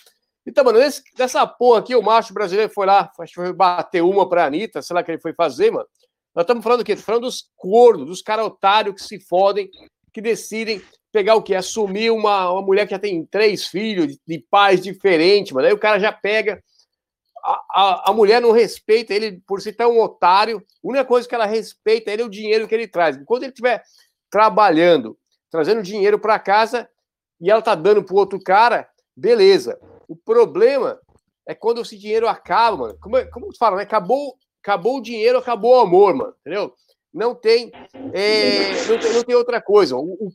Então, 0.47 0.63
mano, 0.63 0.81
nesse, 0.81 1.03
dessa 1.17 1.47
porra 1.47 1.79
aqui, 1.79 1.97
o 1.97 2.03
macho 2.03 2.35
brasileiro 2.35 2.71
foi 2.71 2.85
lá, 2.85 3.11
acho 3.21 3.33
que 3.33 3.41
foi 3.41 3.53
bater 3.55 4.03
uma 4.03 4.29
pra 4.29 4.45
Anitta, 4.45 4.83
sei 4.83 4.95
lá 4.95 5.01
o 5.01 5.05
que 5.05 5.13
ele 5.13 5.21
foi 5.21 5.33
fazer, 5.33 5.71
mano. 5.71 5.87
Nós 6.35 6.45
estamos 6.45 6.65
falando 6.65 6.81
do 6.81 6.85
quê? 6.85 6.97
Falando 6.97 7.23
dos 7.23 7.51
cornos, 7.57 8.07
dos 8.07 8.23
caras 8.23 8.47
otários 8.47 8.95
que 8.95 9.03
se 9.03 9.21
fodem, 9.21 9.71
que 10.13 10.21
decidem 10.21 10.83
pegar 11.13 11.35
o 11.35 11.43
quê? 11.43 11.55
Assumir 11.55 12.11
uma, 12.11 12.51
uma 12.51 12.63
mulher 12.63 12.87
que 12.87 12.93
já 12.93 12.99
tem 12.99 13.25
três 13.27 13.67
filhos, 13.67 14.09
de, 14.09 14.21
de 14.27 14.39
pais 14.51 14.81
diferentes, 14.81 15.53
mano. 15.53 15.67
Aí 15.67 15.73
o 15.73 15.79
cara 15.79 16.01
já 16.01 16.11
pega. 16.11 16.63
A, 17.45 17.65
a, 17.71 18.11
a, 18.11 18.13
mulher 18.13 18.41
não 18.41 18.53
respeita 18.53 19.13
ele 19.13 19.43
por 19.47 19.61
ser 19.61 19.75
tão 19.75 19.99
otário. 19.99 20.59
A 20.59 20.89
única 20.89 21.05
coisa 21.05 21.29
que 21.29 21.35
ela 21.35 21.45
respeita 21.45 22.11
ele 22.11 22.23
é 22.23 22.25
o 22.25 22.31
dinheiro 22.31 22.67
que 22.67 22.75
ele 22.75 22.89
traz. 22.89 23.17
Enquanto 23.17 23.43
ele 23.43 23.53
estiver 23.53 23.83
trabalhando, 24.31 25.19
trazendo 25.51 25.83
dinheiro 25.83 26.19
para 26.19 26.39
casa 26.39 26.89
e 27.41 27.51
ela 27.51 27.61
tá 27.61 27.75
dando 27.75 28.03
pro 28.03 28.17
outro 28.17 28.41
cara, 28.41 28.89
beleza. 29.15 29.79
O 30.09 30.17
problema 30.17 30.99
é 31.47 31.55
quando 31.55 31.83
esse 31.83 31.99
dinheiro 31.99 32.29
acaba, 32.29 32.77
mano. 32.77 32.99
Como, 33.01 33.17
é, 33.17 33.25
como 33.27 33.55
fala, 33.57 33.77
né? 33.77 33.83
Acabou, 33.83 34.37
acabou 34.63 34.99
o 34.99 35.03
dinheiro, 35.03 35.39
acabou 35.39 35.77
o 35.77 35.81
amor, 35.81 36.15
mano. 36.15 36.35
Entendeu? 36.41 36.75
Não 37.13 37.35
tem, 37.35 37.71
é, 38.15 38.87
não, 38.89 38.99
tem 38.99 39.13
não 39.13 39.23
tem 39.23 39.35
outra 39.35 39.61
coisa. 39.61 39.97
O, 39.97 40.01
o, 40.01 40.33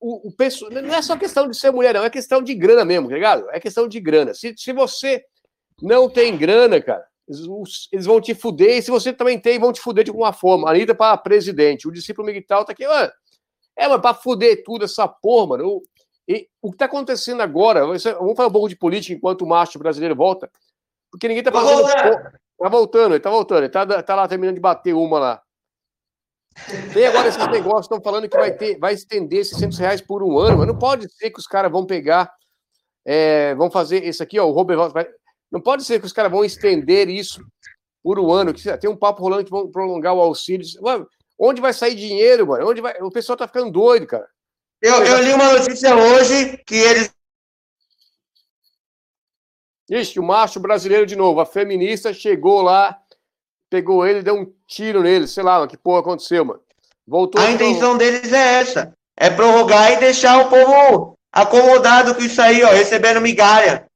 o, 0.00 0.28
o 0.28 0.70
não 0.70 0.94
é 0.94 1.02
só 1.02 1.16
questão 1.16 1.48
de 1.48 1.56
ser 1.56 1.70
mulher, 1.70 1.94
não. 1.94 2.04
É 2.04 2.10
questão 2.10 2.42
de 2.42 2.54
grana 2.54 2.84
mesmo, 2.84 3.08
tá 3.08 3.14
ligado? 3.14 3.48
É 3.50 3.60
questão 3.60 3.86
de 3.86 4.00
grana. 4.00 4.34
Se, 4.34 4.54
se 4.56 4.72
você 4.72 5.24
não 5.80 6.08
tem 6.08 6.36
grana, 6.36 6.80
cara, 6.80 7.06
eles, 7.28 8.06
vão 8.06 8.20
te 8.20 8.34
fuder. 8.34 8.78
E 8.78 8.82
se 8.82 8.90
você 8.90 9.12
também 9.12 9.38
tem, 9.38 9.58
vão 9.58 9.72
te 9.72 9.80
fuder 9.80 10.04
de 10.04 10.10
alguma 10.10 10.32
forma. 10.32 10.68
Anitta 10.68 10.94
para 10.94 11.16
presidente. 11.16 11.86
O 11.86 11.92
discípulo 11.92 12.26
Miguel 12.26 12.42
tá 12.46 12.72
aqui, 12.72 12.86
mano. 12.86 13.12
É, 13.76 13.86
mas 13.86 14.00
para 14.00 14.14
fuder 14.14 14.64
tudo 14.64 14.84
essa 14.84 15.06
porra, 15.06 15.48
mano. 15.48 15.82
E 16.28 16.48
o 16.60 16.70
que 16.70 16.74
está 16.74 16.86
acontecendo 16.86 17.40
agora, 17.40 17.86
vamos 17.86 18.02
falar 18.02 18.48
um 18.48 18.52
pouco 18.52 18.68
de 18.68 18.76
política 18.76 19.14
enquanto 19.14 19.42
o 19.42 19.46
macho 19.46 19.78
brasileiro 19.78 20.16
volta, 20.16 20.50
porque 21.10 21.28
ninguém 21.28 21.40
está 21.40 21.52
fazendo. 21.52 21.86
Está 22.58 22.68
voltando, 22.68 23.12
ele 23.12 23.16
está 23.18 23.30
voltando, 23.30 23.58
ele 23.58 23.66
está 23.66 24.02
tá 24.02 24.14
lá 24.14 24.26
terminando 24.26 24.54
de 24.54 24.60
bater 24.60 24.94
uma 24.94 25.18
lá. 25.18 25.42
Tem 26.92 27.06
agora 27.06 27.28
esses 27.28 27.46
negócios, 27.48 27.84
estão 27.84 28.00
falando 28.00 28.28
que 28.28 28.36
vai 28.36 28.50
ter, 28.50 28.78
vai 28.78 28.94
estender 28.94 29.44
600 29.44 29.78
reais 29.78 30.00
por 30.00 30.22
um 30.22 30.38
ano, 30.38 30.58
mas 30.58 30.66
não 30.66 30.78
pode 30.78 31.06
ser 31.12 31.30
que 31.30 31.38
os 31.38 31.46
caras 31.46 31.70
vão 31.70 31.84
pegar, 31.84 32.32
é, 33.04 33.54
vão 33.54 33.70
fazer 33.70 34.02
isso 34.04 34.22
aqui, 34.22 34.38
ó, 34.38 34.46
o 34.46 34.52
Robert 34.52 34.90
vai, 34.90 35.06
Não 35.52 35.60
pode 35.60 35.84
ser 35.84 36.00
que 36.00 36.06
os 36.06 36.14
caras 36.14 36.32
vão 36.32 36.44
estender 36.44 37.10
isso 37.10 37.44
por 38.02 38.18
um 38.18 38.32
ano, 38.32 38.54
que 38.54 38.78
tem 38.78 38.88
um 38.88 38.96
papo 38.96 39.20
rolando 39.20 39.44
que 39.44 39.50
vão 39.50 39.70
prolongar 39.70 40.14
o 40.14 40.20
auxílio. 40.20 40.64
Mano, 40.80 41.06
onde 41.38 41.60
vai 41.60 41.74
sair 41.74 41.94
dinheiro, 41.94 42.46
mano? 42.46 42.70
Onde 42.70 42.80
vai... 42.80 42.96
O 43.02 43.10
pessoal 43.10 43.36
tá 43.36 43.46
ficando 43.46 43.70
doido, 43.70 44.06
cara. 44.06 44.26
Eu, 44.80 45.04
eu 45.04 45.22
li 45.22 45.32
uma 45.32 45.52
notícia 45.52 45.96
hoje 45.96 46.58
que 46.66 46.76
eles. 46.76 47.10
Ixi, 49.88 50.18
o 50.18 50.22
macho 50.22 50.58
brasileiro 50.58 51.06
de 51.06 51.16
novo. 51.16 51.40
A 51.40 51.46
feminista 51.46 52.12
chegou 52.12 52.62
lá, 52.62 52.98
pegou 53.70 54.06
ele, 54.06 54.22
deu 54.22 54.34
um 54.34 54.52
tiro 54.66 55.02
nele. 55.02 55.26
Sei 55.28 55.42
lá, 55.42 55.66
que 55.66 55.76
porra 55.76 56.00
aconteceu, 56.00 56.44
mano. 56.44 56.60
Voltou. 57.06 57.40
A 57.40 57.50
intenção 57.50 57.96
deles 57.96 58.32
é 58.32 58.54
essa: 58.60 58.92
é 59.16 59.30
prorrogar 59.30 59.92
e 59.92 59.96
deixar 59.98 60.38
o 60.44 60.48
povo 60.48 61.16
acomodado 61.32 62.14
com 62.14 62.22
isso 62.22 62.40
aí, 62.40 62.62
ó, 62.64 62.70
recebendo 62.70 63.20
migalha. 63.20 63.86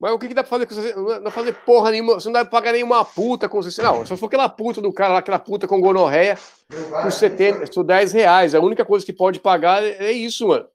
Mas 0.00 0.12
o 0.12 0.18
que, 0.18 0.28
que 0.28 0.34
dá 0.34 0.42
pra 0.42 0.50
fazer 0.50 0.66
com 0.66 0.74
você? 0.74 0.94
Não 0.94 1.06
dá 1.06 1.20
pra 1.20 1.30
fazer 1.30 1.54
porra 1.64 1.90
nenhuma. 1.90 2.14
Você 2.14 2.28
não 2.28 2.32
dá 2.34 2.44
pra 2.44 2.50
pagar 2.50 2.72
nenhuma 2.72 3.04
puta 3.04 3.48
com 3.48 3.62
você. 3.62 3.80
Não, 3.80 4.04
só 4.04 4.16
for 4.16 4.26
aquela 4.26 4.48
puta 4.50 4.82
do 4.82 4.92
cara 4.92 5.14
lá, 5.14 5.18
aquela 5.20 5.38
puta 5.38 5.66
com 5.66 5.80
gonorreia, 5.80 6.38
por 6.68 7.10
70, 7.10 7.70
por 7.72 7.84
10 7.84 8.12
reais. 8.12 8.54
A 8.54 8.60
única 8.60 8.84
coisa 8.84 9.06
que 9.06 9.12
pode 9.14 9.40
pagar 9.40 9.82
é 9.82 10.12
isso, 10.12 10.48
mano. 10.48 10.66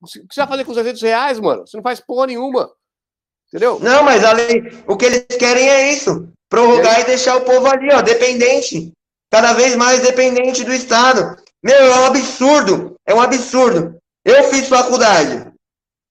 O 0.00 0.06
que 0.06 0.34
você 0.34 0.40
vai 0.40 0.48
fazer 0.48 0.64
com 0.64 0.72
os 0.72 0.76
300 0.76 1.02
reais, 1.02 1.38
mano? 1.38 1.66
Você 1.66 1.76
não 1.76 1.82
faz 1.82 2.00
porra 2.00 2.26
nenhuma. 2.26 2.68
Entendeu? 3.48 3.78
Não, 3.80 4.02
mas 4.02 4.24
além, 4.24 4.70
o 4.86 4.96
que 4.96 5.04
eles 5.04 5.24
querem 5.38 5.68
é 5.68 5.92
isso: 5.92 6.28
prorrogar 6.48 6.98
e, 6.98 7.02
e 7.02 7.06
deixar 7.06 7.36
o 7.36 7.42
povo 7.42 7.66
ali, 7.66 7.92
ó, 7.92 8.02
dependente. 8.02 8.92
Cada 9.30 9.52
vez 9.52 9.74
mais 9.76 10.00
dependente 10.00 10.64
do 10.64 10.72
Estado. 10.72 11.36
Meu, 11.62 11.76
é 11.76 12.00
um 12.00 12.06
absurdo. 12.06 12.96
É 13.06 13.14
um 13.14 13.20
absurdo. 13.20 13.96
Eu 14.24 14.44
fiz 14.44 14.68
faculdade. 14.68 15.46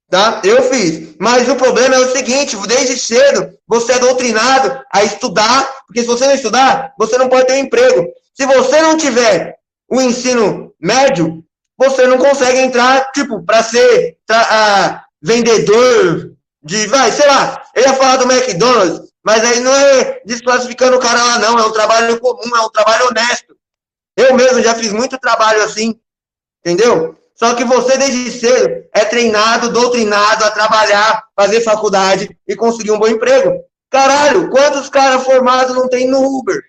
Tá? 0.10 0.42
Eu 0.44 0.64
fiz. 0.64 1.16
Mas 1.20 1.50
o 1.50 1.56
problema 1.56 1.96
é 1.96 2.00
o 2.00 2.12
seguinte: 2.12 2.56
desde 2.68 2.98
cedo 2.98 3.58
você 3.68 3.94
é 3.94 4.00
doutrinado 4.00 4.82
a 4.92 5.04
estudar, 5.04 5.70
porque 5.88 6.02
se 6.02 6.08
você 6.08 6.28
não 6.28 6.36
estudar, 6.36 6.94
você 6.98 7.18
não 7.18 7.30
pode 7.30 7.48
ter 7.48 7.54
um 7.54 7.66
emprego. 7.66 8.08
Se 8.34 8.46
você 8.46 8.82
não 8.82 8.98
tiver 8.98 9.58
o 9.90 10.02
ensino 10.02 10.74
médio, 10.80 11.44
você 11.78 12.06
não 12.08 12.18
consegue 12.18 12.60
entrar, 12.60 13.12
tipo, 13.12 13.44
para 13.44 13.64
ser 13.64 14.18
uh, 14.30 15.00
vendedor 15.22 16.35
de. 16.66 16.88
Vai, 16.88 17.12
sei 17.12 17.28
lá, 17.28 17.64
eu 17.76 17.84
ia 17.84 17.94
falar 17.94 18.18
do 18.18 18.30
McDonald's, 18.32 19.12
mas 19.24 19.44
aí 19.44 19.60
não 19.60 19.74
é 19.74 20.22
desclassificando 20.26 20.98
o 20.98 21.00
cara 21.00 21.24
lá, 21.24 21.40
não. 21.40 21.60
É 21.60 21.66
um 21.66 21.72
trabalho 21.72 22.20
comum, 22.20 22.56
é 22.56 22.62
um 22.62 22.70
trabalho 22.70 23.08
honesto. 23.08 23.56
Eu 24.18 24.34
mesmo 24.34 24.62
já 24.62 24.74
fiz 24.74 24.92
muito 24.92 25.20
trabalho 25.20 25.64
assim, 25.64 26.00
entendeu? 26.60 27.16
Só 27.36 27.54
que 27.54 27.66
você, 27.66 27.98
desde 27.98 28.32
cedo, 28.32 28.86
é 28.94 29.04
treinado, 29.04 29.72
doutrinado 29.72 30.46
a 30.46 30.52
trabalhar, 30.52 31.24
fazer 31.36 31.62
faculdade 31.62 32.30
e 32.48 32.56
conseguir 32.56 32.92
um 32.92 33.00
bom 33.00 33.08
emprego. 33.08 33.62
Caralho, 33.90 34.50
quantos 34.50 34.90
caras 34.90 35.24
formados 35.24 35.76
não 35.76 35.90
tem 35.90 36.08
no 36.08 36.20
Uber? 36.22 36.62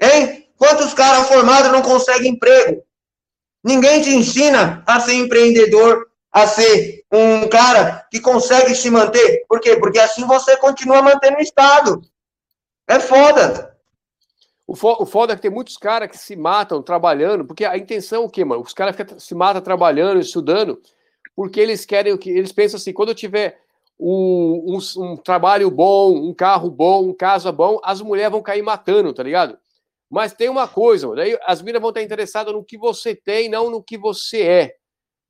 Hein? 0.00 0.48
Quantos 0.56 0.92
caras 0.92 1.28
formados 1.28 1.72
não 1.72 1.80
conseguem 1.80 2.32
emprego? 2.32 2.82
Ninguém 3.64 4.02
te 4.02 4.10
ensina 4.10 4.82
a 4.86 5.00
ser 5.00 5.14
empreendedor, 5.14 6.06
a 6.32 6.46
ser 6.46 7.04
um 7.12 7.46
cara 7.48 8.06
que 8.10 8.18
consegue 8.18 8.74
se 8.74 8.90
manter. 8.90 9.44
Por 9.46 9.60
quê? 9.60 9.76
Porque 9.76 9.98
assim 9.98 10.24
você 10.26 10.56
continua 10.56 11.02
mantendo 11.02 11.36
o 11.36 11.42
Estado. 11.42 12.00
É 12.88 12.98
foda. 12.98 13.76
O, 14.66 14.74
fo 14.74 15.02
o 15.02 15.06
foda 15.06 15.34
é 15.34 15.36
que 15.36 15.42
tem 15.42 15.50
muitos 15.50 15.76
caras 15.76 16.08
que 16.08 16.16
se 16.16 16.34
matam 16.34 16.82
trabalhando, 16.82 17.44
porque 17.44 17.64
a 17.64 17.76
intenção 17.76 18.22
é 18.22 18.24
o 18.24 18.30
quê, 18.30 18.44
mano? 18.44 18.62
Os 18.62 18.72
caras 18.72 18.96
se 19.18 19.34
matam 19.34 19.60
trabalhando, 19.60 20.20
estudando, 20.20 20.80
porque 21.36 21.60
eles 21.60 21.84
querem 21.84 22.12
o 22.12 22.18
que? 22.18 22.30
Eles 22.30 22.52
pensam 22.52 22.78
assim, 22.78 22.92
quando 22.92 23.10
eu 23.10 23.14
tiver 23.14 23.60
um, 23.98 24.78
um, 24.78 25.02
um, 25.02 25.16
trabalho 25.16 25.70
bom, 25.70 26.16
um 26.16 26.32
carro 26.32 26.70
bom, 26.70 27.08
um 27.08 27.14
casa 27.14 27.52
bom, 27.52 27.78
as 27.84 28.00
mulheres 28.00 28.32
vão 28.32 28.42
cair 28.42 28.62
matando, 28.62 29.12
tá 29.12 29.22
ligado? 29.22 29.58
Mas 30.08 30.32
tem 30.32 30.48
uma 30.48 30.66
coisa, 30.66 31.08
mano, 31.08 31.20
aí 31.20 31.38
as 31.46 31.60
meninas 31.60 31.82
vão 31.82 31.90
estar 31.90 32.02
interessadas 32.02 32.54
no 32.54 32.64
que 32.64 32.78
você 32.78 33.14
tem, 33.14 33.48
não 33.48 33.70
no 33.70 33.82
que 33.82 33.98
você 33.98 34.42
é. 34.42 34.76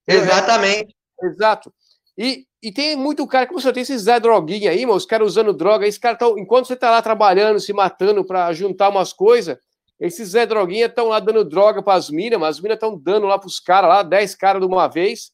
Exatamente. 0.06 0.94
Exato. 1.22 1.72
E, 2.16 2.46
e 2.62 2.72
tem 2.72 2.96
muito 2.96 3.26
cara, 3.26 3.46
como 3.46 3.60
você 3.60 3.72
tem 3.72 3.82
esses 3.82 4.02
Zé 4.02 4.20
Droguinha 4.20 4.70
aí, 4.70 4.84
mano, 4.84 4.96
os 4.96 5.06
caras 5.06 5.28
usando 5.28 5.52
droga, 5.52 5.86
esse 5.86 5.98
cara 5.98 6.16
tão, 6.16 6.38
enquanto 6.38 6.66
você 6.66 6.76
tá 6.76 6.90
lá 6.90 7.00
trabalhando, 7.00 7.58
se 7.60 7.72
matando 7.72 8.24
para 8.24 8.52
juntar 8.52 8.88
umas 8.88 9.12
coisas, 9.12 9.56
esses 9.98 10.30
Zé 10.30 10.44
Droguinha 10.44 10.86
estão 10.86 11.08
lá 11.08 11.20
dando 11.20 11.44
droga 11.44 11.82
para 11.82 11.94
as 11.94 12.10
minas, 12.10 12.38
mas 12.38 12.56
as 12.56 12.60
minas 12.60 12.76
estão 12.76 12.98
dando 12.98 13.26
lá 13.26 13.38
pros 13.38 13.60
caras 13.60 13.88
lá, 13.88 14.02
10 14.02 14.34
caras 14.34 14.60
de 14.60 14.66
uma 14.66 14.88
vez, 14.88 15.30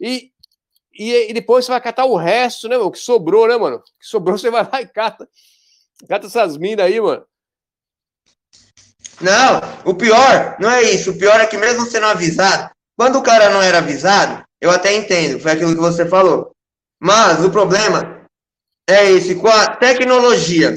e, 0.00 0.30
e, 0.92 1.30
e, 1.30 1.32
depois 1.32 1.64
você 1.64 1.70
vai 1.70 1.80
catar 1.80 2.04
o 2.04 2.16
resto, 2.16 2.68
né, 2.68 2.76
mano, 2.76 2.88
o 2.88 2.92
que 2.92 2.98
sobrou, 2.98 3.46
né, 3.46 3.56
mano? 3.56 3.76
O 3.76 3.80
que 3.80 4.06
sobrou 4.06 4.36
você 4.38 4.50
vai 4.50 4.68
lá 4.70 4.82
e 4.82 4.86
cata, 4.86 5.28
cata 6.08 6.26
essas 6.26 6.56
minas 6.56 6.84
aí, 6.84 7.00
mano. 7.00 7.24
Não, 9.20 9.60
o 9.90 9.94
pior 9.94 10.56
não 10.58 10.68
é 10.68 10.82
isso, 10.82 11.12
o 11.12 11.18
pior 11.18 11.40
é 11.40 11.46
que 11.46 11.56
mesmo 11.56 11.86
sendo 11.86 12.06
avisado, 12.06 12.72
quando 13.02 13.18
o 13.18 13.22
cara 13.22 13.50
não 13.50 13.60
era 13.60 13.78
avisado, 13.78 14.44
eu 14.60 14.70
até 14.70 14.94
entendo, 14.94 15.40
foi 15.40 15.50
aquilo 15.50 15.74
que 15.74 15.80
você 15.80 16.06
falou. 16.06 16.52
Mas 17.00 17.44
o 17.44 17.50
problema 17.50 18.24
é 18.88 19.10
esse, 19.10 19.34
com 19.34 19.48
a 19.48 19.74
tecnologia 19.74 20.72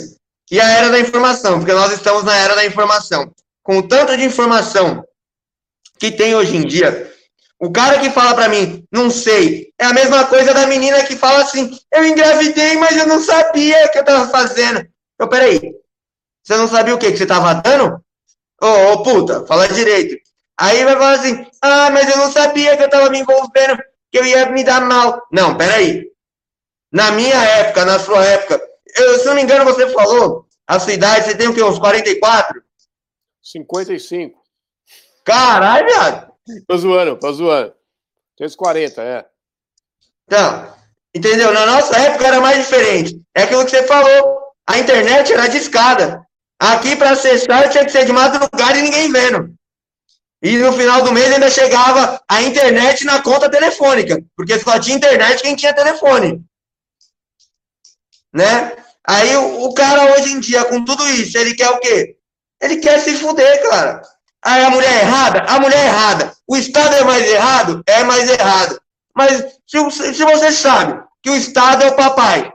e 0.50 0.60
a 0.60 0.68
era 0.68 0.90
da 0.90 1.00
informação, 1.00 1.60
porque 1.60 1.72
nós 1.72 1.94
estamos 1.94 2.24
na 2.24 2.36
era 2.36 2.56
da 2.56 2.66
informação. 2.66 3.32
Com 3.62 3.78
o 3.78 3.88
tanto 3.88 4.18
de 4.18 4.24
informação 4.24 5.06
que 6.00 6.10
tem 6.10 6.34
hoje 6.34 6.58
em 6.58 6.66
dia, 6.66 7.14
o 7.60 7.72
cara 7.72 8.00
que 8.00 8.10
fala 8.10 8.34
para 8.34 8.50
mim, 8.50 8.84
não 8.92 9.12
sei, 9.12 9.72
é 9.78 9.86
a 9.86 9.94
mesma 9.94 10.26
coisa 10.26 10.52
da 10.52 10.66
menina 10.66 11.06
que 11.06 11.16
fala 11.16 11.44
assim, 11.44 11.78
eu 11.94 12.08
engravidei, 12.08 12.76
mas 12.78 12.98
eu 12.98 13.06
não 13.06 13.22
sabia 13.22 13.86
o 13.86 13.92
que 13.92 14.00
eu 14.00 14.04
tava 14.04 14.32
fazendo. 14.32 14.84
Então, 15.14 15.30
peraí, 15.30 15.76
você 16.44 16.58
não 16.58 16.68
sabia 16.68 16.96
o 16.96 16.98
que, 16.98 17.12
que 17.12 17.18
você 17.20 17.28
tava 17.28 17.54
dando? 17.54 18.04
Ô, 18.60 18.66
oh, 18.66 18.94
oh, 18.94 19.04
puta, 19.04 19.46
fala 19.46 19.68
direito. 19.68 20.25
Aí 20.58 20.84
vai 20.86 20.94
falar 20.94 21.14
assim, 21.14 21.46
ah, 21.62 21.90
mas 21.90 22.10
eu 22.10 22.18
não 22.18 22.32
sabia 22.32 22.78
que 22.78 22.84
eu 22.84 22.90
tava 22.90 23.10
me 23.10 23.20
envolvendo, 23.20 23.78
que 24.12 24.18
eu 24.18 24.26
ia 24.26 24.50
me 24.50 24.64
dar 24.64 24.82
mal. 24.82 25.22
Não, 25.32 25.58
peraí. 25.58 26.10
Na 26.92 27.12
minha 27.12 27.36
época, 27.36 27.84
na 27.84 28.00
sua 28.00 28.24
época, 28.26 28.62
eu, 28.96 29.20
se 29.20 29.26
não 29.26 29.36
me 29.36 29.42
engano, 29.42 29.66
você 29.66 29.90
falou, 29.90 30.48
a 30.66 30.80
sua 30.80 30.94
idade, 30.94 31.26
você 31.26 31.36
tem 31.36 31.48
o 31.48 31.54
quê? 31.54 31.62
Uns 31.62 31.78
44? 31.78 32.64
55. 33.44 34.42
Caralho, 35.26 35.88
viado. 35.88 36.32
Tô 36.68 36.78
zoando, 36.78 37.18
tô 37.18 37.34
zoando. 37.34 37.74
Tem 38.38 38.48
uns 38.48 38.56
40, 38.56 39.02
é. 39.02 39.26
Então, 40.26 40.74
entendeu? 41.14 41.52
Na 41.52 41.66
nossa 41.66 41.98
época 41.98 42.26
era 42.26 42.40
mais 42.40 42.60
diferente. 42.60 43.22
É 43.36 43.44
aquilo 43.44 43.66
que 43.66 43.72
você 43.72 43.84
falou. 43.84 44.40
A 44.68 44.80
internet 44.80 45.34
era 45.34 45.48
de 45.48 45.58
escada. 45.58 46.26
Aqui, 46.60 46.96
para 46.96 47.12
acessar, 47.12 47.70
tinha 47.70 47.86
que 47.86 47.92
ser 47.92 48.06
de 48.06 48.14
madrugada 48.14 48.78
e 48.78 48.82
ninguém 48.82 49.12
vendo. 49.12 49.54
E 50.46 50.60
no 50.60 50.72
final 50.74 51.02
do 51.02 51.12
mês 51.12 51.34
ainda 51.34 51.50
chegava 51.50 52.22
a 52.30 52.44
internet 52.44 53.04
na 53.04 53.20
conta 53.20 53.50
telefônica, 53.50 54.24
porque 54.38 54.60
só 54.60 54.80
tinha 54.80 54.96
internet 54.96 55.42
quem 55.42 55.56
tinha 55.56 55.74
telefone. 55.74 56.46
Né? 58.32 58.76
Aí 59.08 59.36
o, 59.38 59.64
o, 59.64 59.74
cara 59.74 60.14
hoje 60.14 60.34
em 60.34 60.40
dia, 60.40 60.64
com 60.66 60.86
tudo 60.86 61.04
isso, 61.08 61.36
ele 61.36 61.56
quer 61.56 61.70
o 61.72 61.80
quê? 61.80 62.16
Ele 62.62 62.78
quer 62.78 63.00
se 63.00 63.18
fuder, 63.18 63.68
cara. 63.68 64.04
Aí 64.44 64.64
a 64.64 64.70
mulher 64.70 64.92
é 64.92 65.02
errada? 65.02 65.46
A 65.48 65.60
mulher 65.60 65.80
é 65.80 65.88
errada. 65.88 66.32
O 66.48 66.56
Estado 66.56 66.96
é 66.96 67.04
mais 67.04 67.26
errado? 67.28 67.82
É 67.88 68.04
mais 68.04 68.30
errado. 68.30 68.80
Mas 69.16 69.32
se, 69.66 70.14
se 70.14 70.24
você 70.24 70.52
sabe 70.52 71.04
que 71.24 71.32
o 71.32 71.36
Estado 71.36 71.86
é 71.86 71.88
o 71.88 71.96
papai 71.96 72.54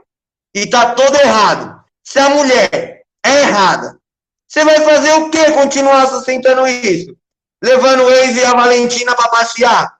e 0.55 0.65
tá 0.65 0.95
todo 0.95 1.19
errado, 1.19 1.83
se 2.01 2.19
a 2.19 2.29
mulher 2.29 3.03
é 3.25 3.41
errada, 3.41 3.99
você 4.47 4.63
vai 4.63 4.79
fazer 4.79 5.11
o 5.11 5.29
quê? 5.29 5.51
Continuar 5.51 6.07
sustentando 6.07 6.65
isso? 6.65 7.19
Levando 7.61 8.03
o 8.03 8.09
ex 8.09 8.37
e 8.37 8.45
a 8.45 8.53
Valentina 8.53 9.15
para 9.15 9.29
passear. 9.29 9.97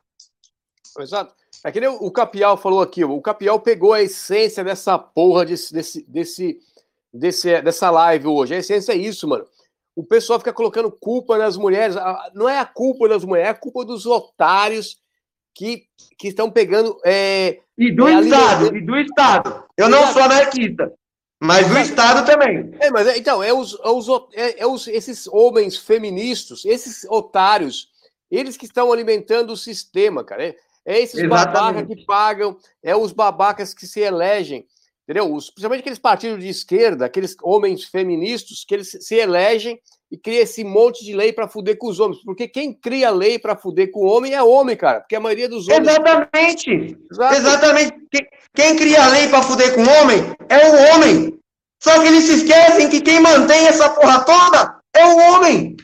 Exato. 0.99 1.33
É 1.63 1.71
que 1.71 1.79
nem 1.79 1.89
o 1.89 2.09
Capial 2.09 2.57
falou 2.57 2.81
aqui, 2.81 3.03
o 3.03 3.21
Capial 3.21 3.59
pegou 3.59 3.93
a 3.93 4.01
essência 4.01 4.63
dessa 4.63 4.97
porra 4.97 5.45
desse, 5.45 5.71
desse, 5.71 6.03
desse, 6.09 6.59
desse, 7.13 7.61
dessa 7.61 7.91
live 7.91 8.27
hoje. 8.27 8.55
A 8.55 8.57
essência 8.57 8.93
é 8.93 8.97
isso, 8.97 9.27
mano. 9.27 9.45
O 9.95 10.03
pessoal 10.03 10.39
fica 10.39 10.53
colocando 10.53 10.91
culpa 10.91 11.37
nas 11.37 11.57
mulheres. 11.57 11.95
Não 12.33 12.49
é 12.49 12.57
a 12.57 12.65
culpa 12.65 13.07
das 13.07 13.23
mulheres, 13.23 13.49
é 13.49 13.51
a 13.51 13.55
culpa 13.55 13.85
dos 13.85 14.07
otários 14.07 14.99
que, 15.53 15.83
que 16.17 16.29
estão 16.29 16.49
pegando. 16.49 16.99
É, 17.05 17.59
e 17.77 17.91
do 17.91 18.07
é, 18.07 18.21
Estado, 18.21 18.75
e 18.75 18.81
do 18.81 18.97
Estado. 18.97 19.63
Eu 19.77 19.87
não 19.87 20.07
sou 20.13 20.23
anarquista. 20.23 20.91
Mas 21.43 21.71
o 21.71 21.77
Estado 21.79 22.23
também. 22.23 22.71
É, 22.79 22.91
mas 22.91 23.07
é, 23.07 23.17
então, 23.17 23.41
é, 23.41 23.51
os, 23.51 23.73
é, 23.83 23.89
os, 23.89 24.07
é, 24.33 24.61
é 24.61 24.67
os, 24.67 24.87
esses 24.87 25.25
homens 25.25 25.75
feministas, 25.75 26.63
esses 26.63 27.03
otários, 27.09 27.89
eles 28.29 28.55
que 28.55 28.65
estão 28.65 28.93
alimentando 28.93 29.51
o 29.51 29.57
sistema, 29.57 30.23
cara. 30.23 30.45
É, 30.45 30.55
é 30.85 30.99
esses 31.01 31.27
babacas 31.27 31.87
que 31.87 32.05
pagam, 32.05 32.55
é 32.83 32.95
os 32.95 33.11
babacas 33.11 33.73
que 33.73 33.87
se 33.87 33.99
elegem, 33.99 34.67
entendeu? 35.03 35.33
Os, 35.33 35.49
principalmente 35.49 35.81
aqueles 35.81 35.97
partidos 35.97 36.39
de 36.43 36.47
esquerda, 36.47 37.05
aqueles 37.05 37.35
homens 37.41 37.85
feministas, 37.85 38.63
que 38.63 38.75
eles 38.75 38.95
se 39.01 39.15
elegem 39.15 39.81
e 40.11 40.17
cria 40.17 40.41
esse 40.41 40.61
monte 40.63 41.05
de 41.05 41.13
lei 41.13 41.31
para 41.31 41.47
fuder 41.47 41.77
com 41.77 41.87
os 41.87 41.99
homens. 41.99 42.21
Porque 42.23 42.47
quem 42.47 42.73
cria 42.73 43.09
lei 43.09 43.39
para 43.39 43.55
fuder 43.55 43.89
com 43.91 44.01
o 44.01 44.07
homem 44.07 44.33
é 44.33 44.43
homem, 44.43 44.75
cara. 44.75 44.99
Porque 44.99 45.15
a 45.15 45.21
maioria 45.21 45.47
dos 45.47 45.69
homens. 45.69 45.87
Exatamente! 45.87 46.97
Exato. 47.09 47.35
Exatamente. 47.35 47.93
Quem, 48.11 48.27
quem 48.53 48.75
cria 48.75 49.07
lei 49.07 49.29
para 49.29 49.41
fuder 49.41 49.73
com 49.73 49.81
o 49.81 49.89
homem 49.89 50.19
é 50.49 50.69
o 50.69 50.95
homem. 50.95 51.39
Só 51.81 51.99
que 52.01 52.07
eles 52.09 52.25
se 52.25 52.33
esquecem 52.33 52.89
que 52.89 52.99
quem 52.99 53.21
mantém 53.21 53.67
essa 53.67 53.89
porra 53.89 54.25
toda 54.25 54.81
é 54.93 55.05
o 55.05 55.17
homem. 55.17 55.77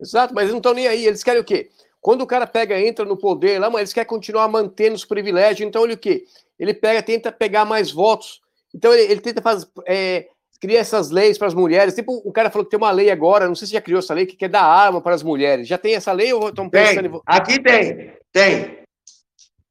Exato, 0.00 0.34
mas 0.34 0.42
eles 0.42 0.52
não 0.52 0.58
estão 0.58 0.74
nem 0.74 0.86
aí. 0.86 1.06
Eles 1.06 1.24
querem 1.24 1.40
o 1.40 1.44
quê? 1.44 1.70
Quando 2.02 2.20
o 2.22 2.26
cara 2.26 2.46
pega, 2.46 2.78
entra 2.78 3.04
no 3.04 3.16
poder 3.16 3.58
lá, 3.58 3.70
mas 3.70 3.80
eles 3.80 3.92
querem 3.94 4.06
continuar 4.06 4.46
mantendo 4.46 4.94
os 4.94 5.06
privilégios. 5.06 5.66
Então, 5.66 5.84
ele 5.84 5.94
o 5.94 5.98
quê? 5.98 6.24
Ele 6.58 6.74
pega, 6.74 7.02
tenta 7.02 7.32
pegar 7.32 7.64
mais 7.64 7.90
votos. 7.90 8.40
Então, 8.74 8.92
ele, 8.92 9.10
ele 9.10 9.20
tenta 9.20 9.40
fazer, 9.40 9.66
é, 9.86 10.28
cria 10.60 10.80
essas 10.80 11.10
leis 11.10 11.38
para 11.38 11.48
as 11.48 11.54
mulheres. 11.54 11.94
Tipo, 11.94 12.20
o 12.24 12.32
cara 12.32 12.50
falou 12.50 12.64
que 12.64 12.70
tem 12.70 12.78
uma 12.78 12.90
lei 12.90 13.10
agora, 13.10 13.48
não 13.48 13.54
sei 13.54 13.66
se 13.66 13.74
já 13.74 13.80
criou 13.80 14.00
essa 14.00 14.14
lei, 14.14 14.26
que 14.26 14.36
quer 14.36 14.48
dar 14.48 14.62
arma 14.62 15.00
para 15.00 15.14
as 15.14 15.22
mulheres. 15.22 15.68
Já 15.68 15.78
tem 15.78 15.94
essa 15.94 16.12
lei 16.12 16.32
ou 16.32 16.48
estão 16.48 16.68
pensando 16.68 17.10
tem. 17.10 17.20
Aqui 17.26 17.62
tem, 17.62 18.12
tem. 18.32 18.78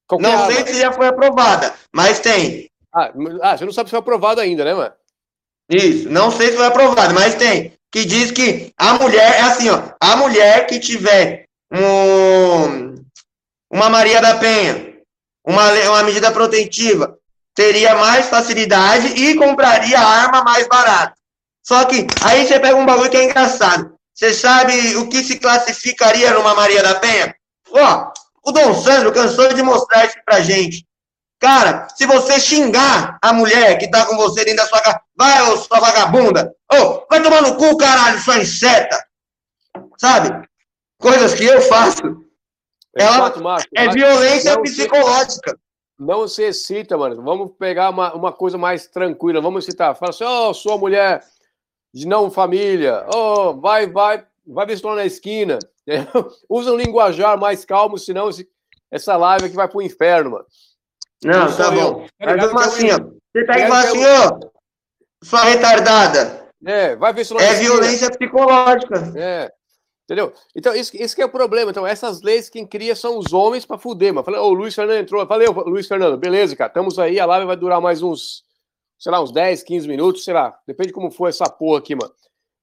Qualquer 0.07 0.27
não 0.27 0.39
arma. 0.39 0.53
sei 0.53 0.67
se 0.67 0.79
já 0.79 0.91
foi 0.91 1.07
aprovada, 1.07 1.73
mas 1.93 2.19
tem. 2.19 2.69
Ah, 2.93 3.11
ah, 3.41 3.57
você 3.57 3.65
não 3.65 3.73
sabe 3.73 3.89
se 3.89 3.91
foi 3.91 3.99
aprovado 3.99 4.41
ainda, 4.41 4.63
né, 4.63 4.73
mano? 4.73 4.93
Isso, 5.69 6.09
não 6.09 6.31
sei 6.31 6.51
se 6.51 6.57
foi 6.57 6.65
aprovado, 6.65 7.13
mas 7.13 7.35
tem. 7.35 7.73
Que 7.91 8.05
diz 8.05 8.31
que 8.31 8.71
a 8.77 8.93
mulher, 8.93 9.35
é 9.35 9.41
assim, 9.41 9.69
ó, 9.69 9.81
a 9.99 10.15
mulher 10.15 10.65
que 10.67 10.79
tiver 10.79 11.45
um, 11.71 12.95
uma 13.71 13.89
Maria 13.89 14.21
da 14.21 14.35
Penha, 14.35 14.95
uma, 15.45 15.71
uma 15.71 16.03
medida 16.03 16.31
protetiva, 16.31 17.17
teria 17.57 17.95
mais 17.95 18.27
facilidade 18.27 19.07
e 19.07 19.33
compraria 19.33 19.99
a 19.99 20.07
arma 20.07 20.43
mais 20.43 20.67
barata. 20.67 21.15
Só 21.63 21.83
que 21.85 22.05
aí 22.23 22.45
você 22.45 22.59
pega 22.59 22.75
um 22.75 22.85
bagulho 22.85 23.09
que 23.09 23.17
é 23.17 23.23
engraçado. 23.23 23.97
Você 24.13 24.31
sabe 24.31 24.95
o 24.97 25.09
que 25.09 25.23
se 25.23 25.39
classificaria 25.39 26.33
numa 26.33 26.53
Maria 26.53 26.83
da 26.83 26.95
Penha? 26.95 27.35
Ó, 27.71 28.11
o 28.45 28.51
Dom 28.51 28.75
Sandro 28.75 29.11
cansou 29.11 29.51
de 29.53 29.63
mostrar 29.63 30.05
isso 30.05 30.17
pra 30.23 30.39
gente. 30.39 30.85
Cara, 31.39 31.87
se 31.95 32.05
você 32.05 32.39
xingar 32.39 33.17
a 33.21 33.33
mulher 33.33 33.77
que 33.79 33.89
tá 33.89 34.05
com 34.05 34.15
você 34.17 34.45
dentro 34.45 34.63
da 34.63 34.69
sua 34.69 34.79
casa, 34.79 35.01
vai, 35.15 35.41
ô 35.49 35.57
sua 35.57 35.79
vagabunda, 35.79 36.53
ô, 36.71 37.05
vai 37.09 37.21
tomar 37.21 37.41
no 37.41 37.55
cu, 37.55 37.75
caralho, 37.75 38.19
sua 38.19 38.37
inseta. 38.37 39.03
Sabe? 39.97 40.47
Coisas 40.99 41.33
que 41.33 41.45
eu 41.45 41.59
faço. 41.63 42.01
É, 42.95 43.03
Ela 43.03 43.31
fato, 43.31 43.67
é 43.75 43.89
violência 43.89 44.59
psicológica. 44.61 45.57
Não 45.99 46.27
se 46.27 46.43
excita, 46.43 46.97
mano. 46.97 47.21
Vamos 47.23 47.51
pegar 47.57 47.89
uma, 47.89 48.13
uma 48.13 48.31
coisa 48.31 48.57
mais 48.57 48.87
tranquila. 48.87 49.41
Vamos 49.41 49.65
citar. 49.65 49.95
Fala 49.95 50.11
assim, 50.11 50.23
ô, 50.23 50.49
oh, 50.49 50.53
sua 50.53 50.77
mulher 50.77 51.23
de 51.93 52.07
não 52.07 52.29
família. 52.29 53.05
Ô, 53.13 53.17
oh, 53.17 53.53
vai, 53.59 53.87
vai, 53.87 54.23
vai 54.45 54.65
ver 54.65 54.77
se 54.77 54.83
na 54.83 55.05
esquina. 55.05 55.57
Usa 56.47 56.71
um 56.71 56.77
linguajar 56.77 57.39
mais 57.39 57.65
calmo, 57.65 57.97
senão 57.97 58.29
esse, 58.29 58.47
essa 58.91 59.17
live 59.17 59.45
aqui 59.45 59.55
vai 59.55 59.67
pro 59.67 59.81
inferno, 59.81 60.31
mano. 60.31 60.45
Não, 61.23 61.55
tá 61.55 61.71
bom. 61.71 62.05
Tá 62.19 62.25
Mas 62.25 62.45
vamos 62.45 62.61
assim, 62.61 62.91
ó. 62.91 62.97
Você 62.97 63.45
pega 63.45 63.59
e 63.59 63.67
fala 63.67 63.79
assim, 63.79 64.05
ó, 64.05 64.39
sua 65.23 65.43
retardada. 65.43 66.47
É, 66.65 66.95
vai 66.95 67.13
ver 67.13 67.25
se 67.25 67.35
É 67.37 67.53
violência 67.55 68.09
psicológica. 68.09 69.13
É. 69.15 69.51
Entendeu? 70.07 70.31
Então, 70.55 70.73
isso, 70.73 70.93
que 71.13 71.21
é 71.21 71.25
o 71.25 71.29
problema. 71.29 71.69
Então, 71.69 71.85
essas 71.85 72.21
leis 72.21 72.49
quem 72.49 72.65
cria 72.65 72.95
são 72.95 73.17
os 73.17 73.33
homens 73.33 73.65
para 73.65 73.77
fuder, 73.77 74.13
mano. 74.13 74.23
Falei, 74.23 74.39
ô, 74.39 74.45
oh, 74.45 74.49
o 74.51 74.53
Luiz 74.53 74.73
Fernando 74.73 74.99
entrou. 74.99 75.27
Falei, 75.27 75.49
ô, 75.49 75.51
Luiz 75.69 75.85
Fernando, 75.85 76.17
beleza, 76.17 76.55
cara. 76.55 76.69
Estamos 76.69 76.97
aí, 76.97 77.19
a 77.19 77.25
live 77.25 77.45
vai 77.45 77.57
durar 77.57 77.81
mais 77.81 78.01
uns, 78.01 78.41
sei 78.97 79.11
lá, 79.11 79.21
uns 79.21 79.33
10, 79.33 79.63
15 79.63 79.85
minutos, 79.85 80.23
sei 80.23 80.33
lá. 80.33 80.57
Depende 80.65 80.87
de 80.87 80.93
como 80.93 81.11
for 81.11 81.27
essa 81.27 81.49
porra 81.49 81.79
aqui, 81.79 81.93
mano. 81.93 82.13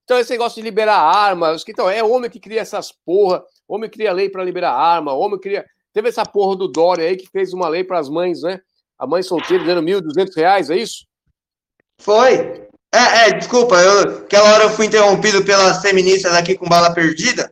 Então, 0.05 0.17
esse 0.17 0.31
negócio 0.31 0.55
de 0.55 0.63
liberar 0.63 0.97
armas, 0.97 1.63
então, 1.67 1.87
é 1.87 2.03
homem 2.03 2.31
que 2.31 2.39
cria 2.39 2.61
essas 2.61 2.91
porra, 2.91 3.43
homem 3.67 3.91
cria 3.91 4.11
lei 4.11 4.27
para 4.27 4.43
liberar 4.43 4.73
arma, 4.73 5.13
homem 5.13 5.39
cria. 5.39 5.63
Teve 5.93 6.09
essa 6.09 6.25
porra 6.25 6.55
do 6.55 6.67
Dória 6.67 7.07
aí 7.07 7.15
que 7.15 7.29
fez 7.29 7.53
uma 7.53 7.67
lei 7.67 7.83
para 7.83 7.99
as 7.99 8.09
mães, 8.09 8.41
né? 8.41 8.59
A 8.97 9.05
mãe 9.05 9.21
solteira 9.21 9.63
dando 9.63 9.85
R$ 9.85 10.01
1.200, 10.01 10.71
é 10.71 10.77
isso? 10.77 11.05
Foi. 11.99 12.67
É, 12.95 13.27
é, 13.27 13.33
desculpa, 13.33 13.75
eu, 13.75 14.19
aquela 14.19 14.53
hora 14.53 14.63
eu 14.63 14.69
fui 14.69 14.85
interrompido 14.85 15.43
pelas 15.43 15.81
feministas 15.81 16.33
aqui 16.33 16.55
com 16.55 16.69
bala 16.69 16.93
perdida, 16.93 17.49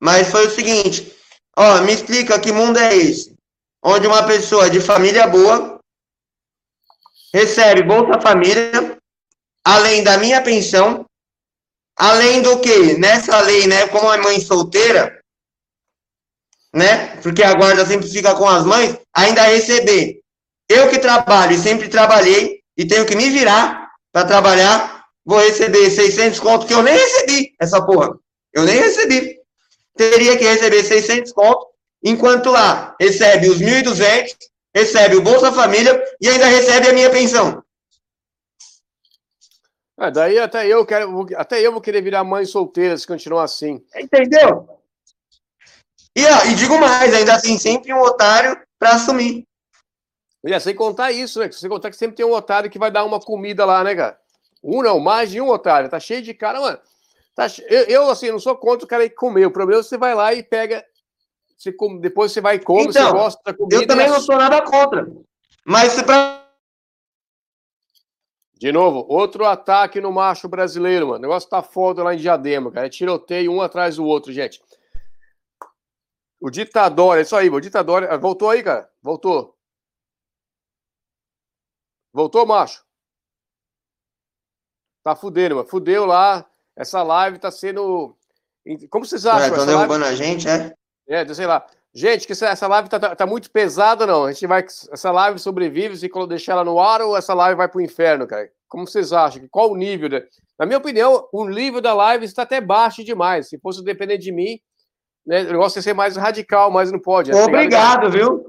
mas 0.00 0.30
foi 0.30 0.46
o 0.46 0.50
seguinte, 0.50 1.14
ó, 1.54 1.82
me 1.82 1.92
explica 1.92 2.40
que 2.40 2.50
mundo 2.50 2.78
é 2.78 2.96
esse? 2.96 3.36
Onde 3.84 4.06
uma 4.06 4.26
pessoa 4.26 4.70
de 4.70 4.80
família 4.80 5.26
boa 5.26 5.78
recebe 7.34 7.82
Bolsa 7.82 8.18
Família, 8.22 8.96
além 9.62 10.02
da 10.02 10.16
minha 10.16 10.42
pensão, 10.42 11.04
além 11.94 12.40
do 12.40 12.58
que, 12.60 12.96
nessa 12.96 13.38
lei, 13.42 13.66
né, 13.66 13.88
como 13.88 14.10
é 14.10 14.16
mãe 14.16 14.40
solteira, 14.40 15.20
né, 16.74 17.16
porque 17.16 17.42
a 17.42 17.52
guarda 17.52 17.84
sempre 17.84 18.08
fica 18.08 18.34
com 18.34 18.48
as 18.48 18.64
mães, 18.64 18.96
ainda 19.14 19.42
receber. 19.42 20.20
Eu 20.70 20.88
que 20.88 20.98
trabalho 20.98 21.52
e 21.52 21.58
sempre 21.58 21.86
trabalhei 21.86 22.62
e 22.78 22.86
tenho 22.86 23.04
que 23.04 23.14
me 23.14 23.28
virar 23.28 23.85
para 24.16 24.24
trabalhar, 24.24 25.04
vou 25.26 25.38
receber 25.40 25.90
600 25.90 26.40
conto, 26.40 26.66
que 26.66 26.72
eu 26.72 26.82
nem 26.82 26.94
recebi 26.94 27.54
essa 27.60 27.84
porra. 27.84 28.18
Eu 28.50 28.64
nem 28.64 28.76
recebi. 28.76 29.38
Teria 29.94 30.38
que 30.38 30.44
receber 30.44 30.82
600 30.82 31.32
conto, 31.32 31.66
enquanto 32.02 32.50
lá 32.50 32.96
recebe 32.98 33.50
os 33.50 33.60
1.200, 33.60 34.34
recebe 34.74 35.16
o 35.16 35.20
Bolsa 35.20 35.52
Família 35.52 36.02
e 36.18 36.30
ainda 36.30 36.46
recebe 36.46 36.88
a 36.88 36.94
minha 36.94 37.10
pensão. 37.10 37.62
É, 40.00 40.10
daí 40.10 40.38
até 40.38 40.66
eu 40.66 40.86
quero, 40.86 41.26
até 41.36 41.60
eu 41.60 41.72
vou 41.72 41.82
querer 41.82 42.00
virar 42.00 42.24
mãe 42.24 42.46
solteira 42.46 42.96
se 42.96 43.06
continuar 43.06 43.44
assim. 43.44 43.84
Entendeu? 43.94 44.66
E, 46.16 46.24
ó, 46.24 46.44
e 46.46 46.54
digo 46.54 46.78
mais, 46.80 47.12
ainda 47.12 47.34
assim, 47.34 47.58
sempre 47.58 47.92
um 47.92 48.00
otário 48.00 48.58
para 48.78 48.92
assumir. 48.92 49.45
E 50.46 50.60
sem 50.60 50.74
contar 50.74 51.10
isso, 51.10 51.40
né? 51.40 51.50
Sem 51.50 51.68
contar 51.68 51.90
que 51.90 51.96
sempre 51.96 52.16
tem 52.16 52.24
um 52.24 52.32
otário 52.32 52.70
que 52.70 52.78
vai 52.78 52.90
dar 52.90 53.04
uma 53.04 53.18
comida 53.18 53.64
lá, 53.64 53.82
né, 53.82 53.96
cara? 53.96 54.18
Um 54.62 54.80
não, 54.80 55.00
mais 55.00 55.30
de 55.30 55.40
um 55.40 55.48
otário. 55.48 55.90
Tá 55.90 55.98
cheio 55.98 56.22
de 56.22 56.32
cara, 56.32 56.60
mano. 56.60 56.78
Tá, 57.34 57.46
eu, 57.68 57.82
eu, 57.84 58.10
assim, 58.10 58.30
não 58.30 58.38
sou 58.38 58.56
contra 58.56 58.84
o 58.84 58.88
cara 58.88 59.04
ir 59.04 59.10
comer. 59.10 59.46
O 59.46 59.50
problema 59.50 59.80
é 59.80 59.82
você 59.82 59.98
vai 59.98 60.14
lá 60.14 60.32
e 60.32 60.42
pega. 60.42 60.84
Você 61.58 61.72
come, 61.72 62.00
depois 62.00 62.32
você 62.32 62.40
vai 62.40 62.56
e 62.56 62.60
come, 62.60 62.86
então, 62.86 63.06
você 63.06 63.12
gosta 63.12 63.42
da 63.44 63.54
comida. 63.54 63.76
Eu 63.76 63.86
também 63.86 64.08
não 64.08 64.20
sou 64.20 64.36
nada 64.36 64.62
contra. 64.62 65.06
Mas 65.64 65.92
se 65.92 66.04
pra. 66.04 66.44
De 68.54 68.72
novo, 68.72 69.04
outro 69.08 69.44
ataque 69.44 70.00
no 70.00 70.12
macho 70.12 70.48
brasileiro, 70.48 71.08
mano. 71.08 71.18
O 71.18 71.22
negócio 71.22 71.48
tá 71.48 71.62
foda 71.62 72.02
lá 72.04 72.14
em 72.14 72.18
Diadema, 72.18 72.70
cara. 72.70 72.86
É 72.86 72.90
tiroteio 72.90 73.52
um 73.52 73.60
atrás 73.60 73.96
do 73.96 74.04
outro, 74.04 74.32
gente. 74.32 74.62
O 76.40 76.50
ditador, 76.50 77.18
é 77.18 77.22
isso 77.22 77.34
aí, 77.34 77.50
o 77.50 77.60
ditador. 77.60 78.06
Voltou 78.18 78.48
aí, 78.48 78.62
cara? 78.62 78.88
Voltou. 79.02 79.55
Voltou, 82.16 82.46
macho? 82.46 82.82
Tá 85.04 85.14
fudendo, 85.14 85.56
mano. 85.56 85.68
Fudeu 85.68 86.06
lá. 86.06 86.46
Essa 86.74 87.02
live 87.02 87.38
tá 87.38 87.50
sendo. 87.50 88.16
Como 88.88 89.04
vocês 89.04 89.26
acham? 89.26 89.48
Estão 89.48 89.66
derrubando 89.66 90.06
live... 90.06 90.22
a 90.22 90.26
gente, 90.26 90.48
é? 90.48 90.72
É, 91.06 91.34
sei 91.34 91.46
lá. 91.46 91.66
Gente, 91.94 92.26
que 92.26 92.32
essa 92.32 92.66
live 92.66 92.88
tá, 92.88 92.98
tá, 92.98 93.14
tá, 93.14 93.26
muito 93.26 93.50
pesada, 93.50 94.06
não? 94.06 94.24
A 94.24 94.32
gente 94.32 94.46
vai. 94.46 94.64
Essa 94.64 95.12
live 95.12 95.38
sobrevive 95.38 95.94
se 95.94 96.08
deixar 96.26 96.52
ela 96.52 96.64
no 96.64 96.80
ar 96.80 97.02
ou 97.02 97.14
essa 97.14 97.34
live 97.34 97.58
vai 97.58 97.68
pro 97.68 97.82
inferno, 97.82 98.26
cara? 98.26 98.50
Como 98.66 98.86
vocês 98.86 99.12
acham? 99.12 99.46
Qual 99.50 99.70
o 99.70 99.76
nível? 99.76 100.08
De... 100.08 100.26
Na 100.58 100.64
minha 100.64 100.78
opinião, 100.78 101.28
o 101.30 101.46
nível 101.46 101.82
da 101.82 101.92
live 101.92 102.24
está 102.24 102.44
até 102.44 102.62
baixo 102.62 103.04
demais. 103.04 103.50
Se 103.50 103.58
fosse 103.58 103.84
depender 103.84 104.16
de 104.16 104.32
mim, 104.32 104.58
né, 105.26 105.42
eu 105.42 105.58
gosto 105.58 105.76
de 105.76 105.82
ser 105.82 105.92
mais 105.92 106.16
radical, 106.16 106.70
mas 106.70 106.90
não 106.90 106.98
pode. 106.98 107.30
Né? 107.30 107.42
Obrigado, 107.42 108.10
viu? 108.10 108.42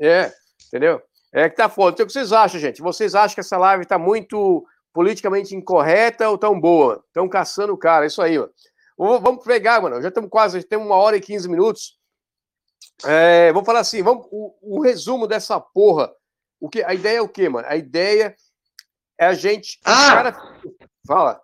É, 0.00 0.32
entendeu? 0.66 1.00
É 1.34 1.50
que 1.50 1.56
tá 1.56 1.68
foda. 1.68 1.94
Então, 1.94 2.04
o 2.04 2.06
que 2.06 2.12
vocês 2.12 2.32
acham, 2.32 2.60
gente? 2.60 2.80
Vocês 2.80 3.12
acham 3.16 3.34
que 3.34 3.40
essa 3.40 3.58
live 3.58 3.82
está 3.82 3.98
muito 3.98 4.64
politicamente 4.92 5.56
incorreta 5.56 6.30
ou 6.30 6.38
tão 6.38 6.58
boa? 6.58 7.02
Estão 7.08 7.28
caçando 7.28 7.72
o 7.72 7.76
cara, 7.78 8.04
é 8.04 8.06
isso 8.06 8.22
aí, 8.22 8.38
mano. 8.38 8.52
Vamos 8.96 9.44
pegar, 9.44 9.82
mano. 9.82 10.00
Já 10.00 10.08
estamos 10.08 10.30
quase, 10.30 10.60
já 10.60 10.66
temos 10.68 10.86
uma 10.86 10.94
hora 10.94 11.16
e 11.16 11.20
15 11.20 11.48
minutos. 11.48 11.98
É, 13.04 13.52
vamos 13.52 13.66
falar 13.66 13.80
assim, 13.80 14.00
vamos, 14.00 14.28
o, 14.30 14.54
o, 14.62 14.80
resumo 14.80 15.26
dessa 15.26 15.58
porra. 15.58 16.12
O 16.60 16.68
que, 16.68 16.84
a 16.84 16.94
ideia 16.94 17.18
é 17.18 17.22
o 17.22 17.28
quê, 17.28 17.48
mano? 17.48 17.66
A 17.68 17.74
ideia 17.74 18.36
é 19.18 19.26
a 19.26 19.34
gente. 19.34 19.80
Ah! 19.84 20.14
Cara... 20.14 20.52
Fala. 21.04 21.40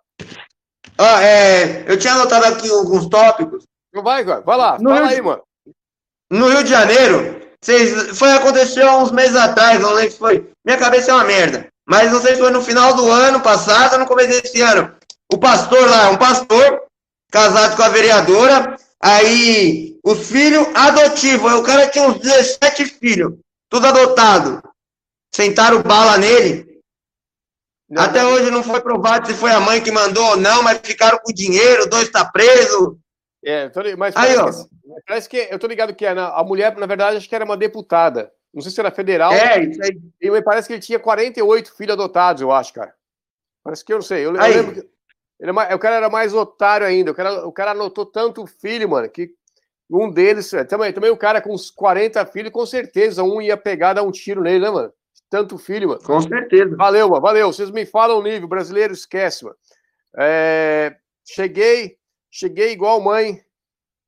Ah, 0.97 1.21
é, 1.21 1.91
eu 1.91 1.99
tinha 1.99 2.13
anotado 2.13 2.45
aqui 2.45 2.69
alguns 2.69 3.09
tópicos. 3.09 3.65
Vai, 3.93 4.23
vai, 4.23 4.41
vai 4.41 4.57
lá, 4.57 4.79
no 4.79 4.89
fala 4.89 5.07
Rio, 5.07 5.15
aí, 5.17 5.21
mano. 5.21 5.43
No 6.29 6.47
Rio 6.47 6.63
de 6.63 6.69
Janeiro, 6.69 7.40
vocês, 7.63 8.17
foi 8.17 8.31
aconteceu 8.31 8.89
há 8.89 8.97
uns 8.97 9.11
meses 9.11 9.35
atrás, 9.35 9.79
não 9.79 9.93
lembro 9.93 10.11
se 10.11 10.17
foi. 10.17 10.51
Minha 10.65 10.77
cabeça 10.77 11.11
é 11.11 11.13
uma 11.13 11.23
merda. 11.23 11.67
Mas 11.87 12.11
não 12.11 12.21
sei 12.21 12.35
se 12.35 12.41
foi 12.41 12.51
no 12.51 12.61
final 12.61 12.95
do 12.95 13.09
ano 13.11 13.39
passado 13.41 13.97
no 13.97 14.07
começo 14.07 14.29
desse 14.29 14.61
ano. 14.61 14.95
O 15.31 15.37
pastor 15.37 15.89
lá, 15.89 16.09
um 16.09 16.17
pastor, 16.17 16.83
casado 17.31 17.75
com 17.75 17.83
a 17.83 17.89
vereadora, 17.89 18.75
aí 18.99 19.97
o 20.03 20.15
filho 20.15 20.67
adotivo, 20.75 21.47
o 21.47 21.63
cara 21.63 21.87
tinha 21.87 22.07
uns 22.07 22.19
17 22.19 22.85
filhos, 22.85 23.33
tudo 23.69 23.87
adotado. 23.87 24.61
Sentaram 25.33 25.81
bala 25.81 26.17
nele. 26.17 26.81
Não, 27.89 28.03
Até 28.03 28.25
hoje 28.25 28.49
não 28.49 28.63
foi 28.63 28.81
provado 28.81 29.27
se 29.27 29.33
foi 29.33 29.51
a 29.51 29.59
mãe 29.59 29.81
que 29.81 29.91
mandou 29.91 30.25
ou 30.31 30.37
não, 30.37 30.63
mas 30.63 30.79
ficaram 30.83 31.19
com 31.19 31.33
dinheiro, 31.33 31.89
dois 31.89 32.09
tá 32.09 32.25
preso. 32.25 32.97
É, 33.43 33.71
mas 33.97 34.15
aí, 34.15 34.35
ó. 34.37 34.49
Parece 35.07 35.27
que 35.27 35.47
eu 35.49 35.57
tô 35.57 35.67
ligado 35.67 35.95
que 35.95 36.05
a 36.05 36.43
mulher, 36.43 36.75
na 36.77 36.85
verdade, 36.85 37.17
acho 37.17 37.27
que 37.27 37.35
era 37.35 37.45
uma 37.45 37.57
deputada. 37.57 38.31
Não 38.53 38.61
sei 38.61 38.71
se 38.71 38.79
era 38.79 38.91
federal. 38.91 39.31
É, 39.31 39.63
isso 39.63 39.81
aí. 39.81 39.99
E 40.19 40.41
parece 40.41 40.67
que 40.67 40.73
ele 40.73 40.81
tinha 40.81 40.99
48 40.99 41.75
filhos 41.75 41.93
adotados, 41.93 42.41
eu 42.41 42.51
acho, 42.51 42.73
cara. 42.73 42.93
Parece 43.63 43.83
que 43.83 43.93
eu 43.93 43.97
não 43.97 44.03
sei. 44.03 44.25
Eu, 44.25 44.35
eu 44.35 44.41
lembro 44.41 44.73
que 44.73 44.89
ele, 45.39 45.51
é 45.69 45.75
o 45.75 45.79
cara 45.79 45.95
era 45.95 46.09
mais 46.09 46.33
otário 46.33 46.85
ainda. 46.85 47.11
O 47.11 47.15
cara, 47.15 47.47
o 47.47 47.51
cara 47.51 47.71
anotou 47.71 48.05
tanto 48.05 48.45
filho, 48.45 48.87
mano, 48.87 49.09
que 49.09 49.33
um 49.89 50.09
deles. 50.11 50.53
É, 50.53 50.63
também, 50.63 50.93
também 50.93 51.09
o 51.09 51.17
cara 51.17 51.41
com 51.41 51.53
uns 51.53 51.71
40 51.71 52.25
filhos, 52.27 52.51
com 52.51 52.65
certeza, 52.65 53.23
um 53.23 53.41
ia 53.41 53.57
pegar, 53.57 53.93
dar 53.93 54.03
um 54.03 54.11
tiro 54.11 54.41
nele, 54.41 54.65
né, 54.65 54.69
mano? 54.69 54.93
Tanto 55.29 55.57
filho, 55.57 55.89
mano. 55.89 56.01
Com 56.03 56.21
certeza. 56.21 56.75
Valeu, 56.75 57.09
mano. 57.09 57.21
Valeu. 57.21 57.51
Vocês 57.51 57.71
me 57.71 57.85
falam 57.85 58.19
o 58.19 58.23
nível. 58.23 58.47
Brasileiro 58.47 58.93
esquece, 58.93 59.45
mano. 59.45 59.55
É, 60.17 60.95
cheguei, 61.25 61.97
cheguei 62.31 62.71
igual 62.71 63.01
mãe. 63.01 63.43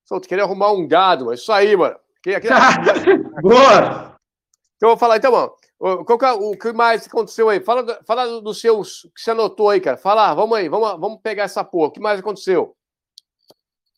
Só 0.05 0.19
queria 0.19 0.43
arrumar 0.43 0.71
um 0.71 0.87
gado, 0.87 1.25
mas 1.25 1.41
isso 1.41 1.51
aí, 1.51 1.75
mano. 1.75 1.95
Aqui, 2.19 2.35
aqui, 2.35 2.47
Boa! 3.41 4.15
Então 4.77 4.89
eu 4.89 4.95
vou 4.95 4.97
falar, 4.97 5.17
então, 5.17 5.31
mano. 5.31 5.53
Que, 6.05 6.25
é 6.25 6.31
o 6.31 6.57
que 6.57 6.71
mais 6.71 7.05
aconteceu 7.05 7.49
aí? 7.49 7.59
Fala, 7.59 7.99
fala 8.05 8.41
dos 8.41 8.61
seus 8.61 9.01
que 9.13 9.21
você 9.21 9.31
anotou 9.31 9.69
aí, 9.69 9.81
cara. 9.81 9.97
Fala, 9.97 10.33
vamos 10.33 10.57
aí, 10.57 10.69
vamos, 10.69 10.99
vamos 10.99 11.19
pegar 11.21 11.43
essa 11.43 11.63
porra. 11.63 11.89
O 11.89 11.91
que 11.91 11.99
mais 11.99 12.19
aconteceu? 12.19 12.73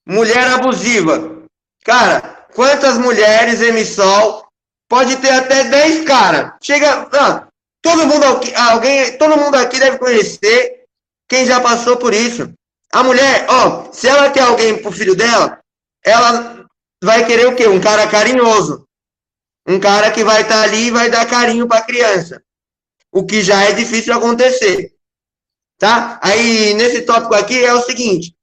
Mulher 0.06 0.48
abusiva. 0.48 1.44
Cara, 1.84 2.48
quantas 2.56 2.98
mulheres 2.98 3.62
emissol 3.62 4.48
pode 4.88 5.18
ter 5.18 5.30
até 5.30 5.66
10 5.66 6.06
caras. 6.06 6.54
Chega. 6.62 7.08
Ah, 7.12 7.48
todo 7.82 8.08
mundo 8.08 8.24
aqui, 8.26 8.54
alguém, 8.56 9.18
todo 9.18 9.38
mundo 9.38 9.56
aqui 9.56 9.80
deve 9.80 10.00
conhecer 10.00 10.86
quem 11.28 11.46
já 11.46 11.60
passou 11.60 11.98
por 11.98 12.14
isso. 12.14 12.52
A 12.96 13.04
mulher, 13.04 13.46
ó, 13.50 13.92
se 13.92 14.08
ela 14.08 14.32
quer 14.32 14.44
alguém 14.44 14.82
pro 14.82 14.90
filho 14.90 15.18
dela, 15.18 15.60
ela 16.02 16.66
vai 17.04 17.26
querer 17.26 17.46
o 17.46 17.54
quê? 17.54 17.68
Um 17.68 17.82
cara 17.82 18.08
carinhoso. 18.08 18.88
Um 19.68 19.78
cara 19.82 20.12
que 20.12 20.24
vai 20.24 20.44
estar 20.44 20.60
tá 20.60 20.62
ali 20.62 20.88
e 20.88 20.92
vai 20.92 21.10
dar 21.10 21.26
carinho 21.26 21.68
para 21.68 21.80
a 21.80 21.86
criança. 21.86 22.42
O 23.12 23.26
que 23.26 23.42
já 23.42 23.66
é 23.66 23.74
difícil 23.74 24.14
acontecer. 24.14 24.94
Tá? 25.78 26.22
Aí, 26.24 26.74
nesse 26.76 27.02
tópico 27.02 27.36
aqui, 27.36 27.66
é 27.66 27.74
o 27.74 27.82
seguinte. 27.82 28.34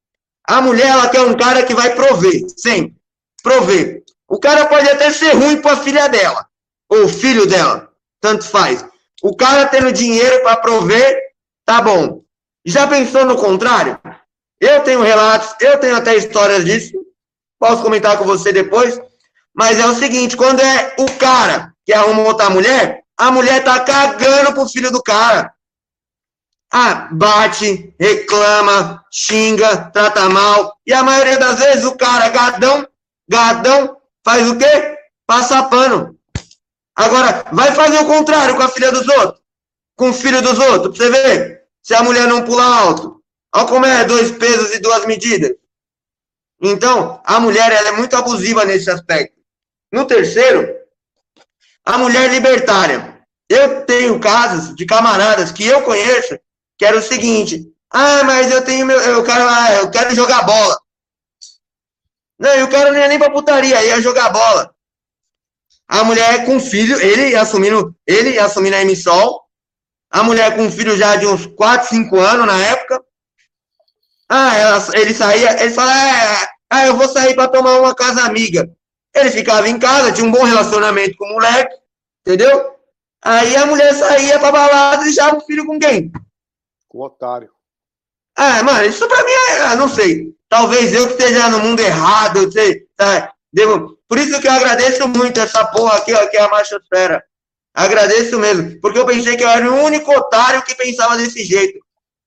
A 0.46 0.60
mulher, 0.60 0.88
ela 0.88 1.08
quer 1.08 1.22
um 1.22 1.34
cara 1.34 1.64
que 1.64 1.74
vai 1.74 1.94
prover, 1.94 2.42
sempre. 2.54 2.94
Prover. 3.42 4.02
O 4.28 4.38
cara 4.38 4.66
pode 4.66 4.86
até 4.86 5.10
ser 5.10 5.32
ruim 5.32 5.62
para 5.62 5.78
a 5.78 5.82
filha 5.82 6.08
dela. 6.08 6.46
Ou 6.90 7.08
filho 7.08 7.46
dela. 7.46 7.90
Tanto 8.20 8.44
faz. 8.44 8.84
O 9.22 9.34
cara 9.34 9.64
tendo 9.64 9.90
dinheiro 9.90 10.42
para 10.42 10.58
prover, 10.58 11.18
tá 11.64 11.80
bom. 11.80 12.22
Já 12.66 12.86
pensou 12.86 13.24
no 13.24 13.36
contrário? 13.36 13.98
Eu 14.62 14.80
tenho 14.82 15.02
relatos, 15.02 15.56
eu 15.60 15.76
tenho 15.80 15.97
até 15.97 16.14
histórias 16.14 16.64
disso. 16.64 16.93
Posso 17.59 17.82
comentar 17.82 18.16
com 18.16 18.24
você 18.24 18.52
depois. 18.52 18.97
Mas 19.52 19.80
é 19.80 19.86
o 19.86 19.94
seguinte, 19.97 20.36
quando 20.36 20.60
é 20.60 20.94
o 21.01 21.06
cara 21.18 21.74
que 21.84 21.93
arruma 21.93 22.22
outra 22.22 22.48
mulher, 22.48 23.02
a 23.18 23.32
mulher 23.32 23.64
tá 23.64 23.80
cagando 23.80 24.55
pro 24.55 24.68
filho 24.68 24.93
do 24.93 25.02
cara. 25.02 25.52
Ah, 26.72 27.09
bate, 27.10 27.93
reclama, 27.98 29.05
xinga, 29.10 29.90
trata 29.93 30.28
mal. 30.28 30.76
E 30.86 30.93
a 30.93 31.02
maioria 31.02 31.39
das 31.39 31.59
vezes 31.59 31.84
o 31.84 31.97
cara, 31.97 32.28
gadão, 32.28 32.86
gadão, 33.28 33.97
faz 34.24 34.48
o 34.48 34.56
quê? 34.56 34.97
Passa 35.26 35.64
pano. 35.64 36.16
Agora, 36.94 37.44
vai 37.51 37.72
fazer 37.74 37.98
o 37.98 38.06
contrário 38.06 38.55
com 38.55 38.62
a 38.62 38.68
filha 38.68 38.93
dos 38.93 39.09
outros. 39.09 39.40
Com 39.97 40.10
o 40.10 40.14
filho 40.14 40.40
dos 40.40 40.56
outros, 40.56 40.97
pra 40.97 41.06
você 41.06 41.10
ver. 41.10 41.62
Se 41.82 41.94
a 41.94 42.02
mulher 42.05 42.28
não 42.28 42.44
pula 42.44 42.64
alto. 42.64 43.22
Olha 43.54 43.66
como 43.66 43.86
é 43.86 44.04
dois 44.04 44.30
pesos 44.32 44.74
e 44.74 44.78
duas 44.78 45.04
medidas. 45.06 45.52
Então, 46.60 47.20
a 47.24 47.40
mulher 47.40 47.72
é 47.72 47.92
muito 47.92 48.16
abusiva 48.16 48.64
nesse 48.64 48.90
aspecto. 48.90 49.36
No 49.92 50.06
terceiro, 50.06 50.74
a 51.84 51.98
mulher 51.98 52.30
libertária. 52.30 53.20
Eu 53.48 53.84
tenho 53.84 54.18
casos 54.20 54.74
de 54.74 54.86
camaradas 54.86 55.52
que 55.52 55.66
eu 55.66 55.82
conheço 55.82 56.38
que 56.78 56.84
era 56.86 56.98
o 56.98 57.02
seguinte: 57.02 57.70
ah, 57.90 58.24
mas 58.24 58.50
eu 58.50 58.64
tenho 58.64 58.86
meu, 58.86 58.98
eu 58.98 59.22
quero, 59.22 59.46
ah, 59.46 59.72
eu 59.74 59.90
quero 59.90 60.14
jogar 60.14 60.42
bola. 60.42 60.78
Não, 62.38 62.58
e 62.58 62.62
o 62.62 62.70
cara 62.70 62.90
não 62.90 62.98
ia 62.98 63.08
nem 63.08 63.18
pra 63.18 63.30
putaria, 63.30 63.84
ia 63.84 64.00
jogar 64.00 64.30
bola. 64.30 64.74
A 65.86 66.02
mulher 66.02 66.44
com 66.46 66.58
filho, 66.58 66.98
ele 67.00 67.36
assumindo, 67.36 67.94
ele 68.06 68.38
assumindo 68.38 68.76
a 68.76 68.80
emissão. 68.80 69.40
A 70.10 70.22
mulher 70.22 70.56
com 70.56 70.70
filho 70.70 70.96
já 70.96 71.16
de 71.16 71.26
uns 71.26 71.46
4, 71.46 71.88
5 71.88 72.18
anos 72.18 72.46
na 72.46 72.60
época. 72.62 73.02
Ah, 74.34 74.56
ela, 74.56 74.82
ele 74.94 75.12
saía, 75.12 75.62
ele 75.62 75.74
fala, 75.74 75.92
ah, 75.92 76.48
ah, 76.70 76.86
eu 76.86 76.96
vou 76.96 77.06
sair 77.06 77.34
para 77.34 77.48
tomar 77.48 77.78
uma 77.78 77.94
casa 77.94 78.22
amiga. 78.22 78.66
Ele 79.14 79.30
ficava 79.30 79.68
em 79.68 79.78
casa, 79.78 80.10
tinha 80.10 80.26
um 80.26 80.30
bom 80.30 80.42
relacionamento 80.42 81.18
com 81.18 81.26
o 81.26 81.34
moleque, 81.34 81.76
entendeu? 82.26 82.74
Aí 83.22 83.54
a 83.54 83.66
mulher 83.66 83.92
saía 83.92 84.38
pra 84.38 84.50
balada 84.50 85.02
e 85.02 85.04
deixava 85.04 85.36
o 85.36 85.42
filho 85.42 85.66
com 85.66 85.78
quem? 85.78 86.10
Com 86.88 86.98
o 87.00 87.04
otário. 87.04 87.50
Ah, 88.34 88.62
mano, 88.62 88.86
isso 88.86 89.06
pra 89.06 89.22
mim 89.22 89.32
é, 89.32 89.60
ah, 89.64 89.76
não 89.76 89.86
sei. 89.86 90.34
Talvez 90.48 90.94
eu 90.94 91.09
que 91.09 91.22
esteja 91.22 91.50
no 91.50 91.59
mundo 91.59 91.80
errado, 91.80 92.38
eu 92.38 92.50
sei, 92.50 92.86
tá? 92.96 93.34
Devo... 93.52 93.98
Por 94.09 94.16
isso 94.16 94.40
que 94.40 94.48
eu 94.48 94.52
agradeço 94.52 95.06
muito 95.09 95.40
essa 95.40 95.62
porra 95.66 95.98
aqui, 95.98 96.14
ó, 96.14 96.26
que 96.28 96.38
é 96.38 96.40
a 96.40 96.48
machosfera. 96.48 97.22
Agradeço 97.74 98.38
mesmo, 98.38 98.80
porque 98.80 98.98
eu 98.98 99.04
pensei 99.04 99.36
que 99.36 99.44
eu 99.44 99.48
era 99.50 99.70
o 99.70 99.84
único 99.84 100.10
otário 100.10 100.62
que 100.62 100.74
pensava 100.74 101.18
desse 101.18 101.44
jeito. 101.44 101.78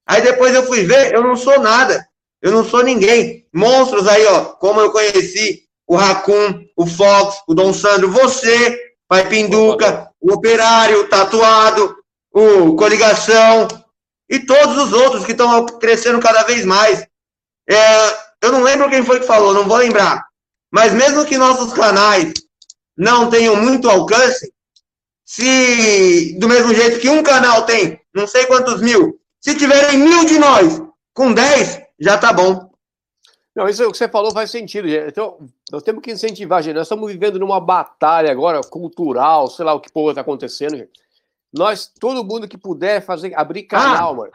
Aí 0.08 0.22
depois 0.22 0.54
eu 0.54 0.66
fui 0.66 0.84
ver, 0.84 1.14
eu 1.14 1.24
não 1.24 1.36
sou 1.36 1.60
nada. 1.60 2.08
Eu 2.42 2.52
não 2.52 2.64
sou 2.64 2.84
ninguém. 2.84 3.48
Monstros 3.54 4.08
aí, 4.08 4.26
ó, 4.26 4.46
como 4.46 4.80
eu 4.80 4.92
conheci, 4.92 5.64
o 5.88 5.96
Racun, 5.96 6.66
o 6.76 6.86
Fox, 6.86 7.38
o 7.48 7.54
Dom 7.54 7.74
Sandro, 7.74 8.12
você, 8.12 8.80
Pai 9.08 9.28
Pinduca, 9.28 10.10
o 10.20 10.34
Operário, 10.34 11.08
Tatuado, 11.08 11.96
o 12.32 12.76
Coligação 12.76 13.68
e 14.30 14.40
todos 14.40 14.78
os 14.78 14.94
outros 14.94 15.26
que 15.26 15.32
estão 15.32 15.66
crescendo 15.66 16.20
cada 16.20 16.44
vez 16.44 16.66
mais. 16.66 17.06
É, 17.68 18.18
eu 18.42 18.52
não 18.52 18.62
lembro 18.62 18.90
quem 18.90 19.04
foi 19.04 19.20
que 19.20 19.28
falou, 19.28 19.54
não 19.54 19.68
vou 19.68 19.78
lembrar. 19.78 20.24
Mas 20.72 20.94
mesmo 20.94 21.26
que 21.26 21.38
nossos 21.38 21.74
canais 21.74 22.34
não 22.98 23.30
tenham 23.30 23.56
muito 23.56 23.90
alcance, 23.90 24.52
se 25.26 26.38
do 26.40 26.48
mesmo 26.48 26.74
jeito 26.74 27.00
que 27.00 27.10
um 27.10 27.24
canal 27.24 27.66
tem 27.66 28.00
não 28.14 28.26
sei 28.26 28.46
quantos 28.46 28.82
mil, 28.82 29.20
se 29.46 29.56
tiverem 29.56 30.00
mil 30.00 30.26
de 30.26 30.40
nós 30.40 30.82
com 31.14 31.32
dez, 31.32 31.80
já 32.00 32.18
tá 32.18 32.34
bom. 32.34 32.68
Não, 33.56 33.70
isso 33.70 33.92
que 33.92 33.96
você 33.96 34.10
falou 34.10 34.32
faz 34.32 34.50
sentido. 34.50 34.88
Então, 34.88 35.38
nós 35.72 35.84
temos 35.84 36.02
que 36.02 36.12
incentivar, 36.12 36.64
gente. 36.64 36.74
Nós 36.76 36.88
estamos 36.88 37.12
vivendo 37.12 37.38
numa 37.38 37.60
batalha 37.60 38.32
agora 38.32 38.60
cultural, 38.62 39.48
sei 39.48 39.64
lá 39.64 39.76
o 39.76 39.80
que 39.80 39.92
porra 39.92 40.14
está 40.14 40.22
acontecendo, 40.22 40.76
gente. 40.76 40.90
Nós, 41.54 41.86
todo 42.00 42.26
mundo 42.26 42.48
que 42.48 42.58
puder 42.58 43.06
fazer, 43.06 43.36
abrir 43.36 43.64
canal, 43.64 44.14
ah, 44.14 44.16
mano. 44.16 44.32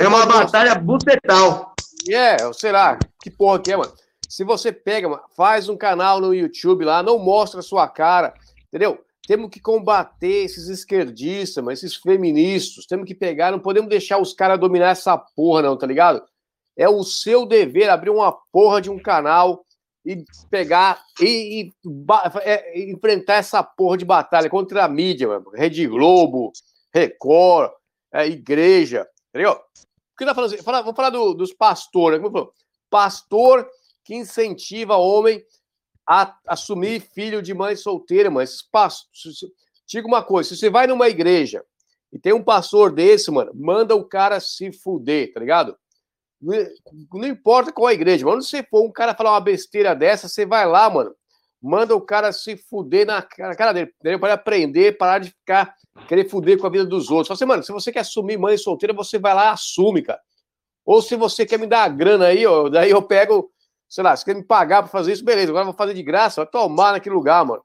É 0.00 0.08
uma 0.08 0.24
batalha 0.24 0.74
bucetal. 0.74 1.74
É, 2.08 2.10
yeah, 2.10 2.52
sei 2.54 2.72
lá, 2.72 2.98
que 3.22 3.28
porra 3.30 3.60
que 3.60 3.72
é, 3.72 3.76
mano. 3.76 3.92
Se 4.26 4.42
você 4.42 4.72
pega, 4.72 5.06
mano, 5.06 5.22
faz 5.36 5.68
um 5.68 5.76
canal 5.76 6.18
no 6.18 6.32
YouTube 6.32 6.86
lá, 6.86 7.02
não 7.02 7.18
mostra 7.18 7.60
a 7.60 7.62
sua 7.62 7.86
cara, 7.86 8.32
entendeu? 8.68 9.04
Temos 9.30 9.48
que 9.48 9.60
combater 9.60 10.46
esses 10.46 10.68
esquerdistas, 10.68 11.62
mas 11.62 11.84
esses 11.84 11.94
feministas. 11.94 12.84
Temos 12.84 13.06
que 13.06 13.14
pegar, 13.14 13.52
não 13.52 13.60
podemos 13.60 13.88
deixar 13.88 14.18
os 14.18 14.34
caras 14.34 14.58
dominar 14.58 14.88
essa 14.88 15.16
porra, 15.16 15.62
não, 15.62 15.78
tá 15.78 15.86
ligado? 15.86 16.20
É 16.76 16.88
o 16.88 17.04
seu 17.04 17.46
dever 17.46 17.88
abrir 17.88 18.10
uma 18.10 18.32
porra 18.50 18.80
de 18.80 18.90
um 18.90 18.98
canal 18.98 19.64
e 20.04 20.24
pegar 20.50 21.00
e, 21.20 21.60
e 21.60 21.72
é, 22.42 22.90
enfrentar 22.90 23.34
essa 23.34 23.62
porra 23.62 23.98
de 23.98 24.04
batalha 24.04 24.50
contra 24.50 24.84
a 24.84 24.88
mídia, 24.88 25.28
mano. 25.28 25.52
Rede 25.54 25.86
Globo, 25.86 26.50
Record, 26.92 27.70
é, 28.12 28.26
Igreja, 28.26 29.06
entendeu? 29.28 29.52
O 29.52 30.18
que 30.18 30.26
tá 30.26 30.34
falando? 30.34 30.54
Assim? 30.54 30.64
Vou 30.64 30.92
falar 30.92 31.10
do, 31.10 31.34
dos 31.34 31.52
pastores. 31.52 32.18
Como 32.18 32.32
falou? 32.32 32.52
Pastor 32.90 33.64
que 34.04 34.12
incentiva 34.12 34.96
homem 34.96 35.40
a 36.12 36.36
assumir 36.48 37.00
filho 37.00 37.40
de 37.40 37.54
mãe 37.54 37.76
solteira, 37.76 38.28
mano. 38.28 38.42
Esses. 38.42 38.64
Diga 39.86 40.08
uma 40.08 40.24
coisa: 40.24 40.48
se 40.48 40.56
você 40.56 40.68
vai 40.68 40.88
numa 40.88 41.08
igreja 41.08 41.64
e 42.12 42.18
tem 42.18 42.32
um 42.32 42.42
pastor 42.42 42.90
desse, 42.90 43.30
mano, 43.30 43.52
manda 43.54 43.94
o 43.94 44.04
cara 44.04 44.40
se 44.40 44.72
fuder, 44.72 45.32
tá 45.32 45.38
ligado? 45.38 45.76
Não 46.42 47.28
importa 47.28 47.70
qual 47.70 47.86
a 47.86 47.94
igreja, 47.94 48.26
onde 48.26 48.44
você 48.44 48.60
for 48.64 48.82
um 48.82 48.90
cara 48.90 49.14
falar 49.14 49.32
uma 49.32 49.40
besteira 49.40 49.94
dessa, 49.94 50.26
você 50.26 50.44
vai 50.44 50.66
lá, 50.66 50.90
mano. 50.90 51.14
Manda 51.62 51.94
o 51.94 52.00
cara 52.00 52.32
se 52.32 52.56
fuder 52.56 53.06
na 53.06 53.22
cara 53.22 53.72
dele, 53.72 54.18
para 54.18 54.34
aprender, 54.34 54.98
parar 54.98 55.18
de 55.20 55.30
ficar 55.30 55.76
querer 56.08 56.28
fuder 56.28 56.58
com 56.58 56.66
a 56.66 56.70
vida 56.70 56.86
dos 56.86 57.08
outros. 57.10 57.38
Você, 57.38 57.44
mano, 57.44 57.62
se 57.62 57.70
você 57.70 57.92
quer 57.92 58.00
assumir 58.00 58.36
mãe 58.36 58.56
solteira, 58.56 58.92
você 58.92 59.18
vai 59.18 59.34
lá 59.34 59.52
assume, 59.52 60.02
cara. 60.02 60.20
Ou 60.84 61.00
se 61.02 61.14
você 61.14 61.46
quer 61.46 61.58
me 61.58 61.66
dar 61.66 61.84
a 61.84 61.88
grana 61.88 62.26
aí, 62.26 62.44
ó, 62.46 62.68
daí 62.68 62.90
eu 62.90 63.02
pego, 63.02 63.50
sei 63.90 64.04
lá, 64.04 64.16
se 64.16 64.24
quer 64.24 64.36
me 64.36 64.44
pagar 64.44 64.82
para 64.82 64.90
fazer 64.90 65.12
isso, 65.12 65.24
beleza. 65.24 65.50
Agora 65.50 65.62
eu 65.62 65.72
vou 65.72 65.74
fazer 65.74 65.94
de 65.94 66.02
graça, 66.02 66.42
vai 66.42 66.50
tomar 66.50 66.92
naquele 66.92 67.14
lugar, 67.14 67.44
mano. 67.44 67.62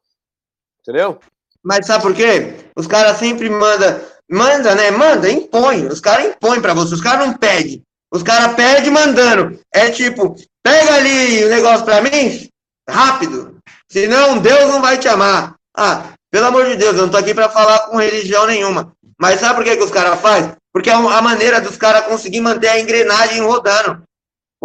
Entendeu? 0.81 1.19
Mas 1.63 1.85
sabe 1.85 2.03
por 2.03 2.13
quê? 2.13 2.55
Os 2.75 2.87
caras 2.87 3.17
sempre 3.17 3.49
mandam, 3.49 4.01
manda, 4.29 4.73
né? 4.75 4.91
Manda, 4.91 5.29
impõe. 5.29 5.85
Os 5.85 5.99
caras 5.99 6.25
impõem 6.25 6.61
para 6.61 6.73
você, 6.73 6.95
os 6.95 7.01
caras 7.01 7.27
não 7.27 7.33
pedem. 7.37 7.83
Os 8.11 8.23
caras 8.23 8.55
pedem 8.55 8.91
mandando. 8.91 9.59
É 9.71 9.91
tipo, 9.91 10.35
pega 10.63 10.95
ali 10.95 11.45
o 11.45 11.49
negócio 11.49 11.85
pra 11.85 12.01
mim, 12.01 12.49
rápido. 12.89 13.57
Senão 13.89 14.39
Deus 14.39 14.71
não 14.71 14.81
vai 14.81 14.97
te 14.97 15.07
amar. 15.07 15.55
Ah, 15.77 16.13
pelo 16.31 16.47
amor 16.47 16.65
de 16.65 16.75
Deus, 16.75 16.95
eu 16.95 17.03
não 17.03 17.09
tô 17.09 17.17
aqui 17.17 17.33
pra 17.33 17.49
falar 17.49 17.79
com 17.87 17.97
religião 17.97 18.45
nenhuma. 18.47 18.93
Mas 19.19 19.39
sabe 19.39 19.55
por 19.55 19.63
que, 19.63 19.77
que 19.77 19.83
os 19.83 19.91
caras 19.91 20.19
fazem? 20.19 20.53
Porque 20.71 20.89
é 20.89 20.93
a 20.93 21.21
maneira 21.21 21.61
dos 21.61 21.77
caras 21.77 22.05
conseguir 22.05 22.41
manter 22.41 22.67
a 22.67 22.79
engrenagem 22.79 23.41
rodando. 23.41 24.03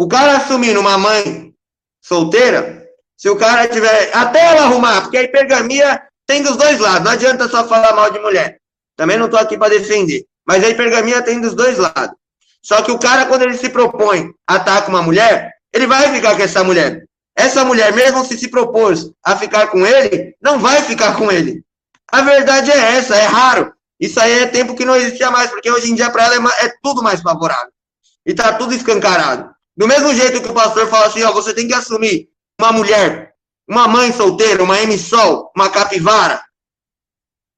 O 0.01 0.07
cara 0.07 0.37
assumindo 0.37 0.79
uma 0.79 0.97
mãe 0.97 1.53
solteira, 2.01 2.87
se 3.15 3.29
o 3.29 3.35
cara 3.35 3.67
tiver. 3.67 4.09
Até 4.11 4.45
ela 4.47 4.63
arrumar, 4.63 5.01
porque 5.01 5.15
a 5.15 5.21
hipergamia 5.21 6.01
tem 6.25 6.41
dos 6.41 6.57
dois 6.57 6.79
lados. 6.79 7.03
Não 7.03 7.11
adianta 7.11 7.47
só 7.47 7.67
falar 7.67 7.93
mal 7.93 8.09
de 8.09 8.17
mulher. 8.17 8.57
Também 8.97 9.15
não 9.19 9.29
tô 9.29 9.37
aqui 9.37 9.59
para 9.59 9.77
defender. 9.77 10.25
Mas 10.43 10.63
a 10.63 10.69
hipergamia 10.69 11.21
tem 11.21 11.39
dos 11.39 11.53
dois 11.53 11.77
lados. 11.77 12.15
Só 12.63 12.81
que 12.81 12.91
o 12.91 12.97
cara, 12.97 13.27
quando 13.27 13.43
ele 13.43 13.55
se 13.55 13.69
propõe 13.69 14.33
a 14.47 14.55
estar 14.55 14.81
com 14.81 14.89
uma 14.89 15.03
mulher, 15.03 15.51
ele 15.71 15.85
vai 15.85 16.11
ficar 16.11 16.35
com 16.35 16.41
essa 16.41 16.63
mulher. 16.63 17.05
Essa 17.35 17.63
mulher, 17.63 17.93
mesmo 17.93 18.25
se 18.25 18.39
se 18.39 18.47
propôs 18.47 19.11
a 19.23 19.35
ficar 19.35 19.67
com 19.67 19.85
ele, 19.85 20.35
não 20.41 20.57
vai 20.57 20.81
ficar 20.81 21.15
com 21.15 21.31
ele. 21.31 21.63
A 22.11 22.21
verdade 22.21 22.71
é 22.71 22.97
essa, 22.97 23.15
é 23.15 23.25
raro. 23.27 23.71
Isso 23.99 24.19
aí 24.19 24.39
é 24.39 24.47
tempo 24.47 24.73
que 24.73 24.83
não 24.83 24.95
existia 24.95 25.29
mais, 25.29 25.51
porque 25.51 25.69
hoje 25.69 25.91
em 25.91 25.95
dia 25.95 26.09
para 26.09 26.25
ela 26.25 26.35
é, 26.37 26.65
é, 26.65 26.73
tudo 26.81 27.03
mais 27.03 27.21
favorável. 27.21 27.71
E 28.25 28.33
tá 28.33 28.53
tudo 28.53 28.73
escancarado. 28.73 29.51
Do 29.81 29.87
mesmo 29.87 30.13
jeito 30.13 30.43
que 30.43 30.47
o 30.47 30.53
pastor 30.53 30.87
fala 30.87 31.07
assim, 31.07 31.23
ó, 31.23 31.33
você 31.33 31.55
tem 31.55 31.67
que 31.67 31.73
assumir 31.73 32.29
uma 32.59 32.71
mulher, 32.71 33.33
uma 33.67 33.87
mãe 33.87 34.13
solteira, 34.13 34.63
uma 34.63 34.79
emissol, 34.79 35.51
uma 35.55 35.71
capivara. 35.71 36.39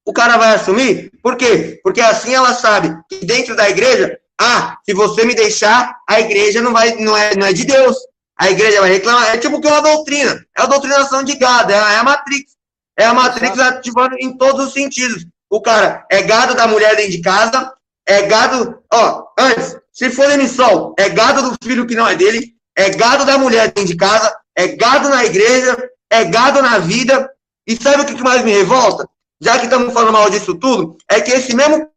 O 0.06 0.10
cara 0.10 0.38
vai 0.38 0.54
assumir? 0.54 1.12
Por 1.22 1.36
quê? 1.36 1.78
Porque 1.84 2.00
assim 2.00 2.34
ela 2.34 2.54
sabe 2.54 2.96
que 3.10 3.26
dentro 3.26 3.54
da 3.54 3.68
igreja, 3.68 4.18
ah, 4.40 4.78
se 4.86 4.94
você 4.94 5.26
me 5.26 5.34
deixar, 5.34 5.98
a 6.08 6.18
igreja 6.18 6.62
não 6.62 6.72
vai, 6.72 6.94
não 6.94 7.14
é, 7.14 7.36
não 7.36 7.46
é 7.46 7.52
de 7.52 7.66
Deus. 7.66 7.94
A 8.40 8.50
igreja 8.50 8.80
vai 8.80 8.92
reclamar. 8.92 9.34
É 9.34 9.36
tipo 9.36 9.60
que 9.60 9.68
é 9.68 9.70
uma 9.70 9.82
doutrina. 9.82 10.42
É 10.56 10.62
a 10.62 10.66
doutrinação 10.66 11.22
de 11.22 11.36
gado, 11.36 11.72
é 11.72 11.78
a, 11.78 11.92
é 11.92 11.96
a 11.98 12.04
Matrix. 12.04 12.52
É 12.98 13.04
a 13.04 13.12
Matrix 13.12 13.58
ativando 13.58 14.16
em 14.18 14.34
todos 14.34 14.68
os 14.68 14.72
sentidos. 14.72 15.26
O 15.50 15.60
cara 15.60 16.06
é 16.10 16.22
gado 16.22 16.54
da 16.54 16.66
mulher 16.66 16.96
dentro 16.96 17.12
de 17.12 17.20
casa, 17.20 17.70
é 18.08 18.22
gado. 18.22 18.82
Ó, 18.90 19.26
antes, 19.38 19.76
se 19.94 20.10
for 20.10 20.28
emissão, 20.28 20.92
é 20.98 21.08
gado 21.08 21.40
do 21.50 21.56
filho 21.62 21.86
que 21.86 21.94
não 21.94 22.08
é 22.08 22.16
dele, 22.16 22.56
é 22.76 22.90
gado 22.90 23.24
da 23.24 23.38
mulher 23.38 23.68
dentro 23.68 23.86
de 23.86 23.96
casa, 23.96 24.36
é 24.56 24.66
gado 24.66 25.08
na 25.08 25.24
igreja, 25.24 25.76
é 26.10 26.24
gado 26.24 26.60
na 26.60 26.78
vida. 26.78 27.30
E 27.64 27.76
sabe 27.76 28.02
o 28.02 28.06
que 28.06 28.22
mais 28.22 28.44
me 28.44 28.50
revolta? 28.50 29.08
Já 29.40 29.58
que 29.58 29.66
estamos 29.66 29.94
falando 29.94 30.12
mal 30.12 30.28
disso 30.28 30.58
tudo, 30.58 30.96
é 31.08 31.20
que 31.20 31.30
esse 31.30 31.54
mesmo 31.54 31.88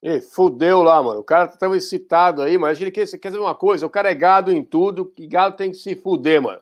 e 0.00 0.20
fudeu 0.20 0.82
lá, 0.82 1.02
mano. 1.02 1.18
O 1.18 1.24
cara 1.24 1.48
tava 1.48 1.76
excitado 1.76 2.40
aí, 2.40 2.56
mas 2.56 2.80
ele 2.80 2.92
quer, 2.92 3.04
quer 3.18 3.28
dizer 3.28 3.40
uma 3.40 3.56
coisa: 3.56 3.84
o 3.84 3.90
cara 3.90 4.10
é 4.10 4.14
gado 4.14 4.52
em 4.52 4.62
tudo, 4.62 5.12
e 5.18 5.26
gado 5.26 5.56
tem 5.56 5.72
que 5.72 5.78
se 5.78 5.96
fuder, 5.96 6.40
mano. 6.40 6.60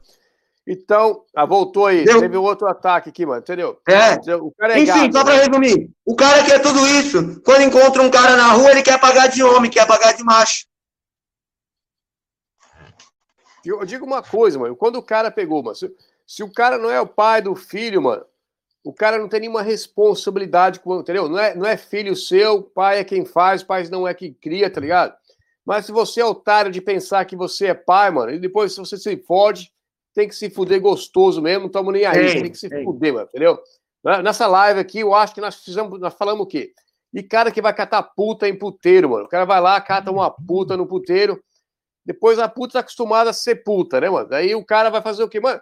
Então, 0.66 1.24
ah, 1.34 1.46
voltou 1.46 1.86
aí, 1.86 2.04
Deu. 2.04 2.18
teve 2.18 2.36
outro 2.36 2.66
ataque 2.66 3.08
aqui, 3.08 3.24
mano, 3.24 3.38
entendeu? 3.38 3.80
É. 3.88 4.34
O 4.34 4.50
cara 4.50 4.74
é 4.74 4.80
Enfim, 4.80 5.12
só 5.12 5.22
pra 5.22 5.34
resumir: 5.34 5.90
o 6.04 6.16
cara 6.16 6.44
quer 6.44 6.60
tudo 6.60 6.84
isso. 6.88 7.40
Quando 7.42 7.62
encontra 7.62 8.02
um 8.02 8.10
cara 8.10 8.36
na 8.36 8.52
rua, 8.52 8.72
ele 8.72 8.82
quer 8.82 8.98
pagar 8.98 9.28
de 9.28 9.44
homem, 9.44 9.70
quer 9.70 9.86
pagar 9.86 10.12
de 10.12 10.24
macho. 10.24 10.66
Eu 13.64 13.84
digo 13.84 14.04
uma 14.04 14.22
coisa, 14.22 14.58
mano. 14.58 14.74
Quando 14.74 14.96
o 14.96 15.02
cara 15.02 15.30
pegou, 15.30 15.62
mano, 15.62 15.76
se, 15.76 15.92
se 16.26 16.42
o 16.42 16.52
cara 16.52 16.78
não 16.78 16.90
é 16.90 17.00
o 17.00 17.06
pai 17.06 17.40
do 17.40 17.54
filho, 17.54 18.02
mano, 18.02 18.24
o 18.84 18.92
cara 18.92 19.18
não 19.18 19.28
tem 19.28 19.40
nenhuma 19.40 19.62
responsabilidade, 19.62 20.80
com, 20.80 20.98
entendeu? 20.98 21.28
Não 21.28 21.38
é, 21.38 21.54
não 21.54 21.66
é 21.66 21.76
filho 21.76 22.14
seu, 22.14 22.62
pai 22.62 22.98
é 22.98 23.04
quem 23.04 23.24
faz, 23.24 23.62
pai 23.62 23.88
não 23.88 24.06
é 24.06 24.14
quem 24.14 24.32
cria, 24.32 24.70
tá 24.70 24.80
ligado? 24.80 25.14
Mas 25.64 25.86
se 25.86 25.92
você 25.92 26.20
é 26.20 26.24
otário 26.24 26.70
de 26.70 26.80
pensar 26.80 27.24
que 27.24 27.34
você 27.34 27.66
é 27.66 27.74
pai, 27.74 28.10
mano, 28.10 28.32
e 28.32 28.38
depois 28.38 28.72
se 28.72 28.78
você 28.78 28.96
se 28.96 29.16
fode, 29.16 29.72
tem 30.16 30.26
que 30.26 30.34
se 30.34 30.48
fuder 30.48 30.80
gostoso 30.80 31.42
mesmo, 31.42 31.64
não 31.64 31.68
tamo 31.68 31.92
nem 31.92 32.06
aí, 32.06 32.18
ei, 32.18 32.42
tem 32.42 32.50
que 32.50 32.56
se 32.56 32.74
ei. 32.74 32.82
fuder, 32.82 33.12
mano, 33.12 33.26
entendeu? 33.28 33.60
Nessa 34.24 34.46
live 34.46 34.80
aqui, 34.80 35.00
eu 35.00 35.14
acho 35.14 35.34
que 35.34 35.42
nós 35.42 35.56
fizemos, 35.56 36.00
nós 36.00 36.14
falamos 36.14 36.44
o 36.44 36.46
quê? 36.46 36.72
E 37.12 37.22
cara 37.22 37.50
que 37.50 37.60
vai 37.60 37.74
catar 37.74 38.02
puta 38.02 38.48
em 38.48 38.58
puteiro, 38.58 39.10
mano. 39.10 39.26
O 39.26 39.28
cara 39.28 39.44
vai 39.44 39.60
lá, 39.60 39.78
cata 39.78 40.10
uma 40.10 40.30
puta 40.30 40.74
no 40.74 40.86
puteiro, 40.86 41.38
depois 42.02 42.38
a 42.38 42.48
puta 42.48 42.74
tá 42.74 42.78
acostumada 42.80 43.28
a 43.28 43.34
ser 43.34 43.56
puta, 43.56 44.00
né, 44.00 44.08
mano? 44.08 44.26
Daí 44.26 44.54
o 44.54 44.64
cara 44.64 44.88
vai 44.88 45.02
fazer 45.02 45.22
o 45.22 45.28
quê? 45.28 45.38
Mano, 45.38 45.60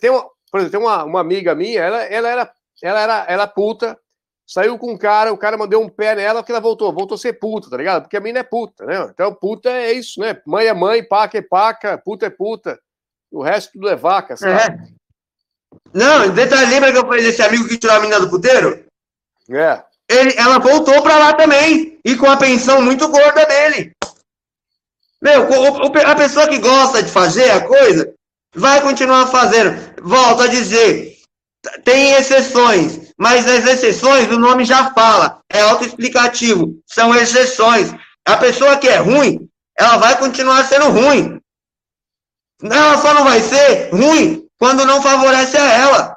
tem 0.00 0.10
uma, 0.10 0.28
por 0.50 0.58
exemplo, 0.58 0.70
tem 0.70 0.80
uma, 0.80 1.04
uma 1.04 1.20
amiga 1.20 1.54
minha, 1.54 1.80
ela, 1.80 2.02
ela, 2.02 2.28
era, 2.28 2.52
ela 2.82 3.00
era 3.00 3.26
ela 3.28 3.46
puta, 3.46 3.96
saiu 4.44 4.76
com 4.78 4.90
um 4.90 4.98
cara, 4.98 5.32
o 5.32 5.38
cara 5.38 5.56
mandou 5.56 5.80
um 5.80 5.88
pé 5.88 6.16
nela, 6.16 6.42
que 6.42 6.50
ela 6.50 6.60
voltou, 6.60 6.92
voltou 6.92 7.14
a 7.14 7.18
ser 7.18 7.34
puta, 7.34 7.70
tá 7.70 7.76
ligado? 7.76 8.02
Porque 8.02 8.16
a 8.16 8.20
mina 8.20 8.40
é 8.40 8.42
puta, 8.42 8.84
né? 8.84 9.08
Então, 9.12 9.32
puta 9.32 9.70
é 9.70 9.92
isso, 9.92 10.18
né? 10.18 10.40
Mãe 10.44 10.66
é 10.66 10.74
mãe, 10.74 11.06
paca 11.06 11.38
é 11.38 11.42
paca, 11.42 11.96
puta 11.98 12.26
é 12.26 12.30
puta. 12.30 12.80
O 13.36 13.42
resto 13.42 13.72
tudo 13.72 13.90
é 13.90 13.96
vaca, 13.96 14.34
sabe? 14.34 14.54
É. 14.54 14.78
Não, 15.92 16.30
detalhe, 16.30 16.70
lembra 16.70 16.90
que 16.90 16.96
eu 16.96 17.06
falei 17.06 17.22
desse 17.22 17.42
amigo 17.42 17.68
que 17.68 17.76
tirou 17.76 17.94
a 17.94 18.00
menina 18.00 18.18
do 18.18 18.30
puteiro? 18.30 18.86
É. 19.50 19.82
Ele, 20.08 20.32
ela 20.38 20.58
voltou 20.58 21.02
pra 21.02 21.18
lá 21.18 21.34
também, 21.34 22.00
e 22.02 22.16
com 22.16 22.30
a 22.30 22.38
pensão 22.38 22.80
muito 22.80 23.06
gorda 23.08 23.44
dele. 23.44 23.92
Meu, 25.20 25.46
a 26.06 26.16
pessoa 26.16 26.48
que 26.48 26.58
gosta 26.58 27.02
de 27.02 27.10
fazer 27.10 27.50
a 27.50 27.60
coisa, 27.60 28.10
vai 28.54 28.80
continuar 28.80 29.26
fazendo. 29.26 29.76
Volto 30.02 30.44
a 30.44 30.46
dizer, 30.46 31.18
tem 31.84 32.12
exceções, 32.12 33.12
mas 33.18 33.46
as 33.46 33.66
exceções 33.66 34.30
o 34.30 34.38
nome 34.38 34.64
já 34.64 34.94
fala, 34.94 35.40
é 35.52 35.60
autoexplicativo, 35.60 36.80
são 36.86 37.14
exceções. 37.14 37.92
A 38.24 38.38
pessoa 38.38 38.78
que 38.78 38.88
é 38.88 38.96
ruim, 38.96 39.46
ela 39.78 39.98
vai 39.98 40.18
continuar 40.18 40.64
sendo 40.64 40.88
ruim. 40.88 41.35
Ela 42.62 42.98
só 42.98 43.14
não 43.14 43.24
vai 43.24 43.40
ser 43.40 43.90
ruim 43.90 44.48
quando 44.58 44.86
não 44.86 45.02
favorece 45.02 45.56
a 45.56 45.72
ela. 45.72 46.16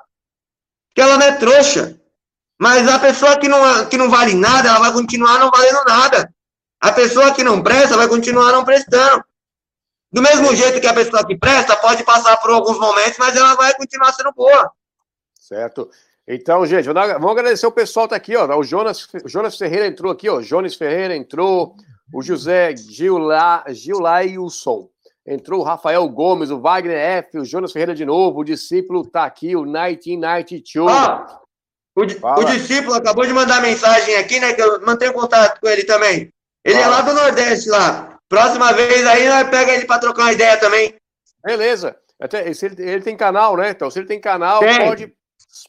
Que 0.96 1.02
ela 1.02 1.18
não 1.18 1.26
é 1.26 1.32
trouxa. 1.34 2.00
Mas 2.58 2.88
a 2.88 3.00
pessoa 3.00 3.38
que 3.38 3.48
não, 3.48 3.86
que 3.88 3.98
não 3.98 4.10
vale 4.10 4.34
nada, 4.34 4.70
ela 4.70 4.80
vai 4.80 4.92
continuar 4.92 5.40
não 5.40 5.50
valendo 5.50 5.84
nada. 5.86 6.34
A 6.80 6.92
pessoa 6.92 7.34
que 7.34 7.44
não 7.44 7.62
presta 7.62 7.98
vai 7.98 8.08
continuar 8.08 8.52
não 8.52 8.66
prestando. 8.66 9.24
Do 10.12 10.22
mesmo 10.22 10.56
jeito 10.56 10.82
que 10.82 10.88
a 10.88 10.94
pessoa 10.94 11.26
que 11.26 11.38
presta 11.38 11.76
pode 11.76 12.04
passar 12.04 12.36
por 12.38 12.50
alguns 12.50 12.80
momentos, 12.80 13.18
mas 13.20 13.36
ela 13.36 13.56
vai 13.56 13.74
continuar 13.76 14.12
sendo 14.14 14.34
boa. 14.34 14.72
Certo. 15.40 15.90
Então, 16.28 16.66
gente, 16.66 16.86
vamos 16.86 17.32
agradecer 17.32 17.66
o 17.66 17.72
pessoal 17.72 18.08
que 18.08 18.12
tá 18.12 18.16
aqui, 18.16 18.36
ó. 18.36 18.58
O 18.58 18.64
Jonas, 18.64 19.08
o 19.24 19.30
Jonas 19.30 19.58
Ferreira 19.58 19.88
entrou 19.88 20.12
aqui, 20.12 20.30
ó. 20.30 20.38
O 20.38 20.44
Jonas 20.44 20.76
Ferreira 20.76 21.16
entrou. 21.16 21.76
O 22.14 22.22
José 22.24 22.76
Gila, 22.76 23.64
Gilailson. 23.70 24.90
Entrou 25.30 25.62
o 25.62 25.64
Rafael 25.64 26.10
Gomes, 26.10 26.50
o 26.50 26.60
Wagner 26.60 26.98
F, 26.98 27.38
o 27.38 27.46
Jonas 27.46 27.72
Ferreira 27.72 27.94
de 27.94 28.04
novo, 28.04 28.40
o 28.40 28.44
discípulo 28.44 29.08
tá 29.08 29.26
aqui, 29.26 29.56
o 29.56 29.62
1992. 29.62 30.92
Ah, 30.92 31.40
o, 31.96 32.02
o 32.02 32.46
discípulo 32.46 32.96
acabou 32.96 33.28
de 33.28 33.32
mandar 33.32 33.62
mensagem 33.62 34.16
aqui, 34.16 34.40
né? 34.40 34.54
Que 34.54 34.62
eu 34.64 34.82
mantenho 34.82 35.14
contato 35.14 35.62
com 35.62 35.68
ele 35.68 35.84
também. 35.84 36.34
Ele 36.66 36.80
Fala. 36.80 36.86
é 36.86 36.88
lá 36.88 37.02
do 37.02 37.14
Nordeste, 37.14 37.70
lá. 37.70 38.18
Próxima 38.28 38.74
vez 38.74 39.06
aí 39.06 39.30
nós 39.30 39.48
pega 39.50 39.76
ele 39.76 39.86
para 39.86 40.00
trocar 40.00 40.24
uma 40.24 40.34
ideia 40.34 40.58
também. 40.58 40.96
Beleza. 41.46 41.96
Até, 42.20 42.52
se 42.52 42.66
ele, 42.66 42.82
ele, 42.82 43.02
tem 43.04 43.16
canal, 43.16 43.56
né? 43.56 43.70
Então, 43.70 43.92
se 43.92 44.00
ele 44.00 44.08
tem 44.08 44.20
canal, 44.20 44.62
tem. 44.62 44.80
Pode, 44.80 45.14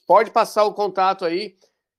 pode 0.06 0.30
passar 0.30 0.64
o 0.64 0.72
contato 0.72 1.26
aí. 1.26 1.54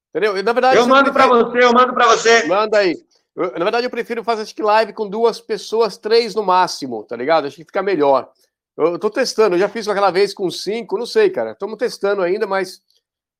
Entendeu? 0.10 0.42
Na 0.42 0.52
verdade, 0.52 0.78
eu 0.78 0.88
mando 0.88 1.14
para 1.14 1.28
você, 1.28 1.64
eu 1.64 1.74
mando 1.74 1.94
para 1.94 2.08
você. 2.08 2.44
Manda 2.48 2.80
aí. 2.80 2.96
Eu, 3.36 3.52
na 3.54 3.64
verdade, 3.66 3.86
eu 3.86 3.90
prefiro 3.90 4.24
fazer 4.24 4.44
acho 4.44 4.56
que 4.56 4.62
live 4.62 4.94
com 4.94 5.10
duas 5.10 5.40
pessoas, 5.40 5.98
três 5.98 6.36
no 6.36 6.44
máximo, 6.44 7.04
tá 7.04 7.16
ligado? 7.16 7.48
Acho 7.48 7.56
que 7.56 7.66
fica 7.66 7.82
melhor. 7.82 8.32
Eu, 8.78 8.94
eu 8.94 9.00
tô 9.00 9.10
testando, 9.10 9.56
eu 9.56 9.60
já 9.60 9.70
fiz 9.70 9.88
aquela 9.88 10.12
vez 10.12 10.34
com 10.34 10.50
cinco, 10.50 10.98
não 10.98 11.06
sei, 11.06 11.30
cara. 11.30 11.52
Estamos 11.52 11.78
testando 11.78 12.22
ainda, 12.22 12.46
mas 12.46 12.82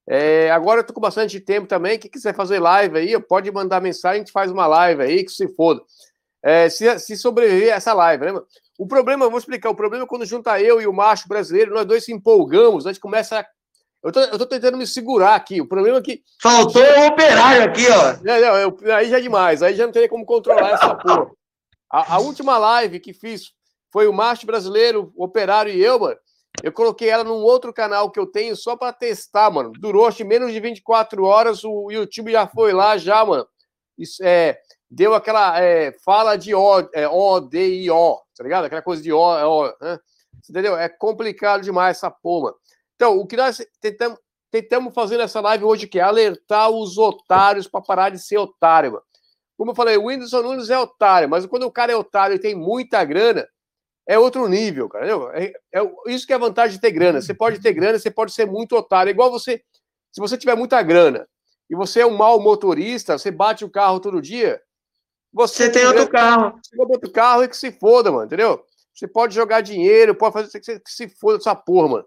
é, 0.08 0.50
agora 0.52 0.82
eu 0.82 0.84
tô 0.86 0.94
com 0.94 1.02
bastante 1.02 1.40
tempo 1.40 1.68
também. 1.68 2.00
Quem 2.00 2.10
quiser 2.10 2.34
fazer 2.36 2.60
live 2.60 2.98
aí, 2.98 3.20
pode 3.22 3.52
mandar 3.52 3.82
mensagem, 3.82 4.22
a 4.22 4.24
gente 4.24 4.32
faz 4.32 4.52
uma 4.52 4.68
live 4.68 5.02
aí, 5.04 5.24
que 5.24 5.32
se 5.32 5.48
foda 5.50 5.82
é, 6.44 6.70
se, 6.70 7.00
se 7.00 7.16
sobreviver 7.16 7.74
a 7.74 7.78
essa 7.78 7.94
live, 7.94 8.26
né? 8.26 8.42
O 8.78 8.88
problema, 8.88 9.30
vou 9.30 9.38
explicar, 9.38 9.70
o 9.70 9.76
problema 9.76 10.06
é 10.06 10.08
quando 10.08 10.26
junta 10.26 10.60
eu 10.60 10.82
e 10.82 10.88
o 10.88 10.94
macho 10.94 11.28
brasileiro, 11.28 11.74
nós 11.74 11.86
dois 11.86 12.04
se 12.04 12.12
empolgamos, 12.12 12.86
a 12.86 12.92
gente 12.92 13.02
começa 13.02 13.40
a... 13.40 13.46
Eu 14.04 14.12
tô, 14.12 14.20
eu 14.20 14.38
tô 14.38 14.46
tentando 14.48 14.78
me 14.78 14.88
segurar 14.88 15.36
aqui, 15.36 15.62
o 15.62 15.68
problema 15.68 16.00
é 16.00 16.02
que... 16.02 16.24
Faltou 16.42 16.82
o 16.82 17.08
operário 17.08 17.64
aqui, 17.64 17.88
ó. 17.88 18.10
É, 18.28 18.42
não, 18.42 18.58
eu, 18.58 18.78
aí 18.96 19.10
já 19.10 19.20
é 19.20 19.22
demais, 19.22 19.62
aí 19.62 19.76
já 19.76 19.86
não 19.86 19.94
teria 19.94 20.10
como 20.10 20.26
controlar 20.26 20.72
essa 20.72 20.96
porra. 20.96 21.30
A, 21.90 22.16
a, 22.16 22.20
última 22.20 22.58
live 22.58 23.00
que 23.00 23.14
fiz 23.14 23.52
foi 23.92 24.08
o 24.08 24.14
macho 24.14 24.46
brasileiro, 24.46 25.12
o 25.16 25.24
operário 25.24 25.72
e 25.72 25.84
eu, 25.84 26.00
mano. 26.00 26.18
Eu 26.64 26.72
coloquei 26.72 27.10
ela 27.10 27.24
num 27.24 27.44
outro 27.44 27.72
canal 27.74 28.10
que 28.10 28.20
eu 28.20 28.26
tenho 28.26 28.56
só 28.56 28.76
para 28.76 28.92
testar, 28.92 29.52
mano. 29.52 29.72
Durou 29.72 30.08
acho 30.08 30.26
menos 30.26 30.52
de 30.52 30.60
24 30.60 31.24
horas, 31.24 31.64
o 31.64 31.92
YouTube 31.92 32.32
já 32.32 32.48
foi 32.48 32.74
lá 32.74 32.98
já, 32.98 33.24
mano. 33.24 33.48
Isso, 33.98 34.24
é, 34.24 34.60
deu 34.90 35.14
aquela 35.14 35.60
é, 35.62 35.92
fala 36.04 36.36
de 36.36 36.56
O, 36.56 36.80
é, 36.94 37.08
O, 37.08 37.40
D, 37.40 37.84
I, 37.84 37.92
O, 37.92 38.20
tá 38.36 38.44
ligado? 38.44 38.66
Aquela 38.66 38.82
coisa 38.82 39.02
de 39.02 39.14
O, 39.14 39.20
o 39.20 39.68
né? 39.80 40.00
entendeu? 40.50 40.78
É 40.78 40.90
complicado 40.90 41.62
demais 41.62 41.98
essa 41.98 42.10
porra. 42.10 42.54
Então, 43.02 43.18
o 43.18 43.26
que 43.26 43.36
nós 43.36 43.60
tentamos, 43.80 44.20
tentamos 44.52 44.94
fazer 44.94 45.18
nessa 45.18 45.42
live 45.42 45.64
hoje 45.64 45.88
que 45.88 45.98
é 45.98 46.04
alertar 46.04 46.70
os 46.70 47.00
otários 47.00 47.68
para 47.68 47.82
parar 47.82 48.12
de 48.12 48.20
ser 48.20 48.38
otário, 48.38 48.92
mano. 48.92 49.04
Como 49.58 49.72
eu 49.72 49.76
falei, 49.76 49.98
o 49.98 50.06
Whindersson 50.06 50.44
Nunes 50.44 50.70
é 50.70 50.78
otário, 50.78 51.28
mas 51.28 51.48
quando 51.48 51.64
o 51.64 51.72
cara 51.72 51.92
é 51.92 51.96
otário 51.96 52.36
e 52.36 52.40
tem 52.40 52.54
muita 52.54 53.04
grana, 53.04 53.48
é 54.08 54.20
outro 54.20 54.48
nível, 54.48 54.88
cara. 54.88 55.08
É, 55.34 55.52
é, 55.74 55.92
isso 56.10 56.28
que 56.28 56.34
é 56.34 56.36
a 56.36 56.40
vantagem 56.40 56.76
de 56.76 56.82
ter 56.82 56.92
grana. 56.92 57.20
Você 57.20 57.34
pode 57.34 57.60
ter 57.60 57.74
grana, 57.74 57.98
você 57.98 58.12
pode 58.12 58.34
ser 58.34 58.46
muito 58.46 58.76
otário. 58.76 59.10
É 59.10 59.14
igual 59.14 59.32
você, 59.32 59.64
se 60.12 60.22
você 60.22 60.38
tiver 60.38 60.56
muita 60.56 60.80
grana 60.84 61.28
e 61.72 61.76
você 61.76 62.02
é 62.02 62.06
um 62.06 62.16
mau 62.16 62.40
motorista, 62.40 63.18
você 63.18 63.32
bate 63.32 63.66
o 63.66 63.70
carro 63.70 64.00
todo 64.00 64.22
dia, 64.22 64.62
você, 65.34 65.66
você 65.66 65.72
tem 65.72 65.88
outro 65.88 66.08
carro. 66.08 66.60
Você 66.64 66.80
outro 66.80 67.12
carro 67.12 67.44
e 67.44 67.48
que 67.48 67.58
se 67.58 67.72
foda, 67.72 68.12
mano, 68.12 68.26
entendeu? 68.26 68.64
Você 68.94 69.08
pode 69.08 69.34
jogar 69.34 69.62
dinheiro, 69.62 70.14
pode 70.14 70.34
fazer 70.34 70.60
que 70.60 70.82
se 70.86 71.10
foda 71.10 71.38
essa 71.38 71.56
porra, 71.56 71.88
mano. 71.88 72.06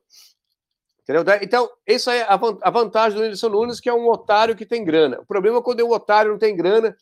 Entendeu? 1.06 1.22
Então, 1.42 1.70
isso 1.86 2.10
é 2.10 2.22
a 2.22 2.70
vantagem 2.70 3.18
do 3.18 3.22
Whindersson 3.22 3.48
Nunes, 3.50 3.78
que 3.78 3.90
é 3.90 3.94
um 3.94 4.08
otário 4.08 4.56
que 4.56 4.64
tem 4.64 4.82
grana. 4.82 5.20
O 5.20 5.26
problema 5.26 5.58
é 5.58 5.62
quando 5.62 5.80
o 5.80 5.92
otário 5.92 6.32
não 6.32 6.38
tem 6.38 6.56
grana, 6.56 6.96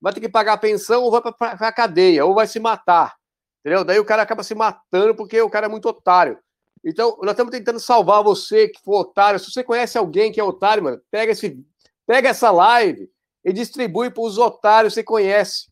vai 0.00 0.12
ter 0.12 0.20
que 0.20 0.28
pagar 0.28 0.52
a 0.52 0.58
pensão 0.58 1.02
ou 1.02 1.10
vai 1.10 1.20
para 1.20 1.68
a 1.68 1.72
cadeia, 1.72 2.24
ou 2.24 2.34
vai 2.34 2.46
se 2.46 2.60
matar. 2.60 3.16
Entendeu? 3.60 3.84
Daí 3.84 3.98
o 3.98 4.04
cara 4.04 4.22
acaba 4.22 4.44
se 4.44 4.54
matando 4.54 5.14
porque 5.14 5.40
o 5.42 5.50
cara 5.50 5.66
é 5.66 5.68
muito 5.68 5.88
otário. 5.88 6.38
Então, 6.84 7.18
nós 7.20 7.32
estamos 7.32 7.50
tentando 7.50 7.80
salvar 7.80 8.22
você 8.22 8.68
que 8.68 8.80
for 8.80 9.00
otário. 9.00 9.40
Se 9.40 9.50
você 9.50 9.64
conhece 9.64 9.98
alguém 9.98 10.30
que 10.30 10.38
é 10.38 10.44
otário, 10.44 10.84
mano, 10.84 11.00
pega, 11.10 11.32
esse, 11.32 11.58
pega 12.06 12.28
essa 12.28 12.52
live 12.52 13.10
e 13.44 13.52
distribui 13.52 14.08
para 14.08 14.22
os 14.22 14.38
otários 14.38 14.92
que 14.92 15.00
você 15.00 15.04
conhece. 15.04 15.66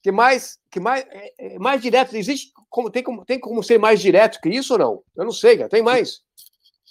Que 0.00 0.12
mais, 0.12 0.58
que 0.70 0.78
mais, 0.78 1.04
é, 1.10 1.32
é, 1.38 1.58
mais 1.58 1.82
direto, 1.82 2.14
existe 2.14 2.52
como 2.70 2.88
tem, 2.90 3.02
como 3.02 3.24
tem 3.24 3.38
como 3.38 3.62
ser 3.62 3.78
mais 3.78 4.00
direto 4.00 4.40
que 4.40 4.48
isso 4.48 4.74
ou 4.74 4.78
não? 4.78 5.02
Eu 5.16 5.24
não 5.24 5.32
sei, 5.32 5.56
cara. 5.56 5.68
Tem 5.68 5.82
mais? 5.82 6.22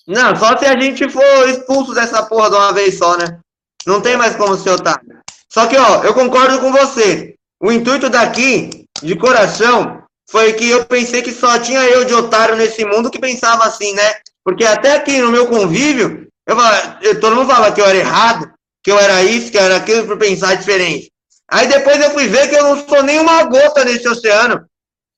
Não, 0.07 0.35
só 0.35 0.57
se 0.57 0.65
a 0.65 0.79
gente 0.79 1.09
for 1.09 1.49
expulso 1.49 1.93
dessa 1.93 2.23
porra 2.23 2.49
de 2.49 2.55
uma 2.55 2.73
vez 2.73 2.97
só, 2.97 3.17
né? 3.17 3.39
Não 3.85 4.01
tem 4.01 4.17
mais 4.17 4.35
como 4.35 4.57
ser 4.57 4.71
otário. 4.71 5.21
Só 5.49 5.67
que, 5.67 5.77
ó, 5.77 6.03
eu 6.03 6.13
concordo 6.13 6.59
com 6.59 6.71
você. 6.71 7.35
O 7.59 7.71
intuito 7.71 8.09
daqui, 8.09 8.85
de 9.01 9.15
coração, 9.15 10.01
foi 10.29 10.53
que 10.53 10.69
eu 10.69 10.85
pensei 10.85 11.21
que 11.21 11.31
só 11.31 11.59
tinha 11.59 11.81
eu 11.83 12.05
de 12.05 12.13
otário 12.13 12.55
nesse 12.55 12.85
mundo 12.85 13.11
que 13.11 13.19
pensava 13.19 13.65
assim, 13.65 13.93
né? 13.93 14.13
Porque 14.43 14.63
até 14.63 14.93
aqui 14.95 15.19
no 15.19 15.31
meu 15.31 15.47
convívio, 15.47 16.27
eu, 16.47 16.57
eu, 17.01 17.19
todo 17.19 17.35
mundo 17.35 17.47
falava 17.47 17.73
que 17.73 17.81
eu 17.81 17.85
era 17.85 17.97
errado, 17.97 18.51
que 18.83 18.91
eu 18.91 18.97
era 18.97 19.21
isso, 19.23 19.51
que 19.51 19.57
eu 19.57 19.61
era 19.61 19.75
aquilo, 19.75 20.07
por 20.07 20.17
pensar 20.17 20.55
diferente. 20.55 21.11
Aí 21.49 21.67
depois 21.67 22.01
eu 22.01 22.11
fui 22.11 22.27
ver 22.27 22.49
que 22.49 22.55
eu 22.55 22.63
não 22.63 22.87
sou 22.87 23.03
nem 23.03 23.19
uma 23.19 23.43
gota 23.43 23.83
nesse 23.83 24.07
oceano. 24.07 24.65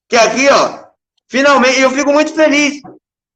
Que 0.10 0.16
aqui, 0.16 0.48
ó, 0.50 0.84
finalmente, 1.30 1.80
eu 1.80 1.92
fico 1.92 2.12
muito 2.12 2.34
feliz. 2.34 2.82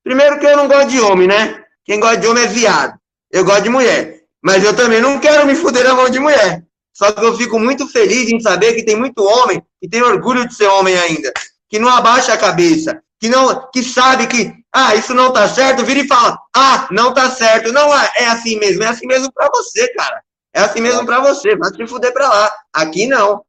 Primeiro 0.08 0.40
que 0.40 0.46
eu 0.46 0.56
não 0.56 0.70
gosto 0.70 0.88
de 0.88 1.02
homem, 1.02 1.28
né? 1.28 1.62
Quem 1.84 2.00
gosta 2.00 2.16
de 2.16 2.28
homem 2.28 2.46
é 2.46 2.48
viado. 2.48 2.98
Eu 3.30 3.44
gosto 3.44 3.64
de 3.64 3.70
mulher. 3.70 4.22
Mas 4.42 4.64
eu 4.64 4.74
também 4.74 5.02
não 5.02 5.20
quero 5.20 5.46
me 5.46 5.54
fuder 5.54 5.84
na 5.84 5.94
mão 5.94 6.10
de 6.10 6.18
mulher. 6.18 6.64
Só 6.94 7.12
que 7.12 7.26
eu 7.26 7.36
fico 7.36 7.60
muito 7.60 7.86
feliz 7.90 8.30
em 8.30 8.40
saber 8.40 8.74
que 8.74 8.86
tem 8.86 8.96
muito 8.96 9.22
homem 9.22 9.62
que 9.82 9.90
tem 9.90 10.02
orgulho 10.02 10.48
de 10.48 10.56
ser 10.56 10.68
homem 10.68 10.98
ainda, 10.98 11.34
que 11.70 11.78
não 11.78 11.90
abaixa 11.90 12.32
a 12.32 12.38
cabeça, 12.38 13.04
que 13.20 13.28
não, 13.28 13.70
que 13.70 13.84
sabe 13.84 14.28
que 14.28 14.54
ah, 14.74 14.96
isso 14.96 15.14
não 15.14 15.34
tá 15.34 15.46
certo, 15.50 15.84
vira 15.84 16.00
e 16.00 16.08
fala: 16.08 16.40
"Ah, 16.56 16.88
não 16.90 17.14
tá 17.14 17.30
certo". 17.30 17.74
Não 17.74 17.94
é, 17.94 18.10
é 18.20 18.28
assim 18.28 18.58
mesmo, 18.58 18.84
é 18.84 18.88
assim 18.88 19.08
mesmo 19.08 19.30
para 19.34 19.50
você, 19.54 19.90
cara. 19.94 20.22
É 20.54 20.62
assim 20.62 20.80
mesmo 20.80 21.06
para 21.06 21.20
você, 21.20 21.54
vai 21.58 21.70
se 21.70 21.86
fuder 21.86 22.14
para 22.14 22.30
lá. 22.30 22.52
Aqui 22.72 23.08
não. 23.08 23.44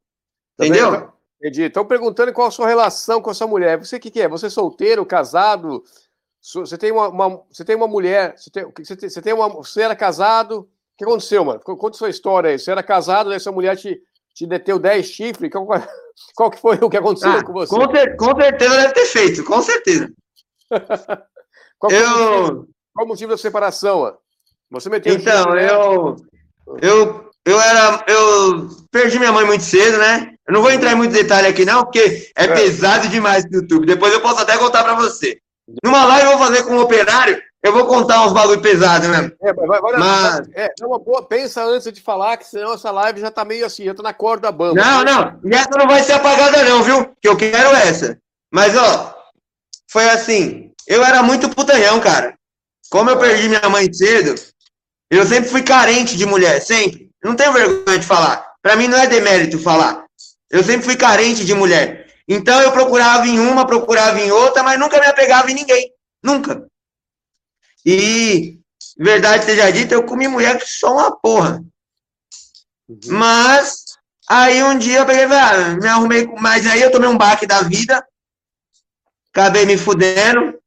Entendeu? 0.58 1.12
Entendi. 1.40 1.62
Estão 1.62 1.84
perguntando 1.84 2.32
qual 2.32 2.48
a 2.48 2.50
sua 2.50 2.66
relação 2.66 3.22
com 3.22 3.30
a 3.30 3.34
sua 3.34 3.46
mulher. 3.46 3.78
Você 3.78 3.96
o 3.96 4.00
que, 4.00 4.10
que 4.10 4.20
é? 4.20 4.28
Você 4.28 4.46
é 4.46 4.50
solteiro, 4.50 5.06
casado? 5.06 5.84
Você 6.54 6.78
tem 6.78 6.90
uma, 6.90 7.08
uma, 7.08 7.42
você 7.50 7.64
tem 7.64 7.76
uma 7.76 7.86
mulher, 7.86 8.34
você 8.36 8.50
tem, 8.50 8.64
você 8.74 9.20
tem, 9.20 9.34
uma, 9.34 9.48
você 9.48 9.82
era 9.82 9.94
casado, 9.94 10.68
que 10.96 11.04
aconteceu, 11.04 11.44
mano? 11.44 11.60
Conta 11.60 11.96
sua 11.96 12.08
história 12.08 12.50
aí. 12.50 12.58
Você 12.58 12.70
era 12.70 12.82
casado, 12.82 13.32
essa 13.32 13.52
mulher 13.52 13.76
te, 13.76 14.00
te 14.34 14.46
deteu 14.46 14.78
10 14.78 15.06
chifres. 15.06 15.50
Qual, 15.50 15.66
qual 16.34 16.50
que 16.50 16.60
foi 16.60 16.76
o 16.80 16.88
que 16.88 16.96
aconteceu 16.96 17.30
ah, 17.30 17.44
com 17.44 17.52
você? 17.52 17.74
Com, 17.74 17.86
ter, 17.86 18.16
com, 18.16 18.34
certeza 18.34 18.76
deve 18.76 18.94
ter 18.94 19.04
feito, 19.04 19.44
com 19.44 19.62
certeza. 19.62 20.10
qual, 21.78 21.92
eu... 21.92 22.06
o 22.06 22.40
motivo, 22.40 22.68
qual 22.94 23.06
o 23.06 23.08
motivo 23.08 23.30
da 23.30 23.38
separação? 23.38 24.00
Ó? 24.00 24.14
Você 24.70 24.88
meteu 24.88 25.14
Então, 25.14 25.56
eu, 25.56 26.16
eu, 26.82 27.30
eu 27.44 27.60
era. 27.60 28.04
Eu 28.08 28.68
perdi 28.90 29.18
minha 29.18 29.32
mãe 29.32 29.44
muito 29.44 29.64
cedo, 29.64 29.98
né? 29.98 30.34
Eu 30.46 30.54
não 30.54 30.62
vou 30.62 30.70
entrar 30.70 30.92
em 30.92 30.96
muito 30.96 31.12
detalhe 31.12 31.46
aqui, 31.46 31.64
não, 31.64 31.84
porque 31.84 32.32
é, 32.34 32.44
é. 32.44 32.48
pesado 32.48 33.08
demais 33.08 33.44
no 33.44 33.58
YouTube. 33.58 33.86
Depois 33.86 34.12
eu 34.12 34.20
posso 34.20 34.40
até 34.40 34.56
contar 34.56 34.82
para 34.82 34.94
você. 34.94 35.38
Numa 35.84 36.04
live 36.04 36.30
eu 36.30 36.38
vou 36.38 36.46
fazer 36.46 36.62
com 36.64 36.74
um 36.74 36.80
operário 36.80 37.42
eu 37.62 37.72
vou 37.72 37.86
contar 37.86 38.24
uns 38.24 38.32
bagulho 38.32 38.62
pesado 38.62 39.08
mesmo. 39.08 39.32
É, 39.42 39.52
vai, 39.52 39.80
vai, 39.80 39.92
mas... 39.98 40.48
é, 40.54 40.70
é 40.80 40.86
uma 40.86 40.98
boa. 40.98 41.26
Pensa 41.26 41.64
antes 41.64 41.92
de 41.92 42.00
falar, 42.00 42.36
que 42.36 42.46
senão 42.46 42.74
essa 42.74 42.90
live 42.90 43.20
já 43.20 43.30
tá 43.30 43.44
meio 43.44 43.66
assim, 43.66 43.84
já 43.84 43.94
tá 43.94 44.02
na 44.02 44.14
corda 44.14 44.52
bamba. 44.52 44.80
Não, 44.80 45.04
não. 45.04 45.40
E 45.44 45.54
essa 45.54 45.70
não 45.76 45.88
vai 45.88 46.02
ser 46.02 46.12
apagada, 46.12 46.62
não, 46.64 46.82
viu? 46.82 47.12
Que 47.20 47.28
eu 47.28 47.36
quero 47.36 47.70
essa. 47.74 48.16
Mas, 48.52 48.76
ó, 48.76 49.14
foi 49.90 50.08
assim. 50.08 50.70
Eu 50.86 51.04
era 51.04 51.22
muito 51.22 51.48
putanhão, 51.50 51.98
cara. 52.00 52.34
Como 52.90 53.10
eu 53.10 53.18
perdi 53.18 53.48
minha 53.48 53.68
mãe 53.68 53.92
cedo, 53.92 54.40
eu 55.10 55.26
sempre 55.26 55.50
fui 55.50 55.62
carente 55.62 56.16
de 56.16 56.24
mulher, 56.24 56.62
sempre. 56.62 57.10
Eu 57.22 57.30
não 57.30 57.36
tenho 57.36 57.52
vergonha 57.52 57.98
de 57.98 58.06
falar. 58.06 58.46
Pra 58.62 58.76
mim 58.76 58.86
não 58.86 58.98
é 58.98 59.06
demérito 59.06 59.58
falar. 59.58 60.04
Eu 60.50 60.62
sempre 60.62 60.86
fui 60.86 60.96
carente 60.96 61.44
de 61.44 61.54
mulher. 61.54 62.06
Então 62.28 62.60
eu 62.60 62.70
procurava 62.70 63.26
em 63.26 63.40
uma, 63.40 63.66
procurava 63.66 64.20
em 64.20 64.30
outra, 64.30 64.62
mas 64.62 64.78
nunca 64.78 65.00
me 65.00 65.06
apegava 65.06 65.50
em 65.50 65.54
ninguém. 65.54 65.90
Nunca. 66.22 66.68
E, 67.86 68.60
verdade 68.98 69.46
seja 69.46 69.70
dita, 69.70 69.94
eu 69.94 70.04
comi 70.04 70.28
mulher 70.28 70.58
que 70.58 70.66
só 70.66 70.92
uma 70.92 71.16
porra. 71.16 71.64
Uhum. 72.86 72.98
Mas, 73.08 73.84
aí 74.28 74.62
um 74.62 74.78
dia 74.78 74.98
eu 74.98 75.06
peguei, 75.06 75.24
ah, 75.24 75.76
me 75.80 75.88
arrumei, 75.88 76.26
mas 76.38 76.66
aí 76.66 76.82
eu 76.82 76.90
tomei 76.90 77.08
um 77.08 77.16
baque 77.16 77.46
da 77.46 77.62
vida, 77.62 78.06
acabei 79.32 79.64
me 79.64 79.78
fudendo, 79.78 80.58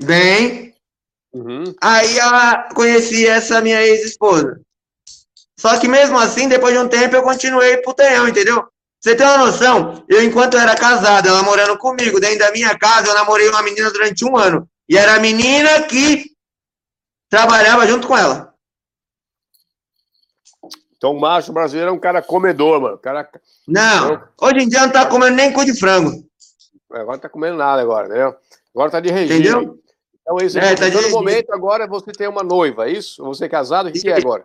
bem. 0.00 0.74
Uhum. 1.34 1.74
Aí 1.82 2.16
eu 2.16 2.74
conheci 2.74 3.26
essa 3.26 3.60
minha 3.60 3.82
ex-esposa. 3.82 4.60
Só 5.58 5.78
que 5.78 5.88
mesmo 5.88 6.18
assim, 6.18 6.48
depois 6.48 6.72
de 6.72 6.80
um 6.80 6.88
tempo, 6.88 7.16
eu 7.16 7.22
continuei 7.22 7.78
putanhão, 7.78 8.28
entendeu? 8.28 8.66
Você 9.06 9.14
tem 9.14 9.24
uma 9.24 9.38
noção? 9.38 10.04
Eu, 10.08 10.20
enquanto 10.24 10.54
eu 10.54 10.60
era 10.60 10.74
casado, 10.74 11.28
ela 11.28 11.40
morando 11.44 11.78
comigo, 11.78 12.18
dentro 12.18 12.40
da 12.40 12.50
minha 12.50 12.76
casa, 12.76 13.06
eu 13.06 13.14
namorei 13.14 13.48
uma 13.48 13.62
menina 13.62 13.88
durante 13.92 14.24
um 14.24 14.36
ano. 14.36 14.68
E 14.88 14.98
era 14.98 15.14
a 15.14 15.20
menina 15.20 15.84
que 15.84 16.32
trabalhava 17.30 17.86
junto 17.86 18.08
com 18.08 18.18
ela. 18.18 18.52
Então 20.96 21.12
o 21.12 21.20
macho 21.20 21.52
brasileiro 21.52 21.90
é 21.90 21.94
um 21.94 22.00
cara 22.00 22.20
comedor, 22.20 22.80
mano. 22.80 22.98
Cara... 22.98 23.30
Não, 23.68 24.24
hoje 24.40 24.64
em 24.64 24.68
dia 24.68 24.80
não 24.80 24.90
tá 24.90 25.06
comendo 25.06 25.36
nem 25.36 25.52
cu 25.52 25.64
de 25.64 25.78
frango. 25.78 26.10
É, 26.92 26.98
agora 26.98 27.12
não 27.12 27.20
tá 27.20 27.28
comendo 27.28 27.56
nada 27.56 27.80
agora, 27.80 28.08
entendeu? 28.08 28.34
Agora 28.74 28.90
tá 28.90 28.98
de 28.98 29.12
regime. 29.12 29.38
Entendeu? 29.38 29.78
Então 30.20 30.36
é 30.40 30.46
isso. 30.46 30.58
É, 30.58 30.74
tá 30.74 30.88
de... 30.88 31.10
momento 31.10 31.52
agora 31.52 31.86
você 31.86 32.10
tem 32.10 32.26
uma 32.26 32.42
noiva, 32.42 32.88
é 32.88 32.90
isso? 32.90 33.22
Você 33.22 33.44
é 33.44 33.48
casado? 33.48 33.88
O 33.88 33.92
que, 33.92 34.00
que 34.00 34.10
é 34.10 34.16
agora? 34.16 34.44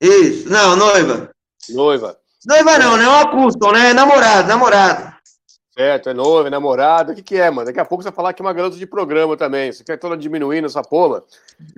Isso, 0.00 0.50
não, 0.50 0.74
noiva. 0.74 1.30
Noiva. 1.68 2.18
Noiva 2.46 2.78
não, 2.78 2.96
não 2.96 3.02
é 3.02 3.08
uma 3.08 3.30
custom, 3.30 3.72
né? 3.72 3.90
É 3.90 3.92
namorado, 3.92 4.46
namorado. 4.46 5.16
Certo, 5.76 6.08
é 6.08 6.14
noivo, 6.14 6.46
é 6.46 6.50
namorado. 6.50 7.12
O 7.12 7.14
que, 7.14 7.22
que 7.22 7.36
é, 7.36 7.50
mano? 7.50 7.66
Daqui 7.66 7.80
a 7.80 7.84
pouco 7.84 8.02
você 8.02 8.08
vai 8.08 8.16
falar 8.16 8.32
que 8.32 8.40
é 8.40 8.44
uma 8.44 8.52
garota 8.52 8.76
de 8.76 8.86
programa 8.86 9.36
também. 9.36 9.72
Você 9.72 9.82
quer 9.82 9.98
toda 9.98 10.16
diminuindo 10.16 10.66
essa 10.66 10.80
porra? 10.80 11.24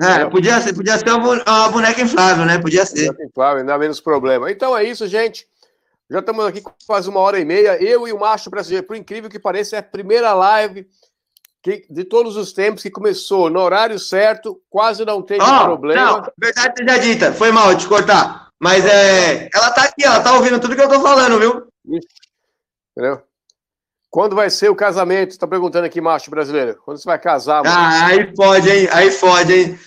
É, 0.00 0.26
podia 0.26 0.60
ser, 0.60 0.74
podia 0.74 0.98
ser 0.98 1.10
uma 1.10 1.68
boneca 1.70 2.00
inflável, 2.00 2.44
né? 2.44 2.58
Podia 2.58 2.84
ser. 2.84 3.06
Boneca 3.06 3.24
inflável, 3.24 3.60
ainda 3.60 3.78
menos 3.78 3.98
problema. 3.98 4.52
Então 4.52 4.76
é 4.76 4.84
isso, 4.84 5.08
gente. 5.08 5.48
Já 6.10 6.20
estamos 6.20 6.44
aqui 6.44 6.62
quase 6.86 7.08
uma 7.08 7.20
hora 7.20 7.40
e 7.40 7.44
meia. 7.44 7.82
Eu 7.82 8.06
e 8.06 8.12
o 8.12 8.20
Macho 8.20 8.50
Brasileiro, 8.50 8.86
por 8.86 8.94
incrível 8.94 9.30
que 9.30 9.38
pareça, 9.38 9.76
é 9.76 9.78
a 9.78 9.82
primeira 9.82 10.32
live 10.34 10.86
que, 11.62 11.86
de 11.90 12.04
todos 12.04 12.36
os 12.36 12.52
tempos 12.52 12.82
que 12.82 12.90
começou 12.90 13.50
no 13.50 13.60
horário 13.60 13.98
certo, 13.98 14.60
quase 14.70 15.04
não 15.04 15.22
teve 15.22 15.42
oh, 15.42 15.64
problema. 15.64 16.04
Não, 16.04 16.32
verdade 16.38 16.74
seja 16.78 16.98
dita, 16.98 17.32
foi 17.32 17.50
mal 17.50 17.74
te 17.76 17.86
cortar. 17.86 18.47
Mas 18.60 18.84
é, 18.84 19.48
ela 19.54 19.70
tá 19.70 19.84
aqui, 19.84 20.04
ela 20.04 20.20
tá 20.20 20.34
ouvindo 20.34 20.58
tudo 20.58 20.74
que 20.74 20.82
eu 20.82 20.88
tô 20.88 21.00
falando, 21.00 21.38
viu? 21.38 21.66
Entendeu? 22.96 23.22
Quando 24.10 24.34
vai 24.34 24.50
ser 24.50 24.68
o 24.68 24.74
casamento? 24.74 25.30
Está 25.30 25.46
perguntando 25.46 25.86
aqui, 25.86 26.00
macho 26.00 26.30
brasileiro. 26.30 26.80
Quando 26.84 26.98
você 26.98 27.04
vai 27.04 27.18
casar? 27.18 27.62
Mano? 27.62 27.76
Ah, 27.76 28.06
aí 28.06 28.34
pode, 28.34 28.68
hein? 28.68 28.88
Aí 28.90 29.10
pode, 29.12 29.52
hein? 29.52 29.78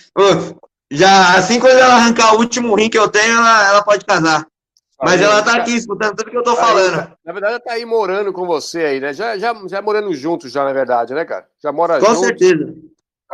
já, 0.90 1.36
assim 1.36 1.58
quando 1.58 1.78
ela 1.78 1.96
arrancar 1.96 2.34
o 2.34 2.38
último 2.38 2.74
rim 2.74 2.88
que 2.88 2.98
eu 2.98 3.08
tenho, 3.08 3.36
ela, 3.36 3.68
ela 3.68 3.82
pode 3.82 4.04
casar. 4.04 4.46
Mas 5.02 5.20
aí, 5.20 5.26
ela 5.26 5.42
tá 5.42 5.56
aqui 5.56 5.74
escutando 5.74 6.14
tudo 6.14 6.30
que 6.30 6.36
eu 6.36 6.44
tô 6.44 6.54
falando. 6.54 7.00
Aí, 7.00 7.08
na 7.24 7.32
verdade, 7.32 7.54
ela 7.54 7.60
tá 7.60 7.72
aí 7.72 7.84
morando 7.84 8.32
com 8.32 8.46
você 8.46 8.84
aí, 8.84 9.00
né? 9.00 9.12
Já, 9.12 9.36
já, 9.36 9.52
já 9.66 9.82
morando 9.82 10.14
juntos, 10.14 10.52
já, 10.52 10.62
na 10.64 10.72
verdade, 10.72 11.12
né, 11.12 11.24
cara? 11.24 11.44
Já 11.60 11.72
mora 11.72 11.98
com 11.98 12.06
juntos. 12.06 12.18
Com 12.18 12.24
certeza. 12.24 12.74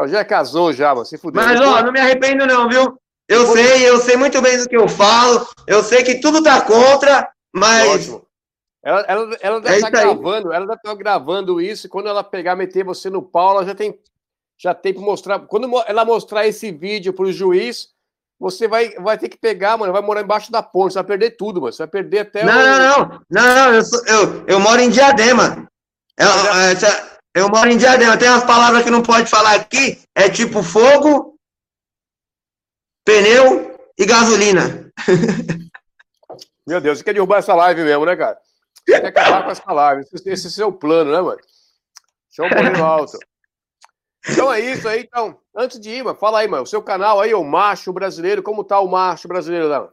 Já 0.07 0.25
casou, 0.25 0.73
já, 0.73 0.95
mano. 0.95 1.05
Se 1.05 1.19
fudeu. 1.19 1.43
Mas, 1.43 1.61
ó, 1.61 1.83
não 1.83 1.93
me 1.93 2.01
arrependo, 2.01 2.47
não, 2.47 2.69
viu? 2.69 2.99
Eu 3.29 3.47
sei, 3.47 3.89
eu 3.89 3.99
sei 3.99 4.17
muito 4.17 4.41
bem 4.41 4.57
do 4.57 4.69
que 4.69 4.77
eu 4.77 4.89
falo. 4.89 5.47
Eu 5.67 5.83
sei 5.83 6.03
que 6.03 6.21
tudo 6.21 6.43
tá 6.43 6.63
contra, 6.63 7.31
mas. 7.53 7.89
Ótimo. 7.89 8.27
Ela, 8.83 9.01
ela, 9.09 9.37
ela 9.41 9.61
deve 9.61 9.75
é 9.75 9.79
estar 9.79 9.91
tá 9.91 10.01
gravando, 10.01 10.53
ela 10.53 10.67
deve 10.67 10.79
estar 10.79 10.95
gravando 10.95 11.61
isso, 11.61 11.87
e 11.87 11.91
quando 11.91 12.09
ela 12.09 12.25
pegar, 12.25 12.57
meter 12.57 12.85
você 12.85 13.11
no 13.11 13.21
pau, 13.21 13.51
ela 13.51 13.67
já 13.67 13.75
tem, 13.75 13.99
já 14.57 14.73
tem 14.73 14.95
para 14.95 15.03
mostrar. 15.03 15.41
Quando 15.41 15.69
ela 15.87 16.05
mostrar 16.05 16.47
esse 16.47 16.71
vídeo 16.71 17.13
para 17.13 17.27
o 17.27 17.33
juiz, 17.33 17.91
você 18.41 18.69
vai, 18.69 18.91
vai 18.95 19.19
ter 19.19 19.29
que 19.29 19.37
pegar, 19.37 19.77
mano, 19.77 19.93
vai 19.93 20.01
morar 20.01 20.23
embaixo 20.23 20.51
da 20.51 20.63
ponte, 20.63 20.93
você 20.93 21.01
vai 21.01 21.07
perder 21.07 21.33
tudo, 21.33 21.61
mano. 21.61 21.73
Você 21.73 21.83
vai 21.83 21.89
perder 21.89 22.21
até 22.21 22.45
não, 22.45 22.53
o. 22.53 22.57
Não, 22.57 22.79
não, 22.79 23.21
não, 23.29 23.55
não, 23.55 23.75
eu, 23.75 23.83
sou, 23.83 24.07
eu, 24.07 24.45
eu 24.47 24.61
moro 24.61 24.81
em 24.81 24.91
Diadema. 24.91 25.69
Eu, 26.17 26.29
eu, 26.29 27.43
eu 27.43 27.49
moro 27.51 27.69
em 27.69 27.77
Diadema. 27.77 28.17
Tem 28.17 28.31
umas 28.31 28.45
palavras 28.45 28.85
que 28.85 28.91
não 28.91 29.03
pode 29.03 29.29
falar 29.29 29.55
aqui, 29.57 30.01
é 30.15 30.31
tipo 30.31 30.63
fogo, 30.63 31.38
pneu 33.09 33.75
e 33.99 34.05
gasolina. 34.05 34.93
Meu 36.67 36.79
Deus, 36.79 36.99
você 36.99 37.05
quer 37.05 37.15
derrubar 37.15 37.39
essa 37.39 37.55
live 37.55 37.83
mesmo, 37.83 38.05
né, 38.05 38.15
cara? 38.15 38.39
Você 38.87 39.01
quer 39.01 39.07
acabar 39.07 39.45
com 39.45 39.51
essa 39.51 39.73
live. 39.73 40.03
Esse, 40.03 40.29
esse 40.29 40.47
é 40.47 40.49
o 40.49 40.53
seu 40.53 40.73
plano, 40.73 41.11
né, 41.11 41.21
mano? 41.23 41.41
Show 42.31 42.45
um 42.45 42.85
alto. 42.85 43.19
Então 44.29 44.53
é 44.53 44.61
isso 44.61 44.87
aí, 44.87 45.01
então. 45.01 45.39
Antes 45.57 45.81
de 45.81 45.89
ir, 45.89 46.05
mano, 46.05 46.19
fala 46.19 46.41
aí, 46.41 46.49
mano. 46.49 46.65
O 46.65 46.67
seu 46.67 46.83
canal 46.83 47.19
aí, 47.19 47.33
o 47.33 47.43
Macho 47.43 47.95
Brasileiro, 47.95 48.43
como 48.43 48.63
tá 48.63 48.79
o 48.79 48.87
Macho 48.87 49.27
Brasileiro 49.27 49.69
lá? 49.69 49.89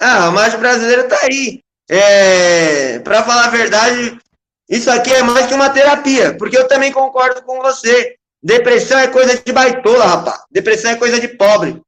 Ah, 0.00 0.30
o 0.30 0.32
Macho 0.32 0.56
Brasileiro 0.56 1.06
tá 1.08 1.18
aí. 1.22 1.62
É, 1.90 3.00
pra 3.00 3.22
falar 3.22 3.44
a 3.44 3.50
verdade, 3.50 4.18
isso 4.66 4.90
aqui 4.90 5.12
é 5.12 5.22
mais 5.22 5.46
que 5.46 5.52
uma 5.52 5.68
terapia, 5.68 6.34
porque 6.38 6.56
eu 6.56 6.66
também 6.66 6.90
concordo 6.90 7.42
com 7.42 7.60
você. 7.60 8.16
Depressão 8.42 8.98
é 8.98 9.06
coisa 9.06 9.38
de 9.38 9.52
baitola, 9.52 10.04
rapaz. 10.04 10.40
Depressão 10.50 10.90
é 10.90 10.96
coisa 10.96 11.20
de 11.20 11.28
pobre. 11.28 11.80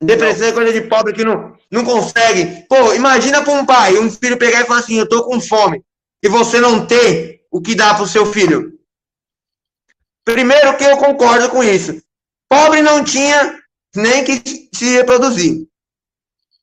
Depressão 0.00 0.48
é 0.48 0.52
coisa 0.52 0.72
de 0.72 0.82
pobre 0.88 1.12
que 1.12 1.24
não, 1.24 1.56
não 1.70 1.84
consegue. 1.84 2.66
Pô, 2.68 2.92
imagina 2.92 3.42
para 3.42 3.52
um 3.54 3.64
pai, 3.64 3.98
um 3.98 4.10
filho 4.10 4.36
pegar 4.36 4.60
e 4.60 4.66
falar 4.66 4.80
assim: 4.80 4.98
Eu 4.98 5.08
tô 5.08 5.24
com 5.24 5.40
fome, 5.40 5.82
e 6.22 6.28
você 6.28 6.60
não 6.60 6.86
ter 6.86 7.40
o 7.50 7.60
que 7.60 7.74
dá 7.74 7.94
pro 7.94 8.06
seu 8.06 8.26
filho. 8.26 8.78
Primeiro 10.24 10.76
que 10.76 10.84
eu 10.84 10.96
concordo 10.98 11.48
com 11.48 11.64
isso. 11.64 12.00
Pobre 12.48 12.82
não 12.82 13.02
tinha 13.02 13.58
nem 13.96 14.24
que 14.24 14.68
se 14.74 14.90
reproduzir. 14.90 15.66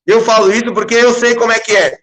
Eu 0.06 0.24
falo 0.24 0.52
isso 0.52 0.72
porque 0.72 0.94
eu 0.94 1.12
sei 1.12 1.34
como 1.34 1.52
é 1.52 1.58
que 1.58 1.76
é. 1.76 1.98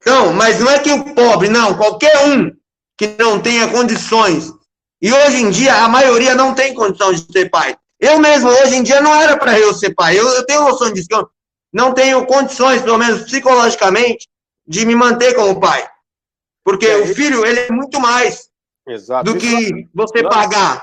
Então, 0.00 0.32
mas 0.32 0.60
não 0.60 0.70
é 0.70 0.78
que 0.78 0.92
o 0.92 1.14
pobre, 1.14 1.48
não, 1.48 1.76
qualquer 1.76 2.16
um 2.26 2.50
que 2.96 3.08
não 3.18 3.40
tenha 3.40 3.68
condições. 3.68 4.52
E 5.00 5.12
hoje 5.12 5.42
em 5.42 5.50
dia, 5.50 5.74
a 5.84 5.88
maioria 5.88 6.34
não 6.34 6.54
tem 6.54 6.74
condição 6.74 7.12
de 7.12 7.20
ser 7.30 7.48
pai. 7.48 7.76
Eu 8.00 8.18
mesmo, 8.18 8.48
hoje 8.48 8.76
em 8.76 8.82
dia, 8.82 9.00
não 9.00 9.14
era 9.14 9.36
para 9.36 9.58
eu 9.58 9.72
ser 9.74 9.94
pai. 9.94 10.18
Eu, 10.18 10.28
eu 10.28 10.44
tenho 10.44 10.62
noção 10.62 10.92
disso, 10.92 11.08
que 11.08 11.14
eu 11.14 11.28
não 11.72 11.92
tenho 11.92 12.24
condições, 12.26 12.82
pelo 12.82 12.98
menos 12.98 13.22
psicologicamente, 13.22 14.28
de 14.66 14.84
me 14.84 14.94
manter 14.94 15.34
como 15.34 15.60
pai. 15.60 15.88
Porque 16.64 16.86
é, 16.86 16.98
o 16.98 17.14
filho, 17.14 17.46
ele 17.46 17.60
é 17.60 17.70
muito 17.70 18.00
mais 18.00 18.48
Exato. 18.86 19.32
do 19.32 19.38
que 19.38 19.88
você 19.94 20.22
não. 20.22 20.30
pagar. 20.30 20.82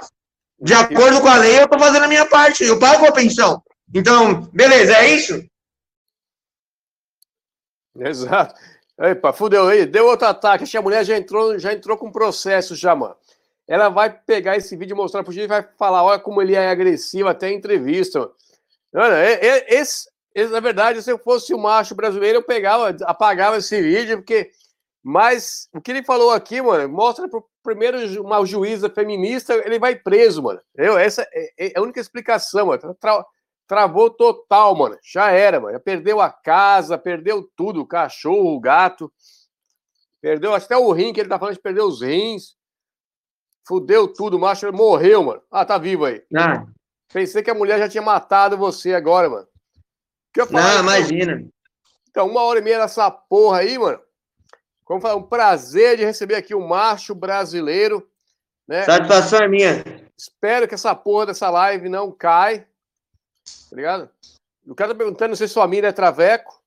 De 0.60 0.74
acordo 0.74 1.22
com 1.22 1.28
a 1.28 1.38
lei, 1.38 1.60
eu 1.60 1.66
estou 1.66 1.80
fazendo 1.80 2.04
a 2.04 2.08
minha 2.08 2.26
parte. 2.26 2.64
Eu 2.64 2.80
pago 2.80 3.06
a 3.06 3.12
pensão. 3.12 3.62
Então, 3.94 4.42
beleza, 4.54 4.94
é 4.96 5.10
isso? 5.10 5.46
Exato. 7.98 8.56
Epa, 8.98 9.34
fudeu 9.34 9.68
aí, 9.68 9.86
deu 9.86 10.06
outro 10.06 10.28
ataque. 10.28 10.78
A 10.78 10.82
mulher 10.82 11.04
já 11.04 11.18
entrou, 11.18 11.60
já 11.60 11.74
entrou 11.74 11.98
com 11.98 12.12
processo 12.12 12.76
já, 12.76 12.96
mano. 12.96 13.16
Ela 13.68 13.90
vai 13.90 14.12
pegar 14.12 14.56
esse 14.58 14.76
vídeo 14.76 14.94
e 14.94 14.98
mostrar 14.98 15.24
pro 15.24 15.34
gente 15.34 15.46
e 15.46 15.48
vai 15.48 15.68
falar, 15.78 16.04
olha 16.04 16.20
como 16.20 16.42
ele 16.42 16.54
é 16.54 16.70
agressivo 16.70 17.28
até 17.28 17.50
em 17.50 17.58
entrevista. 17.58 18.30
É, 18.94 19.48
é, 19.48 19.76
esse, 19.76 20.08
esse, 20.34 20.52
na 20.52 20.60
verdade, 20.60 21.02
se 21.02 21.12
eu 21.12 21.18
fosse 21.18 21.54
o 21.54 21.58
macho 21.58 21.96
brasileiro, 21.96 22.40
eu 22.40 22.44
pegava, 22.44 22.96
apagava 23.04 23.58
esse 23.58 23.82
vídeo, 23.82 24.18
porque. 24.18 24.52
Mas 25.08 25.70
o 25.72 25.80
que 25.80 25.92
ele 25.92 26.04
falou 26.04 26.32
aqui, 26.32 26.60
mano, 26.64 26.90
mostra 26.90 27.30
pro 27.30 27.48
primeiro 27.62 28.24
uma 28.24 28.44
juíza 28.44 28.90
feminista, 28.90 29.54
ele 29.64 29.78
vai 29.78 29.96
preso, 29.96 30.42
mano. 30.42 30.60
Eu, 30.76 30.98
essa 30.98 31.28
é, 31.32 31.68
é 31.68 31.74
a 31.76 31.82
única 31.82 32.00
explicação, 32.00 32.68
mano. 32.68 32.96
Tra 32.96 33.24
travou 33.68 34.10
total, 34.10 34.76
mano. 34.76 34.98
Já 35.04 35.32
era, 35.32 35.60
mano. 35.60 35.80
Perdeu 35.80 36.22
a 36.22 36.30
casa, 36.30 36.98
perdeu 36.98 37.50
tudo, 37.56 37.82
o 37.82 37.88
cachorro, 37.88 38.56
o 38.56 38.60
gato. 38.60 39.12
Perdeu 40.22 40.54
até 40.54 40.76
o 40.78 40.92
rim, 40.92 41.14
que 41.14 41.20
ele 41.20 41.30
tá 41.30 41.38
falando 41.38 41.56
de 41.56 41.62
perder 41.62 41.82
os 41.82 42.02
rins. 42.02 42.56
Fudeu 43.68 44.08
tudo, 44.08 44.38
o 44.38 44.40
macho 44.40 44.72
morreu, 44.72 45.24
mano. 45.24 45.42
Ah, 45.50 45.66
tá 45.66 45.78
vivo 45.78 46.06
aí. 46.06 46.24
Ah. 46.36 46.66
Pensei 47.12 47.42
que 47.42 47.50
a 47.50 47.56
mulher 47.56 47.80
já 47.80 47.90
tinha 47.90 48.04
matado 48.04 48.58
você 48.58 48.94
agora, 48.94 49.30
mano. 49.30 49.48
Que 50.34 50.42
eu 50.42 50.48
falar, 50.48 50.76
Não, 50.76 50.82
imagina. 50.82 51.48
Então, 52.10 52.28
uma 52.28 52.42
hora 52.44 52.60
e 52.60 52.62
meia 52.62 52.80
nessa 52.80 53.10
porra 53.10 53.60
aí, 53.60 53.78
mano. 53.78 54.00
Como 54.84 55.02
falar, 55.02 55.16
um 55.16 55.24
prazer 55.24 55.98
de 55.98 56.06
receber 56.06 56.36
aqui 56.36 56.54
o 56.54 56.60
um 56.60 56.68
macho 56.68 57.16
brasileiro. 57.16 58.08
Né? 58.68 58.84
Satisfação 58.84 59.40
é 59.40 59.48
minha. 59.48 59.84
Espero 60.18 60.68
que 60.68 60.76
essa 60.76 60.94
porra 60.94 61.28
dessa 61.28 61.50
live 61.50 61.90
não 61.90 62.12
cai. 62.12 62.68
Tá 63.70 63.76
ligado? 63.76 64.10
O 64.68 64.76
cara 64.76 64.92
tá 64.92 64.98
perguntando 64.98 65.36
se 65.36 65.48
sua 65.48 65.68
mina 65.68 65.88
é 65.88 65.92
traveco. 65.92 66.62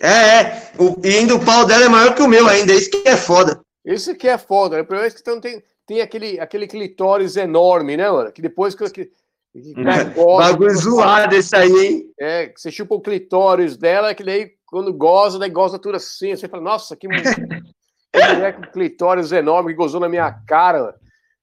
É, 0.00 0.08
é. 0.08 0.72
O, 0.78 1.00
e 1.04 1.16
ainda 1.16 1.34
o 1.34 1.44
pau 1.44 1.64
dela 1.64 1.84
é 1.84 1.88
maior 1.88 2.14
que 2.14 2.22
o 2.22 2.28
meu 2.28 2.46
ainda. 2.46 2.72
Isso 2.72 2.90
que 2.90 3.08
é 3.08 3.16
foda. 3.16 3.60
Isso 3.86 4.16
que 4.16 4.26
é 4.28 4.36
foda. 4.36 4.76
Né? 4.76 4.82
O 4.82 4.86
problema 4.86 5.08
é 5.08 5.14
que 5.14 5.20
então, 5.20 5.40
tem, 5.40 5.62
tem 5.86 6.00
aquele, 6.00 6.40
aquele 6.40 6.66
clitóris 6.66 7.36
enorme, 7.36 7.96
né, 7.96 8.10
mano? 8.10 8.32
Que 8.32 8.42
depois 8.42 8.74
que. 8.74 8.90
que, 8.90 9.06
que 9.52 9.74
Bagulho 9.84 10.76
zoado 10.76 11.34
esse 11.36 11.54
aí, 11.54 11.86
hein? 11.86 12.12
É, 12.18 12.48
que 12.48 12.60
você 12.60 12.70
chupa 12.70 12.96
o 12.96 13.00
clitóris 13.00 13.76
dela, 13.76 14.14
que 14.14 14.24
daí 14.24 14.50
quando 14.66 14.92
goza, 14.92 15.38
daí 15.38 15.48
goza 15.48 15.78
tudo 15.78 15.96
assim. 15.96 16.34
Você 16.34 16.48
fala, 16.48 16.64
nossa, 16.64 16.96
que 16.96 17.06
mulher 17.06 18.56
com 18.56 18.72
clitóris 18.72 19.30
enorme 19.30 19.70
que 19.70 19.76
gozou 19.76 20.00
na 20.00 20.08
minha 20.08 20.32
cara, 20.46 20.80
mano. 20.80 20.94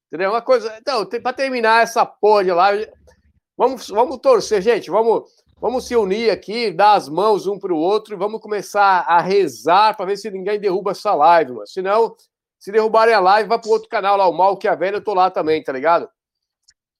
Entendeu? 0.07 0.31
Uma 0.31 0.41
coisa. 0.41 0.75
Então, 0.79 1.05
para 1.05 1.33
terminar 1.33 1.81
essa 1.81 2.05
porra 2.05 2.43
de 2.43 2.51
live, 2.51 2.87
vamos, 3.57 3.87
vamos 3.87 4.17
torcer, 4.17 4.61
gente. 4.61 4.91
Vamos, 4.91 5.31
vamos 5.59 5.87
se 5.87 5.95
unir 5.95 6.29
aqui, 6.29 6.71
dar 6.71 6.93
as 6.93 7.07
mãos 7.07 7.47
um 7.47 7.57
para 7.57 7.73
o 7.73 7.77
outro 7.77 8.13
e 8.13 8.17
vamos 8.17 8.41
começar 8.41 9.05
a 9.07 9.21
rezar 9.21 9.95
para 9.95 10.05
ver 10.05 10.17
se 10.17 10.29
ninguém 10.29 10.59
derruba 10.59 10.91
essa 10.91 11.15
live, 11.15 11.53
mano. 11.53 11.67
Senão, 11.67 12.15
se 12.63 12.71
derrubarem 12.71 13.13
a 13.13 13.19
live, 13.19 13.49
vai 13.49 13.59
para 13.59 13.69
outro 13.69 13.89
canal 13.89 14.15
lá, 14.15 14.25
o 14.25 14.31
Mal 14.31 14.55
que 14.55 14.69
a 14.69 14.73
Velha, 14.73 14.95
eu 14.95 15.03
tô 15.03 15.13
lá 15.13 15.29
também, 15.29 15.61
tá 15.61 15.73
ligado? 15.73 16.07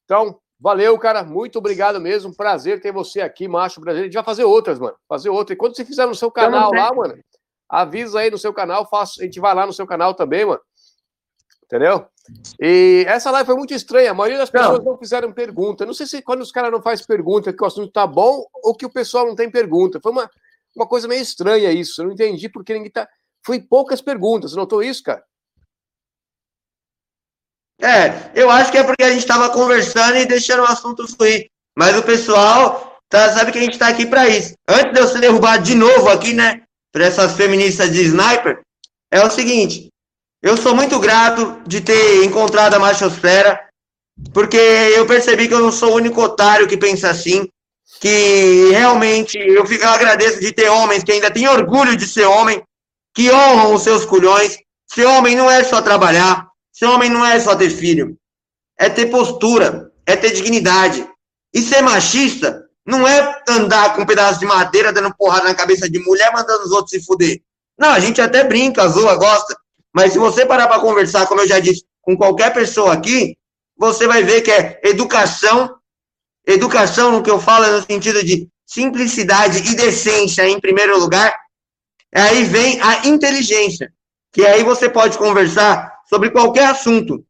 Então, 0.03 0.37
valeu, 0.59 0.99
cara. 0.99 1.23
Muito 1.23 1.57
obrigado 1.57 2.01
mesmo. 2.01 2.35
Prazer 2.35 2.81
ter 2.81 2.91
você 2.91 3.21
aqui, 3.21 3.47
macho 3.47 3.79
brasileiro. 3.79 4.07
A 4.07 4.09
gente 4.09 4.15
vai 4.15 4.25
fazer 4.25 4.43
outras, 4.43 4.77
mano. 4.77 4.97
Fazer 5.07 5.29
outras. 5.29 5.55
E 5.55 5.57
quando 5.57 5.73
você 5.73 5.85
fizer 5.85 6.05
no 6.05 6.15
seu 6.15 6.29
canal 6.29 6.73
lá, 6.73 6.93
mano, 6.93 7.17
avisa 7.69 8.19
aí 8.19 8.29
no 8.29 8.37
seu 8.37 8.53
canal. 8.53 8.85
Faço, 8.89 9.21
a 9.21 9.23
gente 9.23 9.39
vai 9.39 9.55
lá 9.55 9.65
no 9.65 9.71
seu 9.71 9.87
canal 9.87 10.13
também, 10.13 10.43
mano. 10.43 10.59
Entendeu? 11.63 12.07
E 12.59 13.05
essa 13.07 13.31
live 13.31 13.45
foi 13.45 13.55
muito 13.55 13.73
estranha. 13.73 14.11
A 14.11 14.13
maioria 14.13 14.39
das 14.39 14.49
pessoas 14.49 14.79
não, 14.79 14.91
não 14.91 14.97
fizeram 14.97 15.31
pergunta. 15.31 15.85
Não 15.85 15.93
sei 15.93 16.05
se 16.05 16.21
quando 16.21 16.41
os 16.41 16.51
caras 16.51 16.73
não 16.73 16.81
fazem 16.81 17.05
pergunta 17.05 17.53
que 17.53 17.63
o 17.63 17.65
assunto 17.65 17.89
tá 17.89 18.05
bom 18.05 18.45
ou 18.61 18.75
que 18.75 18.85
o 18.85 18.91
pessoal 18.91 19.25
não 19.25 19.33
tem 19.33 19.49
pergunta. 19.49 20.01
Foi 20.03 20.11
uma, 20.11 20.29
uma 20.75 20.85
coisa 20.85 21.07
meio 21.07 21.21
estranha 21.21 21.71
isso. 21.71 22.01
Eu 22.01 22.07
não 22.07 22.11
entendi 22.11 22.49
porque 22.49 22.73
ninguém 22.73 22.91
tá. 22.91 23.07
Foi 23.45 23.61
poucas 23.61 24.01
perguntas. 24.01 24.51
Você 24.51 24.57
notou 24.57 24.83
isso, 24.83 25.01
cara? 25.03 25.23
É, 27.83 28.31
eu 28.33 28.49
acho 28.49 28.71
que 28.71 28.77
é 28.77 28.83
porque 28.83 29.03
a 29.03 29.09
gente 29.09 29.19
estava 29.19 29.49
conversando 29.49 30.15
e 30.15 30.25
deixando 30.25 30.61
o 30.61 30.65
assunto 30.65 31.05
fluir. 31.05 31.47
Mas 31.77 31.97
o 31.97 32.01
pessoal 32.03 32.97
tá, 33.09 33.33
sabe 33.33 33.51
que 33.51 33.57
a 33.57 33.61
gente 33.61 33.73
está 33.73 33.89
aqui 33.89 34.05
para 34.05 34.29
isso. 34.29 34.53
Antes 34.65 34.93
de 34.93 34.99
eu 34.99 35.07
ser 35.07 35.19
derrubado 35.19 35.63
de 35.63 35.75
novo 35.75 36.07
aqui, 36.07 36.33
né? 36.33 36.61
Por 36.93 37.01
essas 37.01 37.33
feministas 37.33 37.91
de 37.91 38.03
sniper, 38.03 38.61
é 39.11 39.21
o 39.25 39.29
seguinte: 39.29 39.89
eu 40.41 40.55
sou 40.55 40.73
muito 40.73 40.97
grato 40.97 41.61
de 41.67 41.81
ter 41.81 42.23
encontrado 42.23 42.73
a 42.75 42.79
machosfera, 42.79 43.59
porque 44.33 44.57
eu 44.57 45.05
percebi 45.05 45.49
que 45.49 45.53
eu 45.53 45.59
não 45.59 45.71
sou 45.71 45.91
o 45.91 45.95
único 45.95 46.21
otário 46.21 46.67
que 46.67 46.77
pensa 46.77 47.09
assim, 47.09 47.49
que 47.99 48.69
realmente 48.71 49.37
eu, 49.37 49.65
fico, 49.65 49.83
eu 49.83 49.89
agradeço 49.89 50.39
de 50.39 50.53
ter 50.53 50.69
homens 50.69 51.03
que 51.03 51.11
ainda 51.11 51.29
têm 51.29 51.49
orgulho 51.49 51.97
de 51.97 52.07
ser 52.07 52.25
homem, 52.25 52.61
que 53.13 53.29
honram 53.29 53.73
os 53.73 53.81
seus 53.81 54.05
culhões. 54.05 54.57
Ser 54.89 55.05
homem 55.05 55.35
não 55.35 55.49
é 55.49 55.63
só 55.63 55.81
trabalhar, 55.81 56.47
ser 56.73 56.85
homem 56.85 57.09
não 57.09 57.25
é 57.25 57.39
só 57.39 57.55
ter 57.55 57.69
filho, 57.69 58.17
é 58.77 58.89
ter 58.89 59.05
postura, 59.05 59.91
é 60.05 60.15
ter 60.15 60.31
dignidade. 60.31 61.07
E 61.53 61.61
ser 61.61 61.81
machista 61.81 62.65
não 62.85 63.07
é 63.07 63.41
andar 63.47 63.95
com 63.95 64.01
um 64.01 64.05
pedaço 64.05 64.39
de 64.39 64.45
madeira 64.45 64.91
dando 64.91 65.15
porrada 65.15 65.45
na 65.45 65.55
cabeça 65.55 65.89
de 65.89 65.99
mulher, 65.99 66.33
mandando 66.33 66.63
os 66.63 66.71
outros 66.71 66.89
se 66.89 67.05
fuder. 67.05 67.41
Não, 67.77 67.89
a 67.89 67.99
gente 67.99 68.19
até 68.19 68.43
brinca, 68.43 68.87
zoa, 68.87 69.15
gosta, 69.15 69.55
mas 69.93 70.13
se 70.13 70.19
você 70.19 70.45
parar 70.45 70.67
para 70.67 70.81
conversar, 70.81 71.27
como 71.27 71.41
eu 71.41 71.47
já 71.47 71.59
disse, 71.59 71.85
com 72.01 72.17
qualquer 72.17 72.51
pessoa 72.53 72.93
aqui, 72.93 73.37
você 73.77 74.07
vai 74.07 74.23
ver 74.23 74.41
que 74.41 74.51
é 74.51 74.81
educação. 74.83 75.75
Educação, 76.45 77.11
no 77.11 77.23
que 77.23 77.29
eu 77.29 77.39
falo, 77.39 77.65
é 77.65 77.71
no 77.71 77.83
sentido 77.83 78.23
de 78.23 78.49
simplicidade 78.65 79.59
e 79.59 79.75
decência 79.75 80.47
em 80.47 80.59
primeiro 80.59 80.99
lugar. 80.99 81.33
Aí 82.13 82.43
vem 82.43 82.81
a 82.81 83.07
inteligência, 83.07 83.93
que 84.31 84.45
aí 84.45 84.63
você 84.63 84.89
pode 84.89 85.17
conversar 85.17 85.92
sobre 86.13 86.29
qualquer 86.29 86.67
assunto 86.67 87.25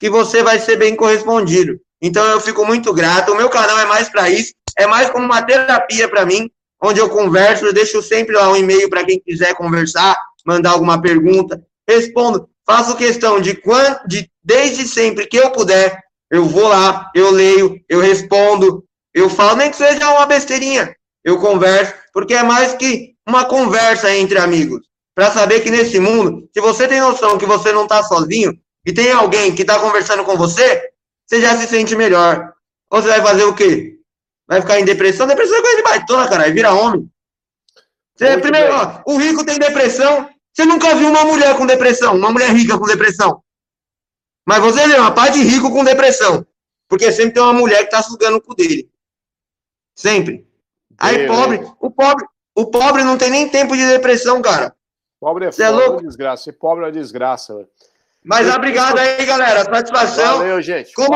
que 0.00 0.10
você 0.10 0.42
vai 0.42 0.58
ser 0.58 0.74
bem 0.74 0.96
correspondido. 0.96 1.80
Então 2.02 2.26
eu 2.26 2.40
fico 2.40 2.66
muito 2.66 2.92
grato. 2.92 3.30
O 3.30 3.36
meu 3.36 3.48
canal 3.48 3.78
é 3.78 3.84
mais 3.84 4.08
para 4.08 4.28
isso, 4.28 4.52
é 4.76 4.88
mais 4.88 5.08
como 5.08 5.24
uma 5.24 5.40
terapia 5.40 6.08
para 6.08 6.26
mim, 6.26 6.50
onde 6.82 6.98
eu 6.98 7.08
converso, 7.08 7.64
eu 7.64 7.72
deixo 7.72 8.02
sempre 8.02 8.34
lá 8.34 8.50
um 8.50 8.56
e-mail 8.56 8.90
para 8.90 9.04
quem 9.04 9.20
quiser 9.20 9.54
conversar, 9.54 10.16
mandar 10.44 10.70
alguma 10.70 11.00
pergunta, 11.00 11.64
respondo. 11.88 12.50
Faço 12.66 12.96
questão 12.96 13.40
de 13.40 13.54
quando, 13.54 14.00
de 14.08 14.28
desde 14.42 14.88
sempre 14.88 15.26
que 15.26 15.36
eu 15.36 15.52
puder, 15.52 16.02
eu 16.32 16.46
vou 16.46 16.66
lá, 16.66 17.08
eu 17.14 17.30
leio, 17.30 17.80
eu 17.88 18.00
respondo, 18.00 18.84
eu 19.14 19.30
falo, 19.30 19.58
nem 19.58 19.70
que 19.70 19.76
seja 19.76 20.10
uma 20.10 20.26
besteirinha, 20.26 20.92
eu 21.22 21.38
converso, 21.38 21.94
porque 22.12 22.34
é 22.34 22.42
mais 22.42 22.74
que 22.74 23.14
uma 23.24 23.44
conversa 23.44 24.12
entre 24.12 24.38
amigos. 24.38 24.80
Para 25.14 25.30
saber 25.30 25.60
que 25.60 25.70
nesse 25.70 26.00
mundo, 26.00 26.48
se 26.52 26.60
você 26.60 26.88
tem 26.88 27.00
noção 27.00 27.38
que 27.38 27.46
você 27.46 27.72
não 27.72 27.84
está 27.84 28.02
sozinho 28.02 28.52
e 28.84 28.92
tem 28.92 29.12
alguém 29.12 29.54
que 29.54 29.62
está 29.62 29.78
conversando 29.78 30.24
com 30.24 30.36
você, 30.36 30.90
você 31.24 31.40
já 31.40 31.56
se 31.56 31.68
sente 31.68 31.94
melhor. 31.94 32.52
Ou 32.90 33.00
você 33.00 33.08
vai 33.08 33.22
fazer 33.22 33.44
o 33.44 33.54
quê? 33.54 33.98
Vai 34.46 34.60
ficar 34.60 34.80
em 34.80 34.84
depressão? 34.84 35.26
Depressão 35.26 35.56
é 35.56 35.62
coisa 35.62 35.76
de 35.76 35.82
baitona, 35.82 36.28
cara. 36.28 36.52
Vira 36.52 36.74
homem. 36.74 37.08
Você, 38.16 38.38
primeiro, 38.38 38.72
ó, 38.74 39.02
o 39.06 39.16
rico 39.16 39.44
tem 39.44 39.58
depressão. 39.58 40.28
Você 40.52 40.64
nunca 40.64 40.94
viu 40.94 41.08
uma 41.08 41.24
mulher 41.24 41.56
com 41.56 41.66
depressão, 41.66 42.16
uma 42.16 42.30
mulher 42.30 42.50
rica 42.50 42.78
com 42.78 42.86
depressão. 42.86 43.42
Mas 44.46 44.60
você 44.60 44.86
vê 44.86 44.94
uma 44.94 45.12
parte 45.12 45.38
de 45.38 45.44
rico 45.44 45.70
com 45.70 45.82
depressão. 45.82 46.46
Porque 46.88 47.10
sempre 47.10 47.34
tem 47.34 47.42
uma 47.42 47.52
mulher 47.52 47.84
que 47.84 47.90
tá 47.90 48.02
sugando 48.02 48.36
o 48.36 48.40
cu 48.40 48.54
dele. 48.54 48.88
Sempre. 49.96 50.46
Aí, 50.98 51.26
pobre, 51.26 51.60
o 51.80 51.90
pobre, 51.90 52.24
o 52.54 52.66
pobre 52.66 53.02
não 53.02 53.18
tem 53.18 53.30
nem 53.30 53.48
tempo 53.48 53.76
de 53.76 53.84
depressão, 53.86 54.40
cara. 54.42 54.73
Pobre 55.24 55.46
é, 55.46 55.52
foda, 55.52 55.64
é 55.64 55.70
louco? 55.70 56.02
desgraça. 56.02 56.44
Ser 56.44 56.52
pobre 56.52 56.86
é 56.86 56.90
desgraça, 56.90 57.54
velho. 57.54 57.68
Mas 58.22 58.46
eu, 58.46 58.54
obrigado 58.54 58.98
aí, 58.98 59.24
galera. 59.24 59.64
Satisfação. 59.64 60.38
Valeu, 60.38 60.60
gente. 60.60 60.92
Como, 60.92 61.14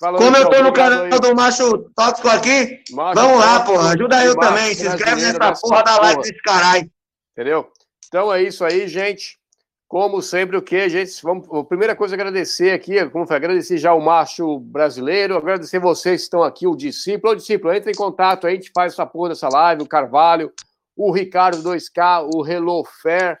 Falou, 0.00 0.20
como 0.20 0.36
eu 0.36 0.50
tô 0.50 0.62
no 0.64 0.72
canal 0.72 1.04
aí. 1.04 1.10
do 1.10 1.34
Macho 1.36 1.90
Tóxico 1.94 2.26
aqui, 2.28 2.82
macho 2.90 3.20
vamos 3.20 3.38
lá, 3.38 3.60
porra. 3.60 3.92
Ajuda 3.92 4.24
eu 4.24 4.34
também. 4.34 4.74
Se 4.74 4.84
inscreve 4.84 5.20
nessa 5.20 5.52
porra 5.60 5.84
da 5.84 6.00
live 6.00 6.22
desse 6.22 6.42
caralho. 6.42 6.90
Entendeu? 7.32 7.70
Então 8.08 8.34
é 8.34 8.42
isso 8.42 8.64
aí, 8.64 8.88
gente. 8.88 9.38
Como 9.86 10.20
sempre, 10.20 10.56
o 10.56 10.62
que, 10.62 10.88
gente? 10.88 11.22
Vamos, 11.22 11.46
a 11.52 11.62
primeira 11.62 11.94
coisa, 11.94 12.16
agradecer 12.16 12.72
aqui, 12.72 13.04
como 13.10 13.26
foi, 13.26 13.36
agradecer 13.36 13.78
já 13.78 13.94
o 13.94 14.00
macho 14.00 14.58
brasileiro, 14.58 15.36
agradecer 15.36 15.78
vocês 15.78 16.22
que 16.22 16.24
estão 16.24 16.42
aqui, 16.42 16.66
o 16.66 16.74
discípulo. 16.74 17.32
O 17.32 17.36
discípulo, 17.36 17.72
entra 17.72 17.92
em 17.92 17.94
contato 17.94 18.46
aí, 18.46 18.54
a 18.54 18.56
gente 18.56 18.72
faz 18.74 18.92
essa 18.92 19.06
porra 19.06 19.30
dessa 19.30 19.48
live, 19.48 19.82
o 19.82 19.88
Carvalho, 19.88 20.52
o 20.98 21.12
Ricardo 21.12 21.62
2K, 21.62 22.28
o 22.34 22.44
Hello 22.44 22.82
Fair, 23.00 23.38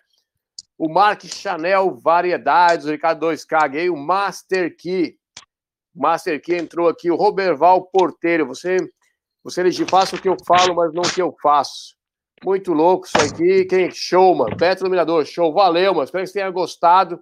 o 0.78 0.88
Mark 0.88 1.24
Chanel 1.24 1.98
Variedades, 2.00 2.86
o 2.86 2.92
Ricardo 2.92 3.26
2K 3.26 3.68
Gay, 3.70 3.90
o 3.90 3.96
Master 3.96 4.76
Key. 4.76 5.18
Master 5.92 6.40
Key 6.40 6.54
entrou 6.54 6.88
aqui, 6.88 7.10
o 7.10 7.16
Roberval 7.16 7.86
Porteiro. 7.86 8.46
Você, 8.46 8.76
você 9.42 9.60
elegir, 9.60 9.90
faça 9.90 10.14
o 10.14 10.22
que 10.22 10.28
eu 10.28 10.36
falo, 10.46 10.76
mas 10.76 10.94
não 10.94 11.02
o 11.02 11.12
que 11.12 11.20
eu 11.20 11.34
faço. 11.42 11.96
Muito 12.44 12.72
louco 12.72 13.08
isso 13.08 13.18
aqui. 13.18 13.64
Quem? 13.64 13.90
Show, 13.90 14.36
mano. 14.36 14.56
Petro 14.56 14.84
Iluminador, 14.84 15.24
show. 15.24 15.52
Valeu, 15.52 15.92
mano. 15.92 16.04
Espero 16.04 16.22
que 16.22 16.28
você 16.28 16.38
tenha 16.38 16.50
gostado. 16.50 17.18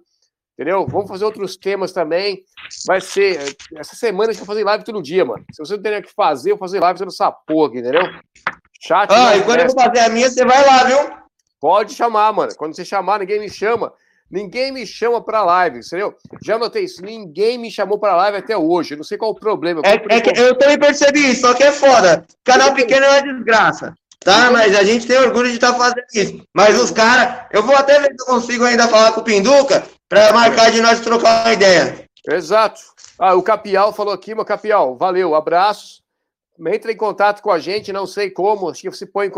Entendeu? 0.53 0.85
Vamos 0.85 1.07
fazer 1.07 1.25
outros 1.25 1.57
temas 1.57 1.91
também. 1.91 2.43
Vai 2.85 3.01
ser. 3.01 3.55
Essa 3.75 3.95
semana 3.95 4.29
a 4.29 4.33
gente 4.33 4.41
vai 4.41 4.47
fazer 4.47 4.63
live 4.63 4.83
todo 4.83 5.01
dia, 5.01 5.25
mano. 5.25 5.43
Se 5.51 5.57
você 5.57 5.75
não 5.75 5.81
tem 5.81 5.97
o 5.97 6.03
que 6.03 6.13
fazer, 6.13 6.51
eu 6.51 6.57
vou 6.57 6.67
fazer 6.67 6.79
live 6.79 6.99
toda 6.99 7.09
essa 7.09 7.31
porra 7.31 7.69
aqui, 7.69 7.79
entendeu? 7.79 8.03
Chat. 8.79 9.11
Ah, 9.11 9.35
e 9.35 9.43
quando 9.43 9.61
eu 9.61 9.69
for 9.69 9.83
fazer 9.83 9.99
a 9.99 10.09
minha, 10.09 10.29
você 10.29 10.45
vai 10.45 10.65
lá, 10.65 10.83
viu? 10.83 10.97
Pode 11.59 11.93
chamar, 11.93 12.31
mano. 12.33 12.53
Quando 12.55 12.75
você 12.75 12.85
chamar, 12.85 13.19
ninguém 13.19 13.39
me 13.39 13.49
chama. 13.49 13.91
Ninguém 14.29 14.71
me 14.73 14.85
chama 14.85 15.21
para 15.21 15.41
live, 15.41 15.79
entendeu? 15.79 16.13
Já 16.43 16.57
notei 16.57 16.83
isso. 16.83 17.01
Ninguém 17.01 17.57
me 17.57 17.71
chamou 17.71 17.97
para 17.97 18.15
live 18.15 18.37
até 18.37 18.57
hoje. 18.57 18.95
não 18.95 19.03
sei 19.03 19.17
qual 19.17 19.31
o 19.31 19.35
problema. 19.35 19.81
É, 19.85 19.93
é 20.15 20.21
que 20.21 20.37
eu 20.39 20.55
também 20.57 20.77
percebi 20.77 21.31
isso, 21.31 21.41
só 21.41 21.53
que 21.53 21.63
é 21.63 21.71
foda. 21.71 22.25
Canal 22.43 22.73
pequeno 22.73 23.05
é 23.05 23.21
uma 23.21 23.33
desgraça. 23.33 23.93
Tá, 24.19 24.51
mas 24.51 24.75
a 24.75 24.83
gente 24.83 25.07
tem 25.07 25.17
orgulho 25.17 25.47
de 25.47 25.55
estar 25.55 25.71
tá 25.71 25.77
fazendo 25.77 26.03
isso. 26.13 26.43
Mas 26.53 26.77
os 26.77 26.91
caras, 26.91 27.45
eu 27.51 27.63
vou 27.63 27.75
até 27.75 27.99
ver 27.99 28.07
se 28.07 28.21
eu 28.21 28.25
consigo 28.25 28.65
ainda 28.65 28.87
falar 28.89 29.13
com 29.13 29.21
o 29.21 29.23
Pinduca 29.23 29.85
para 30.09 30.33
marcar 30.33 30.71
de 30.71 30.81
nós 30.81 30.99
trocar 30.99 31.45
uma 31.45 31.53
ideia. 31.53 32.05
Exato. 32.27 32.81
Ah, 33.17 33.35
o 33.35 33.41
Capial 33.41 33.93
falou 33.93 34.13
aqui, 34.13 34.35
meu 34.35 34.43
Capial, 34.43 34.97
valeu, 34.97 35.33
abraços. 35.33 36.01
Entra 36.65 36.91
em 36.91 36.97
contato 36.97 37.41
com 37.41 37.51
a 37.51 37.59
gente, 37.59 37.93
não 37.93 38.07
sei 38.07 38.31
como. 38.31 38.69
Acho 38.69 38.81
que 38.81 38.89
você 38.89 39.05
põe, 39.05 39.29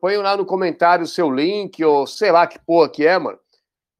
põe 0.00 0.16
lá 0.16 0.36
no 0.36 0.46
comentário 0.46 1.04
o 1.04 1.08
seu 1.08 1.30
link, 1.30 1.84
ou 1.84 2.06
sei 2.06 2.32
lá 2.32 2.46
que 2.46 2.58
porra 2.58 2.88
que 2.88 3.06
é, 3.06 3.18
mano. 3.18 3.38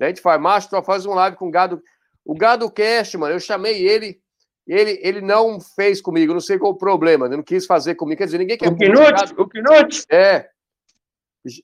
A 0.01 0.07
gente 0.09 0.21
faz, 0.21 0.41
macho, 0.41 0.71
tu 0.71 0.83
faz 0.83 1.05
um 1.07 1.15
live 1.15 1.37
com 1.37 1.49
o 1.49 1.51
Gado. 1.51 1.83
O 2.25 2.35
Gado 2.35 2.71
Cast, 2.71 3.17
mano, 3.17 3.35
eu 3.35 3.41
chamei 3.41 3.87
ele, 3.87 4.21
ele, 4.67 4.99
ele 5.03 5.21
não 5.21 5.61
fez 5.61 6.01
comigo, 6.01 6.33
não 6.33 6.41
sei 6.41 6.59
qual 6.59 6.73
o 6.73 6.79
problema, 6.79 7.27
ele 7.27 7.37
não 7.37 7.43
quis 7.43 7.67
fazer 7.67 7.95
comigo. 7.95 8.19
Quer 8.19 8.25
dizer, 8.25 8.39
ninguém 8.39 8.59
quer. 8.59 8.69
O 8.69 8.77
Knut, 8.77 9.35
o 9.39 9.47
Knut. 9.47 10.05
É. 10.11 10.49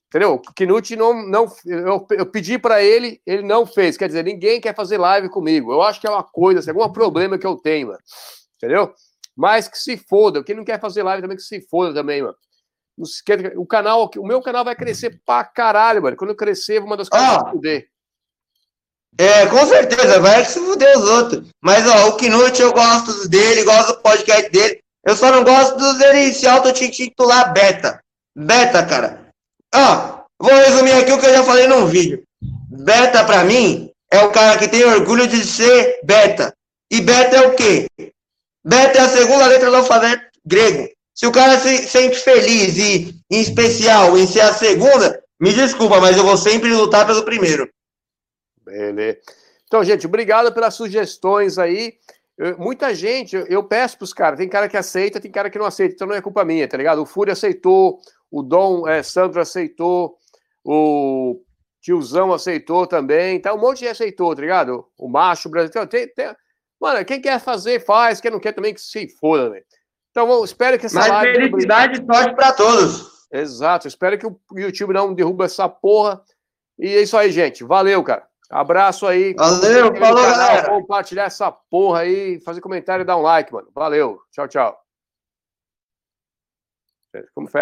Entendeu? 0.07 0.35
O 0.35 0.55
Knut 0.55 0.95
não. 0.95 1.27
não 1.27 1.47
eu, 1.67 2.07
eu 2.11 2.27
pedi 2.27 2.59
para 2.59 2.83
ele, 2.83 3.21
ele 3.27 3.43
não 3.43 3.67
fez. 3.67 3.97
Quer 3.97 4.07
dizer, 4.07 4.23
ninguém 4.23 4.61
quer 4.61 4.75
fazer 4.75 4.99
live 4.99 5.29
comigo. 5.29 5.73
Eu 5.73 5.83
acho 5.83 6.01
que 6.01 6.07
é 6.07 6.11
uma 6.11 6.23
coisa, 6.23 6.61
assim, 6.61 6.71
algum 6.71 6.93
problema 6.93 7.37
que 7.37 7.47
eu 7.47 7.57
tenho, 7.57 7.89
mano. 7.89 8.01
Entendeu? 8.57 8.95
Mas 9.37 9.69
que 9.69 9.79
se 9.79 9.97
foda. 9.97 10.43
Quem 10.43 10.55
não 10.55 10.65
quer 10.65 10.81
fazer 10.81 11.03
live 11.03 11.23
também 11.23 11.37
que 11.37 11.43
se 11.43 11.61
foda 11.69 11.95
também, 11.95 12.23
mano. 12.23 12.37
O 13.57 13.67
canal, 13.67 14.11
o 14.17 14.27
meu 14.27 14.43
canal 14.43 14.65
vai 14.65 14.77
crescer 14.77 15.21
pra 15.25 15.43
caralho, 15.45 16.03
mano. 16.03 16.17
Quando 16.17 16.31
eu 16.31 16.37
crescer, 16.37 16.81
uma 16.81 16.97
das 16.97 17.09
coisas 17.09 17.29
ah, 17.29 17.45
poder. 17.45 17.89
É, 19.19 19.47
com 19.47 19.67
certeza, 19.67 20.21
vai 20.21 20.45
se 20.45 20.59
fuder 20.59 20.99
os 20.99 21.05
outros. 21.05 21.49
Mas, 21.61 21.87
ó, 21.87 22.09
o 22.09 22.17
Knut 22.17 22.61
eu 22.61 22.73
gosto 22.73 23.29
dele, 23.29 23.65
gosto 23.65 23.95
do 23.95 24.03
podcast 24.03 24.51
dele. 24.51 24.81
Eu 25.05 25.17
só 25.17 25.31
não 25.31 25.43
gosto 25.43 25.77
dos 25.77 25.99
dele 25.99 26.33
se 26.33 26.47
auto-titular 26.47 27.53
beta. 27.53 28.01
Beta, 28.37 28.85
cara. 28.87 29.29
Ó, 29.75 30.25
vou 30.39 30.55
resumir 30.55 30.93
aqui 30.93 31.13
o 31.13 31.19
que 31.19 31.27
eu 31.27 31.35
já 31.35 31.43
falei 31.43 31.67
no 31.67 31.87
vídeo. 31.87 32.23
Beta, 32.71 33.25
pra 33.25 33.45
mim, 33.45 33.91
é 34.11 34.21
o 34.25 34.31
cara 34.31 34.59
que 34.59 34.69
tem 34.69 34.85
orgulho 34.85 35.27
de 35.27 35.45
ser 35.45 36.01
beta. 36.05 36.55
E 36.91 37.01
beta 37.01 37.37
é 37.37 37.49
o 37.49 37.55
quê? 37.55 37.87
Beta 38.65 38.99
é 38.99 39.01
a 39.01 39.09
segunda 39.09 39.47
letra 39.47 39.71
do 39.71 39.77
alfabeto 39.77 40.25
grego. 40.45 40.89
Se 41.15 41.27
o 41.27 41.33
cara 41.33 41.59
se 41.59 41.79
sente 41.79 42.17
feliz 42.17 42.77
e, 42.79 43.15
em 43.31 43.41
especial, 43.41 44.17
em 44.17 44.27
ser 44.27 44.41
a 44.41 44.53
segunda, 44.53 45.23
me 45.41 45.53
desculpa, 45.53 46.01
mas 46.01 46.17
eu 46.17 46.25
vou 46.25 46.37
sempre 46.37 46.73
lutar 46.73 47.07
pelo 47.07 47.25
primeiro. 47.25 47.69
Beleza. 48.65 49.19
Então, 49.67 49.83
gente, 49.83 50.07
obrigado 50.07 50.53
pelas 50.53 50.75
sugestões 50.75 51.59
aí. 51.59 51.95
Eu, 52.39 52.59
muita 52.59 52.95
gente, 52.95 53.37
eu, 53.37 53.47
eu 53.47 53.65
peço 53.65 53.99
para 53.99 54.05
os 54.05 54.13
caras, 54.13 54.39
tem 54.39 54.49
cara 54.49 54.69
que 54.69 54.77
aceita, 54.77 55.21
tem 55.21 55.31
cara 55.31 55.51
que 55.51 55.59
não 55.59 55.67
aceita, 55.67 55.95
então 55.95 56.07
não 56.07 56.15
é 56.15 56.21
culpa 56.23 56.45
minha, 56.45 56.67
tá 56.67 56.77
ligado? 56.77 57.03
O 57.03 57.07
Fúria 57.07 57.33
aceitou, 57.33 58.01
o 58.31 58.43
Dom 58.43 58.89
é, 58.89 59.03
Sandro 59.03 59.41
aceitou, 59.41 60.17
o 60.65 61.43
tiozão 61.81 62.33
aceitou 62.33 62.87
também, 62.87 63.41
tá? 63.41 63.53
Um 63.53 63.61
monte 63.61 63.81
de 63.81 63.89
aceitou, 63.89 64.35
tá 64.35 64.41
ligado? 64.41 64.87
O 64.97 65.09
macho 65.09 65.49
brasileiro. 65.49 65.89
Tem, 65.89 66.09
tem, 66.09 66.35
mano, 66.83 67.05
quem 67.05 67.21
quer 67.21 67.39
fazer, 67.39 67.85
faz, 67.85 68.21
quem 68.21 68.31
não 68.31 68.41
quer 68.41 68.53
também 68.53 68.75
que 68.75 68.81
se 68.81 69.09
foda, 69.21 69.51
né? 69.51 69.63
Então, 70.11 70.27
vamos, 70.27 70.51
espero 70.51 70.79
que 70.79 70.87
essa 70.87 70.99
Mas 70.99 71.09
live. 71.09 71.49
felicidade 71.49 72.03
e 72.03 72.05
sorte 72.05 72.35
para 72.35 72.53
todos. 72.53 73.29
Exato, 73.33 73.89
espero 73.89 74.19
que 74.19 74.27
o 74.27 74.39
YouTube 74.55 74.93
não 74.93 75.15
derruba 75.15 75.45
essa 75.45 75.69
porra. 75.69 76.23
E 76.79 76.89
é 76.89 77.03
isso 77.03 77.17
aí, 77.17 77.31
gente. 77.31 77.65
Valeu, 77.65 78.03
cara. 78.03 78.27
Abraço 78.51 79.07
aí. 79.07 79.33
Valeu, 79.35 79.97
falou, 79.97 80.23
galera. 80.23 80.69
Compartilhar 80.69 81.25
essa 81.25 81.51
porra 81.51 82.01
aí, 82.01 82.41
fazer 82.41 82.61
comentário 82.61 83.03
e 83.03 83.07
dar 83.07 83.17
um 83.17 83.23
like, 83.23 83.51
mano. 83.53 83.71
Valeu. 83.75 84.21
Tchau, 84.33 84.49
tchau. 84.49 84.79
Como 87.35 87.49